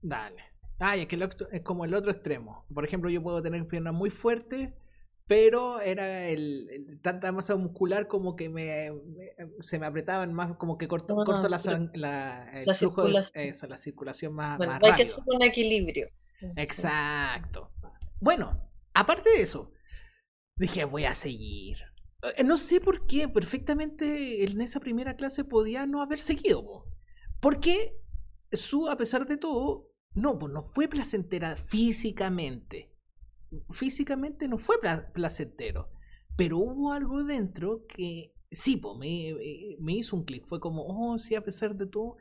Dale. 0.00 0.44
Ay, 0.78 1.02
es 1.02 1.08
que 1.08 1.16
el 1.16 1.28
es 1.50 1.62
como 1.62 1.84
el 1.84 1.94
otro 1.94 2.10
extremo. 2.10 2.64
Por 2.72 2.84
ejemplo, 2.84 3.10
yo 3.10 3.22
puedo 3.22 3.42
tener 3.42 3.66
piernas 3.66 3.92
muy 3.92 4.10
fuertes, 4.10 4.70
pero 5.30 5.78
era 5.80 6.26
el, 6.28 6.66
el- 6.70 7.00
tanta 7.00 7.30
masa 7.30 7.54
muscular 7.54 8.08
como 8.08 8.34
que 8.34 8.48
me, 8.48 8.90
me- 8.90 9.32
se 9.60 9.78
me 9.78 9.86
apretaban 9.86 10.34
más, 10.34 10.56
como 10.56 10.76
que 10.76 10.88
corto, 10.88 11.14
corto 11.14 11.48
la, 11.48 11.60
la- 11.94 12.50
el 12.60 12.66
la 12.66 12.74
flujo 12.74 13.04
de 13.04 13.22
eso, 13.34 13.68
la 13.68 13.78
circulación 13.78 14.34
más, 14.34 14.58
Bueno, 14.58 14.72
más 14.72 14.82
hay 14.82 14.96
que 14.96 15.02
hacer 15.12 15.22
un 15.28 15.42
equilibrio. 15.42 16.08
Exacto. 16.56 17.70
Bueno, 18.18 18.68
aparte 18.92 19.30
de 19.30 19.42
eso, 19.42 19.70
dije, 20.56 20.84
voy 20.84 21.04
a 21.04 21.14
seguir. 21.14 21.76
Eh, 22.36 22.42
No 22.42 22.58
sé 22.58 22.80
por 22.80 23.06
qué, 23.06 23.28
perfectamente 23.28 24.42
en 24.42 24.60
esa 24.60 24.80
primera 24.80 25.14
clase 25.14 25.44
podía 25.44 25.86
no 25.86 26.02
haber 26.02 26.18
seguido. 26.18 26.64
po. 26.64 26.86
Porque 27.38 27.96
su, 28.50 28.88
a 28.88 28.96
pesar 28.96 29.28
de 29.28 29.36
todo, 29.36 29.92
no, 30.12 30.40
pues 30.40 30.52
no 30.52 30.64
fue 30.64 30.88
placentera 30.88 31.54
físicamente. 31.54 32.89
Físicamente 33.70 34.48
no 34.48 34.58
fue 34.58 34.80
pla- 34.80 35.10
placentero. 35.12 35.90
Pero 36.36 36.58
hubo 36.58 36.92
algo 36.92 37.24
dentro 37.24 37.86
que 37.86 38.32
sí, 38.50 38.76
pues 38.76 38.96
me, 38.98 39.30
eh, 39.30 39.76
me 39.80 39.92
hizo 39.92 40.16
un 40.16 40.24
clic. 40.24 40.46
Fue 40.46 40.60
como, 40.60 40.84
oh, 40.86 41.18
sí, 41.18 41.34
a 41.34 41.44
pesar 41.44 41.74
de 41.76 41.86
todo, 41.86 42.16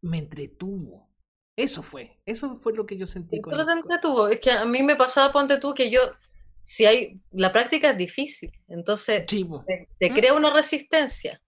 me 0.00 0.18
entretuvo. 0.18 1.08
Eso 1.56 1.82
fue, 1.82 2.20
eso 2.26 2.56
fue 2.56 2.72
lo 2.74 2.84
que 2.86 2.96
yo 2.96 3.06
sentí 3.06 3.40
con 3.40 3.54
te 3.66 3.72
entretuvo. 3.72 4.28
Es 4.28 4.40
que 4.40 4.50
a 4.50 4.64
mí 4.64 4.82
me 4.82 4.96
pasaba, 4.96 5.32
ponte 5.32 5.58
tú, 5.58 5.74
que 5.74 5.90
yo, 5.90 6.00
si 6.62 6.84
hay, 6.86 7.20
la 7.30 7.52
práctica 7.52 7.90
es 7.90 7.96
difícil, 7.98 8.52
entonces 8.68 9.26
po. 9.48 9.64
te, 9.66 9.88
te 9.98 10.10
¿Mm? 10.10 10.14
crea 10.14 10.34
una 10.34 10.52
resistencia. 10.52 11.40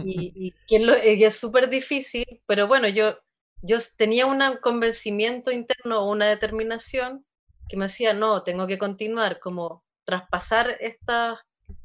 Y, 0.00 0.54
lo- 0.78 1.02
y 1.02 1.24
es 1.24 1.36
súper 1.36 1.68
difícil, 1.68 2.24
pero 2.46 2.66
bueno, 2.68 2.88
yo, 2.88 3.18
yo 3.62 3.78
tenía 3.96 4.26
un 4.26 4.40
convencimiento 4.60 5.50
interno 5.50 6.00
o 6.00 6.12
una 6.12 6.26
determinación 6.26 7.24
que 7.68 7.76
me 7.76 7.86
decía, 7.86 8.14
no, 8.14 8.42
tengo 8.42 8.66
que 8.66 8.78
continuar, 8.78 9.38
como 9.40 9.84
traspasar 10.04 10.76
estas 10.80 11.38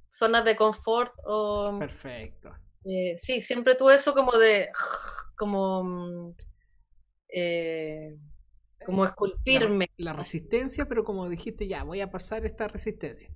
zonas 0.09 0.45
de 0.45 0.55
confort 0.55 1.13
o... 1.25 1.77
Perfecto. 1.79 2.53
Eh, 2.85 3.15
sí, 3.17 3.41
siempre 3.41 3.75
tuve 3.75 3.95
eso 3.95 4.13
como 4.13 4.33
de, 4.37 4.69
como, 5.37 5.83
mm, 5.83 6.35
eh, 7.29 8.17
como 8.85 9.05
esculpirme. 9.05 9.87
La 9.97 10.13
resistencia, 10.13 10.85
pero 10.85 11.03
como 11.03 11.27
dijiste, 11.27 11.67
ya, 11.67 11.83
voy 11.83 12.01
a 12.01 12.11
pasar 12.11 12.45
esta 12.45 12.67
resistencia. 12.67 13.29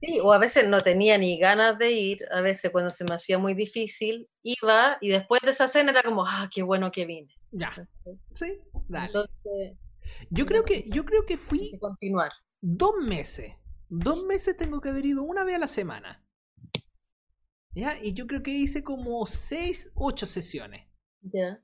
Sí, 0.00 0.20
o 0.20 0.32
a 0.32 0.38
veces 0.38 0.68
no 0.68 0.80
tenía 0.80 1.16
ni 1.16 1.38
ganas 1.38 1.78
de 1.78 1.92
ir, 1.92 2.18
a 2.30 2.40
veces 2.40 2.70
cuando 2.70 2.90
se 2.90 3.04
me 3.04 3.14
hacía 3.14 3.38
muy 3.38 3.54
difícil, 3.54 4.28
iba 4.42 4.98
y 5.00 5.08
después 5.08 5.40
de 5.42 5.52
esa 5.52 5.68
cena 5.68 5.92
era 5.92 6.02
como, 6.02 6.26
ah, 6.26 6.48
qué 6.52 6.62
bueno 6.62 6.90
que 6.90 7.06
vine. 7.06 7.34
Ya. 7.52 7.72
Sí, 8.32 8.60
dale. 8.88 9.06
Entonces, 9.06 9.78
Yo 10.30 10.46
creo 10.46 10.64
que, 10.64 10.86
yo 10.90 11.04
creo 11.04 11.24
que 11.26 11.36
fui 11.36 11.76
continuar. 11.78 12.30
dos 12.60 12.94
meses. 13.06 13.54
Dos 13.88 14.24
meses 14.24 14.56
tengo 14.56 14.80
que 14.80 14.88
haber 14.88 15.06
ido 15.06 15.22
una 15.22 15.44
vez 15.44 15.56
a 15.56 15.58
la 15.58 15.68
semana. 15.68 16.24
¿Ya? 17.74 17.96
Y 18.02 18.14
yo 18.14 18.26
creo 18.26 18.42
que 18.42 18.50
hice 18.50 18.82
como 18.82 19.26
seis, 19.26 19.90
ocho 19.94 20.26
sesiones. 20.26 20.86
Ya. 21.22 21.62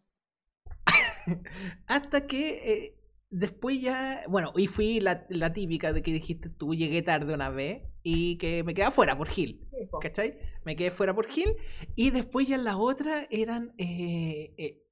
Hasta 1.87 2.27
que 2.27 2.51
eh, 2.73 3.01
después 3.31 3.81
ya, 3.81 4.25
bueno, 4.29 4.53
y 4.57 4.67
fui 4.67 5.01
la, 5.01 5.27
la 5.29 5.53
típica 5.53 5.93
de 5.93 6.03
que 6.03 6.13
dijiste 6.13 6.49
tú, 6.49 6.75
llegué 6.75 7.03
tarde 7.03 7.35
una 7.35 7.51
vez 7.51 7.83
y 8.03 8.39
que 8.39 8.65
me 8.65 8.75
quedé 8.75 8.91
fuera 8.91 9.17
por 9.17 9.29
Gil. 9.29 9.69
¿Cachai? 10.01 10.39
Me 10.65 10.77
quedé 10.77 10.91
fuera 10.91 11.15
por 11.15 11.27
Gil. 11.29 11.57
Y 11.95 12.11
después 12.11 12.49
ya 12.49 12.59
las 12.59 12.77
otras 12.77 13.27
eran 13.31 13.75
eh, 13.79 14.55
eh, 14.59 14.85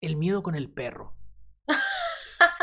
el 0.00 0.16
miedo 0.16 0.42
con 0.42 0.54
el 0.54 0.70
perro. 0.70 1.16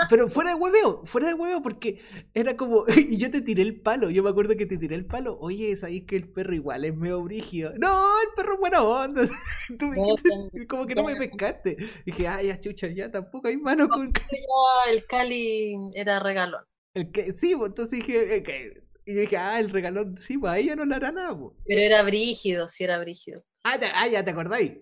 Pero 0.09 0.27
fuera 0.27 0.51
de 0.51 0.55
hueveo, 0.55 1.05
fuera 1.05 1.27
de 1.27 1.33
hueveo, 1.33 1.61
porque 1.61 2.01
era 2.33 2.55
como. 2.57 2.85
Y 3.11 3.17
yo 3.17 3.29
te 3.31 3.41
tiré 3.41 3.61
el 3.61 3.79
palo. 3.81 4.09
Yo 4.09 4.23
me 4.23 4.29
acuerdo 4.29 4.55
que 4.55 4.65
te 4.65 4.77
tiré 4.77 4.95
el 4.95 5.05
palo. 5.05 5.37
Oye, 5.39 5.75
sabéis 5.75 6.05
que 6.05 6.15
el 6.15 6.29
perro 6.29 6.53
igual 6.53 6.85
es 6.85 6.95
medio 6.95 7.21
brígido. 7.23 7.73
No, 7.77 8.03
el 8.21 8.29
perro 8.35 8.53
es 8.55 8.59
buena 8.59 8.83
onda. 8.83 9.21
Tú 9.79 9.87
me 9.87 9.95
dijiste, 9.95 10.67
como 10.67 10.85
que 10.85 10.95
no 10.95 11.03
me 11.03 11.15
pescaste. 11.15 11.77
dije, 12.05 12.27
ay, 12.27 12.47
ya 12.47 12.59
chucha, 12.59 12.87
ya 12.87 13.09
tampoco 13.11 13.47
hay 13.47 13.57
mano 13.57 13.87
con. 13.87 14.11
El 14.89 15.05
Cali 15.05 15.75
era 15.93 16.19
regalón. 16.19 16.63
El 16.93 17.11
que, 17.11 17.33
sí, 17.33 17.55
pues, 17.55 17.69
entonces 17.69 17.99
dije, 17.99 18.35
eh, 18.35 18.43
que- 18.43 18.83
y 19.05 19.13
dije, 19.13 19.37
ah, 19.37 19.59
el 19.59 19.69
regalón, 19.71 20.17
sí, 20.17 20.37
pues 20.37 20.51
a 20.53 20.57
ella 20.59 20.75
no 20.75 20.85
le 20.85 20.95
hará 20.95 21.11
nada. 21.11 21.37
pues. 21.37 21.53
Pero 21.65 21.81
era 21.81 22.03
brígido, 22.03 22.69
sí 22.69 22.83
era 22.83 22.99
brígido. 22.99 23.43
Ah, 23.63 23.77
ah, 23.95 24.07
ya 24.07 24.23
te 24.23 24.31
acordáis. 24.31 24.73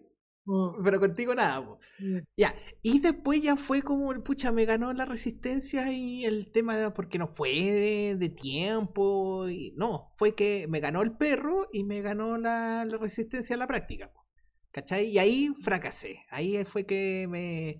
Mm, 0.51 0.83
Pero 0.83 0.99
contigo 0.99 1.35
nada, 1.35 1.61
mm. 1.99 2.17
Ya, 2.35 2.55
y 2.81 2.99
después 2.99 3.41
ya 3.41 3.55
fue 3.55 3.83
como, 3.83 4.11
el 4.11 4.23
pucha, 4.23 4.51
me 4.51 4.65
ganó 4.65 4.91
la 4.93 5.05
resistencia 5.05 5.91
y 5.91 6.25
el 6.25 6.51
tema 6.51 6.75
de, 6.75 6.89
porque 6.91 7.19
no 7.19 7.27
fue 7.27 7.49
de, 7.51 8.15
de 8.17 8.29
tiempo, 8.29 9.47
y 9.47 9.73
no, 9.77 10.11
fue 10.17 10.33
que 10.33 10.65
me 10.67 10.79
ganó 10.79 11.03
el 11.03 11.15
perro 11.17 11.67
y 11.71 11.83
me 11.83 12.01
ganó 12.01 12.37
la, 12.39 12.83
la 12.85 12.97
resistencia 12.97 13.55
a 13.55 13.59
la 13.59 13.67
práctica, 13.67 14.11
po, 14.11 14.25
¿cachai? 14.71 15.05
Y 15.09 15.19
ahí 15.19 15.49
fracasé, 15.61 16.25
ahí 16.31 16.63
fue 16.65 16.85
que 16.87 17.27
me, 17.29 17.79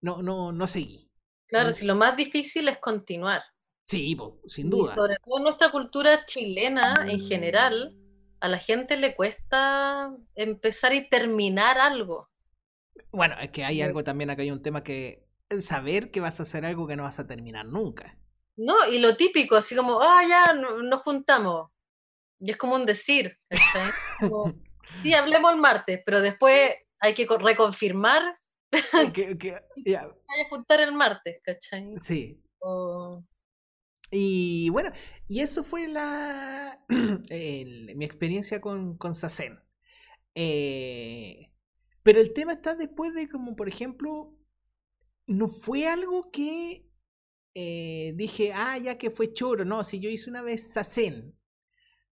no, 0.00 0.22
no, 0.22 0.52
no 0.52 0.66
seguí. 0.68 1.10
Claro, 1.48 1.70
Mm. 1.70 1.72
si 1.72 1.84
lo 1.86 1.96
más 1.96 2.16
difícil 2.16 2.68
es 2.68 2.78
continuar. 2.78 3.42
Sí, 3.86 4.14
po, 4.14 4.40
sin 4.46 4.68
Y 4.68 4.70
duda. 4.70 4.94
sobre 4.94 5.16
todo 5.24 5.42
nuestra 5.42 5.70
cultura 5.72 6.24
chilena 6.26 6.94
en 7.08 7.20
general, 7.20 7.96
a 8.44 8.48
la 8.48 8.58
gente 8.58 8.98
le 8.98 9.14
cuesta 9.16 10.10
empezar 10.34 10.92
y 10.92 11.08
terminar 11.08 11.78
algo. 11.78 12.28
Bueno, 13.10 13.36
es 13.40 13.50
que 13.50 13.64
hay 13.64 13.76
Sí. 13.76 13.82
algo 13.82 14.04
también, 14.04 14.28
acá 14.28 14.42
hay 14.42 14.50
un 14.50 14.62
tema 14.62 14.82
que, 14.84 15.24
saber 15.60 16.10
que 16.10 16.20
vas 16.20 16.40
a 16.40 16.42
hacer 16.42 16.64
algo 16.66 16.86
que 16.86 16.96
no 16.96 17.04
vas 17.04 17.18
a 17.18 17.26
terminar 17.26 17.64
nunca. 17.64 18.18
No, 18.56 18.86
y 18.86 18.98
lo 18.98 19.16
típico, 19.16 19.56
así 19.56 19.74
como, 19.74 20.00
ah, 20.02 20.22
ya 20.28 20.52
no- 20.54 20.82
nos 20.82 21.00
juntamos. 21.00 21.70
Y 22.38 22.50
es 22.50 22.56
como 22.58 22.74
un 22.74 22.84
decir. 22.84 23.38
¿cachai? 23.48 23.90
Como, 24.20 24.44
sí, 25.02 25.14
hablemos 25.14 25.52
el 25.52 25.58
martes, 25.60 26.00
pero 26.04 26.20
después 26.20 26.74
hay 27.00 27.14
que 27.14 27.26
co- 27.26 27.38
reconfirmar 27.38 28.38
Que- 29.14 29.38
que- 29.38 29.58
ya, 29.86 30.02
hay 30.02 30.42
que 30.44 30.48
juntar 30.50 30.80
el 30.80 30.92
martes, 30.92 31.40
¿cachai? 31.42 31.94
sí, 31.98 32.42
O- 32.60 33.24
Y 34.10 34.68
bueno, 34.70 34.90
y 35.28 35.40
eso 35.40 35.64
fue 35.64 35.88
la 35.88 36.84
mi 36.88 38.04
experiencia 38.04 38.60
con, 38.60 38.96
con 38.96 39.14
Sazen. 39.14 39.58
Eh, 40.34 41.50
pero 42.02 42.20
el 42.20 42.32
tema 42.32 42.52
está 42.52 42.74
después 42.74 43.14
de 43.14 43.28
como, 43.28 43.56
por 43.56 43.68
ejemplo, 43.68 44.36
no 45.26 45.48
fue 45.48 45.86
algo 45.86 46.30
que 46.30 46.86
eh, 47.54 48.12
dije, 48.16 48.52
ah, 48.52 48.78
ya 48.78 48.98
que 48.98 49.10
fue 49.10 49.32
choro, 49.32 49.64
no, 49.64 49.84
si 49.84 50.00
yo 50.00 50.10
hice 50.10 50.28
una 50.28 50.42
vez 50.42 50.72
Sazen, 50.72 51.38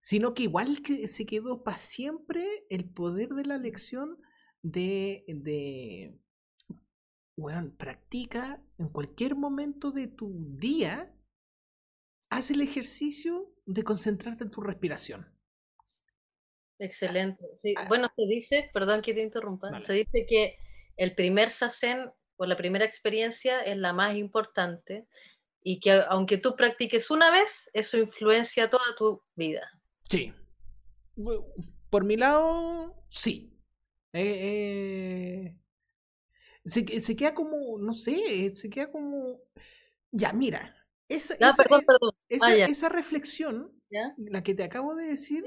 sino 0.01 0.35
que 0.35 0.45
igual 0.45 0.83
que 0.83 1.07
se 1.09 1.27
quedó 1.27 1.63
para 1.63 1.79
siempre 1.79 2.67
el 2.71 2.89
poder 2.89 3.31
de 3.31 3.45
la 3.45 3.59
lección 3.59 4.19
de, 4.63 5.25
de, 5.29 6.19
weón, 7.37 7.77
practica 7.77 8.65
en 8.79 8.89
cualquier 8.89 9.37
momento 9.37 9.91
de 9.91 10.07
tu 10.09 10.57
día, 10.57 11.15
haz 12.33 12.51
el 12.51 12.63
ejercicio 12.63 13.53
de 13.67 13.85
concentrarte 13.85 14.45
en 14.45 14.51
tu 14.51 14.61
respiración. 14.63 15.31
Excelente. 16.79 17.45
Sí, 17.55 17.75
Ah. 17.77 17.87
bueno, 17.89 18.09
se 18.17 18.27
dice, 18.27 18.71
perdón 18.73 19.03
que 19.03 19.15
te 19.15 19.23
interrumpa, 19.23 19.81
se 19.81 19.93
dice 19.93 20.27
que 20.27 20.59
el 20.97 21.15
primer 21.15 21.51
sasen 21.51 22.11
o 22.37 22.47
la 22.47 22.57
primera 22.57 22.85
experiencia 22.85 23.63
es 23.63 23.77
la 23.77 23.93
más 23.93 24.17
importante 24.17 25.07
y 25.63 25.79
que 25.79 25.93
aunque 26.09 26.39
tú 26.39 26.57
practiques 26.57 27.11
una 27.11 27.31
vez, 27.31 27.71
eso 27.73 27.99
influencia 27.99 28.69
toda 28.69 28.97
tu 28.97 29.23
vida. 29.37 29.69
Sí. 30.09 30.33
Por 31.91 32.05
mi 32.05 32.17
lado, 32.17 33.05
sí. 33.11 33.57
Eh, 34.15 35.55
eh, 36.65 37.01
se 37.01 37.15
queda 37.15 37.35
como, 37.35 37.79
no 37.79 37.93
sé, 37.93 38.55
se 38.55 38.71
queda 38.71 38.91
como... 38.91 39.41
Ya, 40.11 40.33
mira, 40.33 40.82
esa, 41.17 41.35
Ah, 41.41 41.51
esa- 41.51 41.63
perdón, 41.63 41.83
perdón. 41.87 42.11
esa- 42.29 42.47
Ah, 42.47 42.57
ya. 42.57 42.65
esa 42.65 42.89
reflexión, 42.89 43.73
¿Ya? 43.91 44.15
la 44.19 44.43
que 44.43 44.55
te 44.55 44.63
acabo 44.65 44.95
de 44.95 45.07
decir, 45.07 45.45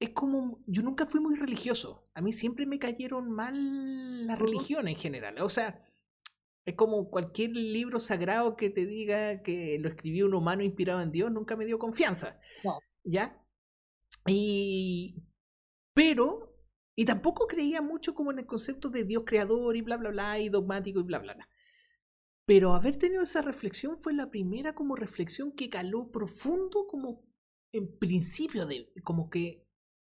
es 0.00 0.10
como, 0.10 0.62
yo 0.66 0.82
nunca 0.82 1.06
fui 1.06 1.20
muy 1.20 1.36
religioso. 1.36 2.08
A 2.14 2.20
mí 2.20 2.32
siempre 2.32 2.66
me 2.66 2.78
cayeron 2.78 3.30
mal 3.30 4.26
la 4.26 4.34
religión 4.36 4.88
en 4.88 4.96
general. 4.96 5.40
O 5.40 5.48
sea, 5.48 5.84
es 6.64 6.74
como 6.74 7.08
cualquier 7.10 7.50
libro 7.50 8.00
sagrado 8.00 8.56
que 8.56 8.70
te 8.70 8.84
diga 8.86 9.42
que 9.42 9.78
lo 9.80 9.88
escribió 9.88 10.26
un 10.26 10.34
humano 10.34 10.62
inspirado 10.62 11.00
en 11.02 11.12
Dios, 11.12 11.30
nunca 11.30 11.56
me 11.56 11.64
dio 11.66 11.78
confianza. 11.78 12.38
No. 12.64 12.78
¿Ya? 13.04 13.40
Y. 14.26 15.16
Pero. 15.94 16.48
Y 16.94 17.06
tampoco 17.06 17.46
creía 17.46 17.80
mucho 17.80 18.14
como 18.14 18.32
en 18.32 18.40
el 18.40 18.46
concepto 18.46 18.90
de 18.90 19.04
Dios 19.04 19.22
creador 19.24 19.76
y 19.76 19.80
bla, 19.80 19.96
bla, 19.96 20.10
bla, 20.10 20.38
y 20.38 20.50
dogmático 20.50 21.00
y 21.00 21.04
bla, 21.04 21.20
bla, 21.20 21.34
bla. 21.34 21.48
Pero 22.46 22.74
haber 22.74 22.98
tenido 22.98 23.22
esa 23.22 23.42
reflexión 23.42 23.96
fue 23.96 24.14
la 24.14 24.30
primera 24.30 24.74
como 24.74 24.96
reflexión 24.96 25.52
que 25.52 25.70
caló 25.70 26.10
profundo 26.10 26.86
como 26.86 27.24
en 27.72 27.98
principio 27.98 28.66
de. 28.66 28.92
Como 29.04 29.30
que 29.30 29.66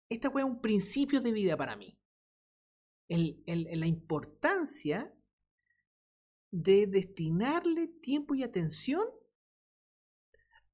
esta 0.10 0.30
fue 0.32 0.44
un 0.44 0.62
principio 0.62 1.22
de 1.22 1.32
vida 1.32 1.58
para 1.58 1.76
mí. 1.76 1.98
El, 3.08 3.42
el- 3.46 3.80
la 3.80 3.88
importancia 3.88 5.14
de 6.54 6.88
destinarle 6.88 7.88
tiempo 7.90 8.34
y 8.34 8.44
atención 8.44 9.06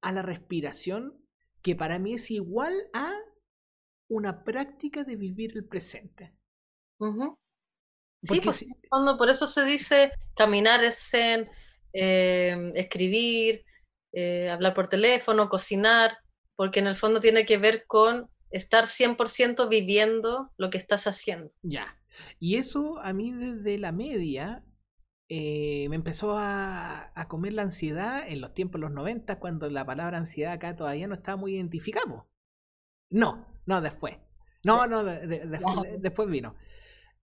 a 0.02 0.12
la 0.12 0.20
respiración, 0.20 1.24
que 1.62 1.74
para 1.74 1.98
mí 1.98 2.12
es 2.14 2.30
igual 2.30 2.74
a 2.92 3.12
una 4.08 4.44
práctica 4.44 5.04
de 5.04 5.16
vivir 5.16 5.56
el 5.56 5.64
presente. 5.64 6.34
Sí, 8.22 8.40
pues 8.40 8.66
por 9.18 9.30
eso 9.30 9.46
se 9.46 9.64
dice 9.64 10.12
caminar 10.36 10.84
es 10.84 10.98
zen, 11.10 11.48
em, 11.92 12.72
escribir, 12.76 13.64
eh, 14.12 14.50
hablar 14.50 14.74
por 14.74 14.88
teléfono, 14.88 15.48
cocinar, 15.48 16.18
porque 16.56 16.80
en 16.80 16.86
el 16.86 16.96
fondo 16.96 17.20
tiene 17.20 17.46
que 17.46 17.56
ver 17.56 17.84
con 17.86 18.28
estar 18.50 18.86
100% 18.86 19.68
viviendo 19.68 20.52
lo 20.56 20.70
que 20.70 20.78
estás 20.78 21.06
haciendo. 21.06 21.52
Ya. 21.62 21.96
Y 22.38 22.56
eso 22.56 22.98
a 22.98 23.12
mí 23.12 23.32
desde 23.32 23.78
la 23.78 23.92
media 23.92 24.64
eh, 25.28 25.88
me 25.88 25.96
empezó 25.96 26.36
a, 26.36 27.12
comer 27.28 27.52
la 27.52 27.62
ansiedad 27.62 28.26
en 28.26 28.40
los 28.40 28.52
tiempos 28.52 28.80
de 28.80 28.88
los 28.88 28.90
90, 28.90 29.38
cuando 29.38 29.70
la 29.70 29.86
palabra 29.86 30.18
ansiedad 30.18 30.52
acá 30.52 30.74
todavía 30.74 31.06
no 31.06 31.14
estaba 31.14 31.36
muy 31.36 31.54
identificada. 31.54 32.26
No, 33.10 33.46
no 33.66 33.80
después. 33.80 34.16
No, 34.64 34.86
no, 34.88 35.04
después 35.04 36.28
vino. 36.28 36.56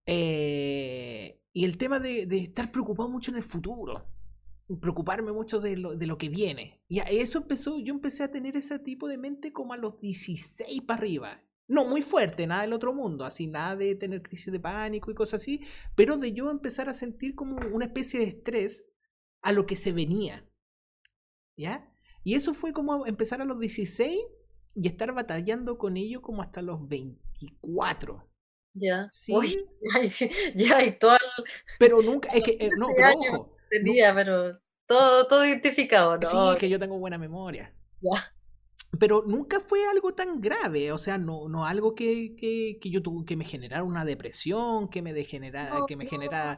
Eh, 0.08 1.44
y 1.54 1.66
el 1.66 1.78
tema 1.78 2.00
de, 2.00 2.24
estar 2.32 2.72
preocupado 2.72 3.10
mucho 3.10 3.32
en 3.32 3.38
el 3.38 3.44
futuro. 3.44 4.08
Preocuparme 4.82 5.32
mucho 5.32 5.60
de 5.60 5.78
lo, 5.78 6.18
que 6.18 6.30
viene. 6.30 6.84
Y 6.88 7.00
eso 7.00 7.40
empezó, 7.40 7.80
yo 7.80 7.94
empecé 7.94 8.24
a 8.24 8.32
tener 8.32 8.58
ese 8.58 8.80
tipo 8.80 9.08
de 9.08 9.18
mente 9.18 9.54
como 9.54 9.74
a 9.74 9.78
los 9.78 9.98
16 9.98 10.82
para 10.82 11.00
arriba. 11.00 11.44
No 11.68 11.84
muy 11.84 12.02
fuerte, 12.02 12.48
nada 12.48 12.62
del 12.62 12.74
otro 12.74 12.94
mundo, 12.94 13.26
así 13.26 13.48
nada 13.48 13.76
de 13.76 13.96
tener 13.96 14.22
crisis 14.22 14.54
de 14.54 14.60
pánico 14.60 15.12
y 15.12 15.16
cosas 15.16 15.42
así, 15.42 15.66
pero 15.96 16.18
de 16.18 16.32
yo 16.32 16.50
empezar 16.50 16.88
a 16.88 16.94
sentir 16.94 17.36
como 17.36 17.58
una 17.74 17.86
especie 17.86 18.22
de 18.22 18.28
estrés 18.28 18.86
a 19.42 19.52
lo 19.52 19.66
que 19.66 19.76
se 19.76 19.92
venía. 19.92 20.50
¿Ya? 21.58 21.94
Y 22.24 22.36
eso 22.36 22.54
fue 22.54 22.72
como 22.72 23.06
empezar 23.06 23.42
a 23.42 23.46
los 23.46 23.60
16 23.60 24.20
y 24.76 24.88
estar 24.88 25.14
batallando 25.14 25.78
con 25.78 25.98
ello 25.98 26.22
como 26.22 26.42
hasta 26.42 26.62
los 26.62 26.88
24. 26.88 28.28
Ya. 28.80 29.08
Sí. 29.12 29.34
ya, 30.56 30.84
y 30.84 30.92
todo 30.98 31.18
Pero 31.80 32.02
nunca, 32.02 32.30
es 32.30 32.44
que, 32.44 32.58
eh, 32.60 32.70
no, 32.78 32.90
pero 32.96 33.10
ojo. 33.18 33.56
Tenía, 33.70 34.14
pero 34.14 34.60
todo, 34.86 35.28
todo 35.28 35.46
identificado, 35.46 36.18
¿no? 36.18 36.30
Sí, 36.30 36.38
es 36.54 36.58
que 36.58 36.70
yo 36.70 36.80
tengo 36.80 36.98
buena 36.98 37.18
memoria. 37.18 37.74
Ya. 38.02 38.34
Pero 38.98 39.24
nunca 39.28 39.60
fue 39.60 39.86
algo 39.86 40.14
tan 40.14 40.40
grave, 40.40 40.92
o 40.92 40.98
sea, 40.98 41.18
no, 41.18 41.50
no 41.50 41.66
algo 41.66 41.94
que, 41.94 42.36
que, 42.36 42.80
que 42.82 42.90
yo 42.90 43.02
tuve, 43.02 43.26
que 43.26 43.36
me 43.36 43.44
generara 43.44 43.84
una 43.84 44.06
depresión, 44.06 44.88
que 44.88 45.02
me 45.02 45.14
degenerara, 45.14 45.82
que 45.88 45.98
me 45.98 46.08
genera 46.08 46.58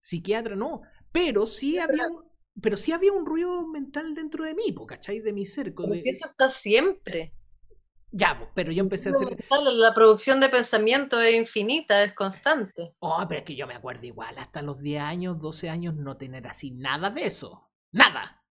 psiquiatra, 0.00 0.56
no. 0.56 0.82
Pero 1.12 1.46
sí 1.46 1.78
había 1.78 2.08
un, 2.08 2.24
pero 2.60 2.76
sí 2.76 2.92
había 2.92 3.12
un 3.12 3.24
ruido 3.24 3.66
mental 3.66 4.14
dentro 4.14 4.44
de 4.44 4.54
mí, 4.54 4.74
¿cachai? 4.86 5.20
De 5.20 5.32
mi 5.32 5.44
ser. 5.44 5.72
Pero 5.74 5.94
si 5.94 6.08
eso 6.08 6.26
está 6.26 6.48
siempre. 6.48 7.32
Ya, 8.10 8.50
pero 8.54 8.72
yo 8.72 8.82
empecé 8.82 9.10
a 9.10 9.12
hacer. 9.12 9.28
La 9.50 9.92
producción 9.94 10.40
de 10.40 10.48
pensamiento 10.48 11.20
es 11.20 11.34
infinita, 11.34 12.02
es 12.02 12.14
constante. 12.14 12.94
Oh, 13.00 13.22
pero 13.28 13.40
es 13.40 13.44
que 13.44 13.54
yo 13.54 13.66
me 13.66 13.74
acuerdo 13.74 14.06
igual, 14.06 14.36
hasta 14.38 14.62
los 14.62 14.80
10 14.80 15.02
años, 15.02 15.38
12 15.38 15.68
años, 15.68 15.94
no 15.94 16.16
tener 16.16 16.46
así 16.46 16.70
nada 16.70 17.10
de 17.10 17.26
eso. 17.26 17.68
Nada. 17.92 18.42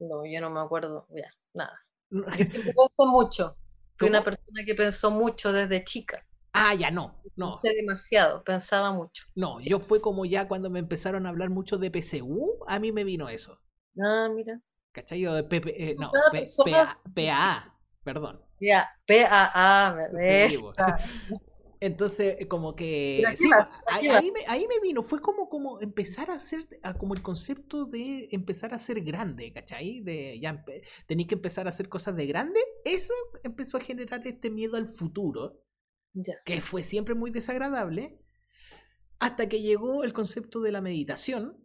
No, 0.00 0.24
yo 0.26 0.40
no 0.40 0.50
me 0.50 0.60
acuerdo, 0.60 1.06
ya, 1.10 1.30
nada. 1.52 1.80
Pensé 2.10 2.72
mucho. 2.98 3.56
Fui 3.96 4.08
una 4.08 4.24
persona 4.24 4.64
que 4.66 4.74
pensó 4.74 5.10
mucho 5.10 5.52
desde 5.52 5.84
chica. 5.84 6.26
Ah, 6.52 6.74
ya 6.74 6.90
no, 6.90 7.20
no. 7.36 7.50
Pensé 7.50 7.76
demasiado, 7.76 8.42
pensaba 8.42 8.92
mucho. 8.92 9.24
No, 9.34 9.58
yo 9.60 9.78
fue 9.78 10.00
como 10.00 10.24
ya 10.24 10.48
cuando 10.48 10.70
me 10.70 10.78
empezaron 10.78 11.26
a 11.26 11.28
hablar 11.28 11.50
mucho 11.50 11.78
de 11.78 11.90
PCU, 11.90 12.64
a 12.66 12.78
mí 12.78 12.92
me 12.92 13.04
vino 13.04 13.28
eso. 13.28 13.60
Ah, 14.00 14.28
mira. 14.32 14.60
¿Cachai? 14.92 15.20
Yo 15.20 15.34
de 15.34 15.44
PP, 15.44 15.90
eh, 15.90 15.96
no, 15.98 16.12
PA, 17.14 17.78
perdón. 18.04 18.43
Ya, 18.60 18.88
PAA, 19.06 20.08
sí, 20.16 20.58
entonces, 21.80 22.36
como 22.48 22.74
que... 22.74 23.22
sí, 23.36 23.50
ahí, 23.86 24.30
me, 24.30 24.40
ahí, 24.48 24.66
me, 24.66 24.80
vino, 24.80 25.02
fue 25.02 25.20
como, 25.20 25.48
como 25.48 25.80
empezar 25.80 26.30
a 26.30 26.34
hacer, 26.34 26.66
como 26.98 27.14
el 27.14 27.22
concepto 27.22 27.84
de 27.84 28.28
empezar 28.32 28.72
a 28.72 28.78
ser 28.78 29.02
grande, 29.02 29.52
¿cachai? 29.52 30.00
De 30.00 30.38
ya 30.40 30.64
tenéis 31.06 31.28
que 31.28 31.34
empezar 31.34 31.66
a 31.66 31.70
hacer 31.70 31.88
cosas 31.88 32.16
de 32.16 32.26
grande. 32.26 32.60
Eso 32.84 33.12
empezó 33.42 33.76
a 33.76 33.82
generar 33.82 34.26
este 34.26 34.50
miedo 34.50 34.76
al 34.76 34.86
futuro, 34.86 35.62
que 36.44 36.60
fue 36.60 36.82
siempre 36.82 37.14
muy 37.14 37.30
desagradable, 37.30 38.18
hasta 39.18 39.48
que 39.48 39.60
llegó 39.60 40.04
el 40.04 40.12
concepto 40.12 40.60
de 40.60 40.72
la 40.72 40.80
meditación. 40.80 41.60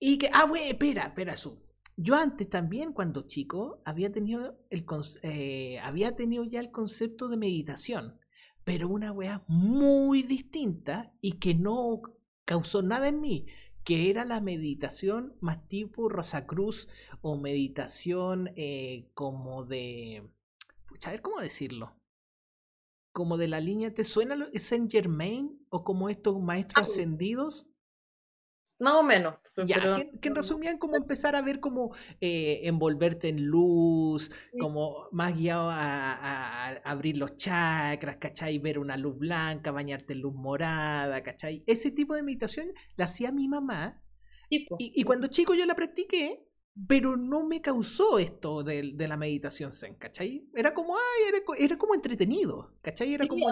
Y 0.00 0.18
que, 0.18 0.28
ah, 0.32 0.46
güey, 0.48 0.70
espera, 0.70 1.04
espera, 1.04 1.36
su. 1.36 1.63
Yo 1.96 2.16
antes 2.16 2.50
también, 2.50 2.92
cuando 2.92 3.22
chico, 3.22 3.80
había 3.84 4.10
tenido, 4.10 4.58
el, 4.70 4.84
eh, 5.22 5.78
había 5.80 6.16
tenido 6.16 6.44
ya 6.44 6.60
el 6.60 6.70
concepto 6.70 7.28
de 7.28 7.36
meditación 7.36 8.18
pero 8.64 8.88
una 8.88 9.12
weá 9.12 9.44
muy 9.46 10.22
distinta 10.22 11.12
y 11.20 11.32
que 11.32 11.54
no 11.54 12.00
causó 12.44 12.82
nada 12.82 13.08
en 13.08 13.20
mí, 13.20 13.46
que 13.84 14.10
era 14.10 14.24
la 14.24 14.40
meditación 14.40 15.36
más 15.40 15.68
tipo 15.68 16.08
Rosacruz 16.08 16.88
o 17.20 17.36
meditación 17.36 18.50
eh, 18.56 19.10
como 19.14 19.64
de... 19.64 20.30
Pucha, 20.86 21.10
a 21.10 21.12
ver 21.12 21.22
cómo 21.22 21.40
decirlo. 21.40 21.94
Como 23.12 23.36
de 23.36 23.48
la 23.48 23.60
línea, 23.60 23.92
¿te 23.92 24.02
suena 24.02 24.36
Saint 24.56 24.90
Germain 24.90 25.64
o 25.68 25.84
como 25.84 26.08
estos 26.08 26.40
maestros 26.40 26.88
ascendidos? 26.90 27.66
Más 28.80 28.94
o 28.94 29.02
menos. 29.02 29.34
Ya, 29.66 29.96
que, 30.20 30.28
en 30.28 30.34
resumían 30.34 30.78
como 30.78 30.96
empezar 30.96 31.36
a 31.36 31.42
ver 31.42 31.60
como 31.60 31.94
eh, 32.20 32.62
envolverte 32.64 33.28
en 33.28 33.46
luz, 33.46 34.32
como 34.58 35.08
más 35.12 35.36
guiado 35.36 35.70
a, 35.70 36.70
abrir 36.84 37.16
los 37.16 37.36
chakras, 37.36 38.16
¿cachai? 38.16 38.58
Ver 38.58 38.78
una 38.78 38.96
luz 38.96 39.16
blanca, 39.16 39.70
bañarte 39.70 40.14
en 40.14 40.22
luz 40.22 40.34
morada, 40.34 41.22
¿cachai? 41.22 41.62
Ese 41.66 41.92
tipo 41.92 42.14
de 42.14 42.24
meditación 42.24 42.72
la 42.96 43.04
hacía 43.04 43.30
mi 43.30 43.46
mamá. 43.46 44.02
Y, 44.50 44.66
y, 44.78 45.04
cuando 45.04 45.28
chico 45.28 45.54
yo 45.54 45.66
la 45.66 45.74
practiqué, 45.74 46.46
pero 46.88 47.16
no 47.16 47.46
me 47.46 47.60
causó 47.60 48.18
esto 48.18 48.62
de, 48.62 48.92
de 48.94 49.08
la 49.08 49.16
meditación 49.16 49.72
zen, 49.72 49.94
¿cachai? 49.94 50.48
Era 50.54 50.74
como, 50.74 50.96
ay, 50.96 51.28
era, 51.28 51.38
era 51.58 51.78
como 51.78 51.94
entretenido, 51.94 52.74
¿cachai? 52.82 53.14
Era 53.14 53.26
como... 53.26 53.46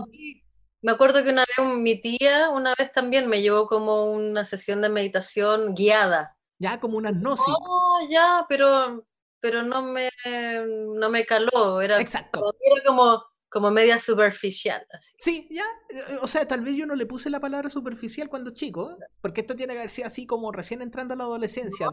Me 0.83 0.91
acuerdo 0.91 1.23
que 1.23 1.31
una 1.31 1.45
vez 1.47 1.67
mi 1.77 2.01
tía, 2.01 2.51
una 2.51 2.75
vez 2.77 2.93
también 2.93 3.29
me 3.29 3.41
llevó 3.41 3.67
como 3.67 4.13
una 4.13 4.45
sesión 4.45 4.83
de 4.83 4.89
meditación 4.89 5.75
guiada. 5.75 6.37
Ya, 6.59 6.81
como 6.81 6.99
una 6.99 7.13
gnosis. 7.13 7.47
Oh, 7.49 7.99
ya, 8.11 8.45
pero, 8.49 9.07
pero 9.41 9.63
no, 9.63 9.83
me, 9.83 10.11
no 10.27 11.09
me 11.09 11.25
caló. 11.25 11.81
Era, 11.81 12.01
Exacto. 12.01 12.53
Era 12.61 12.83
como, 12.85 13.23
como 13.49 13.71
media 13.71 13.99
superficial. 13.99 14.85
Así. 14.93 15.15
Sí, 15.19 15.49
ya. 15.51 15.65
Eh, 15.91 16.19
o 16.21 16.27
sea, 16.27 16.47
tal 16.49 16.63
vez 16.63 16.77
yo 16.77 16.87
no 16.87 16.97
le 16.97 17.07
puse 17.07 17.31
la 17.31 17.39
palabra 17.39 17.69
superficial 17.69 18.29
cuando 18.29 18.53
chico, 18.53 18.97
porque 19.21 19.43
esto 19.43 19.55
tiene 19.55 19.75
que 19.75 19.89
ser 19.89 20.07
así 20.07 20.27
como 20.27 20.51
recién 20.51 20.83
entrando 20.83 21.15
a 21.15 21.17
la 21.17 21.25
adolescencia. 21.25 21.89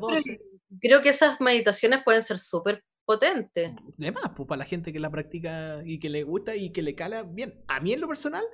Creo 0.81 1.01
que 1.03 1.09
esas 1.09 1.39
meditaciones 1.41 2.03
pueden 2.03 2.23
ser 2.23 2.39
súper 2.39 2.83
potentes. 3.05 3.71
Además, 3.99 4.31
pues 4.35 4.47
para 4.47 4.59
la 4.59 4.65
gente 4.65 4.93
que 4.93 4.99
la 4.99 5.09
practica 5.09 5.81
y 5.83 5.99
que 5.99 6.09
le 6.09 6.23
gusta 6.23 6.55
y 6.55 6.71
que 6.71 6.81
le 6.83 6.95
cala 6.95 7.23
bien. 7.23 7.63
A 7.67 7.79
mí 7.79 7.93
en 7.93 8.01
lo 8.01 8.07
personal 8.07 8.45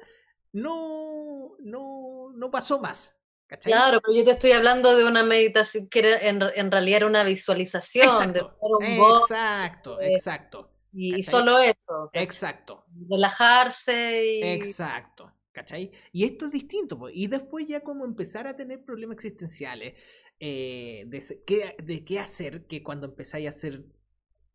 no, 0.56 1.58
no, 1.60 2.32
no 2.34 2.50
pasó 2.50 2.80
más. 2.80 3.14
Claro, 3.62 4.02
pero 4.02 4.18
yo 4.18 4.24
te 4.24 4.32
estoy 4.32 4.54
hablando 4.54 4.96
de 4.96 5.04
una 5.04 5.22
meditación 5.22 5.88
que 5.88 6.14
en, 6.16 6.42
en 6.42 6.72
realidad 6.72 6.98
era 6.98 7.08
una 7.08 7.24
visualización. 7.24 8.08
Exacto, 8.08 8.58
un 8.62 8.84
exacto, 8.84 10.00
eh, 10.00 10.14
exacto. 10.14 10.72
Y, 10.94 11.22
solo 11.24 11.60
eso. 11.60 12.10
Exacto. 12.14 12.86
Relajarse 13.10 14.26
y... 14.26 14.44
Exacto. 14.44 15.32
¿Cachai? 15.52 15.92
Y 16.14 16.24
esto 16.24 16.46
es 16.46 16.54
distinto. 16.54 17.00
Y 17.14 17.28
después 17.28 17.68
ya 17.68 17.82
como 17.82 18.06
empezar 18.06 18.48
a 18.48 18.56
tener 18.56 18.84
problemas 18.84 19.16
existenciales 19.16 19.96
eh, 20.40 21.04
de, 21.08 21.44
qué, 21.46 21.76
de 21.84 22.06
qué 22.06 22.20
hacer, 22.20 22.66
que 22.66 22.82
cuando 22.82 23.08
empezáis 23.08 23.48
a 23.48 23.50
hacer 23.50 23.84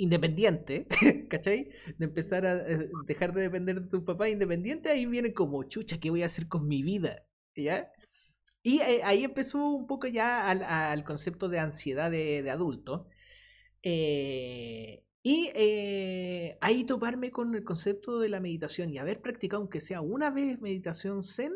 independiente, 0.00 0.86
¿cachai? 1.28 1.70
De 1.98 2.06
empezar 2.06 2.46
a 2.46 2.56
eh, 2.56 2.90
dejar 3.06 3.34
de 3.34 3.42
depender 3.42 3.82
de 3.82 3.88
tu 3.88 4.04
papá 4.04 4.28
independiente, 4.28 4.88
ahí 4.88 5.06
viene 5.06 5.34
como, 5.34 5.62
chucha, 5.64 6.00
¿qué 6.00 6.10
voy 6.10 6.22
a 6.22 6.26
hacer 6.26 6.48
con 6.48 6.66
mi 6.66 6.82
vida? 6.82 7.26
¿Ya? 7.54 7.92
Y 8.62 8.80
eh, 8.80 9.02
ahí 9.04 9.24
empezó 9.24 9.62
un 9.62 9.86
poco 9.86 10.06
ya 10.06 10.50
al, 10.50 11.04
concepto 11.04 11.48
de 11.48 11.58
ansiedad 11.58 12.10
de, 12.10 12.50
adulto. 12.50 13.08
Eh, 13.82 15.04
y 15.22 15.50
ahí 16.60 16.84
toparme 16.84 17.30
con 17.30 17.54
el 17.54 17.62
concepto 17.62 18.20
de 18.20 18.30
la 18.30 18.40
meditación 18.40 18.90
y 18.90 18.98
haber 18.98 19.20
practicado, 19.20 19.60
aunque 19.60 19.82
sea 19.82 20.00
una 20.00 20.30
vez 20.30 20.60
meditación 20.60 21.22
zen, 21.22 21.52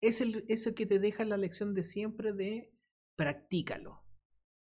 es 0.00 0.20
el, 0.20 0.44
es 0.48 0.66
el 0.66 0.74
que 0.74 0.86
te 0.86 0.98
deja 0.98 1.24
la 1.24 1.36
lección 1.36 1.74
de 1.74 1.84
siempre 1.84 2.32
de 2.32 2.72
practícalo. 3.16 4.02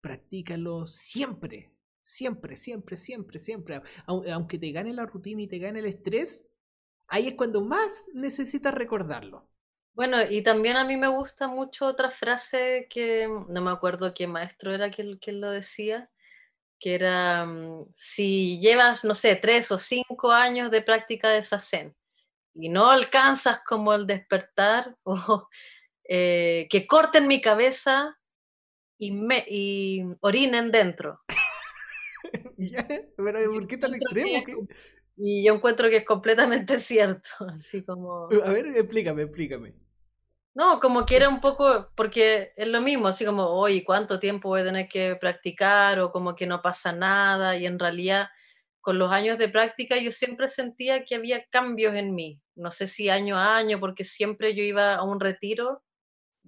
Practícalo 0.01 0.85
siempre. 0.85 1.76
Siempre, 2.07 2.55
siempre, 2.55 2.95
siempre, 2.95 3.37
siempre. 3.37 3.81
Aunque 4.05 4.57
te 4.57 4.71
gane 4.71 4.93
la 4.93 5.05
rutina 5.05 5.41
y 5.41 5.47
te 5.47 5.59
gane 5.59 5.79
el 5.79 5.87
estrés, 5.87 6.45
ahí 7.09 7.27
es 7.27 7.33
cuando 7.33 7.61
más 7.61 8.05
necesitas 8.13 8.73
recordarlo. 8.73 9.49
Bueno, 9.93 10.17
y 10.23 10.41
también 10.41 10.77
a 10.77 10.85
mí 10.85 10.95
me 10.95 11.09
gusta 11.09 11.49
mucho 11.49 11.85
otra 11.85 12.09
frase 12.09 12.87
que 12.89 13.27
no 13.49 13.61
me 13.61 13.71
acuerdo 13.71 14.13
qué 14.13 14.25
maestro 14.25 14.73
era 14.73 14.89
quien, 14.89 15.17
quien 15.17 15.41
lo 15.41 15.51
decía, 15.51 16.09
que 16.79 16.95
era 16.95 17.45
mm, 17.45 17.87
si 17.93 18.61
llevas, 18.61 19.03
no 19.03 19.13
sé, 19.13 19.35
tres 19.35 19.69
o 19.73 19.77
cinco 19.77 20.31
años 20.31 20.71
de 20.71 20.81
práctica 20.81 21.27
de 21.29 21.43
sasen 21.43 21.93
y 22.53 22.69
no 22.69 22.89
alcanzas 22.89 23.59
como 23.65 23.93
el 23.93 24.07
despertar, 24.07 24.95
o 25.03 25.49
eh, 26.05 26.67
que 26.69 26.87
corten 26.87 27.27
mi 27.27 27.41
cabeza 27.41 28.17
y, 28.97 29.11
me, 29.11 29.43
y 29.45 30.05
orinen 30.21 30.71
dentro. 30.71 31.19
pero 33.17 33.51
¿por 33.53 33.67
qué 33.67 33.77
tan 33.77 33.93
extremo? 33.93 34.67
Y 35.15 35.45
yo 35.45 35.55
encuentro 35.55 35.89
que 35.89 35.97
es 35.97 36.05
completamente 36.05 36.77
cierto, 36.79 37.29
así 37.53 37.83
como... 37.83 38.25
A 38.25 38.49
ver, 38.51 38.67
explícame, 38.67 39.23
explícame. 39.23 39.73
No, 40.53 40.79
como 40.79 41.05
que 41.05 41.15
era 41.15 41.29
un 41.29 41.39
poco, 41.39 41.89
porque 41.95 42.53
es 42.55 42.67
lo 42.67 42.81
mismo, 42.81 43.07
así 43.07 43.25
como, 43.25 43.45
oye, 43.45 43.83
¿cuánto 43.83 44.19
tiempo 44.19 44.49
voy 44.49 44.61
a 44.61 44.65
tener 44.65 44.87
que 44.87 45.15
practicar? 45.15 45.99
O 45.99 46.11
como 46.11 46.35
que 46.35 46.47
no 46.47 46.61
pasa 46.63 46.91
nada, 46.91 47.55
y 47.57 47.67
en 47.67 47.77
realidad 47.77 48.29
con 48.81 48.97
los 48.97 49.11
años 49.11 49.37
de 49.37 49.49
práctica 49.49 49.97
yo 49.97 50.11
siempre 50.11 50.47
sentía 50.47 51.03
que 51.03 51.15
había 51.15 51.45
cambios 51.49 51.93
en 51.93 52.15
mí, 52.15 52.41
no 52.55 52.71
sé 52.71 52.87
si 52.87 53.09
año 53.09 53.37
a 53.37 53.57
año, 53.57 53.79
porque 53.79 54.03
siempre 54.03 54.55
yo 54.55 54.63
iba 54.63 54.95
a 54.95 55.03
un 55.03 55.19
retiro 55.19 55.83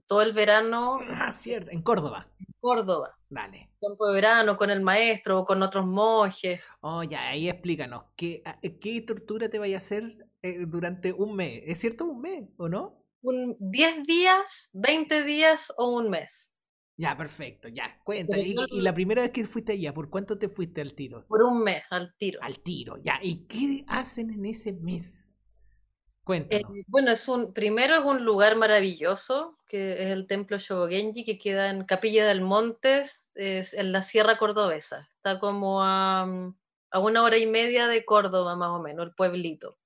todo 0.08 0.22
el 0.22 0.34
verano. 0.34 1.00
Ah, 1.10 1.32
cierto, 1.32 1.70
en 1.72 1.84
Córdoba. 1.84 2.28
En 2.40 2.49
Córdoba. 2.60 3.18
Dale. 3.30 3.72
Tiempo 3.80 4.08
de 4.08 4.14
verano 4.14 4.58
con 4.58 4.70
el 4.70 4.82
maestro 4.82 5.40
o 5.40 5.46
con 5.46 5.62
otros 5.64 5.86
monjes. 5.86 6.62
Oh, 6.82 7.04
ya, 7.04 7.30
ahí 7.30 7.50
explícanos, 7.50 8.04
¿qué, 8.16 8.44
qué 8.82 9.02
tortura 9.02 9.50
te 9.50 9.60
vaya 9.60 9.76
a 9.76 9.80
hacer 9.80 10.28
eh, 10.42 10.66
durante 10.66 11.14
un 11.14 11.36
mes? 11.36 11.62
¿Es 11.66 11.80
cierto 11.80 12.06
un 12.06 12.22
mes 12.22 12.50
o 12.58 12.68
no? 12.70 13.00
un 13.22 13.56
10 13.60 14.04
días, 14.06 14.70
20 14.74 15.24
días 15.24 15.74
o 15.78 15.98
un 15.98 16.10
mes. 16.10 16.54
Ya, 16.98 17.16
perfecto, 17.16 17.70
ya, 17.70 18.02
cuenta. 18.04 18.38
Y, 18.38 18.56
la 18.82 18.94
primera 18.94 19.22
vez 19.22 19.32
que 19.32 19.46
fuiste 19.46 19.74
allá, 19.74 19.94
¿por 19.94 20.10
cuánto 20.10 20.38
te 20.38 20.50
fuiste 20.50 20.82
al 20.82 20.94
tiro? 20.94 21.26
Por 21.28 21.44
un 21.44 21.64
mes, 21.64 21.84
al 21.90 22.14
tiro. 22.18 22.40
Al 22.42 22.60
tiro, 22.60 22.98
ya. 23.02 23.20
¿Y 23.22 23.46
qué 23.48 23.86
hacen 23.88 24.32
en 24.32 24.46
ese 24.46 24.74
mes? 24.74 25.29
Eh, 26.34 26.62
bueno, 26.88 27.12
es 27.12 27.28
un, 27.28 27.54
primero 27.54 27.96
es 27.96 28.06
un 28.06 28.24
lugar 28.24 28.56
maravilloso, 28.56 29.58
que 29.68 29.94
es 29.94 30.10
el 30.10 30.28
templo 30.28 30.58
Shobogenji, 30.58 31.26
que 31.26 31.38
queda 31.38 31.70
en 31.70 31.84
Capilla 31.86 32.28
del 32.28 32.42
Montes, 32.42 33.30
es 33.36 33.74
en 33.74 33.92
la 33.92 34.02
Sierra 34.02 34.38
Cordobesa. 34.38 35.08
Está 35.12 35.40
como 35.40 35.84
a, 35.84 36.28
a 36.92 37.00
una 37.00 37.24
hora 37.24 37.38
y 37.38 37.48
media 37.48 37.88
de 37.88 38.06
Córdoba, 38.06 38.56
más 38.56 38.70
o 38.70 38.80
menos, 38.80 39.06
el 39.08 39.14
pueblito. 39.14 39.78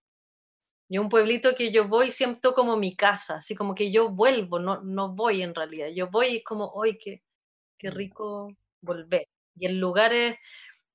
Y 0.90 0.98
un 0.98 1.10
pueblito 1.10 1.56
que 1.56 1.72
yo 1.72 1.88
voy 1.88 2.12
siento 2.12 2.54
como 2.54 2.78
mi 2.78 2.96
casa, 2.96 3.38
así 3.38 3.56
como 3.56 3.74
que 3.74 3.92
yo 3.92 4.10
vuelvo, 4.10 4.60
no, 4.60 4.82
no 4.84 5.10
voy 5.16 5.42
en 5.42 5.56
realidad. 5.56 5.88
Yo 5.88 6.10
voy 6.10 6.44
como, 6.44 6.68
hoy 6.68 6.98
qué, 6.98 7.24
qué 7.80 7.90
mm. 7.90 7.94
rico 7.96 8.56
volver. 8.82 9.28
Y 9.56 9.66
el 9.68 9.80
lugar 9.80 10.14
es, 10.14 10.38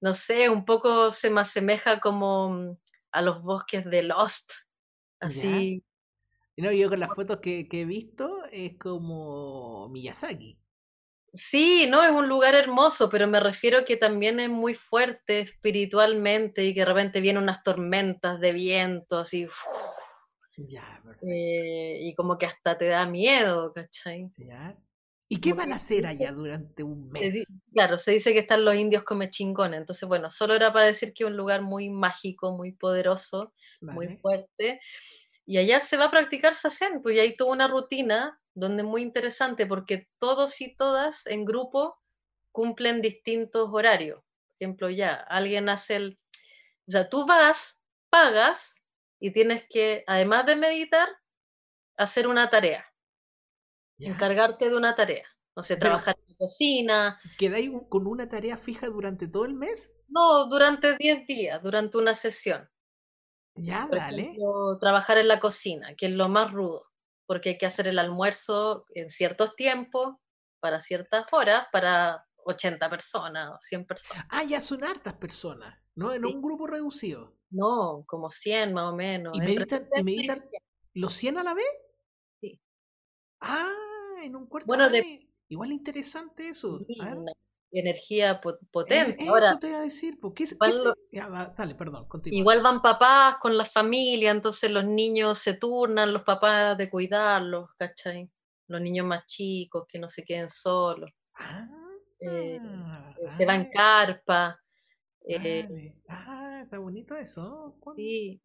no 0.01 0.15
sé, 0.15 0.51
un 0.51 0.65
poco 0.65 1.13
se 1.13 1.31
me 1.31 1.41
asemeja 1.41 2.01
como 2.01 2.51
mm, 2.51 2.77
a 3.13 3.23
los 3.23 3.43
bosques 3.43 3.85
de 3.87 4.03
Lost. 4.05 4.53
Así. 5.21 5.83
No, 6.57 6.73
yo 6.73 6.89
con 6.89 7.01
las 7.01 7.15
fotos 7.15 7.39
que, 7.39 7.69
que 7.69 7.83
he 7.83 7.85
visto 7.85 8.45
es 8.51 8.77
como 8.79 9.89
Miyazaki. 9.91 10.59
Sí, 11.35 11.87
no, 11.89 12.03
es 12.03 12.11
un 12.11 12.29
lugar 12.29 12.55
hermoso, 12.55 13.11
pero 13.11 13.29
me 13.29 13.39
refiero 13.39 13.85
que 13.85 13.97
también 13.97 14.41
es 14.41 14.49
muy 14.49 14.75
fuerte 14.75 15.41
espiritualmente 15.41 16.65
y 16.65 16.75
que 16.75 16.81
de 16.81 16.87
repente 16.87 17.21
vienen 17.21 17.43
unas 17.43 17.63
tormentas 17.63 18.41
de 18.41 18.53
viento, 18.53 19.19
así. 19.19 19.47
eh, 21.23 21.99
y 22.01 22.15
como 22.15 22.39
que 22.39 22.47
hasta 22.47 22.79
te 22.79 22.89
da 22.89 23.07
miedo, 23.07 23.73
¿cachai? 23.73 24.31
¿Y 25.31 25.41
qué 25.41 25.53
van 25.53 25.73
a 25.73 25.77
hacer 25.77 26.07
allá 26.07 26.33
durante 26.33 26.83
un 26.83 27.11
mes? 27.11 27.47
Claro, 27.73 27.99
se 27.99 28.13
dice 28.13 28.33
que 28.33 28.39
están 28.39 28.65
los 28.65 28.75
indios 28.75 29.05
come 29.05 29.29
chingones, 29.29 29.79
entonces 29.79 30.09
bueno, 30.09 30.31
solo 30.31 30.55
era 30.55 30.73
para 30.73 30.87
decir 30.87 31.13
que 31.13 31.25
es 31.25 31.31
un 31.31 31.37
lugar 31.37 31.61
muy 31.61 31.91
mágico, 31.91 32.53
muy 32.53 32.73
poderoso, 32.73 33.53
muy 33.81 34.17
fuerte. 34.17 34.81
Y 35.45 35.59
allá 35.59 35.81
se 35.81 35.97
va 35.97 36.07
a 36.07 36.11
practicar 36.11 36.55
sasen, 36.55 37.03
pues 37.03 37.19
hay 37.21 37.37
toda 37.37 37.53
una 37.53 37.69
rutina 37.69 38.41
donde 38.55 38.83
es 38.83 38.89
muy 38.89 39.03
interesante 39.03 39.67
porque 39.67 40.09
todos 40.19 40.61
y 40.61 40.75
todas 40.75 41.27
en 41.27 41.45
grupo 41.45 41.99
cumplen 42.53 43.03
distintos 43.03 43.69
horarios. 43.73 44.21
Por 44.21 44.57
ejemplo, 44.61 44.91
ya, 44.91 45.15
alguien 45.15 45.69
hace 45.69 45.97
el... 45.97 46.19
O 46.89 46.91
sea, 46.91 47.09
tú 47.09 47.27
vas, 47.27 47.79
pagas 48.11 48.77
y 49.21 49.33
tienes 49.33 49.65
que, 49.69 50.05
además 50.07 50.47
de 50.47 50.57
meditar, 50.57 51.09
hacer 51.97 52.29
una 52.29 52.51
tarea. 52.51 52.88
Encargarte 53.99 54.69
de 54.69 54.77
una 54.77 54.95
tarea. 54.95 55.27
No 55.57 55.63
sé, 55.63 55.77
trabajar 55.77 56.17
en 56.19 56.33
la 56.33 56.37
cocina. 56.37 57.21
¿Quedáis 57.37 57.71
con 57.89 58.07
una 58.07 58.29
tarea 58.29 58.57
fija 58.57 58.87
durante 58.87 59.27
todo 59.27 59.45
el 59.45 59.55
mes? 59.55 59.93
No, 60.09 60.47
durante 60.47 60.97
10 60.97 61.27
días, 61.27 61.63
durante 61.63 61.99
una 61.99 62.15
sesión. 62.15 62.69
Ya, 63.55 63.89
dale. 63.91 64.37
trabajar 64.81 65.19
en 65.19 65.27
la 65.27 65.41
cocina, 65.41 65.95
que 65.97 66.07
es 66.07 66.13
lo 66.13 66.29
más 66.29 66.53
rudo 66.53 66.89
porque 67.29 67.51
hay 67.51 67.59
que 67.59 67.67
hacer 67.67 67.87
el 67.87 67.99
almuerzo 67.99 68.87
en 68.95 69.11
ciertos 69.11 69.55
tiempos, 69.55 70.17
para 70.61 70.81
ciertas 70.81 71.27
horas, 71.31 71.67
para 71.71 72.27
80 72.47 72.89
personas 72.89 73.51
o 73.51 73.59
100 73.61 73.85
personas. 73.85 74.25
Ah, 74.31 74.45
ya 74.45 74.63
son 74.63 74.83
hartas 74.83 75.13
personas, 75.13 75.79
¿no? 75.95 76.15
En 76.15 76.25
un 76.25 76.41
grupo 76.41 76.67
reducido. 76.67 77.37
No, 77.51 78.03
como 78.07 78.31
100 78.31 78.73
más 78.73 78.85
o 78.85 78.97
menos. 78.97 79.37
¿Y 79.37 79.41
meditan, 79.41 79.87
los 80.95 81.13
100 81.13 81.37
a 81.37 81.45
la 81.45 81.53
vez? 81.53 81.71
Sí. 82.41 82.59
Ah, 83.41 83.75
en 84.25 84.37
un 84.37 84.47
cuarto. 84.47 84.67
Bueno, 84.67 84.89
de... 84.89 85.29
igual 85.49 85.73
interesante 85.73 86.49
eso 86.49 86.81
energía 87.71 88.41
potente. 88.41 89.23
eso 89.23 89.31
Ahora, 89.31 89.59
te 89.59 89.69
iba 89.69 89.79
a 89.79 89.83
decir, 89.83 90.19
porque 90.21 90.45
dale, 91.57 91.75
perdón, 91.75 92.07
Igual 92.25 92.63
van 92.63 92.83
papás 92.83 93.37
con 93.41 93.57
la 93.57 93.65
familia, 93.65 94.31
entonces 94.31 94.71
los 94.71 94.85
niños 94.85 95.39
se 95.39 95.55
turnan, 95.55 96.13
los 96.13 96.23
papás 96.23 96.77
de 96.79 96.89
cuidarlos, 96.89 97.71
¿cachai? 97.77 98.31
Los 98.67 98.81
niños 98.81 99.07
más 99.07 99.27
chicos, 99.27 99.87
que 99.89 99.99
no 99.99 100.09
se 100.09 100.25
queden 100.25 100.49
solos. 100.49 101.11
Ah, 101.35 101.69
eh, 102.21 102.59
eh, 102.61 103.31
se 103.31 103.47
va 103.47 103.55
en 103.55 103.71
carpa. 103.71 104.59
Eh, 105.27 105.95
ah, 106.09 106.61
está 106.63 106.79
bonito 106.79 107.15
eso. 107.15 107.77
Sí. 107.97 108.41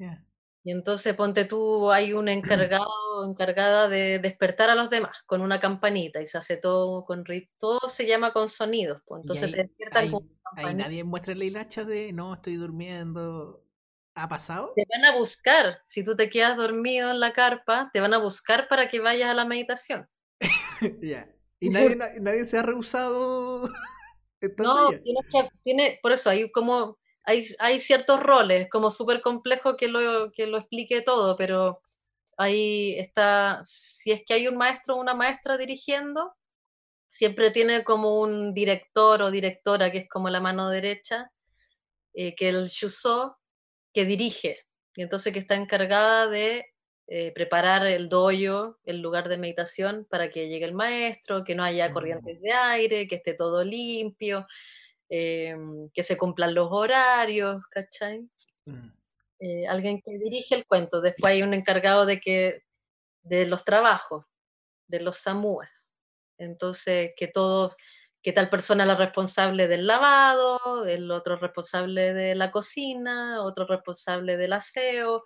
Y 0.63 0.71
entonces 0.71 1.13
ponte 1.13 1.43
tú, 1.45 1.91
hay 1.91 2.13
un 2.13 2.29
encargado, 2.29 3.27
encargada 3.27 3.89
de 3.89 4.19
despertar 4.19 4.69
a 4.69 4.75
los 4.75 4.89
demás 4.89 5.17
con 5.25 5.41
una 5.41 5.59
campanita 5.59 6.21
y 6.21 6.27
se 6.27 6.37
hace 6.37 6.55
todo 6.55 7.03
con 7.03 7.25
todo 7.57 7.89
se 7.89 8.07
llama 8.07 8.31
con 8.31 8.47
sonidos. 8.47 9.01
Pues, 9.05 9.21
entonces 9.23 9.51
te 9.51 9.57
despiertan 9.57 10.09
con 10.09 10.29
Ahí 10.55 10.75
nadie 10.75 11.03
muestra 11.03 11.33
la 11.35 11.45
hilacha 11.45 11.83
de 11.83 12.13
no, 12.13 12.33
estoy 12.33 12.55
durmiendo. 12.55 13.63
¿Ha 14.15 14.29
pasado? 14.29 14.73
Te 14.75 14.85
van 14.87 15.05
a 15.05 15.17
buscar, 15.17 15.81
si 15.87 16.03
tú 16.03 16.15
te 16.15 16.29
quedas 16.29 16.55
dormido 16.55 17.09
en 17.09 17.19
la 17.19 17.33
carpa, 17.33 17.89
te 17.91 17.99
van 17.99 18.13
a 18.13 18.19
buscar 18.19 18.67
para 18.67 18.89
que 18.89 18.99
vayas 18.99 19.29
a 19.29 19.33
la 19.33 19.45
meditación. 19.45 20.07
ya. 21.01 21.27
Y 21.59 21.69
nadie, 21.69 21.95
nadie 22.21 22.45
se 22.45 22.59
ha 22.59 22.61
rehusado. 22.61 23.67
no, 24.57 24.89
que, 24.91 25.49
tiene, 25.63 25.99
por 26.03 26.11
eso 26.11 26.29
hay 26.29 26.51
como 26.51 26.99
hay, 27.25 27.79
ciertos 27.79 28.19
roles, 28.19 28.69
como 28.69 28.91
súper 28.91 29.21
complejo 29.21 29.77
que 29.77 29.87
lo, 29.87 30.31
que 30.31 30.47
lo 30.47 30.57
explique 30.57 31.01
todo, 31.01 31.37
pero 31.37 31.81
ahí 32.37 32.95
está, 32.97 33.61
si 33.65 34.11
es 34.11 34.23
que 34.25 34.33
hay 34.33 34.47
un 34.47 34.57
maestro 34.57 34.95
o 34.95 34.99
una 34.99 35.13
maestra 35.13 35.57
dirigiendo, 35.57 36.33
siempre 37.09 37.51
tiene 37.51 37.83
como 37.83 38.19
un 38.19 38.53
director 38.53 39.21
o 39.21 39.31
directora 39.31 39.91
que 39.91 39.99
es 39.99 40.09
como 40.09 40.29
la 40.29 40.41
mano 40.41 40.69
derecha, 40.69 41.31
eh, 42.13 42.35
que 42.35 42.49
el 42.49 42.67
Shuso, 42.67 43.37
que 43.93 44.05
dirige, 44.05 44.65
y 44.95 45.03
entonces 45.03 45.33
que 45.33 45.39
está 45.39 45.55
encargada 45.55 46.27
de 46.27 46.65
eh, 47.07 47.31
preparar 47.33 47.85
el 47.85 48.09
doyo, 48.09 48.79
el 48.85 49.01
lugar 49.01 49.29
de 49.29 49.37
meditación, 49.37 50.05
para 50.09 50.29
que 50.31 50.49
llegue 50.49 50.65
el 50.65 50.73
maestro, 50.73 51.43
que 51.43 51.55
no 51.55 51.63
haya 51.63 51.89
mm. 51.89 51.93
corrientes 51.93 52.41
de 52.41 52.51
aire, 52.51 53.07
que 53.07 53.15
esté 53.15 53.33
todo 53.33 53.63
limpio, 53.63 54.47
Em, 55.15 55.91
que 55.91 56.03
se 56.03 56.17
cumplan 56.17 56.55
los 56.55 56.69
horarios, 56.71 57.61
¿cachai? 57.69 58.27
Mm. 58.65 58.89
Eh, 59.41 59.67
alguien 59.67 60.01
que 60.01 60.17
dirige 60.17 60.55
el 60.55 60.65
cuento. 60.65 61.01
Después 61.01 61.31
hay 61.31 61.43
un 61.43 61.53
encargado 61.53 62.07
de 62.07 62.19
que 62.19 62.63
de 63.21 63.45
los 63.45 63.63
trabajos, 63.63 64.25
de 64.87 65.01
los 65.01 65.17
samúes. 65.17 65.93
Entonces, 66.39 67.11
que 67.15 67.27
todos, 67.27 67.75
que 68.23 68.33
tal 68.33 68.49
persona 68.49 68.87
la 68.87 68.95
responsable 68.95 69.67
del 69.67 69.85
lavado, 69.85 70.87
el 70.87 71.11
otro 71.11 71.35
responsable 71.35 72.15
de 72.15 72.33
la 72.33 72.49
cocina, 72.49 73.43
otro 73.43 73.67
responsable 73.67 74.35
del 74.35 74.53
aseo, 74.53 75.23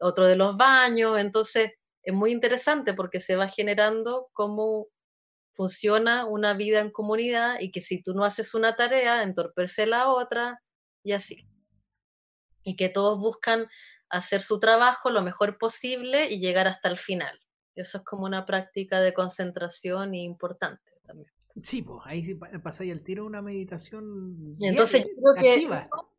otro 0.00 0.26
de 0.26 0.36
los 0.36 0.58
baños. 0.58 1.18
Entonces, 1.18 1.72
es 2.02 2.12
muy 2.12 2.30
interesante 2.30 2.92
porque 2.92 3.20
se 3.20 3.36
va 3.36 3.48
generando 3.48 4.28
como 4.34 4.88
funciona 5.54 6.24
una 6.26 6.54
vida 6.54 6.80
en 6.80 6.90
comunidad 6.90 7.60
y 7.60 7.70
que 7.70 7.80
si 7.82 8.02
tú 8.02 8.14
no 8.14 8.24
haces 8.24 8.54
una 8.54 8.76
tarea, 8.76 9.22
entorpece 9.22 9.86
la 9.86 10.08
otra 10.08 10.62
y 11.02 11.12
así. 11.12 11.46
Y 12.62 12.76
que 12.76 12.88
todos 12.88 13.18
buscan 13.18 13.66
hacer 14.08 14.42
su 14.42 14.58
trabajo 14.60 15.10
lo 15.10 15.22
mejor 15.22 15.58
posible 15.58 16.30
y 16.30 16.40
llegar 16.40 16.66
hasta 16.68 16.88
el 16.88 16.96
final. 16.98 17.38
Eso 17.74 17.98
es 17.98 18.04
como 18.04 18.24
una 18.24 18.44
práctica 18.46 19.00
de 19.00 19.14
concentración 19.14 20.14
importante 20.14 20.92
también. 21.06 21.30
Sí, 21.62 21.82
pues 21.82 22.00
ahí 22.04 22.34
pasáis 22.62 22.92
al 22.92 23.02
tiro 23.02 23.24
una 23.26 23.42
meditación 23.42 24.56
Y 24.58 24.68
entonces 24.68 25.04
diaria, 25.04 25.14
yo 25.16 25.32
creo 25.32 25.42
que 25.42 25.54
eso, 25.54 26.14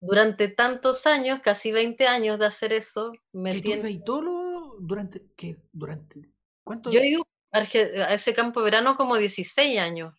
durante 0.00 0.48
tantos 0.48 1.06
años, 1.06 1.40
casi 1.42 1.72
20 1.72 2.06
años 2.06 2.38
de 2.38 2.46
hacer 2.46 2.72
eso, 2.72 3.12
me 3.32 3.52
Que 3.52 3.58
tú 3.58 3.62
tiene... 3.64 3.80
ibas 3.80 3.88
ahí 3.90 4.04
todo 4.04 4.22
lo- 4.22 4.76
durante, 4.80 5.26
que 5.36 5.56
durante, 5.72 6.30
¿cuánto? 6.62 6.90
Yo 6.90 7.00
he 7.00 7.08
ido 7.08 7.24
Arge- 7.52 8.02
a 8.02 8.12
ese 8.14 8.34
campo 8.34 8.60
de 8.60 8.64
verano 8.64 8.96
como 8.96 9.16
16 9.16 9.78
años, 9.78 10.14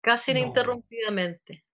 casi 0.00 0.32
No. 0.32 0.40
ininterrumpidamente. 0.40 1.64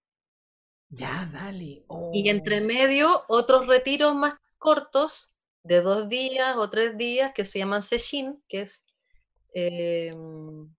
Ya, 0.89 1.29
dale. 1.33 1.85
Y 2.13 2.29
entre 2.29 2.61
Oh, 2.61 2.65
medio, 2.65 3.25
otros 3.29 3.67
retiros 3.67 4.15
más 4.15 4.35
cortos, 4.59 5.33
de 5.65 5.81
dos 5.81 6.09
días 6.09 6.57
o 6.57 6.69
tres 6.71 6.97
días, 6.97 7.33
que 7.35 7.45
se 7.45 7.59
llaman 7.59 7.83
seshin, 7.83 8.43
que 8.49 8.61
es, 8.63 8.87
eh, 9.55 10.15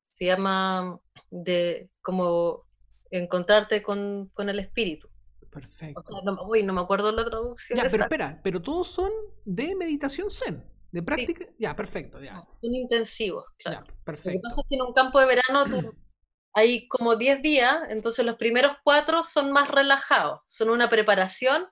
se 0.06 0.26
llama 0.26 1.00
de 1.32 1.90
como 2.02 2.66
encontrarte 3.10 3.82
con, 3.82 4.30
con 4.34 4.48
el 4.50 4.60
espíritu. 4.60 5.08
O 5.42 5.48
perfecto. 5.50 6.04
sea, 6.04 6.22
no, 6.24 6.44
uy, 6.48 6.64
no 6.64 6.74
me 6.74 6.82
acuerdo 6.82 7.12
la 7.12 7.26
traducción 7.26 7.78
Ya, 7.78 7.90
pero 7.90 8.04
espera, 8.04 8.40
pero 8.44 8.62
todos 8.62 8.88
son 8.88 9.12
de 9.44 9.76
meditación 9.76 10.30
zen, 10.30 10.64
de 10.96 11.04
práctica. 11.04 11.46
Ya, 11.60 11.76
perfecto, 11.76 12.22
ya. 12.22 12.48
Son 12.62 12.74
intensivos, 12.74 13.44
claro. 13.58 13.82
Ya, 13.82 13.92
Lo 13.92 13.96
que 13.98 14.04
perfecto. 14.06 14.40
pasa 14.42 14.62
es 14.62 14.68
que 14.70 14.76
en 14.76 14.82
un 14.82 14.94
campo 14.94 15.20
de 15.20 15.26
verano 15.26 15.66
tú, 15.66 15.94
hay 16.54 16.88
como 16.88 17.18
10 17.18 17.42
días, 17.42 17.76
entonces 17.90 18.26
los 18.26 18.38
primeros 18.38 18.78
cuatro 18.82 19.26
son 19.26 19.52
más 19.52 19.70
relajados, 19.70 20.40
son 20.48 20.70
una 20.70 20.90
preparación 20.90 21.68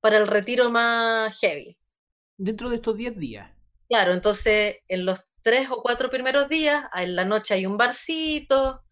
para 0.00 0.16
el 0.16 0.28
retiro 0.28 0.70
más 0.70 1.36
heavy. 1.40 1.76
Dentro 2.36 2.70
de 2.70 2.76
estos 2.76 2.96
10 2.96 3.18
días. 3.18 3.50
Claro, 3.88 4.12
entonces 4.12 4.76
en 4.86 5.04
los 5.04 5.24
tres 5.42 5.68
o 5.72 5.82
cuatro 5.82 6.08
primeros 6.08 6.48
días, 6.48 6.84
en 6.94 7.16
la 7.16 7.24
noche 7.24 7.54
hay 7.54 7.66
un 7.66 7.76
barcito, 7.76 8.84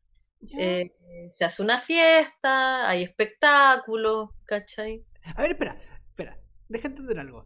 eh, 0.58 0.90
se 1.30 1.44
hace 1.44 1.62
una 1.62 1.78
fiesta, 1.78 2.88
hay 2.88 3.04
espectáculos, 3.04 4.30
¿cachai? 4.46 5.04
A 5.36 5.42
ver, 5.42 5.52
espera, 5.52 5.80
espera, 6.08 6.40
deja 6.68 6.88
entender 6.88 7.20
algo. 7.20 7.44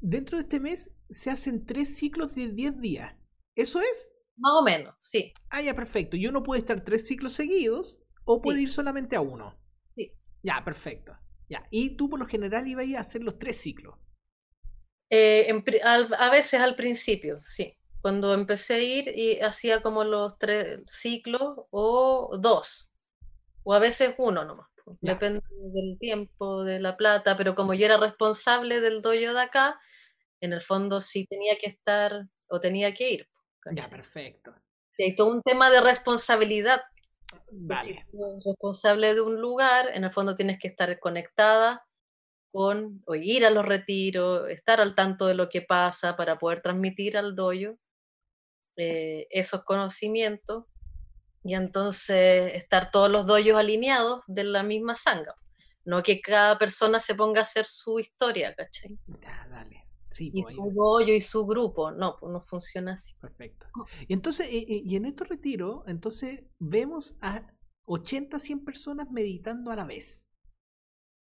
Dentro 0.00 0.38
de 0.38 0.44
este 0.44 0.58
mes 0.58 0.90
se 1.10 1.30
hacen 1.30 1.66
tres 1.66 1.96
ciclos 1.96 2.34
de 2.34 2.48
10 2.48 2.80
días. 2.80 3.14
¿Eso 3.54 3.80
es? 3.80 4.10
Más 4.36 4.52
o 4.54 4.62
menos, 4.62 4.94
sí, 5.00 5.32
Ah, 5.50 5.60
ya, 5.60 5.74
perfecto. 5.74 6.16
Y 6.16 6.26
uno 6.26 6.42
puede 6.42 6.60
estar 6.60 6.82
tres 6.84 7.06
ciclos 7.06 7.32
seguidos 7.34 8.00
o 8.24 8.40
puede 8.40 8.58
Sí. 8.58 8.64
ir 8.64 8.70
solamente 8.70 9.16
a 9.16 9.20
uno. 9.20 9.58
sí. 9.96 10.12
Ya, 10.42 10.62
perfecto. 10.64 11.16
Ya. 11.48 11.66
Y 11.70 11.96
tú 11.96 12.08
por 12.08 12.18
lo 12.20 12.26
general 12.26 12.66
ibas 12.68 12.86
a 12.94 13.00
hacer 13.00 13.22
los 13.22 13.38
tres 13.38 13.56
ciclos. 13.60 13.96
Eh, 15.10 15.46
en 15.50 15.64
al- 15.84 16.14
a 16.18 16.30
veces 16.30 16.60
al 16.60 16.76
principio, 16.76 17.40
sí. 17.42 17.76
Cuando 18.00 18.32
empecé 18.32 18.74
a 18.74 18.78
ir 18.82 19.08
y 19.18 19.40
hacía 19.40 19.82
como 19.82 20.04
los 20.04 20.38
tres 20.38 20.80
ciclos 20.88 21.42
o 21.70 22.38
dos, 22.40 22.92
o 23.64 23.74
a 23.74 23.78
veces 23.78 24.14
uno 24.18 24.44
nomás. 24.44 24.68
Ya. 25.00 25.12
Depende 25.14 25.42
del 25.74 25.98
tiempo, 25.98 26.64
de 26.64 26.80
la 26.80 26.96
plata, 26.96 27.36
pero 27.36 27.54
como 27.54 27.74
yo 27.74 27.84
era 27.86 27.96
responsable 27.98 28.80
del 28.80 29.02
dojo 29.02 29.14
de 29.34 29.40
acá, 29.40 29.78
en 30.40 30.52
el 30.52 30.62
fondo 30.62 31.00
sí 31.00 31.26
tenía 31.26 31.56
que 31.56 31.68
estar 31.68 32.26
o 32.48 32.60
tenía 32.60 32.94
que 32.94 33.10
ir. 33.10 33.28
Ya, 33.72 33.88
perfecto. 33.88 34.54
Y 34.96 35.04
hay 35.04 35.16
todo 35.16 35.28
un 35.28 35.42
tema 35.42 35.70
de 35.70 35.80
responsabilidad. 35.80 36.82
Si 37.30 37.38
Vale. 37.50 38.06
tú 38.10 38.24
eres 38.24 38.44
responsable 38.44 39.14
de 39.14 39.20
un 39.20 39.40
lugar, 39.40 39.90
en 39.94 40.04
el 40.04 40.12
fondo 40.12 40.34
tienes 40.34 40.58
que 40.58 40.68
estar 40.68 40.98
conectada 40.98 41.86
con, 42.52 43.02
o 43.06 43.14
ir 43.14 43.46
a 43.46 43.50
los 43.50 43.64
retiros, 43.64 44.48
estar 44.50 44.80
al 44.80 44.94
tanto 44.94 45.26
de 45.26 45.34
lo 45.34 45.48
que 45.48 45.62
pasa 45.62 46.16
para 46.16 46.38
poder 46.38 46.62
transmitir 46.62 47.16
al 47.16 47.36
doyo 47.36 47.76
eh, 48.76 49.26
esos 49.30 49.64
conocimientos 49.64 50.64
y 51.44 51.54
entonces 51.54 52.54
estar 52.54 52.90
todos 52.90 53.10
los 53.10 53.26
doyos 53.26 53.56
alineados 53.56 54.22
de 54.26 54.44
la 54.44 54.62
misma 54.62 54.96
sanga. 54.96 55.34
No 55.84 56.02
que 56.02 56.20
cada 56.20 56.58
persona 56.58 57.00
se 57.00 57.14
ponga 57.14 57.40
a 57.40 57.42
hacer 57.42 57.64
su 57.64 57.98
historia, 57.98 58.54
¿cachai? 58.54 58.98
Ya, 59.22 59.46
dale. 59.50 59.86
Sí, 60.10 60.30
Y 60.34 60.42
pues, 60.42 60.52
ahí- 60.52 60.56
su 60.56 60.70
doyo 60.72 61.14
y 61.14 61.20
su 61.20 61.46
grupo. 61.46 61.90
No, 61.92 62.16
pues 62.18 62.32
no 62.32 62.40
funciona 62.42 62.94
así. 62.94 63.14
Perfecto. 63.20 63.66
Y 64.08 64.12
entonces, 64.12 64.48
eh, 64.48 64.66
eh, 64.68 64.82
y 64.84 64.96
en 64.96 65.04
estos 65.06 65.28
retiros, 65.28 65.82
entonces 65.86 66.42
vemos 66.58 67.16
a 67.20 67.54
80, 67.84 68.38
100 68.38 68.64
personas 68.64 69.10
meditando 69.10 69.70
a 69.70 69.76
la 69.76 69.84
vez. 69.84 70.26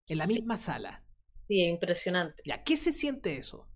En 0.07 0.17
la 0.17 0.25
Sí. 0.25 0.33
misma 0.33 0.57
sala. 0.57 1.03
Sí, 1.47 1.63
es 1.63 1.69
impresionante. 1.69 2.41
Ya, 2.45 2.63
¿qué 2.63 2.77
se 2.77 2.91
siente 2.93 3.37
eso? 3.37 3.67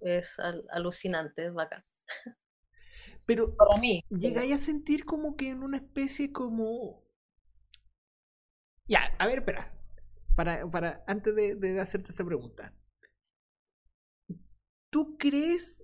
Es 0.00 0.38
al- 0.38 0.66
alucinante, 0.70 1.46
es 1.46 1.54
bacán. 1.54 1.84
Pero 3.26 3.54
Para 3.56 3.80
mí. 3.80 4.04
llegáis 4.10 4.52
a 4.54 4.58
sentir 4.58 5.04
como 5.04 5.36
que 5.36 5.50
en 5.50 5.62
una 5.62 5.76
especie 5.76 6.32
como... 6.32 7.04
Ya, 8.88 9.02
a 9.18 9.26
ver, 9.26 9.38
espera. 9.38 9.72
Para, 10.34 10.68
para, 10.70 11.04
antes 11.06 11.34
de, 11.34 11.54
de 11.54 11.80
hacerte 11.80 12.10
esta 12.10 12.24
pregunta. 12.24 12.74
¿Tú 14.90 15.16
crees 15.18 15.82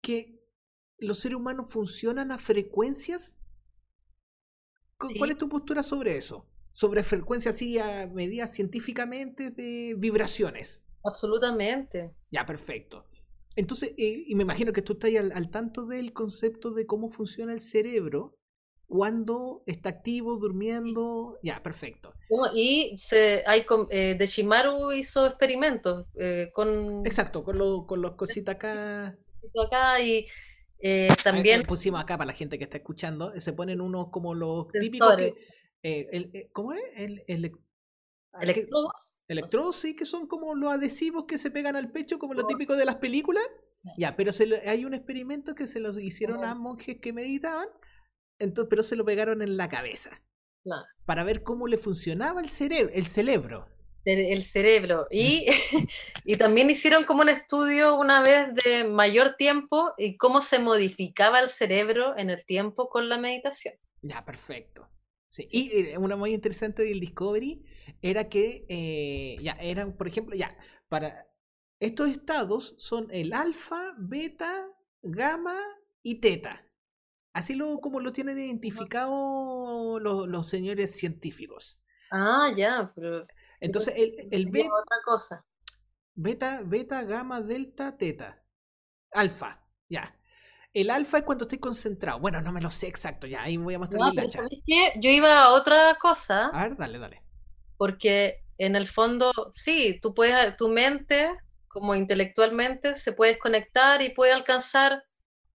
que 0.00 0.40
los 0.98 1.20
seres 1.20 1.38
humanos 1.38 1.70
funcionan 1.70 2.32
a 2.32 2.38
frecuencias? 2.38 3.36
¿Cu- 4.98 5.14
¿Cuál 5.16 5.30
es 5.30 5.38
tu 5.38 5.48
postura 5.48 5.82
sobre 5.82 6.16
eso? 6.16 6.46
Sobre 6.72 7.02
frecuencias 7.02 7.54
así 7.56 7.78
a 7.78 8.06
medidas 8.12 8.52
científicamente 8.54 9.50
de 9.50 9.94
vibraciones. 9.98 10.84
Absolutamente. 11.02 12.14
Ya, 12.30 12.44
perfecto. 12.46 13.04
Entonces, 13.56 13.90
eh, 13.98 14.24
y 14.26 14.34
me 14.34 14.44
imagino 14.44 14.72
que 14.72 14.82
tú 14.82 14.94
estás 14.94 15.14
al, 15.16 15.32
al 15.32 15.50
tanto 15.50 15.86
del 15.86 16.12
concepto 16.12 16.70
de 16.70 16.86
cómo 16.86 17.08
funciona 17.08 17.52
el 17.52 17.60
cerebro 17.60 18.37
cuando 18.88 19.62
está 19.66 19.90
activo, 19.90 20.36
durmiendo. 20.38 21.38
Ya, 21.42 21.62
perfecto. 21.62 22.14
Y 22.54 22.96
se, 22.96 23.44
hay, 23.46 23.64
eh, 23.90 24.16
de 24.18 24.26
Shimaru 24.26 24.92
hizo 24.92 25.26
experimentos 25.26 26.06
eh, 26.18 26.50
con 26.54 27.06
Exacto, 27.06 27.44
con 27.44 27.58
los 27.58 27.84
con 27.86 28.00
los 28.02 28.12
cositas 28.16 28.54
acá. 28.56 29.16
acá 29.66 30.00
y 30.00 30.26
eh, 30.80 31.08
también 31.22 31.60
ahí 31.60 31.66
pusimos 31.66 32.00
acá 32.00 32.16
para 32.16 32.28
la 32.28 32.36
gente 32.36 32.56
que 32.58 32.64
está 32.64 32.78
escuchando. 32.78 33.32
eh, 33.34 33.40
Se 33.40 33.52
ponen 33.52 33.80
unos 33.80 34.08
como 34.10 34.34
los 34.34 34.68
típicos 34.72 35.16
que. 35.16 35.34
eh, 35.82 36.08
el- 36.12 36.48
¿Cómo 36.52 36.72
es? 36.72 36.82
El, 36.96 37.22
el, 37.28 37.52
electrodos. 38.40 38.92
Electrodos, 39.28 39.76
sí, 39.76 39.94
que 39.94 40.06
son 40.06 40.26
como 40.26 40.54
los 40.54 40.72
adhesivos 40.72 41.24
que 41.26 41.36
se 41.36 41.50
pegan 41.50 41.76
al 41.76 41.92
pecho, 41.92 42.18
como 42.18 42.32
lo 42.32 42.46
típico 42.46 42.74
de 42.76 42.86
las 42.86 42.96
películas. 42.96 43.44
Ya. 43.98 44.16
Pero 44.16 44.32
se 44.32 44.46
lo- 44.46 44.56
hay 44.66 44.84
un 44.86 44.94
experimento 44.94 45.54
que 45.54 45.66
se 45.66 45.78
los 45.80 45.98
hicieron 45.98 46.42
a 46.44 46.54
monjes 46.54 46.98
que 47.00 47.12
meditaban, 47.12 47.68
entonces, 48.38 48.68
pero 48.70 48.82
se 48.82 48.96
lo 48.96 49.04
pegaron 49.04 49.42
en 49.42 49.56
la 49.56 49.68
cabeza 49.68 50.22
Claro, 50.64 50.86
para 51.04 51.24
ver 51.24 51.42
cómo 51.42 51.66
le 51.68 51.78
funcionaba 51.78 52.40
el 52.40 52.48
cerebro. 52.50 52.92
El 52.94 53.06
cerebro. 53.06 53.68
el, 54.04 54.20
el 54.32 54.42
cerebro. 54.44 55.06
Y, 55.10 55.46
y 56.24 56.36
también 56.36 56.70
hicieron 56.70 57.04
como 57.04 57.22
un 57.22 57.28
estudio 57.28 57.96
una 57.96 58.22
vez 58.22 58.48
de 58.64 58.84
mayor 58.84 59.36
tiempo 59.36 59.92
y 59.98 60.16
cómo 60.16 60.42
se 60.42 60.58
modificaba 60.58 61.40
el 61.40 61.48
cerebro 61.48 62.16
en 62.16 62.30
el 62.30 62.44
tiempo 62.46 62.88
con 62.88 63.08
la 63.08 63.18
meditación. 63.18 63.74
Ya, 64.02 64.24
perfecto. 64.24 64.88
Sí. 65.28 65.46
Sí. 65.48 65.48
Y 65.50 65.70
eh, 65.90 65.98
una 65.98 66.16
muy 66.16 66.32
interesante 66.32 66.82
del 66.82 67.00
Discovery 67.00 67.62
era 68.02 68.28
que, 68.28 68.64
eh, 68.68 69.36
ya, 69.42 69.52
eran, 69.60 69.96
por 69.96 70.08
ejemplo, 70.08 70.34
ya, 70.36 70.56
para 70.88 71.26
estos 71.80 72.08
estados 72.10 72.74
son 72.78 73.08
el 73.10 73.32
alfa, 73.32 73.94
beta, 73.98 74.66
gamma 75.02 75.58
y 76.02 76.20
teta. 76.20 76.67
Así 77.32 77.54
lo, 77.54 77.78
como 77.80 78.00
lo 78.00 78.12
tienen 78.12 78.38
identificado 78.38 79.98
los, 80.00 80.28
los 80.28 80.48
señores 80.48 80.96
científicos. 80.96 81.80
Ah, 82.10 82.50
ya, 82.56 82.92
pero 82.94 83.26
Entonces, 83.60 83.94
el, 83.96 84.28
el 84.32 84.46
sería 84.46 84.64
be- 84.64 84.78
otra 84.82 84.96
cosa. 85.04 85.44
beta, 86.24 86.62
beta, 86.64 87.02
gamma, 87.04 87.40
delta, 87.40 87.96
teta. 87.96 88.44
Alfa, 89.12 89.50
ya. 89.88 90.16
El 90.74 90.90
alfa 90.90 91.18
es 91.18 91.24
cuando 91.24 91.44
estoy 91.44 91.58
concentrado. 91.58 92.20
Bueno, 92.20 92.42
no 92.42 92.52
me 92.52 92.60
lo 92.62 92.70
sé 92.70 92.88
exacto, 92.88 93.26
ya. 93.26 93.42
Ahí 93.42 93.56
voy 93.58 93.74
a 93.74 93.80
mostrar 93.80 94.02
No, 94.02 94.12
pero. 94.14 94.28
¿sabes 94.30 94.60
qué? 94.66 94.92
Yo 95.00 95.10
iba 95.10 95.42
a 95.44 95.50
otra 95.52 95.96
cosa. 96.00 96.56
A 96.56 96.62
ver, 96.64 96.76
dale, 96.76 96.98
dale. 96.98 97.22
porque 97.76 98.44
en 98.58 98.76
el 98.76 98.88
fondo, 98.88 99.32
sí, 99.52 99.98
tú 100.02 100.14
puedes, 100.14 100.56
tu 100.56 100.68
mente, 100.68 101.30
como 101.68 101.94
intelectualmente, 101.94 102.94
se 102.96 103.12
puede 103.12 103.32
desconectar 103.32 104.02
y 104.02 104.10
puede 104.10 104.32
alcanzar 104.32 105.04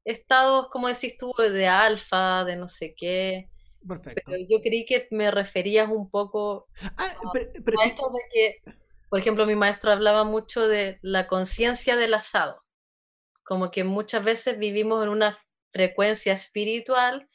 estados, 0.05 0.69
como 0.69 0.87
decís 0.87 1.17
tú, 1.17 1.33
de 1.37 1.67
alfa, 1.67 2.43
de 2.45 2.55
no 2.55 2.67
sé 2.69 2.95
qué. 2.97 3.49
Perfecto. 3.87 4.21
Pero 4.25 4.45
yo 4.49 4.61
creí 4.61 4.85
que 4.85 5.07
me 5.11 5.29
referías 5.31 5.89
un 5.89 6.09
poco 6.09 6.67
Ah, 6.97 7.15
pero, 7.33 7.51
pero 7.65 7.81
a 7.81 7.85
esto 7.85 8.09
de 8.09 8.19
que, 8.31 8.73
por 9.09 9.19
ejemplo, 9.19 9.45
mi 9.45 9.55
maestro 9.55 9.91
hablaba 9.91 10.23
mucho 10.23 10.67
de 10.67 10.99
la 11.01 11.27
conciencia 11.27 11.95
del 11.97 12.13
asado, 12.13 12.63
como 13.43 13.71
que 13.71 13.83
muchas 13.83 14.23
veces 14.23 14.57
vivimos 14.57 15.03
en 15.03 15.09
una 15.09 15.37
frecuencia 15.73 16.33
espiritual 16.33 17.29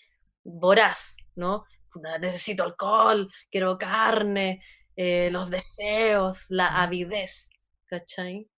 voraz, 0.44 1.16
¿no? 1.34 1.64
Necesito 2.20 2.62
alcohol, 2.62 3.30
quiero 3.50 3.78
carne, 3.78 4.62
eh, 4.96 5.30
los 5.30 5.50
deseos, 5.50 6.46
la 6.50 6.82
avidez, 6.82 7.50
¿cachai? 7.86 8.48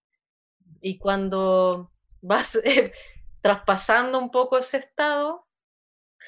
Y 0.81 0.99
cuando 0.99 1.93
vas 2.23 2.57
eh, 2.65 2.93
traspasando 3.41 4.19
un 4.19 4.31
poco 4.31 4.59
ese 4.59 4.79
estado, 4.79 5.47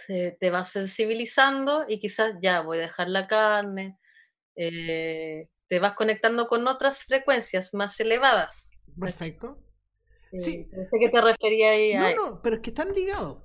se, 0.07 0.37
te 0.41 0.51
vas 0.51 0.71
sensibilizando 0.71 1.85
y 1.89 2.01
quizás 2.01 2.35
ya 2.41 2.61
voy 2.61 2.79
a 2.79 2.83
dejar 2.83 3.09
la 3.09 3.27
carne, 3.27 3.99
eh, 4.57 5.49
te 5.69 5.79
vas 5.79 5.95
conectando 5.95 6.49
con 6.49 6.67
otras 6.67 7.03
frecuencias 7.03 7.75
más 7.75 7.99
elevadas. 8.01 8.71
Perfecto. 8.99 9.59
Sí. 10.35 10.69
Sé 10.71 10.99
que 10.99 11.11
te 11.11 11.21
refería 11.21 11.71
ahí 11.71 11.93
a. 11.93 12.15
No, 12.15 12.31
no, 12.31 12.43
pero 12.43 12.57
es 12.57 12.63
que 12.63 12.71
están 12.71 12.93
ligados. 12.93 13.43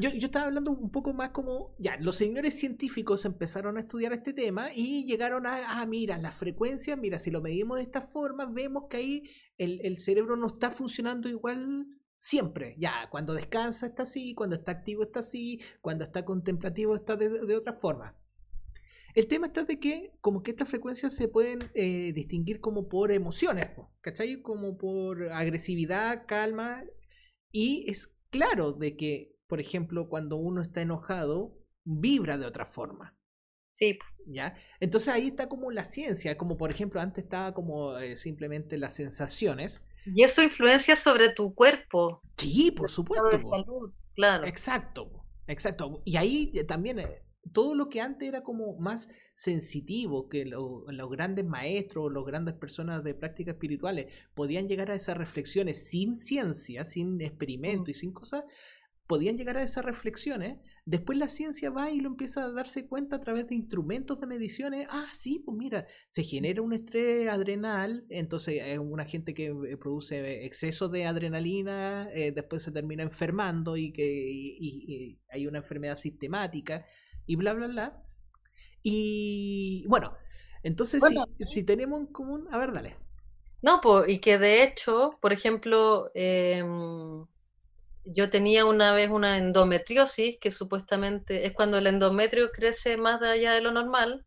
Yo, 0.00 0.10
yo, 0.10 0.26
estaba 0.26 0.46
hablando 0.46 0.70
un 0.70 0.90
poco 0.90 1.12
más 1.12 1.28
como, 1.28 1.74
ya, 1.78 1.98
los 1.98 2.16
señores 2.16 2.58
científicos 2.58 3.26
empezaron 3.26 3.76
a 3.76 3.80
estudiar 3.80 4.14
este 4.14 4.32
tema 4.32 4.68
y 4.74 5.04
llegaron 5.04 5.46
a, 5.46 5.80
ah, 5.80 5.84
mira, 5.84 6.16
las 6.16 6.34
frecuencias, 6.34 6.96
mira, 6.96 7.18
si 7.18 7.30
lo 7.30 7.42
medimos 7.42 7.76
de 7.76 7.82
esta 7.82 8.00
forma, 8.00 8.46
vemos 8.46 8.84
que 8.88 8.96
ahí 8.96 9.30
el, 9.58 9.80
el 9.84 9.98
cerebro 9.98 10.36
no 10.36 10.46
está 10.46 10.70
funcionando 10.70 11.28
igual 11.28 11.86
siempre. 12.24 12.74
Ya, 12.78 13.08
cuando 13.10 13.34
descansa 13.34 13.84
está 13.84 14.04
así, 14.04 14.34
cuando 14.34 14.56
está 14.56 14.72
activo 14.72 15.02
está 15.02 15.20
así, 15.20 15.60
cuando 15.82 16.04
está 16.04 16.24
contemplativo 16.24 16.94
está 16.94 17.16
de, 17.16 17.54
otra 17.54 17.74
forma. 17.74 18.16
El 19.14 19.26
tema 19.28 19.48
está 19.48 19.64
de 19.64 19.78
que 19.78 20.16
como 20.22 20.42
que 20.42 20.52
estas 20.52 20.70
frecuencias 20.70 21.14
se 21.14 21.28
pueden 21.28 21.70
eh, 21.74 22.12
distinguir 22.14 22.60
como 22.60 22.88
por 22.88 23.12
emociones, 23.12 23.68
¿cachai? 24.00 24.40
Como 24.40 24.78
por 24.78 25.22
agresividad, 25.32 26.24
calma. 26.26 26.82
Y 27.52 27.84
es 27.90 28.10
claro 28.30 28.72
de 28.72 28.96
que, 28.96 29.36
por 29.46 29.60
ejemplo, 29.60 30.08
cuando 30.08 30.36
uno 30.36 30.62
está 30.62 30.80
enojado, 30.80 31.58
vibra 31.84 32.38
de 32.38 32.46
otra 32.46 32.64
forma. 32.64 33.14
Sí. 33.78 33.98
¿Ya? 34.26 34.56
Entonces 34.80 35.08
ahí 35.08 35.28
está 35.28 35.48
como 35.48 35.70
la 35.70 35.84
ciencia, 35.84 36.36
como 36.36 36.56
por 36.56 36.70
ejemplo 36.70 37.00
antes 37.00 37.24
estaba 37.24 37.52
como 37.52 37.98
eh, 37.98 38.16
simplemente 38.16 38.78
las 38.78 38.94
sensaciones. 38.94 39.82
Y 40.06 40.22
eso 40.24 40.42
influencia 40.42 40.96
sobre 40.96 41.30
tu 41.30 41.54
cuerpo. 41.54 42.20
Sí, 42.36 42.70
por 42.70 42.88
supuesto. 42.88 43.40
Salud, 43.40 43.92
claro. 44.14 44.46
Exacto, 44.46 45.10
exacto. 45.46 46.02
Y 46.04 46.16
ahí 46.16 46.52
eh, 46.54 46.64
también 46.64 47.00
todo 47.52 47.74
lo 47.74 47.88
que 47.88 48.00
antes 48.00 48.28
era 48.28 48.42
como 48.42 48.76
más 48.78 49.08
sensitivo, 49.32 50.28
que 50.28 50.44
los 50.44 51.10
grandes 51.10 51.44
maestros, 51.44 52.12
las 52.12 52.24
grandes 52.24 52.54
personas 52.54 53.04
de 53.04 53.14
prácticas 53.14 53.54
espirituales 53.54 54.12
podían 54.34 54.68
llegar 54.68 54.90
a 54.90 54.94
esas 54.94 55.16
reflexiones 55.16 55.88
sin 55.88 56.16
ciencia, 56.16 56.84
sin 56.84 57.20
experimento 57.20 57.90
y 57.90 57.94
sin 57.94 58.12
cosas, 58.12 58.44
podían 59.06 59.36
llegar 59.36 59.56
a 59.56 59.62
esas 59.62 59.84
reflexiones. 59.84 60.58
Después 60.86 61.16
la 61.16 61.28
ciencia 61.28 61.70
va 61.70 61.90
y 61.90 62.00
lo 62.00 62.08
empieza 62.10 62.44
a 62.44 62.52
darse 62.52 62.86
cuenta 62.86 63.16
a 63.16 63.20
través 63.20 63.48
de 63.48 63.54
instrumentos 63.54 64.20
de 64.20 64.26
mediciones. 64.26 64.86
Ah, 64.90 65.06
sí, 65.14 65.38
pues 65.38 65.56
mira, 65.56 65.86
se 66.10 66.22
genera 66.24 66.60
un 66.60 66.74
estrés 66.74 67.28
adrenal, 67.28 68.04
entonces 68.10 68.60
es 68.62 68.78
una 68.78 69.06
gente 69.06 69.32
que 69.32 69.46
eh, 69.46 69.76
produce 69.78 70.44
exceso 70.44 70.90
de 70.90 71.06
adrenalina, 71.06 72.06
eh, 72.12 72.32
después 72.32 72.62
se 72.62 72.70
termina 72.70 73.02
enfermando 73.02 73.78
y 73.78 73.92
que 73.92 75.16
hay 75.30 75.46
una 75.46 75.58
enfermedad 75.58 75.96
sistemática 75.96 76.84
y 77.24 77.36
bla, 77.36 77.54
bla, 77.54 77.68
bla. 77.68 78.02
Y 78.82 79.86
bueno, 79.88 80.12
entonces 80.62 81.02
si, 81.50 81.64
tenemos 81.64 82.00
en 82.00 82.06
común, 82.08 82.46
a 82.50 82.58
ver, 82.58 82.72
dale. 82.72 82.96
No, 83.62 83.80
pues, 83.80 84.10
y 84.10 84.18
que 84.18 84.38
de 84.38 84.62
hecho, 84.62 85.18
por 85.22 85.32
ejemplo, 85.32 86.10
em, 86.14 87.24
yo 88.04 88.30
tenía 88.30 88.64
una 88.64 88.92
vez 88.92 89.10
una 89.10 89.38
endometriosis, 89.38 90.38
que 90.40 90.50
supuestamente 90.50 91.46
es 91.46 91.52
cuando 91.52 91.78
el 91.78 91.86
endometrio 91.86 92.50
crece 92.50 92.96
más 92.96 93.22
allá 93.22 93.52
de 93.52 93.60
lo 93.60 93.72
normal, 93.72 94.24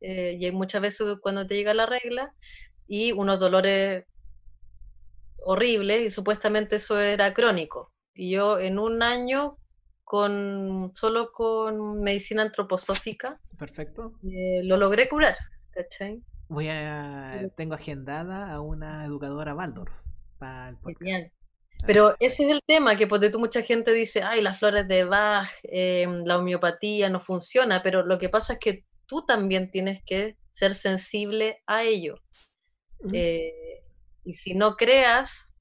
eh, 0.00 0.36
y 0.38 0.44
hay 0.44 0.52
muchas 0.52 0.82
veces 0.82 1.16
cuando 1.20 1.46
te 1.46 1.54
llega 1.54 1.74
la 1.74 1.86
regla, 1.86 2.34
y 2.86 3.12
unos 3.12 3.38
dolores 3.38 4.04
horribles, 5.44 6.02
y 6.06 6.10
supuestamente 6.10 6.76
eso 6.76 7.00
era 7.00 7.32
crónico. 7.34 7.92
Y 8.14 8.30
yo 8.30 8.58
en 8.58 8.78
un 8.78 9.02
año 9.02 9.58
con 10.04 10.90
solo 10.94 11.32
con 11.32 12.00
medicina 12.02 12.42
antroposófica. 12.42 13.38
Perfecto. 13.58 14.14
Eh, 14.24 14.62
lo 14.64 14.78
logré 14.78 15.06
curar, 15.08 15.36
¿cachai? 15.70 16.22
Voy 16.48 16.68
a 16.70 17.46
tengo 17.56 17.74
agendada 17.74 18.50
a 18.50 18.62
una 18.62 19.04
educadora 19.04 19.54
Waldorf 19.54 19.94
para 20.38 20.70
el 20.70 20.96
Genial. 20.98 21.30
Pero 21.86 22.16
ese 22.18 22.44
es 22.44 22.50
el 22.50 22.60
tema, 22.66 22.96
que 22.96 23.06
porque 23.06 23.30
tú 23.30 23.38
mucha 23.38 23.62
gente 23.62 23.92
dice, 23.92 24.22
ay, 24.22 24.42
las 24.42 24.58
flores 24.58 24.86
de 24.88 25.04
Bach, 25.04 25.48
em, 25.62 26.24
la 26.24 26.38
homeopatía 26.38 27.08
no 27.08 27.20
funciona, 27.20 27.82
pero 27.82 28.04
lo 28.04 28.18
que 28.18 28.28
pasa 28.28 28.54
es 28.54 28.58
que 28.58 28.84
tú 29.06 29.24
también 29.24 29.70
tienes 29.70 30.02
que 30.04 30.36
ser 30.50 30.74
sensible 30.74 31.62
a 31.66 31.84
ello. 31.84 32.20
Eh, 33.12 33.84
y 34.24 34.34
si 34.34 34.54
no 34.54 34.76
creas, 34.76 35.54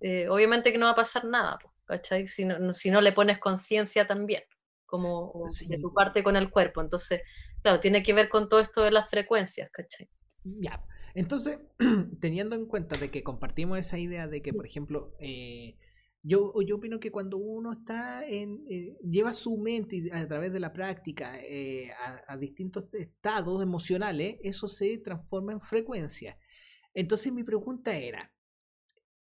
eh, 0.00 0.28
obviamente 0.28 0.72
que 0.72 0.78
no 0.78 0.86
va 0.86 0.92
a 0.92 0.96
pasar 0.96 1.24
nada. 1.24 1.58
¿cachai? 1.92 2.26
Si 2.26 2.44
no, 2.44 2.72
si 2.72 2.90
no 2.90 3.00
le 3.00 3.12
pones 3.12 3.38
conciencia 3.38 4.06
también, 4.06 4.42
como 4.86 5.44
de 5.68 5.78
tu 5.78 5.92
parte 5.92 6.22
con 6.22 6.36
el 6.36 6.50
cuerpo. 6.50 6.80
Entonces, 6.80 7.22
claro, 7.62 7.80
tiene 7.80 8.02
que 8.02 8.14
ver 8.14 8.28
con 8.28 8.48
todo 8.48 8.60
esto 8.60 8.82
de 8.82 8.90
las 8.90 9.08
frecuencias, 9.10 9.70
¿cachai? 9.70 10.08
Ya, 10.44 10.82
entonces, 11.14 11.58
teniendo 12.20 12.54
en 12.54 12.66
cuenta 12.66 12.96
de 12.96 13.10
que 13.10 13.22
compartimos 13.22 13.78
esa 13.78 13.98
idea 13.98 14.28
de 14.28 14.42
que, 14.42 14.52
por 14.52 14.66
ejemplo, 14.66 15.14
eh, 15.20 15.76
yo, 16.22 16.54
yo 16.66 16.76
opino 16.76 17.00
que 17.00 17.10
cuando 17.10 17.36
uno 17.36 17.72
está 17.72 18.26
en, 18.26 18.64
eh, 18.70 18.96
lleva 19.02 19.32
su 19.32 19.58
mente 19.58 20.10
a 20.12 20.26
través 20.28 20.52
de 20.52 20.60
la 20.60 20.72
práctica 20.72 21.32
eh, 21.40 21.90
a, 21.92 22.32
a, 22.32 22.36
distintos 22.36 22.88
estados 22.94 23.62
emocionales, 23.62 24.36
eso 24.42 24.68
se 24.68 24.98
transforma 24.98 25.52
en 25.52 25.60
frecuencia. 25.60 26.38
Entonces 26.94 27.32
mi 27.32 27.42
pregunta 27.42 27.96
era, 27.96 28.32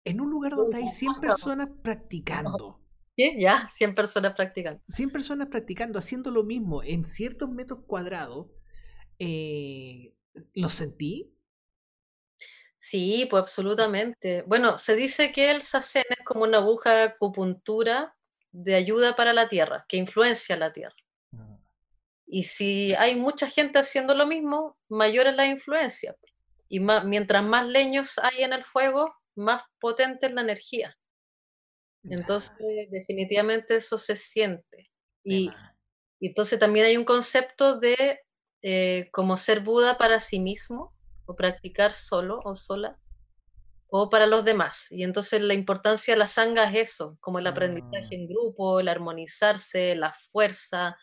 en 0.04 0.22
un 0.22 0.30
lugar 0.30 0.54
donde 0.56 0.78
hay 0.78 0.90
100 0.90 1.16
personas 1.22 1.70
practicando. 1.82 2.80
¿Qué? 3.16 3.36
Ya, 3.40 3.70
100 3.76 3.96
personas 3.96 4.34
practicando. 4.36 4.82
100 4.88 5.10
personas 5.12 5.48
practicando, 5.48 6.00
haciendo 6.00 6.32
lo 6.32 6.44
mismo 6.44 6.84
en 6.84 7.06
ciertos 7.06 7.50
metros 7.50 7.82
cuadrados. 7.86 8.48
Eh, 9.20 10.16
¿Lo 10.56 10.70
sentí? 10.70 11.32
Sí, 12.84 13.26
pues 13.30 13.44
absolutamente. 13.44 14.42
Bueno, 14.42 14.78
se 14.78 14.94
dice 14.98 15.32
que 15.32 15.52
el 15.52 15.62
sasen 15.62 16.04
es 16.10 16.26
como 16.26 16.44
una 16.44 16.58
aguja 16.58 16.94
de 16.94 17.04
acupuntura 17.04 18.14
de 18.52 18.76
ayuda 18.76 19.16
para 19.16 19.32
la 19.32 19.48
tierra, 19.48 19.86
que 19.88 19.96
influencia 19.96 20.58
la 20.58 20.74
tierra. 20.74 20.98
Mm. 21.32 21.56
Y 22.28 22.44
si 22.44 22.94
hay 22.96 23.16
mucha 23.16 23.50
gente 23.50 23.80
haciendo 23.80 24.16
lo 24.16 24.28
mismo, 24.28 24.78
mayor 24.90 25.28
es 25.28 25.36
la 25.38 25.48
influencia. 25.48 26.18
Y 26.68 26.82
mientras 26.82 27.42
más 27.42 27.66
leños 27.68 28.20
hay 28.22 28.44
en 28.44 28.52
el 28.52 28.66
fuego, 28.66 29.16
más 29.34 29.64
potente 29.80 30.28
es 30.28 30.34
la 30.34 30.42
energía. 30.42 30.98
Entonces, 32.04 32.52
definitivamente 32.92 33.78
eso 33.78 33.98
se 33.98 34.18
siente. 34.18 34.92
Y, 35.24 35.50
entonces 36.20 36.60
también 36.60 36.88
hay 36.88 36.98
un 36.98 37.06
concepto 37.06 37.80
de 37.80 38.20
eh, 38.62 39.08
como 39.14 39.38
ser 39.38 39.62
Buda 39.62 39.98
para 39.98 40.20
sí 40.20 40.42
mismo, 40.42 40.93
o 41.26 41.36
practicar 41.36 41.94
solo 41.94 42.40
o 42.44 42.56
sola, 42.56 43.00
o 43.88 44.10
para 44.10 44.26
los 44.28 44.44
demás. 44.44 44.92
Y 44.92 45.04
entonces 45.04 45.42
la 45.42 45.54
importancia 45.54 46.14
de 46.14 46.20
la 46.20 46.28
sanga 46.28 46.70
es 46.72 46.92
eso, 46.92 47.18
como 47.22 47.40
el 47.40 47.48
aprendizaje 47.48 48.10
ah. 48.12 48.16
en 48.16 48.28
grupo, 48.28 48.80
el 48.80 48.88
armonizarse, 48.88 49.96
la 49.96 50.14
fuerza 50.14 50.98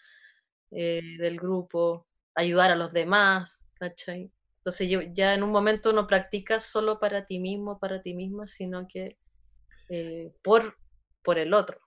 eh, 0.71 1.17
del 1.19 1.39
grupo, 1.39 2.07
ayudar 2.35 2.71
a 2.71 2.77
los 2.77 2.93
demás, 2.93 3.67
¿cachai? 3.75 4.33
Entonces 4.59 4.91
yo, 4.91 5.01
ya 5.01 5.35
en 5.35 5.43
un 5.43 5.51
momento 5.51 5.93
no 5.93 6.07
practicas 6.07 6.65
solo 6.65 7.01
para 7.01 7.27
ti 7.27 7.39
mismo, 7.39 7.79
para 7.79 8.03
ti 8.03 8.15
misma, 8.15 8.47
sino 8.47 8.87
que 8.87 9.19
eh, 9.89 10.33
por, 10.43 10.77
por 11.23 11.39
el 11.39 11.55
otro. 11.55 11.81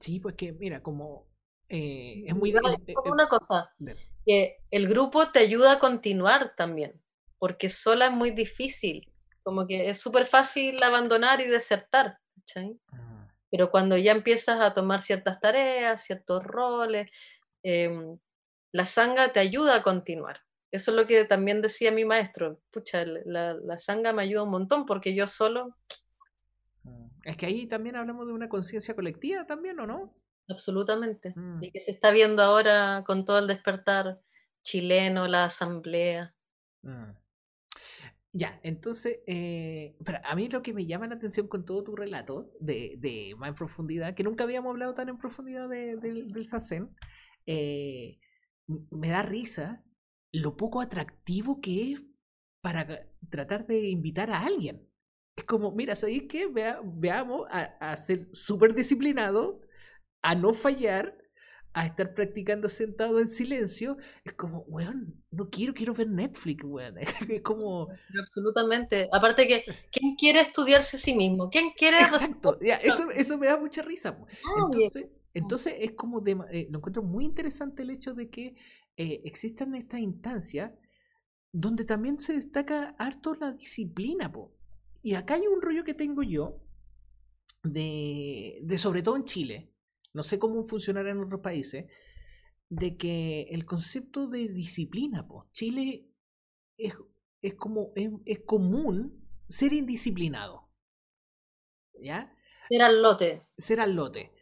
Sí, 0.00 0.18
pues 0.18 0.34
que 0.34 0.52
mira, 0.52 0.82
como 0.82 1.26
eh, 1.68 2.24
es 2.26 2.34
muy... 2.34 2.50
Eh, 2.50 2.94
una 3.04 3.28
cosa, 3.28 3.74
que 4.24 4.58
el 4.70 4.88
grupo 4.88 5.28
te 5.28 5.40
ayuda 5.40 5.72
a 5.72 5.78
continuar 5.78 6.54
también, 6.56 7.00
porque 7.38 7.68
sola 7.68 8.06
es 8.06 8.12
muy 8.12 8.30
difícil, 8.30 9.12
como 9.42 9.66
que 9.66 9.90
es 9.90 10.00
súper 10.00 10.26
fácil 10.26 10.82
abandonar 10.82 11.40
y 11.40 11.46
desertar, 11.46 12.18
ah. 12.92 13.28
Pero 13.50 13.70
cuando 13.70 13.96
ya 13.96 14.12
empiezas 14.12 14.60
a 14.60 14.74
tomar 14.74 15.02
ciertas 15.02 15.40
tareas, 15.40 16.04
ciertos 16.04 16.42
roles, 16.42 17.10
em, 17.62 18.18
la 18.72 18.86
sanga 18.86 19.32
te 19.32 19.40
ayuda 19.40 19.76
a 19.76 19.82
continuar. 19.82 20.40
Eso 20.72 20.90
es 20.90 20.96
lo 20.96 21.06
que 21.06 21.24
también 21.24 21.62
decía 21.62 21.92
mi 21.92 22.04
maestro. 22.04 22.60
Pucha, 22.70 23.04
la, 23.06 23.54
la 23.54 23.78
sanga 23.78 24.12
me 24.12 24.22
ayuda 24.22 24.42
un 24.42 24.50
montón 24.50 24.84
porque 24.84 25.14
yo 25.14 25.26
solo... 25.26 25.76
Mm, 26.82 27.06
es 27.24 27.36
que 27.36 27.46
ahí 27.46 27.66
también 27.66 27.96
hablamos 27.96 28.26
de 28.26 28.32
una 28.32 28.48
conciencia 28.48 28.94
colectiva 28.94 29.46
también, 29.46 29.78
¿o 29.80 29.86
no? 29.86 30.12
Absolutamente. 30.48 31.32
Mm. 31.34 31.62
Y 31.62 31.70
que 31.70 31.80
se 31.80 31.92
está 31.92 32.10
viendo 32.10 32.42
ahora 32.42 33.04
con 33.06 33.24
todo 33.24 33.38
el 33.38 33.46
despertar 33.46 34.20
chileno, 34.62 35.26
la 35.28 35.44
asamblea. 35.44 36.34
Mm. 36.82 37.10
Ya, 38.38 38.60
entonces, 38.62 39.20
eh, 39.26 39.96
a 40.24 40.34
mí 40.34 40.48
lo 40.50 40.62
que 40.62 40.74
me 40.74 40.84
llama 40.84 41.06
la 41.06 41.14
atención 41.14 41.48
con 41.48 41.64
todo 41.64 41.82
tu 41.82 41.96
relato 41.96 42.52
de, 42.60 42.96
de 42.98 43.34
más 43.38 43.48
en 43.48 43.54
profundidad, 43.54 44.14
que 44.14 44.24
nunca 44.24 44.44
habíamos 44.44 44.70
hablado 44.70 44.94
tan 44.94 45.08
en 45.08 45.16
profundidad 45.16 45.70
del 45.70 46.44
Sazen, 46.44 46.94
eh, 47.46 48.18
me 48.90 49.08
da 49.08 49.22
risa 49.22 49.82
lo 50.32 50.54
poco 50.58 50.82
atractivo 50.82 51.62
que 51.62 51.92
es 51.92 52.04
para 52.60 53.08
tratar 53.30 53.66
de 53.66 53.88
invitar 53.88 54.30
a 54.30 54.44
alguien. 54.44 54.86
Es 55.34 55.44
como, 55.44 55.72
mira, 55.72 55.96
¿sabéis 55.96 56.24
qué? 56.28 56.46
veamos 56.84 57.46
a, 57.50 57.96
ser 57.96 58.28
súper 58.34 58.74
disciplinado, 58.74 59.62
a 60.20 60.34
no 60.34 60.52
fallar, 60.52 61.16
a 61.76 61.84
estar 61.84 62.14
practicando 62.14 62.70
sentado 62.70 63.20
en 63.20 63.28
silencio, 63.28 63.98
es 64.24 64.32
como, 64.32 64.60
weón, 64.60 65.22
no 65.30 65.50
quiero, 65.50 65.74
quiero 65.74 65.92
ver 65.92 66.08
Netflix, 66.08 66.64
weón. 66.64 66.96
Es 67.28 67.42
como... 67.42 67.88
Absolutamente. 68.18 69.10
Aparte 69.12 69.46
que, 69.46 69.62
¿quién 69.92 70.16
quiere 70.16 70.40
estudiarse 70.40 70.96
a 70.96 71.00
sí 71.00 71.14
mismo? 71.14 71.50
¿Quién 71.50 71.72
quiere... 71.76 72.00
Exacto. 72.00 72.58
eso, 72.60 73.10
eso 73.10 73.36
me 73.36 73.48
da 73.48 73.60
mucha 73.60 73.82
risa. 73.82 74.18
Entonces, 74.64 75.06
entonces 75.34 75.74
es 75.80 75.92
como, 75.92 76.22
de, 76.22 76.38
eh, 76.50 76.66
lo 76.70 76.78
encuentro 76.78 77.02
muy 77.02 77.26
interesante 77.26 77.82
el 77.82 77.90
hecho 77.90 78.14
de 78.14 78.30
que 78.30 78.54
eh, 78.96 79.20
existan 79.26 79.74
estas 79.74 80.00
instancias 80.00 80.72
donde 81.52 81.84
también 81.84 82.18
se 82.18 82.36
destaca 82.36 82.96
harto 82.98 83.34
la 83.34 83.52
disciplina, 83.52 84.32
po. 84.32 84.56
Y 85.02 85.12
acá 85.12 85.34
hay 85.34 85.46
un 85.46 85.60
rollo 85.60 85.84
que 85.84 85.92
tengo 85.92 86.22
yo, 86.22 86.56
de, 87.62 88.60
de 88.62 88.78
sobre 88.78 89.02
todo 89.02 89.16
en 89.16 89.24
Chile, 89.24 89.75
no 90.16 90.22
sé 90.22 90.38
cómo 90.38 90.62
funcionará 90.62 91.10
en 91.10 91.20
otros 91.20 91.42
países, 91.42 91.84
de 92.70 92.96
que 92.96 93.42
el 93.50 93.66
concepto 93.66 94.26
de 94.28 94.48
disciplina, 94.48 95.28
pues, 95.28 95.44
Chile 95.52 96.08
es, 96.78 96.94
es 97.42 97.54
como, 97.54 97.92
es, 97.94 98.40
común 98.46 99.28
ser 99.46 99.74
indisciplinado. 99.74 100.70
¿Ya? 102.00 102.34
Ser 102.68 102.82
al 102.82 103.02
lote. 103.02 103.46
Ser 103.58 103.78
al 103.78 103.94
lote. 103.94 104.32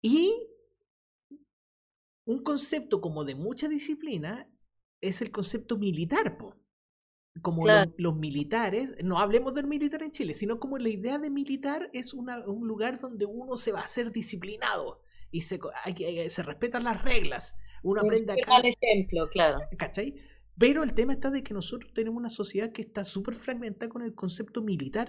Y 0.00 0.48
un 2.24 2.42
concepto 2.42 3.00
como 3.00 3.24
de 3.24 3.36
mucha 3.36 3.68
disciplina 3.68 4.52
es 5.00 5.22
el 5.22 5.30
concepto 5.30 5.78
militar, 5.78 6.36
po 6.36 6.56
como 7.40 7.66
los, 7.96 8.14
militares, 8.14 8.94
no 9.02 9.18
hablemos 9.18 9.54
del 9.54 9.66
militar 9.66 10.02
en 10.02 10.10
Chile, 10.10 10.34
sino 10.34 10.60
como 10.60 10.76
la 10.76 10.90
idea 10.90 11.18
de 11.18 11.30
militar 11.30 11.88
es 11.94 12.12
un 12.12 12.26
lugar 12.68 13.00
donde 13.00 13.24
uno 13.24 13.56
se 13.56 13.72
va 13.72 13.80
a 13.80 13.88
ser 13.88 14.12
disciplinado 14.12 15.00
y 15.32 15.40
se, 15.40 15.58
se 16.30 16.42
respetan 16.42 16.84
las 16.84 17.02
reglas. 17.02 17.56
Uno 17.82 18.02
aprende 18.02 18.34
acá. 18.34 18.58
ejemplo, 18.62 19.28
claro. 19.30 19.60
¿Cachai? 19.76 20.14
Pero 20.58 20.84
el 20.84 20.94
tema 20.94 21.14
está 21.14 21.30
de 21.30 21.42
que 21.42 21.54
nosotros 21.54 21.92
tenemos 21.94 22.18
una 22.18 22.28
sociedad 22.28 22.70
que 22.70 22.82
está 22.82 23.04
súper 23.04 23.34
fragmentada 23.34 23.88
con 23.88 24.02
el 24.02 24.14
concepto 24.14 24.62
militar. 24.62 25.08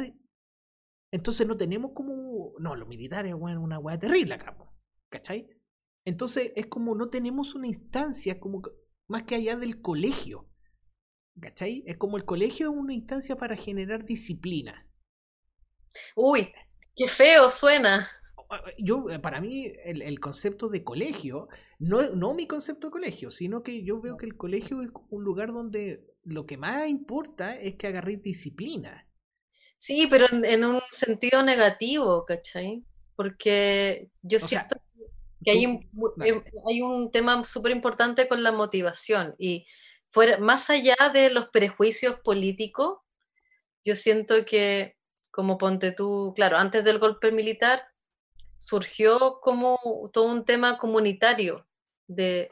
Entonces 1.12 1.46
no 1.46 1.58
tenemos 1.58 1.92
como. 1.94 2.54
No, 2.60 2.76
los 2.76 2.88
militares, 2.88 3.36
bueno, 3.36 3.62
una 3.62 3.78
hueá 3.78 4.00
terrible 4.00 4.34
acá. 4.34 4.58
¿Cachai? 5.10 5.48
Entonces 6.06 6.54
es 6.56 6.66
como 6.68 6.96
no 6.96 7.10
tenemos 7.10 7.54
una 7.54 7.68
instancia 7.68 8.40
como 8.40 8.62
más 9.08 9.24
que 9.24 9.36
allá 9.36 9.58
del 9.58 9.82
colegio. 9.82 10.50
¿Cachai? 11.40 11.84
Es 11.86 11.98
como 11.98 12.18
el 12.18 12.26
colegio 12.26 12.72
es 12.72 12.76
una 12.76 12.94
instancia 12.94 13.36
para 13.36 13.56
generar 13.56 14.06
disciplina. 14.06 14.90
Uy, 16.16 16.52
qué 16.96 17.08
feo 17.08 17.50
suena. 17.50 18.10
Yo, 18.78 19.10
eh, 19.10 19.20
para 19.20 19.40
mí, 19.40 19.72
el, 19.84 20.20
concepto 20.20 20.70
de 20.70 20.84
colegio, 20.84 21.48
no, 21.80 22.02
no 22.16 22.34
mi 22.34 22.48
concepto 22.48 22.88
de 22.88 22.92
colegio, 22.92 23.32
sino 23.32 23.64
que 23.64 23.84
yo 23.84 24.02
veo 24.02 24.18
que 24.18 24.26
el 24.26 24.38
colegio 24.38 24.82
es 24.82 24.90
un 25.10 25.24
lugar 25.24 25.54
donde 25.54 26.06
lo 26.24 26.46
que 26.46 26.58
más 26.58 26.88
importa 26.88 27.56
es 27.60 27.76
que 27.76 27.88
agarré 27.88 28.18
disciplina. 28.18 29.08
Sí, 29.78 30.08
pero 30.10 30.28
en, 30.32 30.64
un 30.64 30.82
sentido 30.92 31.44
negativo, 31.44 32.26
¿cachai? 32.26 32.84
Porque 33.16 34.10
yo 34.22 34.40
siento 34.40 34.78
que 35.44 35.52
hay 35.52 35.66
un, 35.66 35.90
em, 36.24 36.42
hay 36.68 36.82
un 36.82 37.12
tema 37.12 37.44
súper 37.44 37.74
importante 37.74 38.28
con 38.28 38.44
la 38.44 38.52
motivación 38.54 39.36
y 39.38 39.66
más 40.40 40.70
allá 40.70 40.96
de 41.14 41.30
los 41.30 41.50
prejuicios 41.50 42.20
políticos, 42.20 43.00
yo 43.84 43.96
siento 43.96 44.46
que, 44.46 44.96
como 45.32 45.58
ponte 45.58 45.92
tú, 45.92 46.34
claro, 46.36 46.58
antes 46.58 46.84
del 46.84 47.00
golpe 47.00 47.32
militar, 47.32 47.84
surgió 48.64 49.42
como 49.42 49.78
todo 50.14 50.32
un 50.32 50.46
tema 50.46 50.78
comunitario, 50.78 51.68
de, 52.08 52.50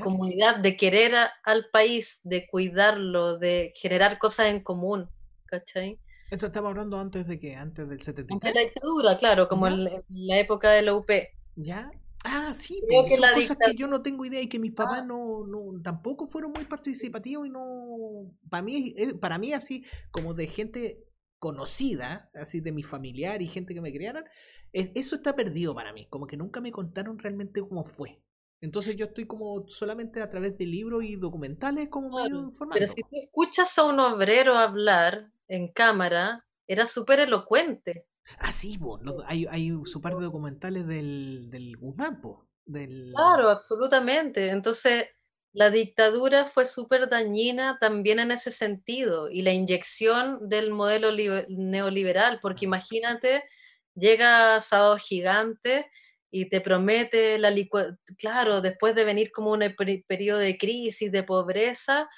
comunidad, 0.00 0.58
de 0.58 0.76
querer 0.76 1.14
al 1.42 1.66
país, 1.72 2.20
de 2.22 2.46
cuidarlo, 2.46 3.38
de 3.38 3.72
generar 3.74 4.18
cosas 4.18 4.46
en 4.46 4.60
común, 4.60 5.10
¿cachai? 5.46 5.98
Esto 6.30 6.46
estamos 6.46 6.70
hablando 6.70 6.96
antes 6.96 7.26
de 7.26 7.40
que, 7.40 7.56
antes 7.56 7.88
del 7.88 8.00
73. 8.00 8.36
Antes 8.36 8.54
de 8.54 8.54
la 8.54 8.64
dictadura, 8.66 9.18
claro, 9.18 9.48
como 9.48 9.66
en 9.66 9.84
la 10.08 10.38
época 10.38 10.70
de 10.70 10.82
la 10.82 10.94
UP. 10.94 11.10
¿Ya? 11.56 11.90
Ah, 12.24 12.52
sí, 12.54 12.80
porque 12.88 13.16
son 13.16 13.34
cosas 13.34 13.56
que 13.66 13.74
yo 13.74 13.88
no 13.88 14.00
tengo 14.00 14.24
idea 14.24 14.40
y 14.40 14.48
que 14.48 14.60
mis 14.60 14.72
papás 14.72 15.00
ah. 15.02 15.06
no, 15.06 15.44
no, 15.44 15.82
tampoco 15.82 16.28
fueron 16.28 16.52
muy 16.52 16.66
participativos 16.66 17.48
y 17.48 17.50
no, 17.50 18.30
para 18.48 18.62
mí, 18.62 18.94
para 19.20 19.38
mí 19.38 19.52
así 19.52 19.84
como 20.12 20.34
de 20.34 20.46
gente 20.46 21.04
conocida, 21.42 22.30
así 22.34 22.60
de 22.60 22.70
mi 22.70 22.84
familiar 22.84 23.42
y 23.42 23.48
gente 23.48 23.74
que 23.74 23.80
me 23.80 23.92
criaron, 23.92 24.24
eso 24.72 25.16
está 25.16 25.34
perdido 25.34 25.74
para 25.74 25.92
mí, 25.92 26.06
como 26.08 26.28
que 26.28 26.36
nunca 26.36 26.60
me 26.60 26.70
contaron 26.70 27.18
realmente 27.18 27.60
cómo 27.62 27.84
fue. 27.84 28.22
Entonces 28.60 28.94
yo 28.94 29.06
estoy 29.06 29.26
como 29.26 29.66
solamente 29.66 30.22
a 30.22 30.30
través 30.30 30.56
de 30.56 30.66
libros 30.66 31.02
y 31.02 31.16
documentales 31.16 31.88
como 31.88 32.10
medio 32.10 32.44
informado. 32.44 32.78
Pero 32.78 32.92
si 32.92 33.02
tú 33.02 33.16
escuchas 33.20 33.76
a 33.76 33.82
un 33.82 33.98
obrero 33.98 34.54
hablar 34.54 35.32
en 35.48 35.66
cámara, 35.72 36.46
era 36.68 36.86
súper 36.86 37.18
elocuente. 37.18 38.06
Ah, 38.38 38.52
sí, 38.52 38.78
hay, 39.26 39.46
hay 39.50 39.72
su 39.84 40.00
par 40.00 40.14
de 40.14 40.22
documentales 40.22 40.86
del, 40.86 41.50
del 41.50 41.76
Guzmán, 41.76 42.22
del... 42.66 43.10
Claro, 43.16 43.48
absolutamente. 43.48 44.48
Entonces, 44.48 45.06
la 45.52 45.70
dictadura 45.70 46.46
fue 46.46 46.64
súper 46.64 47.08
dañina 47.08 47.78
también 47.78 48.18
en 48.18 48.30
ese 48.30 48.50
sentido 48.50 49.30
y 49.30 49.42
la 49.42 49.52
inyección 49.52 50.48
del 50.48 50.70
modelo 50.70 51.12
neoliberal, 51.48 52.40
porque 52.40 52.64
imagínate, 52.64 53.44
llega 53.94 54.60
Sábado 54.62 54.96
Gigante 54.96 55.90
y 56.30 56.46
te 56.48 56.62
promete 56.62 57.38
la 57.38 57.50
licuadora, 57.50 57.98
claro, 58.16 58.62
después 58.62 58.94
de 58.94 59.04
venir 59.04 59.30
como 59.30 59.52
un 59.52 59.62
periodo 60.08 60.38
de 60.38 60.56
crisis, 60.56 61.12
de 61.12 61.22
pobreza, 61.22 62.08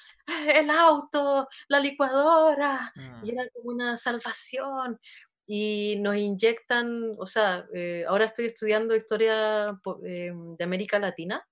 el 0.55 0.69
auto, 0.69 1.49
la 1.67 1.81
licuadora, 1.81 2.93
y 2.95 3.31
mm. 3.31 3.33
era 3.33 3.49
como 3.53 3.69
una 3.71 3.97
salvación. 3.97 4.99
Y 5.47 5.97
nos 5.99 6.15
inyectan, 6.15 7.15
o 7.19 7.27
sea, 7.27 7.67
eh, 7.73 8.05
ahora 8.07 8.25
estoy 8.25 8.45
estudiando 8.45 8.95
historia 8.95 9.77
eh, 10.03 10.31
de 10.33 10.63
América 10.63 10.97
Latina 10.97 11.45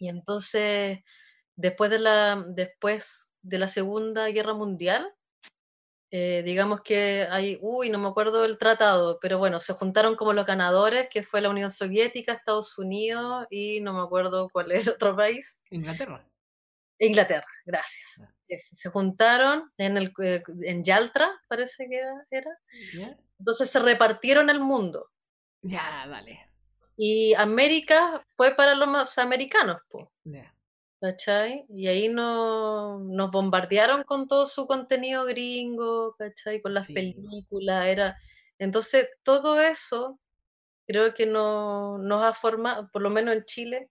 y 0.00 0.08
entonces 0.08 0.98
después 1.54 1.90
de 1.90 2.00
la, 2.00 2.44
después 2.48 3.30
de 3.42 3.58
la 3.58 3.68
Segunda 3.68 4.26
Guerra 4.28 4.54
Mundial, 4.54 5.14
eh, 6.10 6.42
digamos 6.44 6.80
que 6.80 7.28
hay, 7.30 7.56
uy, 7.60 7.88
no 7.88 7.98
me 7.98 8.08
acuerdo 8.08 8.44
el 8.44 8.58
tratado, 8.58 9.20
pero 9.22 9.38
bueno, 9.38 9.60
se 9.60 9.74
juntaron 9.74 10.16
como 10.16 10.32
los 10.32 10.44
ganadores, 10.44 11.08
que 11.08 11.22
fue 11.22 11.40
la 11.40 11.50
Unión 11.50 11.70
Soviética, 11.70 12.32
Estados 12.32 12.76
Unidos 12.78 13.46
y 13.48 13.80
no 13.80 13.92
me 13.92 14.02
acuerdo 14.02 14.48
cuál 14.50 14.72
es 14.72 14.88
el 14.88 14.94
otro 14.94 15.14
país. 15.14 15.60
Inglaterra. 15.70 16.26
Inglaterra, 16.98 17.46
gracias 17.64 18.28
se 18.58 18.90
juntaron 18.90 19.72
en, 19.78 19.96
el, 19.96 20.12
eh, 20.22 20.42
en 20.62 20.84
Yaltra, 20.84 21.30
parece 21.48 21.88
que 21.88 22.02
era. 22.30 22.58
Entonces 23.38 23.70
se 23.70 23.78
repartieron 23.78 24.50
el 24.50 24.60
mundo. 24.60 25.10
Ya, 25.62 26.06
dale. 26.08 26.49
Y 27.02 27.32
América 27.32 28.22
fue 28.36 28.54
para 28.54 28.74
los 28.74 29.16
americanos, 29.16 29.78
pues. 29.88 30.06
¿Cachai? 31.00 31.64
Y 31.70 31.86
ahí 31.86 32.10
no, 32.10 32.98
nos 32.98 33.30
bombardearon 33.30 34.04
con 34.04 34.28
todo 34.28 34.46
su 34.46 34.66
contenido 34.66 35.24
gringo, 35.24 36.14
¿cachai? 36.18 36.60
Con 36.60 36.74
las 36.74 36.88
películas, 36.88 37.86
era... 37.86 38.18
Entonces, 38.58 39.08
todo 39.22 39.58
eso 39.58 40.20
creo 40.86 41.14
que 41.14 41.24
no, 41.24 41.96
nos 41.96 42.22
ha 42.22 42.34
formado, 42.34 42.90
por 42.92 43.00
lo 43.00 43.08
menos 43.08 43.34
en 43.34 43.44
Chile, 43.46 43.90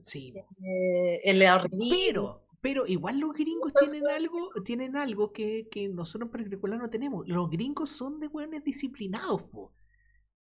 sí. 0.00 0.34
Eh, 0.60 1.20
el 1.22 1.40
Pero, 1.88 2.48
pero 2.60 2.84
igual 2.88 3.20
los 3.20 3.32
gringos 3.32 3.72
tienen 3.74 4.08
algo, 4.08 4.50
tienen 4.64 4.96
algo 4.96 5.32
que, 5.32 5.68
que 5.70 5.88
nosotros 5.88 6.26
en 6.26 6.32
particular 6.32 6.80
no 6.80 6.90
tenemos. 6.90 7.28
Los 7.28 7.48
gringos 7.48 7.90
son 7.90 8.18
de 8.18 8.26
hueones 8.26 8.64
disciplinados, 8.64 9.44
po. 9.44 9.72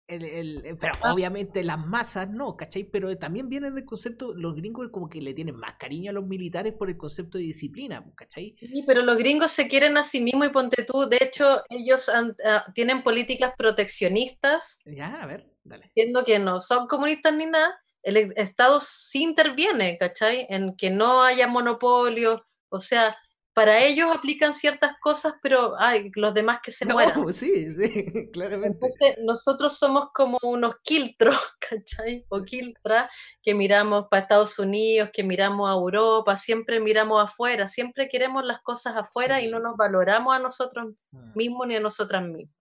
El, 0.10 0.24
el, 0.24 0.66
eh, 0.66 0.76
pero 0.76 0.94
ah. 1.02 1.14
obviamente 1.14 1.64
las 1.64 1.78
masas 1.78 2.32
no, 2.32 2.58
¿cachai? 2.58 2.84
Pero 2.84 3.16
también 3.18 3.48
vienen 3.48 3.76
del 3.76 3.86
concepto, 3.86 4.34
los 4.34 4.56
gringos 4.56 4.90
como 4.92 5.08
que 5.08 5.22
le 5.22 5.36
tienen 5.36 5.56
más 5.56 5.74
cariño 5.74 6.10
a 6.10 6.14
los 6.14 6.26
militares 6.26 6.74
por 6.74 6.90
el 6.90 6.98
concepto 6.98 7.38
de 7.38 7.44
disciplina, 7.44 8.04
¿cachai? 8.16 8.56
Sí, 8.60 8.84
pero 8.88 9.04
los 9.04 9.18
gringos 9.18 9.52
se 9.52 9.68
quieren 9.68 9.98
a 9.98 10.04
sí 10.04 10.20
mismos 10.20 10.48
y 10.48 10.50
ponte 10.50 10.84
tú, 10.84 11.08
de 11.08 11.20
hecho 11.22 11.64
ellos 11.70 12.10
ah, 12.10 12.66
tienen 12.74 13.04
políticas 13.04 13.54
proteccionistas. 13.56 14.82
Ya, 14.86 15.22
a 15.22 15.28
ver, 15.28 15.48
dale. 15.64 15.92
Siendo 15.94 16.26
que 16.26 16.40
no 16.40 16.60
son 16.60 16.88
comunistas 16.88 17.34
ni 17.36 17.46
nada, 17.46 17.80
el 18.02 18.34
Estado 18.36 18.80
sí 18.82 19.24
interviene, 19.24 19.98
¿cachai? 20.00 20.48
En 20.50 20.76
que 20.76 20.90
no 20.90 21.22
haya 21.22 21.48
monopolio, 21.48 22.46
o 22.70 22.80
sea, 22.80 23.16
para 23.54 23.84
ellos 23.84 24.10
aplican 24.14 24.54
ciertas 24.54 24.94
cosas, 25.02 25.34
pero 25.42 25.80
hay 25.80 26.12
los 26.16 26.34
demás 26.34 26.60
que 26.64 26.72
se 26.72 26.86
no, 26.86 26.94
mueran. 26.94 27.14
Sí, 27.34 27.72
sí, 27.74 28.30
claramente. 28.34 28.78
Entonces, 28.82 29.18
nosotros 29.24 29.78
somos 29.78 30.10
como 30.14 30.38
unos 30.44 30.76
quiltros, 30.84 31.38
¿cachai? 31.70 32.26
O 32.30 32.44
quiltras 32.44 33.10
que 33.44 33.54
miramos 33.54 34.08
para 34.10 34.24
Estados 34.24 34.58
Unidos, 34.60 35.10
que 35.12 35.24
miramos 35.24 35.70
a 35.70 35.74
Europa, 35.74 36.38
siempre 36.38 36.80
miramos 36.80 37.24
afuera, 37.24 37.68
siempre 37.68 38.08
queremos 38.08 38.46
las 38.46 38.62
cosas 38.62 38.96
afuera 38.96 39.42
y 39.42 39.50
no 39.50 39.60
nos 39.60 39.76
valoramos 39.76 40.36
a 40.36 40.40
nosotros 40.40 40.94
mm. 41.12 41.32
mismos 41.36 41.68
ni 41.68 41.76
a 41.76 41.80
nosotras 41.80 42.24
mismas. 42.24 42.56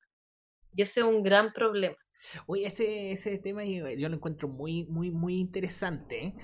Y 0.74 0.82
ese 0.82 1.00
es 1.00 1.06
un 1.06 1.22
gran 1.22 1.52
problema. 1.52 1.96
Oye, 2.46 2.66
ese, 2.66 3.12
ese 3.12 3.38
tema 3.38 3.64
yo, 3.64 3.84
lo 3.84 4.14
encuentro 4.14 4.48
muy, 4.48 4.84
muy, 4.86 5.10
muy 5.10 5.38
interesante, 5.38 6.26
¿eh? 6.26 6.34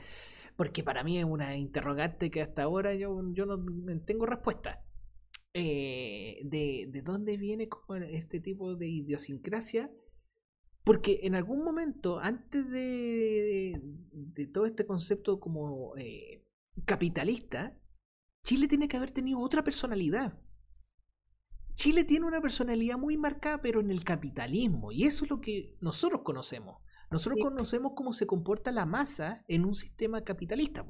Porque 0.56 0.84
para 0.84 1.02
mí 1.02 1.18
es 1.18 1.24
una 1.24 1.56
interrogante 1.56 2.30
que 2.30 2.42
hasta 2.42 2.62
ahora 2.62 2.94
yo, 2.94 3.20
yo 3.32 3.46
no 3.46 3.58
tengo 4.04 4.26
respuesta. 4.26 4.84
Eh, 5.56 6.40
de, 6.44 6.88
de, 6.90 7.02
dónde 7.02 7.36
viene 7.36 7.68
este 8.10 8.40
tipo 8.40 8.74
de 8.74 8.88
idiosincrasia. 8.88 9.90
Porque 10.82 11.20
en 11.22 11.34
algún 11.34 11.64
momento, 11.64 12.18
antes 12.18 12.68
de, 12.70 13.80
de, 14.12 14.46
todo 14.48 14.66
este 14.66 14.84
concepto 14.84 15.40
como 15.40 15.96
eh, 15.96 16.44
capitalista, 16.84 17.78
Chile 18.44 18.68
tiene 18.68 18.88
que 18.88 18.96
haber 18.96 19.12
tenido 19.12 19.40
otra 19.40 19.64
personalidad. 19.64 20.38
Chile 21.74 22.04
tiene 22.04 22.26
una 22.26 22.42
personalidad 22.42 22.98
muy 22.98 23.16
marcada, 23.16 23.62
pero 23.62 23.80
en 23.80 23.90
el 23.90 24.04
capitalismo, 24.04 24.92
y 24.92 25.04
eso 25.04 25.24
es 25.24 25.30
lo 25.30 25.40
que 25.40 25.76
nosotros 25.80 26.22
conocemos. 26.22 26.82
Nosotros 27.14 27.44
conocemos 27.44 27.92
cómo 27.94 28.12
se 28.12 28.26
comporta 28.26 28.72
la 28.72 28.86
masa 28.86 29.44
en 29.46 29.64
un 29.64 29.76
sistema 29.76 30.24
capitalista, 30.24 30.84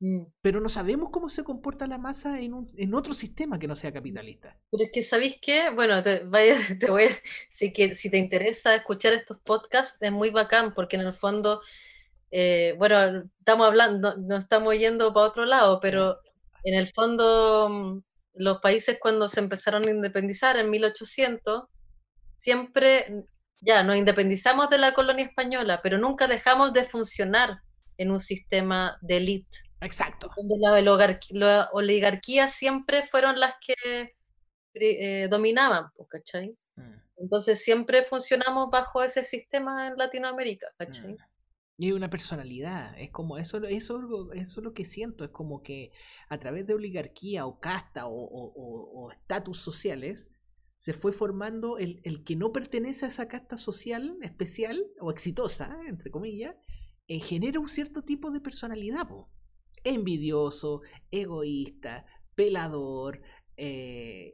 mm. 0.00 0.24
pero 0.40 0.60
no 0.60 0.68
sabemos 0.68 1.10
cómo 1.10 1.28
se 1.28 1.44
comporta 1.44 1.86
la 1.86 1.98
masa 1.98 2.40
en, 2.40 2.52
un, 2.52 2.72
en 2.76 2.92
otro 2.94 3.12
sistema 3.12 3.60
que 3.60 3.68
no 3.68 3.76
sea 3.76 3.92
capitalista. 3.92 4.58
Pero 4.72 4.82
es 4.82 4.90
que, 4.92 5.04
¿sabéis 5.04 5.36
qué? 5.40 5.70
Bueno, 5.70 6.02
te, 6.02 6.24
vaya, 6.24 6.56
te 6.80 6.90
voy 6.90 7.10
si, 7.48 7.72
que, 7.72 7.94
si 7.94 8.10
te 8.10 8.18
interesa 8.18 8.74
escuchar 8.74 9.12
estos 9.12 9.38
podcasts, 9.38 10.02
es 10.02 10.10
muy 10.10 10.30
bacán, 10.30 10.74
porque 10.74 10.96
en 10.96 11.02
el 11.02 11.14
fondo, 11.14 11.62
eh, 12.32 12.74
bueno, 12.76 13.30
estamos 13.38 13.68
hablando, 13.68 14.16
no 14.16 14.38
estamos 14.38 14.76
yendo 14.76 15.12
para 15.14 15.26
otro 15.28 15.44
lado, 15.44 15.78
pero 15.78 16.18
en 16.64 16.74
el 16.74 16.92
fondo 16.92 17.68
mm, 17.68 18.02
los 18.34 18.58
países 18.58 18.98
cuando 19.00 19.28
se 19.28 19.38
empezaron 19.38 19.86
a 19.86 19.92
independizar 19.92 20.56
en 20.56 20.70
1800, 20.70 21.68
siempre, 22.36 23.26
ya, 23.64 23.84
nos 23.84 23.96
independizamos 23.96 24.68
de 24.70 24.78
la 24.78 24.92
colonia 24.92 25.24
española, 25.24 25.80
pero 25.82 25.96
nunca 25.96 26.26
dejamos 26.26 26.72
de 26.72 26.82
funcionar 26.82 27.62
en 27.96 28.10
un 28.10 28.20
sistema 28.20 28.98
de 29.00 29.18
élite. 29.18 29.58
Exacto. 29.80 30.30
Donde 30.36 30.56
la, 30.58 31.68
oligarquía 31.72 32.48
siempre 32.48 33.06
fueron 33.06 33.38
las 33.38 33.54
que 33.64 34.16
eh, 34.74 35.28
dominaban, 35.28 35.86
¿cachai? 36.08 36.56
Mm. 36.74 36.94
Entonces 37.18 37.62
siempre 37.62 38.02
funcionamos 38.02 38.68
bajo 38.68 39.02
ese 39.04 39.22
sistema 39.22 39.86
en 39.86 39.96
Latinoamérica, 39.96 40.66
¿cachai? 40.76 41.12
Mm. 41.12 41.18
Y 41.78 41.92
una 41.92 42.10
personalidad, 42.10 42.98
es 42.98 43.10
como 43.10 43.38
eso, 43.38 43.58
eso, 43.62 44.32
eso 44.32 44.60
es 44.60 44.64
lo 44.64 44.74
que 44.74 44.84
siento, 44.84 45.24
es 45.24 45.30
como 45.30 45.62
que 45.62 45.92
a 46.28 46.38
través 46.38 46.66
de 46.66 46.74
oligarquía 46.74 47.46
o 47.46 47.60
casta 47.60 48.06
o 48.06 49.10
estatus 49.12 49.62
sociales 49.62 50.31
se 50.82 50.92
fue 50.92 51.12
formando 51.12 51.78
el, 51.78 52.00
el, 52.02 52.24
que 52.24 52.34
no 52.34 52.50
pertenece 52.50 53.04
a 53.04 53.08
esa 53.08 53.28
casta 53.28 53.56
social 53.56 54.18
especial 54.20 54.84
o 54.98 55.12
exitosa, 55.12 55.78
entre 55.86 56.10
comillas, 56.10 56.56
eh, 57.06 57.20
genera 57.20 57.60
un 57.60 57.68
cierto 57.68 58.02
tipo 58.02 58.32
de 58.32 58.40
personalidad, 58.40 59.06
envidioso, 59.84 60.80
egoísta, 61.12 62.04
pelador, 62.34 63.22
eh, 63.56 64.32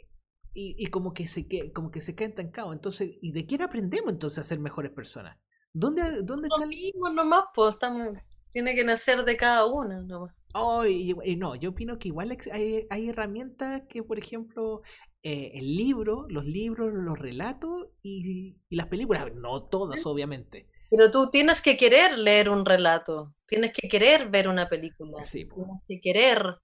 y, 0.55 0.75
y, 0.79 0.87
como 0.87 1.13
que 1.13 1.29
se 1.29 1.47
como 1.75 1.91
que 1.91 2.01
se 2.01 2.17
queda 2.17 2.31
entancado. 2.31 2.73
Entonces, 2.73 3.19
¿y 3.21 3.33
de 3.33 3.45
quién 3.45 3.61
aprendemos 3.61 4.11
entonces 4.11 4.39
a 4.39 4.45
ser 4.45 4.59
mejores 4.59 4.93
personas? 4.93 5.37
¿Dónde, 5.75 6.23
dónde 6.23 6.49
el... 6.49 7.15
nomás, 7.15 7.45
pues, 7.55 7.75
estamos, 7.75 8.17
tiene 8.53 8.75
que 8.75 8.85
nacer 8.85 9.23
de 9.23 9.37
cada 9.37 9.67
una 9.67 10.01
nomás. 10.01 10.35
Oh, 10.55 10.87
y, 10.87 11.15
no, 11.37 11.57
yo 11.57 11.71
opino 11.71 11.99
que 11.99 12.09
igual 12.09 12.35
hay, 12.51 12.87
hay 12.89 13.09
herramientas 13.11 13.83
que, 13.91 14.03
por 14.03 14.19
ejemplo, 14.19 14.81
eh, 15.31 15.59
el 15.59 15.77
libro, 15.77 16.25
los 16.31 16.47
libros, 16.47 16.91
los 16.91 17.19
relatos 17.19 17.89
y, 18.03 18.57
y, 18.71 18.77
las 18.77 18.87
películas, 18.87 19.27
no 19.35 19.65
todas, 19.65 20.07
obviamente. 20.07 20.67
Pero 20.89 21.11
tú 21.11 21.31
tienes 21.31 21.61
que 21.61 21.77
querer 21.77 22.19
leer 22.19 22.49
un 22.49 22.65
relato, 22.65 23.35
tienes 23.47 23.75
que 23.75 23.91
querer 23.91 24.31
ver 24.31 24.49
una 24.49 24.71
película, 24.71 25.23
sí, 25.25 25.45
tienes 25.45 25.83
que 25.87 26.01
querer 26.01 26.59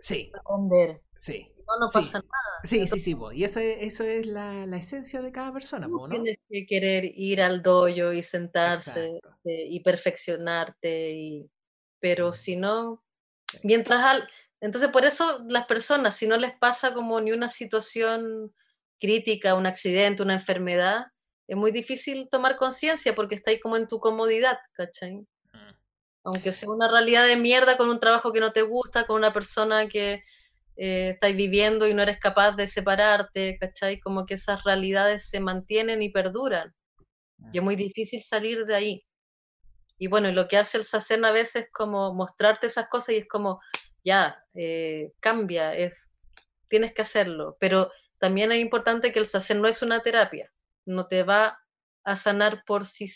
sí. 0.00 0.32
aprender. 0.34 1.02
Sí. 1.14 1.44
no, 1.68 1.86
no 1.86 1.92
pasa 1.92 2.18
nada. 2.18 2.60
Sí, 2.64 2.84
sí, 2.88 2.98
sí, 2.98 3.14
y 3.32 3.44
eso, 3.44 3.60
eso 3.60 4.02
es 4.02 4.26
la, 4.26 4.66
la, 4.66 4.78
esencia 4.78 5.22
de 5.22 5.30
cada 5.30 5.52
persona. 5.52 5.86
¿no? 5.86 6.08
Tienes 6.08 6.38
que 6.48 6.66
querer 6.66 7.04
ir 7.04 7.40
al 7.40 7.62
dojo 7.62 8.12
y 8.12 8.24
sentarse 8.24 9.20
eh, 9.44 9.66
y 9.70 9.78
perfeccionarte, 9.84 11.12
y... 11.12 11.50
pero 12.00 12.32
si 12.32 12.56
no, 12.56 13.04
mientras 13.62 14.04
al... 14.04 14.28
Entonces, 14.60 14.90
por 14.90 15.04
eso 15.04 15.42
las 15.48 15.66
personas, 15.66 16.16
si 16.16 16.26
no 16.26 16.36
les 16.36 16.56
pasa 16.58 16.92
como 16.92 17.20
ni 17.20 17.32
una 17.32 17.48
situación 17.48 18.54
crítica, 18.98 19.54
un 19.54 19.66
accidente, 19.66 20.22
una 20.22 20.34
enfermedad, 20.34 21.06
es 21.48 21.56
muy 21.56 21.72
difícil 21.72 22.28
tomar 22.30 22.56
conciencia 22.56 23.14
porque 23.14 23.34
está 23.34 23.50
ahí 23.50 23.58
como 23.58 23.76
en 23.76 23.88
tu 23.88 23.98
comodidad, 23.98 24.58
¿cachai? 24.72 25.26
Aunque 26.22 26.52
sea 26.52 26.70
una 26.70 26.88
realidad 26.88 27.26
de 27.26 27.36
mierda 27.36 27.76
con 27.76 27.88
un 27.88 27.98
trabajo 27.98 28.32
que 28.32 28.40
no 28.40 28.52
te 28.52 28.62
gusta, 28.62 29.06
con 29.06 29.16
una 29.16 29.32
persona 29.32 29.88
que 29.88 30.22
eh, 30.76 31.10
estáis 31.10 31.34
viviendo 31.34 31.88
y 31.88 31.94
no 31.94 32.02
eres 32.02 32.20
capaz 32.20 32.52
de 32.52 32.68
separarte, 32.68 33.58
¿cachai? 33.58 33.98
Como 33.98 34.26
que 34.26 34.34
esas 34.34 34.62
realidades 34.64 35.28
se 35.28 35.40
mantienen 35.40 36.02
y 36.02 36.10
perduran. 36.10 36.74
Y 37.52 37.58
es 37.58 37.64
muy 37.64 37.74
difícil 37.74 38.22
salir 38.22 38.66
de 38.66 38.74
ahí. 38.74 39.04
Y 39.98 40.06
bueno, 40.06 40.30
lo 40.32 40.46
que 40.46 40.56
hace 40.56 40.78
el 40.78 40.84
SACEN 40.84 41.24
a 41.24 41.32
veces 41.32 41.64
es 41.64 41.72
como 41.72 42.14
mostrarte 42.14 42.66
esas 42.66 42.88
cosas 42.88 43.10
y 43.10 43.18
es 43.18 43.28
como, 43.28 43.60
ya, 44.04 44.44
eh, 44.54 45.12
cambia, 45.20 45.74
es, 45.74 46.08
tienes 46.68 46.92
que 46.92 47.02
hacerlo. 47.02 47.56
Pero 47.60 47.90
también 48.18 48.52
es 48.52 48.58
importante 48.58 49.12
que 49.12 49.18
el 49.18 49.26
SACEN 49.26 49.60
no 49.60 49.68
es 49.68 49.82
una 49.82 50.00
terapia, 50.00 50.52
no 50.84 51.06
te 51.06 51.22
va 51.22 51.60
a 52.04 52.16
sanar 52.16 52.64
por 52.64 52.86
sí 52.86 53.08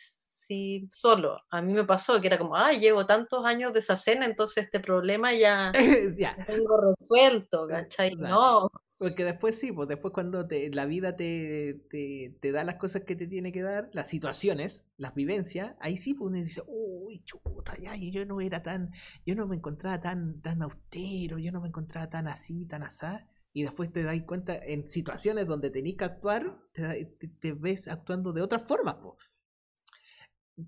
sí 0.46 0.88
solo. 0.92 1.38
A 1.50 1.62
mí 1.62 1.72
me 1.72 1.84
pasó 1.84 2.20
que 2.20 2.26
era 2.26 2.38
como, 2.38 2.56
ah, 2.56 2.72
llevo 2.72 3.06
tantos 3.06 3.44
años 3.44 3.72
de 3.72 3.80
cena, 3.80 4.26
entonces 4.26 4.64
este 4.64 4.80
problema 4.80 5.32
ya, 5.32 5.72
ya. 6.16 6.36
Lo 6.38 6.44
tengo 6.44 6.94
resuelto, 6.98 7.66
¿cachai? 7.66 8.14
No. 8.16 8.70
Porque 8.98 9.24
después 9.24 9.58
sí, 9.58 9.72
pues 9.72 9.88
después 9.88 10.14
cuando 10.14 10.46
te, 10.46 10.70
la 10.70 10.86
vida 10.86 11.16
te, 11.16 11.82
te, 11.90 12.36
te, 12.40 12.52
da 12.52 12.62
las 12.62 12.76
cosas 12.76 13.02
que 13.02 13.16
te 13.16 13.26
tiene 13.26 13.50
que 13.50 13.62
dar, 13.62 13.90
las 13.92 14.08
situaciones, 14.08 14.86
las 14.96 15.14
vivencias, 15.14 15.74
ahí 15.80 15.96
sí 15.96 16.14
pues 16.14 16.28
uno 16.28 16.38
dice, 16.38 16.62
uy, 16.66 17.22
chuta, 17.24 17.76
ya, 17.80 17.96
yo 17.96 18.24
no 18.24 18.40
era 18.40 18.62
tan, 18.62 18.92
yo 19.26 19.34
no 19.34 19.48
me 19.48 19.56
encontraba 19.56 20.00
tan, 20.00 20.40
tan 20.42 20.62
austero, 20.62 21.38
yo 21.38 21.50
no 21.50 21.60
me 21.60 21.68
encontraba 21.68 22.08
tan 22.08 22.28
así, 22.28 22.66
tan 22.66 22.84
asá. 22.84 23.28
Y 23.52 23.62
después 23.62 23.92
te 23.92 24.02
das 24.02 24.20
cuenta 24.22 24.56
en 24.56 24.88
situaciones 24.88 25.46
donde 25.46 25.70
tenés 25.70 25.96
que 25.96 26.04
actuar, 26.04 26.58
te, 26.72 27.04
te, 27.40 27.52
ves 27.52 27.88
actuando 27.88 28.32
de 28.32 28.42
otra 28.42 28.58
forma, 28.58 29.00
pues. 29.00 29.16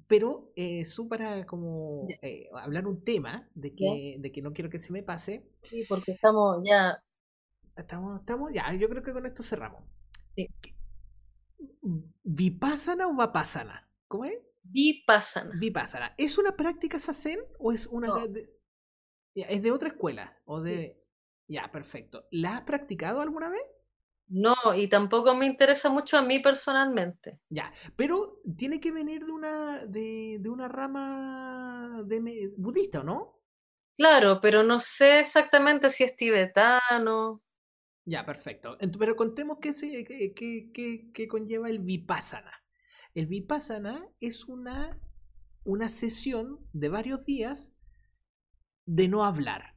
Pero 0.08 0.52
eh, 0.56 0.84
su 0.84 1.08
para 1.08 1.46
como 1.46 2.08
eh, 2.22 2.48
hablar 2.54 2.86
un 2.86 3.04
tema 3.04 3.48
de 3.54 3.74
que, 3.74 4.16
de 4.18 4.32
que 4.32 4.42
no 4.42 4.52
quiero 4.52 4.68
que 4.68 4.80
se 4.80 4.92
me 4.92 5.02
pase. 5.02 5.48
Sí, 5.62 5.84
porque 5.88 6.12
estamos 6.12 6.62
ya. 6.64 7.02
Estamos, 7.76 8.20
estamos, 8.20 8.52
ya, 8.52 8.72
yo 8.74 8.88
creo 8.88 9.02
que 9.02 9.12
con 9.12 9.26
esto 9.26 9.42
cerramos. 9.42 9.84
Sí. 10.34 10.48
¿Vipassana 12.24 13.06
o 13.06 13.14
Vapasana? 13.14 13.88
¿Cómo 14.08 14.24
es? 14.24 14.38
Vipassana. 14.64 15.54
Vipassana. 15.58 16.14
¿Es 16.18 16.38
una 16.38 16.56
práctica 16.56 16.98
sasen 16.98 17.38
o 17.58 17.72
es 17.72 17.86
una 17.86 18.08
es 19.34 19.62
de 19.62 19.70
otra 19.70 19.88
escuela? 19.88 20.36
O 20.44 20.60
de. 20.60 21.02
Ya, 21.48 21.70
perfecto. 21.70 22.26
¿La 22.30 22.56
has 22.56 22.62
practicado 22.62 23.20
alguna 23.20 23.48
vez? 23.50 23.62
No, 24.28 24.56
y 24.74 24.88
tampoco 24.88 25.34
me 25.36 25.46
interesa 25.46 25.88
mucho 25.88 26.18
a 26.18 26.22
mí 26.22 26.40
personalmente. 26.40 27.38
Ya, 27.48 27.72
pero 27.94 28.40
tiene 28.56 28.80
que 28.80 28.90
venir 28.90 29.24
de 29.24 29.32
una, 29.32 29.86
de, 29.86 30.38
de 30.40 30.48
una 30.48 30.68
rama 30.68 32.02
de, 32.04 32.52
budista, 32.56 33.00
¿o 33.00 33.04
no? 33.04 33.40
Claro, 33.96 34.40
pero 34.40 34.62
no 34.62 34.80
sé 34.80 35.20
exactamente 35.20 35.90
si 35.90 36.04
es 36.04 36.16
tibetano. 36.16 37.42
Ya, 38.04 38.26
perfecto. 38.26 38.76
pero 38.98 39.16
contemos 39.16 39.58
qué, 39.60 39.72
se, 39.72 40.04
qué, 40.04 41.28
conlleva 41.28 41.70
el 41.70 41.78
vipassana. 41.78 42.52
El 43.14 43.26
vipassana 43.26 44.08
es 44.20 44.44
una, 44.44 45.00
una 45.64 45.88
sesión 45.88 46.60
de 46.72 46.88
varios 46.88 47.24
días 47.24 47.72
de 48.86 49.08
no 49.08 49.24
hablar. 49.24 49.76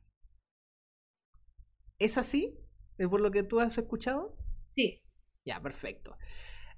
¿Es 2.00 2.18
así? 2.18 2.60
¿Es 2.98 3.08
por 3.08 3.22
lo 3.22 3.32
que 3.32 3.44
tú 3.44 3.60
has 3.60 3.78
escuchado? 3.78 4.39
Sí. 4.80 5.02
Ya, 5.44 5.62
perfecto. 5.62 6.18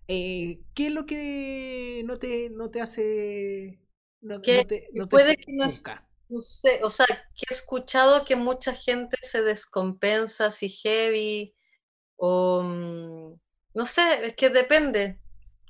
Eh, 0.07 0.59
¿Qué 0.73 0.87
es 0.87 0.93
lo 0.93 1.05
que 1.05 2.01
no 2.05 2.17
te, 2.17 2.49
no 2.49 2.71
te 2.71 2.81
hace... 2.81 3.79
No, 4.21 4.41
te, 4.41 4.65
puede 5.09 5.37
que 5.37 5.51
no, 5.53 5.65
no, 6.29 6.41
sé, 6.41 6.79
o 6.83 6.89
sea, 6.89 7.07
que 7.07 7.45
he 7.49 7.53
escuchado 7.53 8.23
que 8.23 8.35
mucha 8.35 8.73
gente 8.73 9.17
se 9.21 9.41
descompensa 9.43 10.47
así 10.47 10.69
heavy 10.69 11.53
o... 12.15 12.63
Mm, 12.63 13.39
no 13.73 13.85
sé, 13.85 14.25
es 14.25 14.35
que 14.35 14.49
depende. 14.49 15.19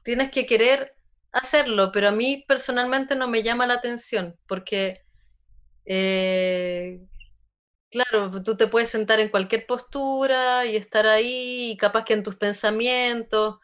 Tienes 0.03 0.32
que 0.32 0.45
querer 0.45 0.95
hacerlo, 1.34 1.91
pero 1.91 2.10
a 2.10 2.12
mí 2.12 2.45
personalmente 2.48 3.16
no 3.16 3.28
me 3.28 3.44
llama 3.44 3.68
la 3.68 3.76
atención 3.76 4.38
porque 4.48 5.03
eh, 5.86 7.02
Claro, 7.91 8.41
tú 8.41 8.55
te 8.55 8.68
puedes 8.68 8.89
sentar 8.89 9.19
en 9.19 9.27
cualquier 9.27 9.65
postura 9.65 10.65
y 10.65 10.77
estar 10.77 11.05
ahí, 11.05 11.72
y 11.72 11.77
capaz 11.77 12.05
que 12.05 12.13
en 12.13 12.23
tus 12.23 12.38
pensamientos, 12.38 13.59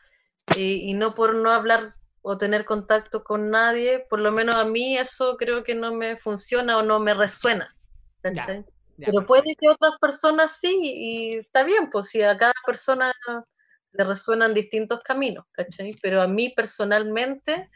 y, 0.55 0.93
no 0.93 1.13
por 1.13 1.33
no 1.33 1.51
hablar 1.51 1.93
o 2.21 2.37
tener 2.37 2.65
contacto 2.65 3.23
con 3.23 3.49
nadie, 3.49 4.05
por 4.09 4.19
lo 4.19 4.33
menos 4.33 4.55
a 4.55 4.65
mí 4.65 4.97
eso 4.97 5.37
creo 5.37 5.63
que 5.63 5.75
no 5.75 5.93
me 5.93 6.17
funciona 6.17 6.77
o 6.77 6.83
no 6.83 6.99
me 6.99 7.13
resuena. 7.13 7.73
Pero 8.21 9.25
puede 9.25 9.55
que 9.55 9.69
otras 9.69 9.93
personas 10.01 10.57
sí, 10.57 10.77
y 10.81 11.37
está 11.37 11.63
bien, 11.63 11.89
pues 11.89 12.09
si 12.09 12.21
a 12.21 12.37
cada 12.37 12.53
persona 12.65 13.13
le 13.93 14.03
resuenan 14.03 14.53
distintos 14.53 14.99
caminos, 15.03 15.45
¿cachai? 15.53 15.95
Pero 16.01 16.21
a 16.21 16.27
mí 16.27 16.49
personalmente, 16.49 17.69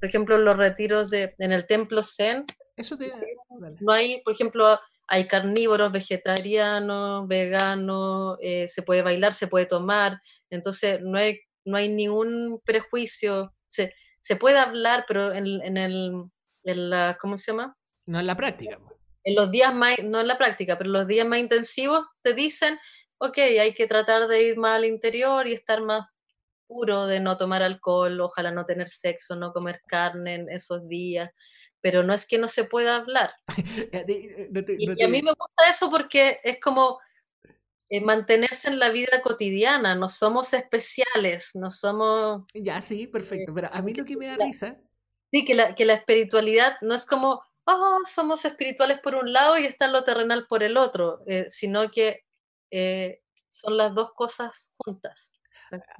por 0.00 0.08
ejemplo, 0.08 0.36
los 0.36 0.56
retiros 0.56 1.08
de, 1.08 1.34
en 1.38 1.52
el 1.52 1.66
templo 1.66 2.02
Zen, 2.02 2.44
Eso 2.76 2.98
te... 2.98 3.10
no 3.80 3.92
hay, 3.92 4.20
por 4.22 4.34
ejemplo, 4.34 4.78
hay 5.06 5.26
carnívoros, 5.26 5.92
vegetarianos, 5.92 7.28
veganos, 7.28 8.38
eh, 8.40 8.68
se 8.68 8.82
puede 8.82 9.02
bailar, 9.02 9.32
se 9.32 9.48
puede 9.48 9.66
tomar, 9.66 10.20
entonces 10.50 11.00
no 11.02 11.18
hay, 11.18 11.40
no 11.64 11.76
hay 11.76 11.88
ningún 11.88 12.60
prejuicio, 12.64 13.54
se, 13.68 13.94
se 14.20 14.36
puede 14.36 14.58
hablar, 14.58 15.04
pero 15.06 15.32
en, 15.32 15.46
en, 15.62 15.76
el, 15.76 16.24
en 16.64 16.90
la, 16.90 17.18
¿cómo 17.20 17.38
se 17.38 17.52
llama? 17.52 17.76
No 18.06 18.20
en 18.20 18.26
la 18.26 18.36
práctica. 18.36 18.78
En 19.24 19.34
los 19.34 19.50
días 19.50 19.74
más, 19.74 20.02
no 20.02 20.20
en 20.20 20.28
la 20.28 20.38
práctica, 20.38 20.76
pero 20.78 20.90
los 20.90 21.06
días 21.06 21.26
más 21.26 21.38
intensivos 21.38 22.06
te 22.22 22.34
dicen, 22.34 22.78
ok, 23.18 23.38
hay 23.38 23.74
que 23.74 23.86
tratar 23.86 24.28
de 24.28 24.42
ir 24.42 24.56
más 24.56 24.76
al 24.76 24.84
interior 24.84 25.46
y 25.46 25.52
estar 25.52 25.82
más 25.82 26.06
puro, 26.66 27.06
de 27.06 27.20
no 27.20 27.36
tomar 27.38 27.62
alcohol, 27.62 28.20
ojalá 28.20 28.50
no 28.50 28.66
tener 28.66 28.88
sexo, 28.88 29.36
no 29.36 29.52
comer 29.52 29.80
carne 29.86 30.34
en 30.34 30.48
esos 30.48 30.88
días, 30.88 31.30
pero 31.84 32.02
no 32.02 32.14
es 32.14 32.26
que 32.26 32.38
no 32.38 32.48
se 32.48 32.64
pueda 32.64 32.96
hablar. 32.96 33.34
y, 34.08 35.04
a 35.04 35.06
mí 35.06 35.20
me 35.20 35.32
gusta 35.32 35.68
eso 35.70 35.90
porque 35.90 36.40
es 36.42 36.58
como 36.58 36.98
eh, 37.90 38.00
mantenerse 38.00 38.70
en 38.70 38.78
la 38.78 38.88
vida 38.88 39.20
cotidiana, 39.22 39.94
no 39.94 40.08
somos 40.08 40.54
especiales, 40.54 41.50
no 41.52 41.70
somos... 41.70 42.46
Ya, 42.54 42.80
sí, 42.80 43.06
perfecto, 43.06 43.52
pero 43.52 43.68
a 43.70 43.82
mí 43.82 43.92
lo 43.92 44.06
que 44.06 44.16
me 44.16 44.28
da 44.28 44.36
risa... 44.36 44.80
Sí, 45.30 45.44
que 45.44 45.52
la, 45.52 45.74
que 45.74 45.84
la 45.84 45.92
espiritualidad 45.92 46.78
no 46.80 46.94
es 46.94 47.04
como, 47.04 47.42
oh, 47.66 47.98
somos 48.10 48.46
espirituales 48.46 49.00
por 49.00 49.16
un 49.16 49.34
lado 49.34 49.58
y 49.58 49.66
está 49.66 49.86
lo 49.86 50.04
terrenal 50.04 50.46
por 50.46 50.62
el 50.62 50.78
otro, 50.78 51.22
eh, 51.26 51.48
sino 51.50 51.90
que 51.90 52.24
eh, 52.70 53.20
son 53.50 53.76
las 53.76 53.94
dos 53.94 54.14
cosas 54.14 54.72
juntas. 54.78 55.33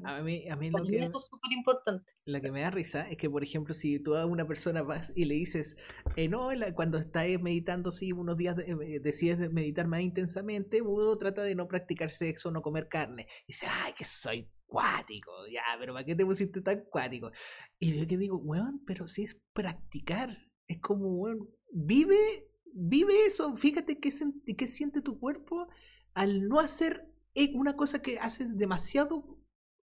A 0.05 0.21
mí, 0.23 0.49
a 0.49 0.57
mí 0.57 0.71
lo 0.71 0.85
que, 0.85 0.99
esto 0.99 1.19
es 1.19 1.27
súper 1.27 1.53
importante. 1.53 2.13
Lo 2.25 2.41
que 2.41 2.51
me 2.51 2.61
da 2.61 2.71
risa 2.71 3.09
es 3.09 3.17
que, 3.17 3.29
por 3.29 3.43
ejemplo, 3.43 3.75
si 3.75 3.99
tú 3.99 4.15
a 4.15 4.27
una 4.27 4.47
persona 4.47 4.83
vas 4.83 5.13
y 5.15 5.25
le 5.25 5.35
dices, 5.35 5.77
eh, 6.17 6.29
no, 6.29 6.49
cuando 6.75 6.99
estás 6.99 7.27
meditando, 7.41 7.93
sí, 7.93 8.13
unos 8.13 8.37
días 8.37 8.57
decides 8.57 9.51
meditar 9.53 9.87
más 9.87 10.01
intensamente, 10.01 10.83
uno 10.83 11.17
trata 11.19 11.43
de 11.43 11.55
no 11.55 11.69
practicar 11.69 12.11
sexo, 12.11 12.51
no 12.51 12.63
comer 12.63 12.89
carne. 12.89 13.27
Y 13.43 13.53
dice, 13.53 13.67
ay, 13.69 13.93
que 13.93 14.05
soy 14.05 14.51
cuático, 14.67 15.31
ya, 15.53 15.63
pero 15.79 15.93
¿para 15.93 16.05
qué 16.05 16.15
te 16.15 16.27
pusiste 16.27 16.61
tan 16.61 16.85
cuático? 16.91 17.31
Y 17.79 17.99
yo 17.99 18.07
que 18.07 18.19
digo, 18.19 18.39
weón, 18.39 18.83
pero 18.87 19.07
si 19.07 19.25
es 19.25 19.41
practicar, 19.53 20.37
es 20.67 20.81
como, 20.81 21.15
weón, 21.17 21.49
vive, 21.71 22.49
vive 22.73 23.27
eso, 23.27 23.55
fíjate 23.55 24.01
qué, 24.01 24.11
qué 24.57 24.67
siente 24.67 25.01
tu 25.01 25.19
cuerpo 25.19 25.69
al 26.15 26.49
no 26.49 26.61
hacer 26.61 27.09
eh, 27.35 27.53
una 27.55 27.77
cosa 27.77 28.01
que 28.01 28.19
haces 28.19 28.57
demasiado 28.57 29.39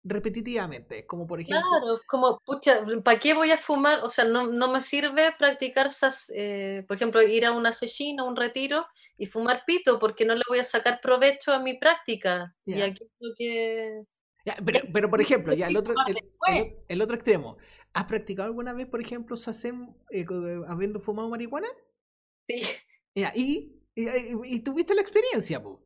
repetitivamente, 0.03 1.05
como 1.05 1.27
por 1.27 1.39
ejemplo... 1.39 1.61
Claro, 1.61 2.01
como, 2.07 2.39
pucha, 2.45 2.83
¿para 3.03 3.19
qué 3.19 3.33
voy 3.33 3.51
a 3.51 3.57
fumar? 3.57 4.03
O 4.03 4.09
sea, 4.09 4.25
no, 4.25 4.47
no 4.47 4.71
me 4.71 4.81
sirve 4.81 5.33
practicar, 5.37 5.87
esas, 5.87 6.31
eh, 6.35 6.85
por 6.87 6.97
ejemplo, 6.97 7.21
ir 7.21 7.45
a 7.45 7.51
una 7.51 7.71
sesión, 7.71 8.19
a 8.19 8.23
un 8.23 8.35
retiro 8.35 8.85
y 9.17 9.25
fumar 9.25 9.63
pito, 9.65 9.99
porque 9.99 10.25
no 10.25 10.35
le 10.35 10.43
voy 10.47 10.59
a 10.59 10.63
sacar 10.63 11.01
provecho 11.01 11.51
a 11.51 11.59
mi 11.59 11.77
práctica. 11.77 12.55
Y 12.65 12.81
aquí 12.81 13.03
lo 13.19 13.35
que... 13.37 14.03
pero, 14.65 14.79
pero, 14.93 15.09
por 15.09 15.21
ejemplo, 15.21 15.53
ya 15.53 15.67
el 15.67 15.75
otro, 15.75 15.93
el, 16.87 17.01
otro 17.01 17.15
extremo. 17.15 17.57
¿Has 17.93 18.05
practicado 18.05 18.47
alguna 18.47 18.73
vez, 18.73 18.87
por 18.87 19.01
ejemplo, 19.01 19.35
SACEM 19.35 19.93
eh, 20.11 20.25
habiendo 20.67 20.99
fumado 20.99 21.27
marihuana? 21.29 21.67
Sí. 22.47 22.61
y, 23.13 23.81
y, 23.95 24.07
y, 24.45 24.59
tuviste 24.61 24.95
la 24.95 25.01
experiencia, 25.01 25.61
pues. 25.61 25.77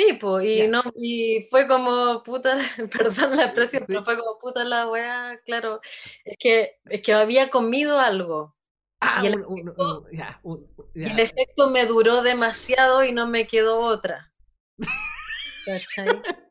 Sí, 0.00 0.14
pues, 0.14 0.48
y, 0.48 0.66
no, 0.66 0.82
y 0.96 1.46
fue 1.50 1.66
como 1.66 2.22
puta, 2.22 2.56
perdón 2.92 3.36
la 3.36 3.44
expresión, 3.44 3.84
pero 3.86 4.02
fue 4.02 4.16
como 4.16 4.38
puta 4.38 4.64
la 4.64 4.88
weá, 4.88 5.38
claro. 5.44 5.80
Es 6.24 6.38
que, 6.38 6.78
es 6.86 7.02
que 7.02 7.12
había 7.12 7.50
comido 7.50 7.98
algo. 7.98 8.56
Ah, 9.00 9.22
y, 9.22 9.26
el 9.26 11.18
efecto, 11.18 11.70
me 11.70 11.86
duró 11.86 12.22
demasiado 12.22 13.04
y 13.04 13.12
no 13.12 13.26
me 13.26 13.46
quedó 13.46 13.80
otra. 13.80 14.32
¿Cachai? 15.66 16.06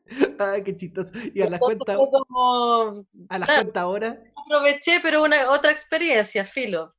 Ay, 0.38 0.62
qué 0.62 0.74
chistoso. 0.76 1.12
Y 1.34 1.42
a 1.42 1.50
la 1.50 1.58
cuenta. 1.58 1.96
Como, 1.96 3.06
a 3.28 3.38
la 3.38 3.46
cuenta 3.46 3.80
ahora. 3.80 4.22
Aproveché, 4.36 5.00
pero 5.00 5.22
una 5.22 5.50
otra 5.50 5.70
experiencia, 5.70 6.44
filo. 6.44 6.94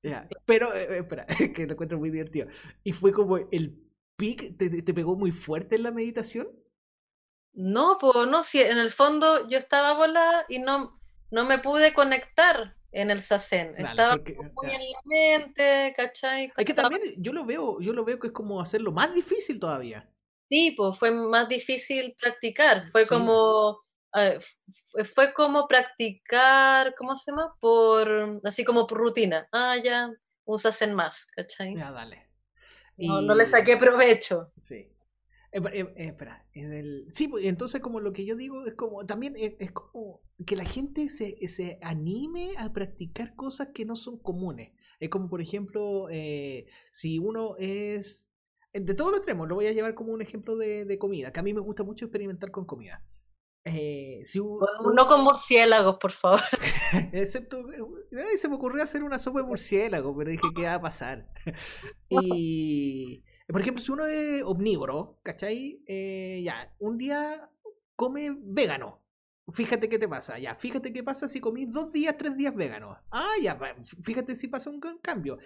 Pero, 0.45 0.73
eh, 0.73 0.99
espera, 0.99 1.26
que 1.56 1.65
lo 1.65 1.73
encuentro 1.73 1.98
muy 1.98 2.10
divertido. 2.10 2.48
Y 2.84 2.94
fue 2.94 3.11
como 3.11 3.38
el 3.38 3.90
te, 4.57 4.93
pegó 4.93 5.15
muy 5.15 5.31
fuerte 5.31 5.76
en 5.76 5.84
la 5.84 5.91
meditación? 5.91 6.48
No, 7.53 7.98
pues 7.99 8.27
no, 8.27 8.43
si 8.43 8.61
en 8.61 8.77
el 8.77 8.91
fondo 8.91 9.48
yo 9.49 9.57
estaba 9.57 9.93
volada 9.93 10.45
y 10.48 10.60
no, 10.60 11.02
no 11.31 11.45
me 11.45 11.60
pude 11.60 11.93
conectar 11.93 12.77
en 12.91 13.11
el 13.11 13.22
sasen. 13.22 13.76
estaba 13.77 14.18
muy 14.18 14.72
en 14.72 14.81
la 14.91 15.02
mente, 15.06 15.93
¿cachai? 15.95 16.52
Es 16.56 16.65
que 16.65 16.73
también 16.73 17.02
yo 17.18 17.34
lo 17.34 17.45
veo, 17.45 17.80
yo 17.81 17.93
lo 17.93 18.06
veo 18.06 18.19
que 18.19 18.27
es 18.27 18.34
como 18.34 18.61
hacerlo 18.61 18.91
más 18.91 19.14
difícil 19.14 19.60
todavía. 19.60 20.10
Sí, 20.49 20.72
pues 20.72 20.98
fue 20.98 21.11
más 21.11 21.48
difícil 21.48 22.15
practicar. 22.19 22.89
Fue 22.91 23.06
como 23.06 23.80
fue 25.14 25.34
como 25.34 25.68
practicar, 25.68 26.93
¿cómo 26.95 27.15
se 27.15 27.31
llama? 27.31 27.56
Por 27.60 28.41
así 28.43 28.65
como 28.65 28.88
por 28.88 28.98
rutina. 28.98 29.48
Ah, 29.52 29.77
ya, 29.77 30.11
un 30.45 30.60
sasen 30.60 30.93
más, 30.93 31.26
¿cachai? 31.27 31.76
Ya, 31.76 31.91
dale. 31.91 32.31
No, 33.07 33.22
no 33.22 33.36
le 33.36 33.45
saqué 33.45 33.78
provecho. 33.78 34.52
Sí. 34.61 34.91
Eh, 35.53 35.61
eh, 35.73 35.94
espera, 35.98 36.45
sí, 37.10 37.28
pues, 37.28 37.44
entonces 37.44 37.82
como 37.82 37.99
lo 37.99 38.14
que 38.14 38.26
yo 38.26 38.38
digo 38.38 38.65
es 38.65 38.73
como, 38.76 39.06
también 39.06 39.34
es, 39.36 39.72
como 39.73 40.22
que 40.45 40.56
la 40.56 40.64
gente 40.64 41.10
se, 41.10 41.36
se, 41.49 41.78
anime 41.82 42.53
a 42.57 42.72
practicar 42.72 43.36
cosas 43.36 43.69
que 43.73 43.84
no 43.84 43.98
son 43.98 44.18
comunes. 44.18 44.72
Es 45.02 45.10
como, 45.10 45.30
por 45.30 45.41
ejemplo, 45.41 46.07
eh, 46.10 46.68
si 46.91 47.19
uno 47.19 47.56
es, 47.57 48.30
de 48.73 48.94
todos 48.94 49.11
los 49.11 49.19
extremos, 49.19 49.49
lo 49.49 49.56
voy 49.56 49.65
a 49.65 49.73
llevar 49.73 49.94
como 49.94 50.14
un 50.14 50.22
ejemplo 50.22 50.56
de, 50.56 50.86
de 50.86 50.98
comida, 50.98 51.34
que 51.34 51.41
a 51.41 51.44
mí 51.44 51.53
me 51.53 51.60
gusta 51.60 51.84
mucho 51.84 52.06
experimentar 52.06 52.52
con 52.52 52.65
comida. 52.65 53.03
Eh, 53.64 54.24
no 54.96 55.08
con 55.08 55.24
murciélagos, 55.24 55.98
por 55.98 56.12
favor. 56.12 56.42
Excepto, 57.12 57.60
eh, 57.70 58.38
se 58.38 58.48
me 58.48 58.56
ocurrió 58.56 58.84
hacer 58.84 59.04
una 59.04 59.20
sopa 59.20 59.42
de 59.42 59.48
murciélago, 59.48 60.16
pero 60.18 60.32
dije 60.32 60.48
que 60.56 60.64
va 60.64 60.76
a 60.76 60.82
pasar. 60.82 61.28
y, 62.10 63.24
por 63.48 63.62
ejemplo, 63.62 63.84
si 63.84 63.92
uno 63.92 64.08
es 64.08 64.44
omnívoro, 64.44 65.20
¿cachai? 65.24 65.84
Eh, 65.88 66.42
ya, 66.44 66.74
un 66.80 66.98
día 66.98 67.50
come 67.96 68.36
vegano. 68.42 69.00
Fíjate 69.50 69.90
qué 69.90 70.00
te 70.00 70.08
pasa, 70.08 70.40
ya, 70.40 70.56
fíjate 70.56 70.94
qué 70.94 71.04
pasa 71.04 71.28
si 71.28 71.42
comí 71.42 71.66
dos 71.66 71.92
días, 71.92 72.16
tres 72.18 72.38
días 72.38 72.56
vegano. 72.56 72.98
Ah, 73.12 73.34
ya, 73.42 73.60
fíjate 74.02 74.36
si 74.36 74.48
pasa 74.48 74.70
un 74.70 74.80
cambio. 75.02 75.38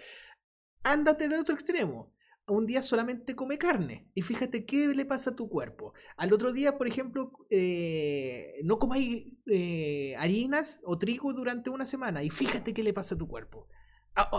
Ándate 0.84 1.28
del 1.28 1.40
otro 1.40 1.54
extremo 1.54 2.15
un 2.48 2.66
día 2.66 2.82
solamente 2.82 3.34
come 3.34 3.58
carne 3.58 4.08
y 4.14 4.22
fíjate 4.22 4.64
qué 4.64 4.88
le 4.88 5.04
pasa 5.04 5.30
a 5.30 5.36
tu 5.36 5.48
cuerpo. 5.48 5.94
Al 6.16 6.32
otro 6.32 6.52
día, 6.52 6.78
por 6.78 6.86
ejemplo, 6.86 7.32
eh, 7.50 8.54
no 8.64 8.78
comáis 8.78 9.36
eh, 9.46 10.14
harinas 10.18 10.80
o 10.84 10.98
trigo 10.98 11.32
durante 11.32 11.70
una 11.70 11.86
semana 11.86 12.22
y 12.22 12.30
fíjate 12.30 12.72
qué 12.72 12.82
le 12.82 12.92
pasa 12.94 13.14
a 13.14 13.18
tu 13.18 13.26
cuerpo. 13.26 13.68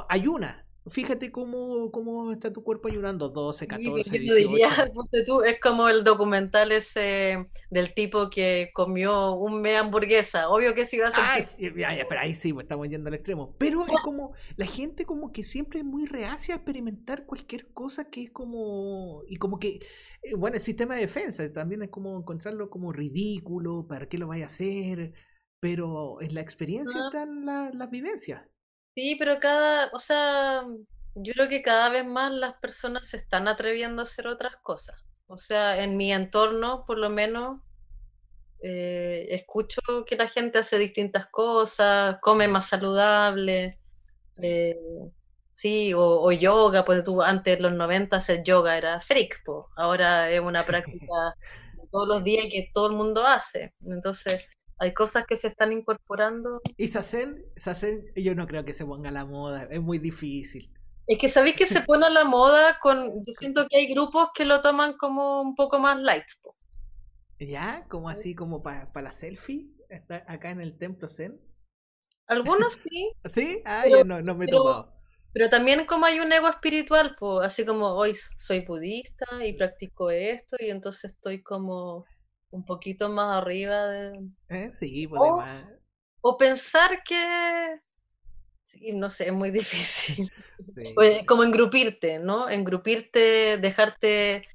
ayuna, 0.10 0.67
Fíjate 0.90 1.32
cómo, 1.32 1.92
cómo 1.92 2.32
está 2.32 2.52
tu 2.52 2.64
cuerpo 2.64 2.88
ayunando, 2.88 3.30
12, 3.30 3.68
14, 3.68 4.20
18. 4.20 5.44
es 5.46 5.60
como 5.60 5.90
el 5.90 6.04
documental 6.04 6.72
ese 6.72 7.48
del 7.70 7.94
tipo 7.94 8.30
que 8.30 8.72
comió 8.74 9.34
un 9.34 9.62
mes 9.62 9.78
hamburguesa. 9.80 10.50
Obvio 10.50 10.74
que 10.74 10.86
sí 10.86 10.98
va 10.98 11.08
a 11.08 11.12
ser. 11.12 11.46
Sí, 11.46 11.70
pero 11.72 12.20
ahí 12.20 12.34
sí, 12.34 12.54
pues, 12.54 12.66
estamos 12.66 12.88
yendo 12.90 13.10
al 13.10 13.16
extremo. 13.16 13.56
Pero 13.58 13.86
es 13.86 13.96
como, 14.04 14.34
la 14.56 14.66
gente 14.66 15.06
como 15.06 15.32
que 15.32 15.44
siempre 15.44 15.80
es 15.80 15.86
muy 15.86 16.06
reacia 16.06 16.56
a 16.56 16.58
experimentar 16.58 17.26
cualquier 17.26 17.72
cosa 17.74 18.10
que 18.10 18.24
es 18.24 18.32
como. 18.32 19.24
Y 19.28 19.38
como 19.38 19.60
que. 19.60 19.80
Eh, 20.22 20.36
bueno, 20.36 20.56
el 20.56 20.62
sistema 20.62 20.96
de 20.96 21.02
defensa 21.02 21.52
también 21.52 21.84
es 21.84 21.90
como 21.90 22.18
encontrarlo 22.18 22.70
como 22.70 22.92
ridículo, 22.92 23.86
para 23.88 24.08
qué 24.08 24.18
lo 24.18 24.28
vaya 24.28 24.44
a 24.44 24.48
hacer. 24.48 25.14
Pero 25.60 26.22
en 26.22 26.36
la 26.36 26.42
experiencia 26.42 27.00
ah. 27.02 27.08
están 27.08 27.46
las 27.46 27.90
vivencias. 27.90 28.42
Sí, 28.98 29.16
pero 29.16 29.40
cada, 29.40 29.92
o 29.94 30.00
sea, 30.00 30.64
yo 31.14 31.34
creo 31.34 31.48
que 31.48 31.62
cada 31.62 31.90
vez 31.90 32.04
más 32.04 32.32
las 32.32 32.56
personas 32.56 33.08
se 33.08 33.18
están 33.18 33.48
atreviendo 33.48 34.02
a 34.02 34.06
hacer 34.06 34.26
otras 34.28 34.56
cosas. 34.64 35.00
O 35.28 35.38
sea, 35.38 35.84
en 35.84 35.98
mi 35.98 36.12
entorno, 36.12 36.84
por 36.88 36.98
lo 36.98 37.12
menos, 37.12 37.62
eh, 38.64 39.28
escucho 39.30 39.82
que 40.08 40.16
la 40.16 40.28
gente 40.28 40.58
hace 40.58 40.80
distintas 40.80 41.28
cosas, 41.28 42.18
come 42.22 42.48
más 42.48 42.70
saludable, 42.70 43.80
eh, 44.42 44.76
sí, 45.54 45.94
o, 45.96 46.32
yoga, 46.32 46.84
pues 46.84 47.04
tú 47.04 47.22
antes 47.22 47.58
en 47.58 47.64
los 47.64 47.74
90 47.74 48.18
hacer 48.18 48.44
yoga 48.44 48.80
era 48.80 49.00
freak, 49.02 49.44
pues 49.46 49.66
ahora 49.76 50.32
es 50.32 50.40
una 50.42 50.64
práctica 50.66 51.36
todos 51.92 52.08
los 52.08 52.24
días 52.24 52.48
que 52.52 52.72
todo 52.74 52.88
el 52.88 52.94
mundo 52.94 53.28
hace. 53.28 53.76
Entonces, 53.86 54.50
hay 54.80 54.94
cosas 54.94 55.26
que 55.28 55.36
se 55.36 55.48
están 55.48 55.74
incorporando. 55.74 56.62
Y 56.78 56.88
Sassen, 56.88 57.46
Sassen, 57.56 58.12
yo 58.16 58.36
no 58.36 58.48
creo 58.48 58.66
que 58.66 58.74
se 58.74 58.86
ponga 58.86 59.10
a 59.10 59.12
la 59.12 59.26
moda, 59.26 59.68
es 59.72 59.82
muy 59.82 59.98
difícil. 59.98 60.72
Es 61.08 61.20
que 61.20 61.30
sabéis 61.30 61.56
que 61.56 61.68
se 61.68 61.82
pone 61.88 62.06
a 62.06 62.10
la 62.10 62.26
moda 62.26 62.80
con. 62.82 63.26
Yo 63.26 63.34
siento 63.34 63.68
que 63.68 63.78
hay 63.78 63.88
grupos 63.88 64.30
que 64.36 64.46
lo 64.46 64.62
toman 64.62 64.94
como 64.94 65.42
un 65.42 65.56
poco 65.56 65.80
más 65.80 66.00
light. 66.00 66.26
¿Ya? 67.40 67.86
Como 67.90 68.10
así, 68.10 68.36
como 68.36 68.64
para 68.64 68.90
la 68.96 69.12
selfie, 69.12 69.70
está 69.90 70.24
acá 70.28 70.50
en 70.50 70.62
el 70.62 70.78
templo 70.78 71.08
Zen. 71.08 71.40
Algunos 72.28 72.74
sí. 72.90 73.12
¿Sí? 73.26 73.62
Ah, 73.66 73.86
yo 73.90 74.04
no, 74.04 74.22
no 74.22 74.36
me 74.36 74.46
he 74.46 74.48
tomado. 74.48 74.94
Pero 75.34 75.50
también 75.50 75.86
como 75.86 76.06
hay 76.06 76.20
un 76.20 76.32
ego 76.32 76.48
espiritual, 76.48 77.16
pues, 77.20 77.46
así 77.46 77.64
como 77.64 77.90
hoy 77.90 78.16
soy 78.38 78.62
budista 78.66 79.46
y 79.46 79.54
practico 79.54 80.10
esto 80.10 80.56
y 80.60 80.72
entonces 80.72 81.14
estoy 81.14 81.44
como 81.44 82.06
un 82.52 82.66
poquito 82.66 83.10
más 83.10 83.38
arriba 83.38 83.88
de... 83.88 84.30
¿Eh? 84.50 84.72
Sí, 84.72 85.08
pues 85.08 85.22
o, 85.22 85.44
o 86.22 86.38
pensar 86.38 87.04
que... 87.04 87.80
Sí, 88.64 88.92
no 88.94 89.10
sé, 89.10 89.28
es 89.28 89.34
muy 89.34 89.52
difícil. 89.52 90.32
Pues, 90.96 91.26
como 91.26 91.44
engrupirte, 91.44 92.20
¿no? 92.20 92.50
Engrupirte, 92.50 93.58
dejarte 93.58 94.48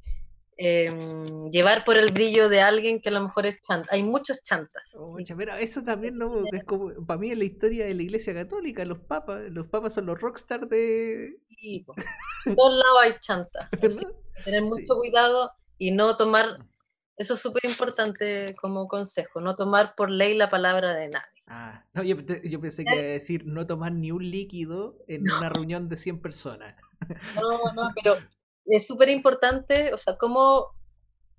em, 0.56 1.50
llevar 1.50 1.84
por 1.84 1.96
el 1.96 2.12
brillo 2.12 2.48
de 2.48 2.60
alguien 2.60 3.00
que 3.00 3.08
a 3.08 3.12
lo 3.12 3.22
mejor 3.22 3.46
es 3.46 3.60
chanta. 3.62 3.88
Hay 3.90 4.02
muchos 4.02 4.42
chantas. 4.42 4.96
pero 5.36 5.52
eso 5.54 5.82
también 5.82 6.18
no 6.18 6.44
es 6.52 6.64
como 6.66 6.92
para 7.06 7.18
mí 7.18 7.30
en 7.30 7.38
la 7.38 7.44
historia 7.44 7.86
de 7.86 7.94
la 7.94 8.02
Iglesia 8.02 8.34
Católica, 8.34 8.84
los 8.84 9.00
papas, 9.00 9.42
los 9.50 9.68
papas 9.68 9.94
son 9.94 10.06
los 10.06 10.20
rockstars 10.20 10.68
de 10.68 11.38
sí, 11.48 11.86
en 12.46 12.56
todos 12.56 12.74
lados 12.74 12.98
hay 13.02 13.12
chantas. 13.20 13.70
Tener 14.44 14.62
mucho 14.62 14.96
cuidado 14.96 15.52
y 15.78 15.90
no 15.92 16.16
tomar 16.16 16.56
eso 17.16 17.34
es 17.34 17.40
súper 17.40 17.64
importante 17.64 18.54
como 18.60 18.88
consejo, 18.88 19.40
no 19.40 19.56
tomar 19.56 19.94
por 19.94 20.10
ley 20.10 20.36
la 20.36 20.50
palabra 20.50 20.94
de 20.94 21.08
nadie. 21.08 21.42
Ah, 21.46 21.84
no, 21.92 22.02
yo, 22.02 22.16
pensé 22.24 22.84
que 22.84 22.94
iba 22.94 23.02
a 23.02 23.04
decir 23.04 23.44
no 23.46 23.66
tomar 23.66 23.92
ni 23.92 24.10
un 24.10 24.30
líquido 24.30 24.96
en 25.08 25.22
una 25.22 25.48
reunión 25.48 25.88
de 25.88 25.96
100 25.96 26.22
personas. 26.22 26.76
No, 27.34 27.72
no, 27.74 27.90
pero 27.94 28.16
es 28.66 28.86
súper 28.86 29.08
importante, 29.08 29.92
o 29.92 29.98
sea, 29.98 30.16
¿cómo, 30.16 30.68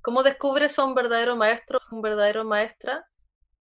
¿cómo 0.01 0.23
descubres 0.23 0.77
a 0.77 0.85
un 0.85 0.93
verdadero 0.93 1.35
maestro, 1.35 1.79
un 1.91 2.01
verdadero 2.01 2.43
maestra? 2.43 3.07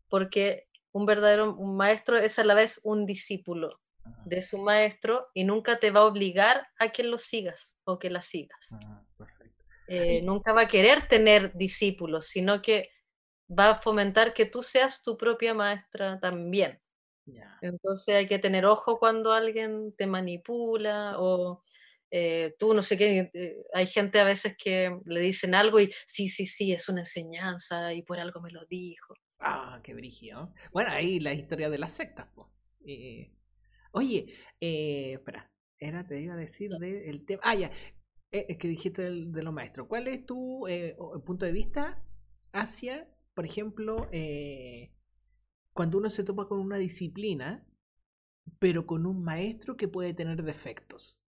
Porque 0.08 0.66
un 0.92 1.06
verdadero 1.06 1.54
un 1.54 1.76
maestro 1.76 2.18
es 2.18 2.38
a 2.38 2.44
la 2.44 2.54
vez 2.54 2.80
un 2.84 3.06
discípulo 3.06 3.80
de 4.24 4.42
su 4.42 4.58
maestro 4.58 5.28
y 5.32 5.44
nunca 5.44 5.78
te 5.78 5.90
va 5.90 6.00
a 6.00 6.06
obligar 6.06 6.66
a 6.78 6.90
que 6.90 7.04
lo 7.04 7.18
sigas 7.18 7.78
o 7.84 7.98
que 7.98 8.10
la 8.10 8.20
sigas. 8.20 8.68
Ah, 8.84 9.02
eh, 9.94 10.22
nunca 10.22 10.54
va 10.54 10.62
a 10.62 10.68
querer 10.68 11.06
tener 11.06 11.52
discípulos, 11.54 12.26
sino 12.26 12.62
que 12.62 12.88
va 13.46 13.72
a 13.72 13.80
fomentar 13.82 14.32
que 14.32 14.46
tú 14.46 14.62
seas 14.62 15.02
tu 15.02 15.18
propia 15.18 15.52
maestra 15.52 16.18
también. 16.18 16.80
Entonces 17.60 18.14
hay 18.14 18.26
que 18.26 18.38
tener 18.38 18.64
ojo 18.64 18.98
cuando 18.98 19.32
alguien 19.32 19.94
te 19.96 20.06
manipula 20.06 21.16
o 21.18 21.62
eh, 22.10 22.54
tú 22.58 22.72
no 22.72 22.82
sé 22.82 22.96
qué, 22.96 23.30
eh, 23.34 23.56
hay 23.74 23.86
gente 23.86 24.18
a 24.18 24.24
veces 24.24 24.56
que 24.56 24.98
le 25.04 25.20
dicen 25.20 25.54
algo 25.54 25.78
y 25.78 25.92
sí, 26.06 26.30
sí, 26.30 26.46
sí, 26.46 26.72
es 26.72 26.88
una 26.88 27.02
enseñanza 27.02 27.92
y 27.92 28.02
por 28.02 28.18
algo 28.18 28.40
me 28.40 28.50
lo 28.50 28.64
dijo. 28.64 29.14
Ah, 29.40 29.80
qué 29.84 29.92
brígido. 29.92 30.54
Bueno, 30.72 30.90
ahí 30.90 31.20
la 31.20 31.34
historia 31.34 31.68
de 31.68 31.78
las 31.78 31.92
sectas. 31.92 32.28
oye, 33.92 34.26
espera, 34.58 35.52
era, 35.78 36.06
te 36.06 36.20
iba 36.20 36.34
a 36.34 36.36
decir 36.36 36.70
del 36.70 37.26
tema. 37.26 37.42
Ah, 37.44 37.54
ya, 37.54 37.70
eh, 38.32 38.46
es 38.48 38.56
que 38.56 38.68
dijiste 38.68 39.02
de, 39.02 39.42
los 39.42 39.52
maestros. 39.52 39.86
¿Cuál 39.86 40.08
es 40.08 40.24
tu 40.24 40.66
eh, 40.66 40.96
punto 41.24 41.44
de 41.44 41.52
vista 41.52 42.02
hacia, 42.52 43.08
por 43.34 43.44
ejemplo, 43.44 44.08
eh, 44.10 44.92
cuando 45.72 45.98
uno 45.98 46.10
se 46.10 46.24
topa 46.24 46.48
con 46.48 46.58
una 46.58 46.78
disciplina, 46.78 47.66
pero 48.58 48.86
con 48.86 49.06
un 49.06 49.22
maestro 49.22 49.76
que 49.76 49.86
puede 49.86 50.14
tener 50.14 50.42
defectos? 50.42 51.20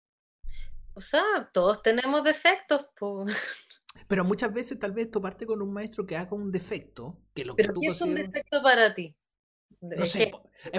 O 0.95 1.01
sea, 1.01 1.51
todos 1.53 1.83
tenemos 1.83 2.23
defectos. 2.25 2.87
Pero 4.09 4.25
muchas 4.25 4.53
veces 4.53 4.79
tal 4.79 4.93
vez 4.93 5.11
toparte 5.11 5.47
con 5.47 5.63
un 5.63 5.73
maestro 5.73 6.05
que 6.05 6.17
haga 6.17 6.35
un 6.35 6.51
defecto, 6.51 7.23
que 7.33 7.45
lo 7.45 7.55
¿Pero 7.55 7.69
que 7.69 7.75
tú 7.75 7.81
¿qué 7.81 7.87
es 7.87 8.01
un 8.01 8.15
defecto 8.15 8.61
para 8.61 8.93
ti? 8.93 9.17
No 9.81 10.05
sé, 10.05 10.33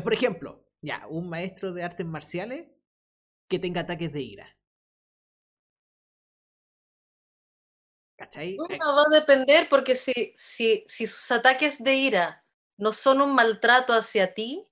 por 0.04 0.14
ejemplo, 0.14 0.68
ya, 0.82 1.08
un 1.08 1.30
maestro 1.30 1.72
de 1.72 1.84
artes 1.84 2.06
marciales 2.06 2.68
que 3.48 3.58
tenga 3.58 3.82
ataques 3.82 4.12
de 4.12 4.22
ira. 4.22 4.58
¿Cachai? 8.18 8.54
Eh 8.70 8.80
va 8.80 9.04
a 9.04 9.10
depender 9.10 9.68
porque 9.70 9.96
si, 9.96 10.34
si, 10.38 10.86
si 10.88 11.06
sus 11.08 11.32
ataques 11.32 11.84
de 11.84 11.96
ira 11.96 12.46
no 12.78 12.94
son 12.94 13.22
un 13.22 13.36
maltrato 13.36 13.94
hacia 13.94 14.34
ti. 14.34 14.68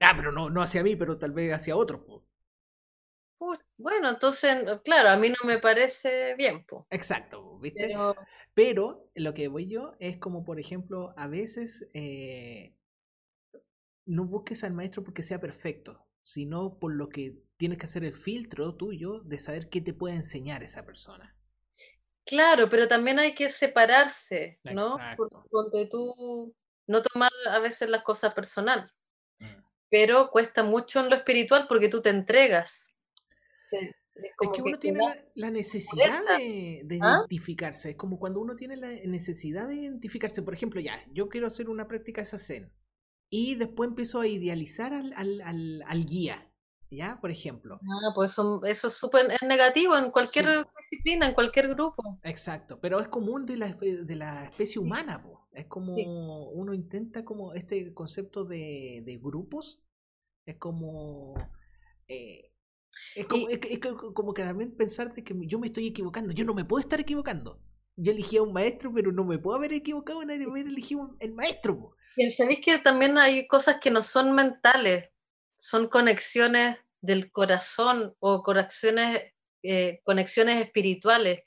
Ah, 0.00 0.12
pero 0.16 0.32
no, 0.32 0.50
no 0.50 0.62
hacia 0.62 0.82
mí, 0.82 0.96
pero 0.96 1.18
tal 1.18 1.32
vez 1.32 1.52
hacia 1.52 1.76
otros. 1.76 2.02
bueno, 3.76 4.08
entonces, 4.10 4.64
claro, 4.84 5.10
a 5.10 5.16
mí 5.16 5.28
no 5.28 5.46
me 5.46 5.58
parece 5.58 6.34
bien. 6.34 6.64
Exacto, 6.90 7.58
¿viste? 7.58 7.94
Pero... 8.54 9.10
lo 9.14 9.34
que 9.34 9.48
voy 9.48 9.66
yo 9.66 9.94
es 9.98 10.18
como, 10.18 10.44
por 10.44 10.60
ejemplo, 10.60 11.14
a 11.16 11.26
veces 11.26 11.88
eh, 11.94 12.76
no 14.06 14.26
busques 14.26 14.62
al 14.64 14.72
maestro 14.72 15.02
porque 15.02 15.22
sea 15.22 15.40
perfecto, 15.40 16.06
sino 16.22 16.78
por 16.78 16.94
lo 16.94 17.08
que 17.08 17.42
tienes 17.56 17.78
que 17.78 17.84
hacer 17.84 18.04
el 18.04 18.14
filtro 18.14 18.76
tuyo 18.76 19.20
de 19.20 19.38
saber 19.38 19.68
qué 19.68 19.80
te 19.80 19.94
puede 19.94 20.16
enseñar 20.16 20.62
esa 20.62 20.84
persona. 20.84 21.36
Claro, 22.26 22.70
pero 22.70 22.88
también 22.88 23.18
hay 23.18 23.34
que 23.34 23.50
separarse, 23.50 24.58
¿no? 24.64 24.96
Porque 25.50 25.86
tú 25.86 26.54
no 26.86 27.02
tomar 27.02 27.30
a 27.50 27.58
veces 27.58 27.88
las 27.88 28.02
cosas 28.02 28.34
personal, 28.34 28.92
mm. 29.38 29.62
pero 29.90 30.30
cuesta 30.30 30.62
mucho 30.62 31.00
en 31.00 31.10
lo 31.10 31.16
espiritual 31.16 31.66
porque 31.68 31.88
tú 31.88 32.00
te 32.02 32.10
entregas. 32.10 32.94
Es, 33.70 34.48
que 34.54 34.62
uno 34.62 34.78
tiene 34.78 35.00
la, 35.34 35.50
necesidad 35.50 36.22
de, 36.38 36.98
¿Ah? 37.02 37.18
identificarse, 37.18 37.90
es 37.90 37.96
como 37.96 38.18
cuando 38.18 38.40
uno 38.40 38.54
tiene 38.54 38.76
la 38.76 38.88
necesidad 39.06 39.66
de 39.66 39.74
identificarse, 39.74 40.42
por 40.42 40.54
ejemplo, 40.54 40.80
ya, 40.80 40.94
yo 41.10 41.28
quiero 41.28 41.48
hacer 41.48 41.68
una 41.68 41.88
práctica 41.88 42.22
de 42.22 42.38
zen 42.38 42.72
y 43.28 43.56
después 43.56 43.88
empiezo 43.88 44.20
a 44.20 44.28
idealizar 44.28 44.94
al, 44.94 45.12
al, 45.14 45.82
al 45.84 46.06
guía, 46.06 46.48
¿Ya? 46.96 47.18
Por 47.20 47.30
ejemplo. 47.30 47.80
Ah, 47.82 48.12
pues 48.14 48.32
eso, 48.32 48.64
eso 48.64 48.88
es 48.88 48.94
súper 48.94 49.36
negativo 49.42 49.96
en 49.96 50.10
cualquier 50.10 50.66
disciplina, 50.78 51.28
en 51.28 51.34
cualquier 51.34 51.68
grupo. 51.68 52.18
Exacto, 52.22 52.78
pero 52.80 53.00
es 53.00 53.08
común 53.08 53.46
de 53.46 53.56
la, 53.56 53.68
de 53.68 54.16
la 54.16 54.44
especie 54.44 54.80
humana, 54.80 55.22
es 55.52 55.66
como 55.66 55.94
uno 55.94 56.74
intenta 56.74 57.24
como 57.24 57.54
este 57.54 57.94
concepto 57.94 58.44
de, 58.44 59.02
de 59.04 59.18
grupos, 59.18 59.82
es 60.46 60.56
como... 60.56 61.34
Eh, 62.08 62.50
es 63.16 63.26
como, 63.26 63.48
es, 63.48 63.60
como 64.14 64.34
que 64.34 64.44
también 64.44 64.76
pensarte 64.76 65.24
que 65.24 65.34
yo 65.46 65.58
me 65.58 65.66
estoy 65.66 65.88
equivocando, 65.88 66.32
yo 66.32 66.44
no 66.44 66.54
me 66.54 66.64
puedo 66.64 66.80
estar 66.80 67.00
equivocando. 67.00 67.60
Yo 67.96 68.12
elegí 68.12 68.36
a 68.36 68.42
un 68.42 68.52
maestro, 68.52 68.92
pero 68.92 69.12
no 69.12 69.24
me 69.24 69.38
puedo 69.38 69.56
haber 69.56 69.72
equivocado 69.72 70.22
en 70.22 70.30
haber 70.30 70.66
elegido 70.66 71.16
el 71.20 71.34
maestro. 71.34 71.96
Y 72.16 72.30
sabéis 72.30 72.60
que 72.64 72.78
también 72.78 73.18
hay 73.18 73.46
cosas 73.46 73.78
que 73.80 73.90
no 73.90 74.02
son 74.02 74.32
mentales, 74.32 75.10
son 75.58 75.88
conexiones 75.88 76.78
del 77.04 77.30
corazón 77.30 78.16
o 78.18 78.42
conexiones, 78.42 79.34
eh, 79.62 80.00
conexiones 80.04 80.62
espirituales 80.64 81.42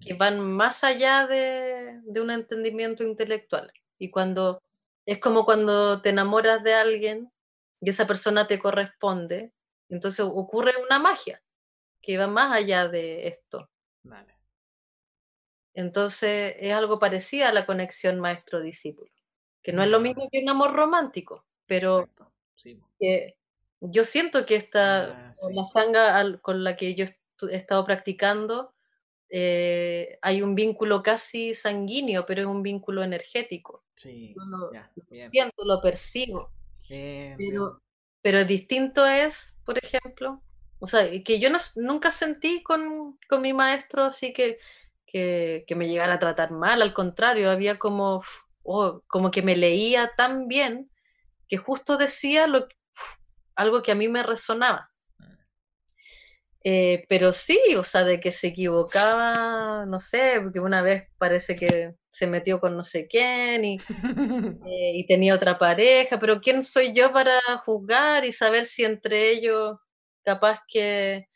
que 0.00 0.14
van 0.14 0.38
más 0.38 0.84
allá 0.84 1.26
de, 1.26 2.00
un 2.20 2.30
entendimiento 2.30 3.02
intelectual. 3.02 3.72
Y 3.98 4.10
cuando 4.10 4.60
es 5.06 5.18
como 5.18 5.44
cuando 5.46 6.02
te 6.02 6.10
enamoras 6.10 6.62
de 6.62 6.74
alguien 6.74 7.32
y 7.80 7.90
esa 7.90 8.06
persona 8.06 8.46
te 8.46 8.58
corresponde, 8.58 9.52
entonces 9.88 10.20
ocurre 10.20 10.74
una 10.84 10.98
magia 10.98 11.42
que 12.02 12.18
va 12.18 12.26
más 12.26 12.54
allá 12.54 12.86
de 12.88 13.28
esto. 13.28 13.70
Entonces 15.72 16.54
es 16.58 16.72
algo 16.74 16.98
parecido 16.98 17.46
a 17.46 17.52
la 17.52 17.64
conexión 17.64 18.20
maestro-discípulo, 18.20 19.10
que 19.62 19.72
no 19.72 19.82
es 19.82 19.88
lo 19.88 20.00
mismo 20.00 20.28
que 20.30 20.42
un 20.42 20.50
amor 20.50 20.74
romántico, 20.74 21.46
pero 21.66 22.08
yo 23.80 24.04
siento 24.04 24.46
que 24.46 24.56
esta, 24.56 25.28
ah, 25.28 25.32
la 25.52 25.66
sanga 25.72 26.40
con 26.40 26.64
la 26.64 26.76
que 26.76 26.94
yo 26.94 27.04
he 27.04 27.56
estado 27.56 27.84
practicando, 27.84 28.74
eh, 29.30 30.18
hay 30.22 30.42
un 30.42 30.54
vínculo 30.54 31.02
casi 31.02 31.54
sanguíneo, 31.54 32.26
pero 32.26 32.42
es 32.42 32.46
un 32.46 32.62
vínculo 32.62 33.02
energético. 33.02 33.84
Sí, 33.94 34.34
lo, 34.36 34.70
siento, 35.28 35.64
lo 35.64 35.80
percibo. 35.80 36.50
pero, 36.88 37.82
pero 38.22 38.44
distinto 38.44 39.06
es, 39.06 39.58
por 39.64 39.78
ejemplo, 39.78 40.42
o 40.80 40.88
sea, 40.88 41.08
que 41.22 41.38
yo 41.38 41.50
no, 41.50 41.58
nunca 41.76 42.10
sentí 42.10 42.62
con, 42.62 43.18
con, 43.28 43.42
mi 43.42 43.52
maestro 43.52 44.04
así 44.04 44.32
que, 44.32 44.58
que, 45.06 45.64
que, 45.66 45.74
me 45.74 45.88
llegara 45.88 46.14
a 46.14 46.18
tratar 46.20 46.52
mal, 46.52 46.80
al 46.80 46.94
contrario, 46.94 47.50
había 47.50 47.78
como, 47.78 48.22
oh, 48.62 49.02
como 49.08 49.30
que 49.30 49.42
me 49.42 49.56
leía 49.56 50.12
tan 50.16 50.46
bien 50.46 50.90
que 51.48 51.56
justo 51.56 51.96
decía 51.96 52.46
lo, 52.46 52.68
que 52.68 52.77
algo 53.58 53.82
que 53.82 53.92
a 53.92 53.94
mí 53.94 54.08
me 54.08 54.22
resonaba. 54.22 54.90
Eh, 56.64 57.04
pero 57.08 57.32
sí, 57.32 57.58
o 57.78 57.84
sea, 57.84 58.04
de 58.04 58.20
que 58.20 58.32
se 58.32 58.48
equivocaba, 58.48 59.86
no 59.86 60.00
sé, 60.00 60.40
porque 60.42 60.60
una 60.60 60.82
vez 60.82 61.04
parece 61.18 61.56
que 61.56 61.94
se 62.10 62.26
metió 62.26 62.60
con 62.60 62.76
no 62.76 62.82
sé 62.82 63.06
quién 63.06 63.64
y, 63.64 63.78
eh, 64.66 64.92
y 64.96 65.06
tenía 65.06 65.34
otra 65.34 65.58
pareja, 65.58 66.18
pero 66.18 66.40
¿quién 66.40 66.62
soy 66.64 66.92
yo 66.92 67.12
para 67.12 67.40
juzgar 67.64 68.24
y 68.24 68.32
saber 68.32 68.66
si 68.66 68.84
entre 68.84 69.30
ellos 69.30 69.78
capaz 70.24 70.60
que 70.68 71.28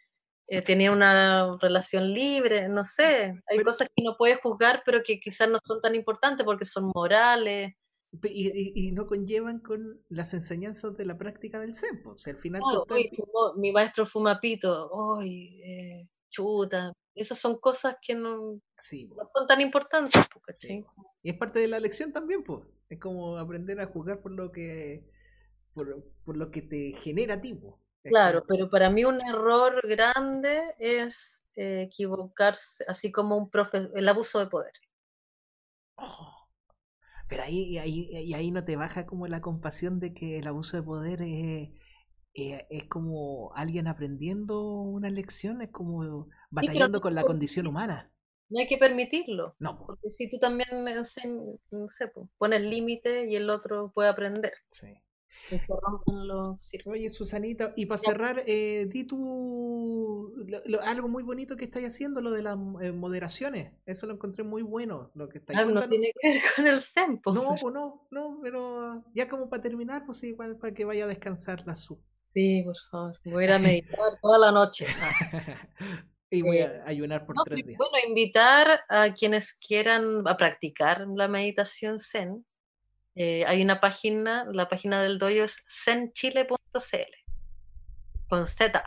eh, 0.49 0.63
tenían 0.63 0.95
una 0.95 1.57
relación 1.61 2.13
libre? 2.13 2.69
No 2.69 2.85
sé, 2.85 3.35
hay 3.49 3.59
cosas 3.65 3.89
que 3.95 4.05
no 4.05 4.17
puedes 4.19 4.41
juzgar, 4.41 4.83
pero 4.85 5.03
que 5.05 5.21
quizás 5.21 5.49
no 5.49 5.59
son 5.65 5.81
tan 5.81 5.95
importantes 5.95 6.45
porque 6.45 6.65
son 6.67 6.91
morales. 6.95 7.75
Y, 8.21 8.89
y, 8.89 8.93
no 8.93 9.07
conllevan 9.07 9.61
con 9.61 10.03
las 10.11 10.35
enseñanzas 10.35 10.97
de 10.99 11.07
la 11.07 11.17
práctica 11.17 11.59
del 11.59 11.75
Zen. 11.75 12.03
O 12.05 12.19
sea, 12.19 12.35
al 12.35 12.41
final. 12.41 12.61
mi 13.57 13.73
maestro 13.73 14.05
fuma 14.05 14.39
pito. 14.39 15.19
Eh, 15.23 16.07
chuta. 16.29 16.93
Esas 17.15 17.39
son 17.39 17.59
cosas 17.59 17.97
que 18.01 18.15
no, 18.15 18.61
son 18.79 19.47
tan 19.49 19.61
importantes. 19.61 20.15
Y 21.23 21.31
es 21.31 21.37
parte 21.37 21.59
de 21.59 21.69
la 21.69 21.81
lección 21.81 22.13
también, 22.13 22.43
pues. 22.43 22.61
Es 22.89 22.99
como 22.99 23.39
aprender 23.39 23.81
a 23.81 23.87
jugar 23.87 24.21
por 24.21 24.33
lo 24.33 24.53
que 24.53 25.11
por, 25.73 26.05
por 26.25 26.37
lo 26.37 26.51
que 26.51 26.63
te 26.63 26.93
genera 27.03 27.41
tipo. 27.41 27.81
Claro, 28.03 28.45
pero 28.47 28.69
para 28.69 28.91
mí 28.91 29.05
un 29.05 29.21
error 29.21 29.81
grande 29.87 30.75
es 30.79 31.45
eh, 31.55 31.83
equivocarse, 31.83 32.85
así 32.89 33.13
como 33.13 33.37
un 33.37 33.49
profe 33.49 33.89
el 33.95 34.09
abuso 34.09 34.41
de 34.41 34.47
poder. 34.47 34.73
Oh. 35.97 36.42
Pero 37.33 37.45
ahí, 37.45 37.79
ahí, 37.79 38.11
y 38.13 38.35
ahí 38.35 38.51
no 38.51 38.63
te 38.63 38.77
baja 38.77 39.07
como 39.07 39.27
la 39.27 39.41
compasión 39.41 40.01
de 40.01 40.13
que 40.13 40.39
el 40.39 40.47
abuso 40.47 40.77
de 40.77 40.83
poder 40.83 41.23
es, 41.23 41.71
es, 42.35 42.85
como 42.91 43.55
alguien 43.55 43.87
aprendiendo 43.87 44.61
una 44.83 45.09
lección, 45.09 45.63
es 45.63 45.71
como 45.71 46.29
batallando 46.51 47.01
con 47.01 47.15
la 47.15 47.23
condición 47.23 47.67
humana. 47.67 48.13
No 48.51 48.61
hay 48.61 48.67
que 48.67 48.77
permitirlo. 48.77 49.57
No. 49.59 49.79
Porque 49.79 50.11
si 50.11 50.29
tú 50.29 50.39
también, 50.39 50.69
no 50.85 51.05
sé, 51.89 52.13
pones 52.37 52.67
límite 52.67 53.31
y 53.31 53.37
el 53.37 53.49
otro 53.49 53.93
puede 53.95 54.11
aprender. 54.11 54.53
Sí. 54.71 54.89
Oye, 56.87 57.09
Susanita, 57.09 57.73
y 57.77 57.87
para 57.87 57.99
cerrar, 57.99 58.43
eh, 58.47 58.87
di 58.89 59.05
tú 59.05 60.33
algo 60.85 61.09
muy 61.09 61.23
bonito 61.23 61.57
que 61.57 61.65
estáis 61.65 61.89
haciendo, 61.89 62.21
lo 62.21 62.31
de 62.31 62.43
las 62.43 62.57
eh, 62.81 62.93
moderaciones. 62.93 63.73
Eso 63.87 64.07
lo 64.07 64.15
encontré 64.15 64.45
muy 64.45 64.63
bueno. 64.63 65.11
Lo 65.15 65.29
que 65.29 65.39
estáis 65.39 65.59
ah, 65.59 65.65
no 65.65 65.89
tiene 65.89 66.13
que 66.21 66.29
ver 66.29 66.43
con 66.55 66.67
el 66.67 66.81
SEMPO. 66.81 67.33
No, 67.33 67.57
pues 67.61 67.75
no, 67.75 68.07
no, 68.11 68.39
pero 68.43 69.05
ya 69.15 69.29
como 69.29 69.49
para 69.49 69.63
terminar, 69.63 70.05
pues 70.07 70.23
igual 70.25 70.57
para 70.57 70.73
que 70.73 70.85
vaya 70.85 71.05
a 71.05 71.09
descansar 71.09 71.67
la 71.67 71.75
su. 71.75 72.01
Sí, 72.35 72.63
por 72.65 72.77
favor. 72.91 73.19
Voy 73.25 73.45
a 73.45 73.47
ir 73.47 73.53
a 73.53 73.59
meditar 73.59 73.99
toda 74.23 74.39
la 74.39 74.53
noche. 74.53 74.87
y 76.31 76.41
voy 76.43 76.59
a 76.59 76.77
eh, 76.77 76.83
ayunar 76.87 77.27
por 77.27 77.37
tres 77.45 77.65
días. 77.65 77.79
Bueno, 77.79 78.09
invitar 78.09 78.81
a 78.89 79.13
quienes 79.13 79.53
quieran 79.55 80.27
a 80.27 80.37
practicar 80.37 81.07
la 81.09 81.29
meditación 81.29 82.01
Zen 82.01 82.45
eh, 83.15 83.45
hay 83.47 83.63
una 83.63 83.81
página, 83.81 84.47
la 84.51 84.69
página 84.69 85.03
del 85.03 85.19
doyo 85.19 85.45
es 85.45 85.65
zenchile.cl, 85.85 86.57
con 88.29 88.49
Z. 88.49 88.85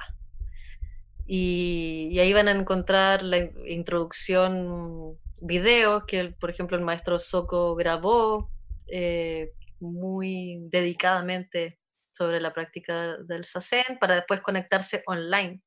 Y, 1.27 2.17
ahí 2.19 2.33
van 2.33 2.47
a 2.47 2.51
encontrar 2.51 3.23
la 3.23 3.37
introducción 3.67 5.17
video 5.41 6.05
que, 6.05 6.35
por 6.39 6.49
ejemplo, 6.49 6.77
el 6.77 6.83
maestro 6.83 7.19
Soco 7.19 7.75
grabó 7.75 8.49
eh, 8.87 9.51
muy 9.79 10.59
dedicadamente 10.69 11.79
sobre 12.11 12.39
la 12.39 12.53
práctica 12.53 13.17
del 13.17 13.45
sasen 13.45 13.97
para 13.99 14.15
después 14.15 14.41
conectarse 14.41 15.03
online 15.05 15.61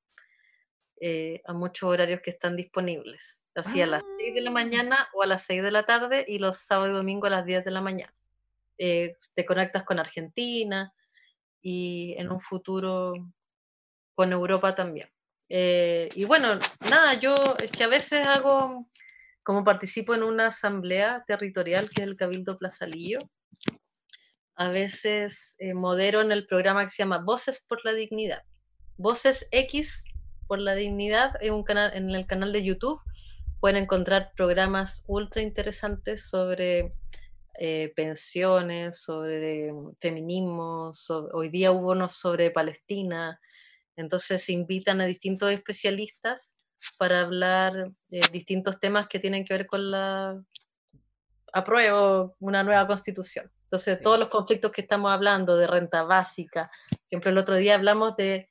eh, 1.01 1.43
a 1.45 1.53
muchos 1.53 1.89
horarios 1.89 2.21
que 2.23 2.31
están 2.31 2.57
disponibles, 2.57 3.45
así 3.55 3.83
a 3.83 3.87
las 3.87 4.03
6 4.19 4.35
de 4.35 4.41
la 4.41 4.51
ah. 4.51 4.53
mañana 4.53 5.09
o 5.13 5.23
a 5.23 5.27
las 5.27 5.43
6 5.43 5.63
de 5.63 5.71
la 5.71 5.85
tarde 5.85 6.25
y 6.27 6.39
los 6.39 6.59
sábados 6.59 6.91
y 6.91 6.97
domingos 6.97 7.29
a 7.29 7.37
las 7.37 7.45
10 7.45 7.65
de 7.65 7.71
la 7.71 7.81
mañana. 7.81 8.13
Eh, 8.79 9.17
te 9.35 9.45
conectas 9.45 9.85
con 9.85 9.99
Argentina 9.99 10.95
y 11.61 12.15
en 12.17 12.31
un 12.31 12.41
futuro 12.41 13.13
con 14.15 14.33
Europa 14.33 14.75
también. 14.75 15.09
Eh, 15.49 16.09
y 16.15 16.25
bueno, 16.25 16.59
nada, 16.91 17.15
yo 17.15 17.35
es 17.63 17.71
que 17.73 17.85
a 17.85 17.89
veces 17.89 18.27
hago, 18.27 18.89
como 19.43 19.65
participo 19.65 20.15
en 20.15 20.23
una 20.23 20.49
asamblea 20.49 21.25
territorial 21.27 21.89
que 21.91 22.03
es 22.03 22.09
el 22.09 22.17
Cabildo 22.17 22.59
Plazalillo, 22.59 23.19
a 24.55 24.69
veces 24.69 25.55
eh, 25.59 25.75
modero 25.75 26.21
en 26.21 26.33
el 26.33 26.47
programa 26.47 26.83
que 26.85 26.91
se 26.91 27.03
llama 27.03 27.19
Voces 27.19 27.65
por 27.69 27.85
la 27.85 27.93
Dignidad. 27.93 28.43
Voces 28.97 29.49
X 29.53 30.05
por 30.47 30.59
la 30.59 30.75
Dignidad 30.75 31.33
en, 31.41 31.55
un 31.55 31.63
canal, 31.63 31.93
en 31.95 32.11
el 32.11 32.27
canal 32.27 32.53
de 32.53 32.65
YouTube 32.65 33.01
pueden 33.61 33.83
encontrar 33.83 34.33
programas 34.37 35.05
ultra 35.07 35.43
interesantes 35.43 36.29
sobre 36.29 36.93
eh, 37.61 37.93
pensiones, 37.97 39.01
sobre 39.01 39.73
feminismo, 40.01 40.93
hoy 41.33 41.49
día 41.49 41.73
hubo 41.73 41.91
unos 41.91 42.15
sobre 42.15 42.53
Palestina, 42.53 43.41
entonces 43.97 44.45
se 44.45 44.53
invitan 44.53 45.01
a 45.01 45.07
distintos 45.07 45.51
especialistas 45.51 46.55
para 46.99 47.21
hablar 47.23 47.91
de 48.07 48.21
distintos 48.33 48.79
temas 48.79 49.09
que 49.09 49.19
tienen 49.19 49.45
que 49.45 49.55
ver 49.55 49.67
con 49.67 49.91
la 49.91 50.41
apruebo 51.53 52.37
una 52.39 52.63
nueva 52.63 52.87
constitución. 52.87 53.51
Entonces, 53.65 54.01
todos 54.01 54.19
los 54.19 54.29
conflictos 54.29 54.71
que 54.71 54.83
estamos 54.83 55.11
hablando 55.11 55.57
de 55.57 55.67
renta 55.67 56.03
básica, 56.03 56.71
por 56.89 56.99
ejemplo, 57.11 57.31
el 57.31 57.39
otro 57.39 57.57
día 57.57 57.75
hablamos 57.75 58.17
de 58.17 58.49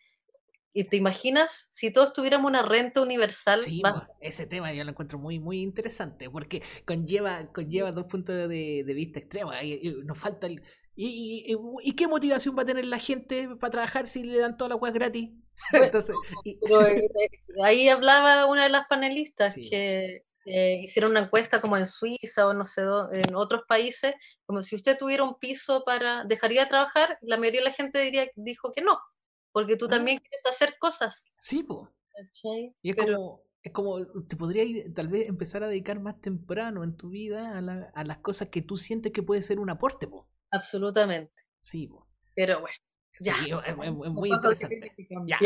¿Y 0.78 0.84
te 0.84 0.96
imaginas 0.96 1.70
si 1.72 1.90
todos 1.90 2.14
tuviéramos 2.14 2.48
una 2.48 2.62
renta 2.62 3.02
universal? 3.02 3.62
Sí, 3.62 3.82
ese 4.22 4.46
tema 4.46 4.72
yo 4.74 4.84
lo 4.84 4.92
encuentro 4.92 5.18
muy, 5.18 5.40
muy 5.40 5.64
interesante 5.64 6.30
porque 6.30 6.62
conlleva, 6.86 7.52
conlleva 7.52 7.92
dos 7.92 8.06
puntos 8.06 8.48
de, 8.48 8.84
vista 8.86 9.18
extremos. 9.18 9.56
Nos 10.06 10.20
falta 10.20 10.46
el, 10.46 10.62
¿Y, 10.96 11.58
y, 11.84 11.96
qué 11.96 12.08
motivación 12.08 12.56
va 12.56 12.62
a 12.62 12.66
tener 12.68 12.86
la 12.86 13.00
gente 13.00 13.50
para 13.60 13.72
trabajar 13.72 14.06
si 14.06 14.24
le 14.24 14.38
dan 14.38 14.56
todas 14.56 14.70
las 14.70 14.78
cosas 14.78 14.94
gratis? 14.94 15.30
Entonces, 15.74 16.16
pero, 16.62 16.86
eh, 16.86 17.06
eh, 17.06 17.30
ahí 17.64 17.90
hablaba 17.90 18.46
una 18.46 18.62
de 18.62 18.70
las 18.70 18.86
panelistas 18.88 19.56
que 19.56 20.26
eh, 20.46 20.82
hicieron 20.84 21.10
una 21.10 21.22
encuesta 21.22 21.60
como 21.60 21.76
en 21.76 21.88
Suiza 21.88 22.46
o 22.46 22.54
no 22.54 22.66
sé, 22.66 22.84
en 23.14 23.34
otros 23.34 23.64
países, 23.68 24.14
como 24.46 24.62
si 24.62 24.76
usted 24.76 24.96
tuviera 24.96 25.24
un 25.24 25.40
piso 25.40 25.84
para, 25.84 26.24
¿dejaría 26.26 26.66
de 26.66 26.70
trabajar? 26.70 27.18
La 27.22 27.38
mayoría 27.38 27.62
de 27.62 27.70
la 27.70 27.74
gente 27.74 28.00
diría, 28.00 28.28
dijo 28.36 28.74
que 28.74 28.84
no 28.84 29.00
porque 29.58 29.76
tú 29.76 29.86
ah. 29.88 29.90
también 29.90 30.20
quieres 30.20 30.46
hacer 30.46 30.76
cosas. 30.78 31.26
Sí, 31.40 31.64
pues. 31.64 31.90
Y 32.84 32.92
es 32.92 32.96
como, 32.96 33.42
es 33.64 33.72
como, 33.72 34.06
te 34.28 34.36
podría 34.36 34.64
tal 34.94 35.08
vez 35.08 35.28
empezar 35.28 35.64
a 35.64 35.68
dedicar 35.68 36.00
más 36.00 36.22
temprano 36.22 36.84
en 36.84 36.96
tu 36.96 37.10
vida 37.10 37.58
a, 37.58 38.04
las 38.04 38.18
cosas 38.20 38.50
que 38.50 38.62
tú 38.62 38.78
sientes 38.78 39.12
que 39.12 39.24
puede 39.24 39.42
ser 39.42 39.58
un 39.58 39.72
aporte, 39.72 40.06
po. 40.06 40.30
Absolutamente. 40.52 41.42
Sí, 41.60 41.88
po. 41.88 42.08
Pero 42.36 42.62
bueno. 42.62 42.76
Ya. 43.20 43.34
es, 43.66 43.76
muy 43.76 44.30
interesante. 44.30 44.96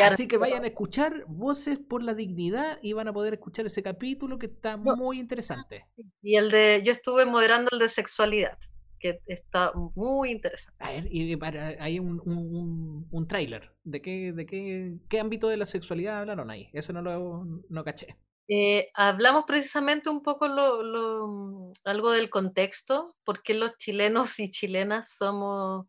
así 0.04 0.28
que 0.28 0.36
vayan 0.36 0.66
a 0.66 0.68
escuchar 0.68 1.24
Voces 1.30 1.80
por 1.80 2.04
la 2.04 2.16
Dignidad 2.16 2.80
y 2.82 2.92
van 2.92 3.08
a 3.08 3.14
poder 3.14 3.36
escuchar 3.36 3.66
ese 3.66 3.82
capítulo 3.82 4.38
que 4.38 4.48
está 4.48 4.76
muy 4.76 5.22
interesante. 5.22 5.88
Y 6.22 6.36
el 6.36 6.52
de, 6.52 6.82
yo 6.84 6.92
estuve 6.92 7.26
moderando 7.26 7.70
el 7.72 7.80
de 7.80 7.88
sexualidad 7.88 8.60
que 9.02 9.20
está 9.26 9.72
muy 9.96 10.32
interesante. 10.32 10.84
A 10.84 10.92
ver, 10.92 11.08
y 11.12 11.38
hay 11.80 12.00
un, 12.00 12.22
un, 12.24 13.08
un 13.10 13.28
tráiler. 13.28 13.74
¿De, 13.84 14.02
qué, 14.02 14.32
de 14.32 14.46
qué, 14.46 14.98
qué 15.10 15.20
ámbito 15.20 15.50
de 15.50 15.58
la 15.58 15.66
sexualidad 15.66 16.20
hablaron 16.20 16.52
ahí? 16.52 16.70
Eso 16.72 16.94
no 16.94 17.02
lo 17.02 17.46
no 17.68 17.84
caché. 17.84 18.18
Eh, 18.48 18.92
hablamos 18.94 19.46
precisamente 19.46 20.10
un 20.10 20.22
poco 20.22 20.48
lo, 20.48 20.84
lo, 20.84 21.72
algo 21.86 22.12
del 22.12 22.30
contexto, 22.30 23.16
porque 23.24 23.54
los 23.54 23.78
chilenos 23.78 24.40
y 24.40 24.52
chilenas 24.52 25.16
somos, 25.16 25.88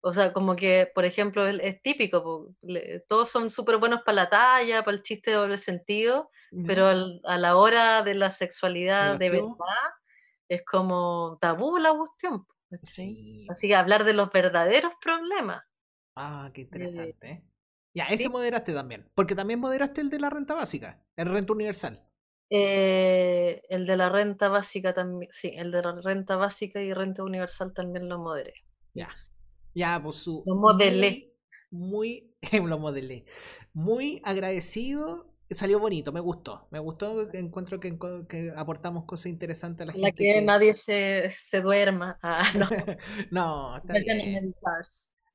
o 0.00 0.12
sea, 0.12 0.32
como 0.32 0.56
que, 0.56 0.90
por 0.94 1.04
ejemplo, 1.04 1.46
es, 1.46 1.80
típico, 1.80 2.54
todos 3.08 3.28
son 3.28 3.50
súper 3.50 3.76
buenos 3.76 4.02
para 4.02 4.16
la 4.16 4.28
talla, 4.28 4.82
para 4.82 4.96
el 4.96 5.02
chiste 5.02 5.30
de 5.30 5.36
doble 5.36 5.58
sentido, 5.58 6.28
pero 6.66 6.88
a 6.88 7.38
la 7.38 7.56
hora 7.56 8.02
de 8.02 8.14
la 8.14 8.30
sexualidad 8.30 9.16
de 9.16 9.30
verdad, 9.30 9.46
es 10.54 10.64
como 10.64 11.38
tabú 11.40 11.78
la 11.78 11.94
cuestión. 11.94 12.46
Sí. 12.82 13.46
Así 13.50 13.68
que 13.68 13.74
hablar 13.74 14.04
de 14.04 14.14
los 14.14 14.30
verdaderos 14.30 14.92
problemas. 15.00 15.62
Ah, 16.16 16.50
qué 16.54 16.62
interesante. 16.62 17.30
¿eh? 17.30 17.44
Ya, 17.94 18.04
ese 18.04 18.28
moderaste 18.28 18.72
también. 18.72 19.10
Porque 19.14 19.34
también 19.34 19.60
moderaste 19.60 20.00
el 20.00 20.10
de 20.10 20.18
la 20.18 20.30
renta 20.30 20.54
básica, 20.54 21.04
el 21.16 21.28
renta 21.28 21.52
universal. 21.52 22.08
Eh, 22.50 23.62
el 23.68 23.86
de 23.86 23.96
la 23.96 24.08
renta 24.08 24.48
básica 24.48 24.92
también, 24.92 25.30
sí, 25.32 25.52
el 25.56 25.70
de 25.70 25.82
la 25.82 26.00
renta 26.00 26.36
básica 26.36 26.82
y 26.82 26.92
renta 26.92 27.22
universal 27.22 27.72
también 27.72 28.08
lo 28.08 28.18
moderé. 28.18 28.54
Ya. 28.94 29.08
Ya, 29.74 30.00
pues 30.02 30.16
su. 30.16 30.42
Lo 30.46 30.56
modelé. 30.56 31.34
Muy, 31.70 32.36
lo 32.52 32.78
modelé. 32.78 33.24
Muy 33.72 34.20
agradecido 34.24 35.31
salió 35.54 35.78
bonito, 35.80 36.12
me 36.12 36.20
gustó. 36.20 36.66
Me 36.70 36.78
gustó, 36.78 37.30
encuentro 37.32 37.80
que, 37.80 37.96
que 38.28 38.52
aportamos 38.56 39.04
cosas 39.04 39.26
interesantes 39.26 39.82
a 39.82 39.86
la, 39.86 39.92
la 39.98 40.06
gente. 40.08 40.14
que, 40.22 40.42
nadie 40.42 40.74
se, 40.74 41.30
se 41.32 41.60
duerma. 41.60 42.18
Ah, 42.22 42.36
no. 42.58 42.68
no, 43.30 43.76
está 43.76 43.94
bien. 43.94 44.54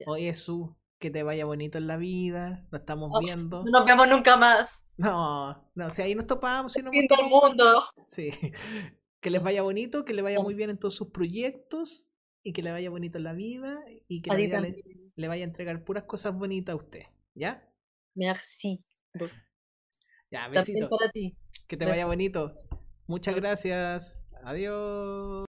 Oye, 0.05 0.33
Su, 0.33 0.75
que 0.99 1.09
te 1.09 1.23
vaya 1.23 1.45
bonito 1.45 1.77
en 1.77 1.87
la 1.87 1.97
vida, 1.97 2.65
nos 2.71 2.81
estamos 2.81 3.11
Oh, 3.13 3.19
viendo. 3.19 3.63
No 3.63 3.71
nos 3.71 3.85
vemos 3.85 4.07
nunca 4.07 4.37
más. 4.37 4.85
No, 4.97 5.69
no, 5.75 5.89
si 5.89 6.01
ahí 6.01 6.15
nos 6.15 6.27
topamos, 6.27 6.73
si 6.73 6.81
no 6.81 6.91
Fin 6.91 7.07
del 7.07 7.27
mundo. 7.29 7.83
Sí. 8.07 8.31
Que 9.19 9.31
les 9.31 9.41
vaya 9.41 9.63
bonito, 9.63 10.05
que 10.05 10.13
le 10.13 10.21
vaya 10.21 10.39
muy 10.39 10.53
bien 10.53 10.69
en 10.69 10.77
todos 10.77 10.93
sus 10.93 11.09
proyectos 11.09 12.07
y 12.43 12.53
que 12.53 12.61
le 12.61 12.71
vaya 12.71 12.91
bonito 12.91 13.17
en 13.17 13.23
la 13.23 13.33
vida 13.33 13.83
y 14.07 14.21
que 14.21 14.29
A 14.29 14.33
la 14.33 14.37
ti 14.37 14.45
vida 14.45 14.61
le, 14.61 14.83
le 15.15 15.27
vaya 15.27 15.43
a 15.43 15.47
entregar 15.47 15.83
puras 15.83 16.03
cosas 16.03 16.35
bonitas 16.35 16.73
a 16.73 16.75
usted. 16.77 17.03
¿Ya? 17.33 17.67
Merci. 18.13 18.83
Ya, 20.29 20.43
También 20.43 20.63
besito. 20.65 20.89
para 20.89 21.09
ti. 21.11 21.35
Que 21.67 21.77
te 21.77 21.85
vaya 21.85 22.05
bonito. 22.05 22.53
Muchas 23.07 23.35
gracias. 23.35 24.19
Adiós. 24.43 25.45